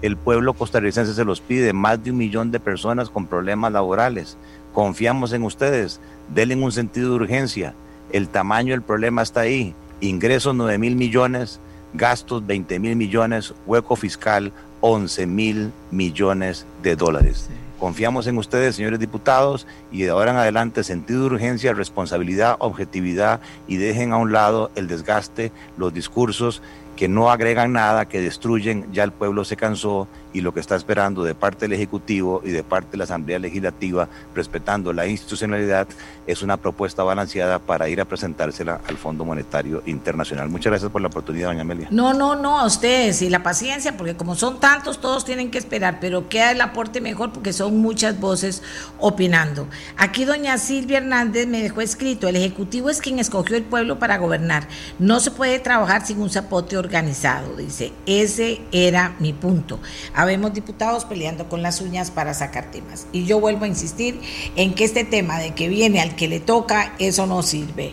El 0.00 0.16
pueblo 0.16 0.54
costarricense 0.54 1.12
se 1.12 1.26
los 1.26 1.42
pide, 1.42 1.74
más 1.74 2.02
de 2.02 2.12
un 2.12 2.16
millón 2.16 2.50
de 2.50 2.60
personas 2.60 3.10
con 3.10 3.26
problemas 3.26 3.72
laborales. 3.72 4.38
Confiamos 4.72 5.34
en 5.34 5.42
ustedes, 5.42 6.00
denle 6.34 6.56
un 6.56 6.72
sentido 6.72 7.10
de 7.10 7.16
urgencia. 7.16 7.74
El 8.10 8.28
tamaño 8.28 8.72
del 8.72 8.80
problema 8.80 9.20
está 9.20 9.40
ahí. 9.40 9.74
Ingresos 10.00 10.54
9 10.54 10.78
mil 10.78 10.96
millones, 10.96 11.60
gastos 11.92 12.46
20 12.46 12.78
mil 12.78 12.96
millones, 12.96 13.52
hueco 13.66 13.96
fiscal 13.96 14.50
11 14.80 15.26
mil 15.26 15.72
millones 15.90 16.64
de 16.82 16.96
dólares. 16.96 17.50
Confiamos 17.78 18.26
en 18.26 18.38
ustedes, 18.38 18.76
señores 18.76 19.00
diputados, 19.00 19.66
y 19.90 20.02
de 20.02 20.10
ahora 20.10 20.30
en 20.30 20.36
adelante 20.36 20.84
sentido 20.84 21.20
de 21.20 21.26
urgencia, 21.26 21.72
responsabilidad, 21.72 22.56
objetividad 22.60 23.40
y 23.66 23.76
dejen 23.76 24.12
a 24.12 24.16
un 24.16 24.32
lado 24.32 24.70
el 24.74 24.86
desgaste, 24.86 25.52
los 25.76 25.92
discursos 25.92 26.62
que 26.96 27.08
no 27.08 27.30
agregan 27.30 27.72
nada, 27.72 28.06
que 28.06 28.20
destruyen, 28.20 28.86
ya 28.92 29.02
el 29.02 29.12
pueblo 29.12 29.44
se 29.44 29.56
cansó 29.56 30.06
y 30.34 30.42
lo 30.42 30.52
que 30.52 30.60
está 30.60 30.76
esperando 30.76 31.24
de 31.24 31.34
parte 31.34 31.64
del 31.64 31.72
Ejecutivo 31.72 32.42
y 32.44 32.50
de 32.50 32.62
parte 32.62 32.92
de 32.92 32.98
la 32.98 33.04
Asamblea 33.04 33.38
Legislativa, 33.38 34.08
respetando 34.34 34.92
la 34.92 35.06
institucionalidad, 35.06 35.86
es 36.26 36.42
una 36.42 36.58
propuesta 36.58 37.02
balanceada 37.02 37.60
para 37.60 37.88
ir 37.88 38.00
a 38.00 38.04
presentársela 38.04 38.80
al 38.86 38.98
Fondo 38.98 39.24
Monetario 39.24 39.82
Internacional. 39.86 40.48
Muchas 40.48 40.72
gracias 40.72 40.90
por 40.90 41.00
la 41.00 41.08
oportunidad, 41.08 41.48
doña 41.48 41.62
Amelia. 41.62 41.88
No, 41.90 42.12
no, 42.12 42.34
no, 42.34 42.58
a 42.58 42.66
ustedes 42.66 43.22
y 43.22 43.30
la 43.30 43.42
paciencia, 43.42 43.96
porque 43.96 44.16
como 44.16 44.34
son 44.34 44.58
tantos, 44.58 45.00
todos 45.00 45.24
tienen 45.24 45.50
que 45.50 45.58
esperar, 45.58 45.98
pero 46.00 46.28
queda 46.28 46.50
el 46.50 46.60
aporte 46.60 47.00
mejor 47.00 47.32
porque 47.32 47.52
son 47.52 47.78
muchas 47.78 48.18
voces 48.18 48.62
opinando. 48.98 49.68
Aquí 49.96 50.24
doña 50.24 50.58
Silvia 50.58 50.98
Hernández 50.98 51.46
me 51.46 51.62
dejó 51.62 51.80
escrito, 51.80 52.26
el 52.26 52.36
Ejecutivo 52.36 52.90
es 52.90 53.00
quien 53.00 53.20
escogió 53.20 53.56
el 53.56 53.62
pueblo 53.62 54.00
para 54.00 54.18
gobernar. 54.18 54.66
No 54.98 55.20
se 55.20 55.30
puede 55.30 55.60
trabajar 55.60 56.04
sin 56.04 56.20
un 56.20 56.30
zapote 56.30 56.76
organizado, 56.76 57.56
dice. 57.56 57.92
Ese 58.06 58.62
era 58.72 59.14
mi 59.20 59.32
punto. 59.32 59.78
Habemos 60.24 60.54
diputados 60.54 61.04
peleando 61.04 61.50
con 61.50 61.62
las 61.62 61.82
uñas 61.82 62.10
para 62.10 62.32
sacar 62.32 62.70
temas. 62.70 63.06
Y 63.12 63.26
yo 63.26 63.40
vuelvo 63.40 63.66
a 63.66 63.68
insistir 63.68 64.18
en 64.56 64.72
que 64.72 64.84
este 64.84 65.04
tema 65.04 65.38
de 65.38 65.50
que 65.50 65.68
viene 65.68 66.00
al 66.00 66.16
que 66.16 66.28
le 66.28 66.40
toca, 66.40 66.94
eso 66.98 67.26
no 67.26 67.42
sirve. 67.42 67.92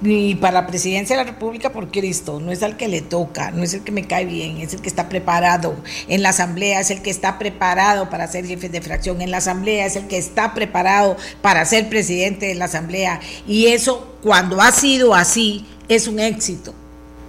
Ni 0.00 0.36
para 0.36 0.60
la 0.60 0.66
presidencia 0.68 1.16
de 1.16 1.24
la 1.24 1.28
República, 1.32 1.72
por 1.72 1.90
Cristo, 1.90 2.38
no 2.38 2.52
es 2.52 2.62
al 2.62 2.76
que 2.76 2.86
le 2.86 3.02
toca, 3.02 3.50
no 3.50 3.64
es 3.64 3.74
el 3.74 3.82
que 3.82 3.90
me 3.90 4.06
cae 4.06 4.26
bien, 4.26 4.58
es 4.58 4.74
el 4.74 4.80
que 4.80 4.88
está 4.88 5.08
preparado. 5.08 5.74
En 6.06 6.22
la 6.22 6.28
Asamblea 6.28 6.78
es 6.78 6.92
el 6.92 7.02
que 7.02 7.10
está 7.10 7.36
preparado 7.40 8.08
para 8.10 8.28
ser 8.28 8.46
jefe 8.46 8.68
de 8.68 8.80
fracción. 8.80 9.20
En 9.20 9.32
la 9.32 9.38
Asamblea 9.38 9.84
es 9.84 9.96
el 9.96 10.06
que 10.06 10.18
está 10.18 10.54
preparado 10.54 11.16
para 11.40 11.64
ser 11.64 11.88
presidente 11.88 12.46
de 12.46 12.54
la 12.54 12.66
Asamblea. 12.66 13.18
Y 13.44 13.66
eso, 13.66 14.18
cuando 14.22 14.60
ha 14.60 14.70
sido 14.70 15.16
así, 15.16 15.66
es 15.88 16.06
un 16.06 16.20
éxito 16.20 16.74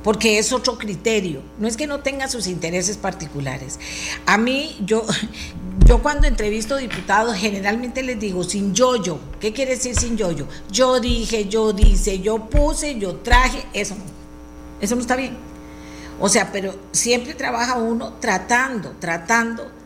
porque 0.04 0.38
es 0.38 0.52
otro 0.52 0.78
criterio. 0.78 1.42
No 1.58 1.68
es 1.68 1.78
que 1.78 1.88
no 1.88 2.02
tenga 2.02 2.28
sus 2.28 2.48
intereses 2.48 2.98
particulares. 2.98 3.80
A 4.26 4.38
mí, 4.38 4.78
yo, 4.86 5.06
yo 5.86 6.02
cuando 6.02 6.28
entrevisto 6.28 6.78
diputados, 6.78 7.36
generalmente 7.36 8.04
les 8.04 8.20
digo 8.20 8.44
sin 8.44 8.74
yo-yo. 8.74 9.20
¿Qué 9.40 9.54
quiere 9.54 9.76
decir 9.76 9.96
sin 9.96 10.18
yo-yo? 10.18 10.48
Yo 10.72 11.00
dije, 11.00 11.48
yo 11.48 11.74
dice, 11.74 12.20
yo 12.20 12.50
puse, 12.50 13.00
yo 13.00 13.16
traje. 13.18 13.64
Eso 13.74 13.96
no. 13.96 14.04
Eso 14.82 14.96
no 14.96 15.02
está 15.02 15.16
bien. 15.16 15.38
O 16.20 16.30
sea, 16.30 16.52
pero 16.52 16.76
siempre 16.92 17.34
trabaja 17.34 17.78
uno 17.78 18.14
tratando, 18.20 18.96
tratando 19.00 19.83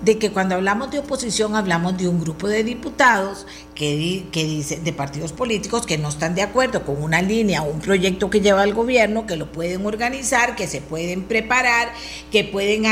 de 0.00 0.18
que 0.18 0.30
cuando 0.30 0.54
hablamos 0.54 0.90
de 0.90 0.98
oposición 0.98 1.54
hablamos 1.54 1.96
de 1.98 2.08
un 2.08 2.20
grupo 2.20 2.48
de 2.48 2.64
diputados 2.64 3.46
que, 3.74 4.26
que 4.32 4.44
dice, 4.44 4.80
de 4.80 4.92
partidos 4.92 5.32
políticos 5.32 5.86
que 5.86 5.98
no 5.98 6.08
están 6.08 6.34
de 6.34 6.42
acuerdo 6.42 6.84
con 6.84 7.02
una 7.02 7.20
línea 7.22 7.62
o 7.62 7.70
un 7.70 7.80
proyecto 7.80 8.30
que 8.30 8.40
lleva 8.40 8.64
el 8.64 8.74
gobierno, 8.74 9.26
que 9.26 9.36
lo 9.36 9.52
pueden 9.52 9.84
organizar, 9.84 10.56
que 10.56 10.66
se 10.66 10.80
pueden 10.80 11.24
preparar, 11.24 11.92
que 12.30 12.44
pueden 12.44 12.84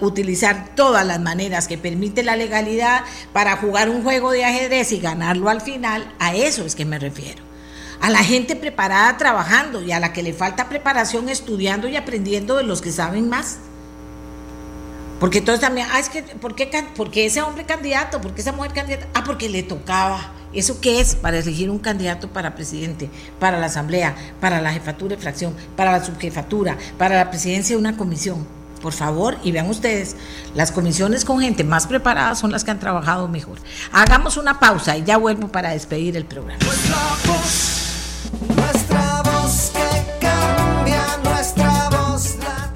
utilizar 0.00 0.74
todas 0.74 1.06
las 1.06 1.20
maneras 1.20 1.68
que 1.68 1.78
permite 1.78 2.22
la 2.22 2.36
legalidad 2.36 3.04
para 3.32 3.56
jugar 3.56 3.88
un 3.88 4.02
juego 4.02 4.30
de 4.30 4.44
ajedrez 4.44 4.92
y 4.92 5.00
ganarlo 5.00 5.48
al 5.48 5.60
final. 5.60 6.12
A 6.18 6.34
eso 6.34 6.64
es 6.64 6.74
que 6.74 6.84
me 6.84 6.98
refiero 6.98 7.42
a 8.00 8.10
la 8.10 8.22
gente 8.22 8.54
preparada 8.54 9.16
trabajando 9.16 9.80
y 9.80 9.92
a 9.92 10.00
la 10.00 10.12
que 10.12 10.22
le 10.22 10.34
falta 10.34 10.68
preparación 10.68 11.30
estudiando 11.30 11.88
y 11.88 11.96
aprendiendo 11.96 12.56
de 12.56 12.64
los 12.64 12.82
que 12.82 12.92
saben 12.92 13.30
más. 13.30 13.58
Porque 15.24 15.40
todos 15.40 15.58
también, 15.58 15.86
ah, 15.90 15.98
es 15.98 16.10
que, 16.10 16.22
¿por 16.22 16.54
qué, 16.54 17.24
ese 17.24 17.40
hombre 17.40 17.64
candidato? 17.64 18.20
¿Por 18.20 18.34
qué 18.34 18.42
esa 18.42 18.52
mujer 18.52 18.74
candidata? 18.74 19.06
Ah, 19.14 19.24
porque 19.24 19.48
le 19.48 19.62
tocaba. 19.62 20.34
¿Eso 20.52 20.82
qué 20.82 21.00
es? 21.00 21.14
Para 21.14 21.38
elegir 21.38 21.70
un 21.70 21.78
candidato 21.78 22.28
para 22.28 22.54
presidente, 22.54 23.08
para 23.40 23.58
la 23.58 23.64
asamblea, 23.68 24.14
para 24.38 24.60
la 24.60 24.70
jefatura 24.70 25.16
de 25.16 25.22
fracción, 25.22 25.54
para 25.78 25.92
la 25.92 26.04
subjefatura, 26.04 26.76
para 26.98 27.16
la 27.16 27.30
presidencia 27.30 27.74
de 27.74 27.80
una 27.80 27.96
comisión. 27.96 28.46
Por 28.82 28.92
favor, 28.92 29.38
y 29.42 29.50
vean 29.50 29.70
ustedes, 29.70 30.14
las 30.54 30.72
comisiones 30.72 31.24
con 31.24 31.40
gente 31.40 31.64
más 31.64 31.86
preparada 31.86 32.34
son 32.34 32.52
las 32.52 32.62
que 32.62 32.72
han 32.72 32.78
trabajado 32.78 33.26
mejor. 33.26 33.56
Hagamos 33.92 34.36
una 34.36 34.60
pausa 34.60 34.94
y 34.98 35.04
ya 35.04 35.16
vuelvo 35.16 35.48
para 35.48 35.70
despedir 35.70 36.18
el 36.18 36.26
programa. 36.26 36.60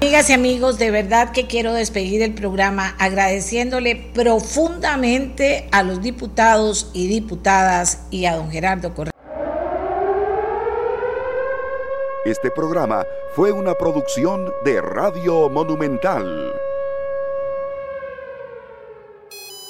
Amigas 0.09 0.31
y 0.31 0.33
amigos, 0.33 0.79
de 0.79 0.89
verdad 0.89 1.31
que 1.31 1.45
quiero 1.45 1.71
despedir 1.71 2.23
el 2.23 2.33
programa 2.33 2.95
agradeciéndole 2.97 3.95
profundamente 3.95 5.69
a 5.71 5.83
los 5.83 6.01
diputados 6.01 6.89
y 6.95 7.07
diputadas 7.07 8.07
y 8.09 8.25
a 8.25 8.35
don 8.35 8.49
Gerardo 8.49 8.91
Correa. 8.95 9.13
Este 12.25 12.49
programa 12.49 13.05
fue 13.35 13.51
una 13.51 13.75
producción 13.75 14.51
de 14.65 14.81
Radio 14.81 15.47
Monumental. 15.47 16.53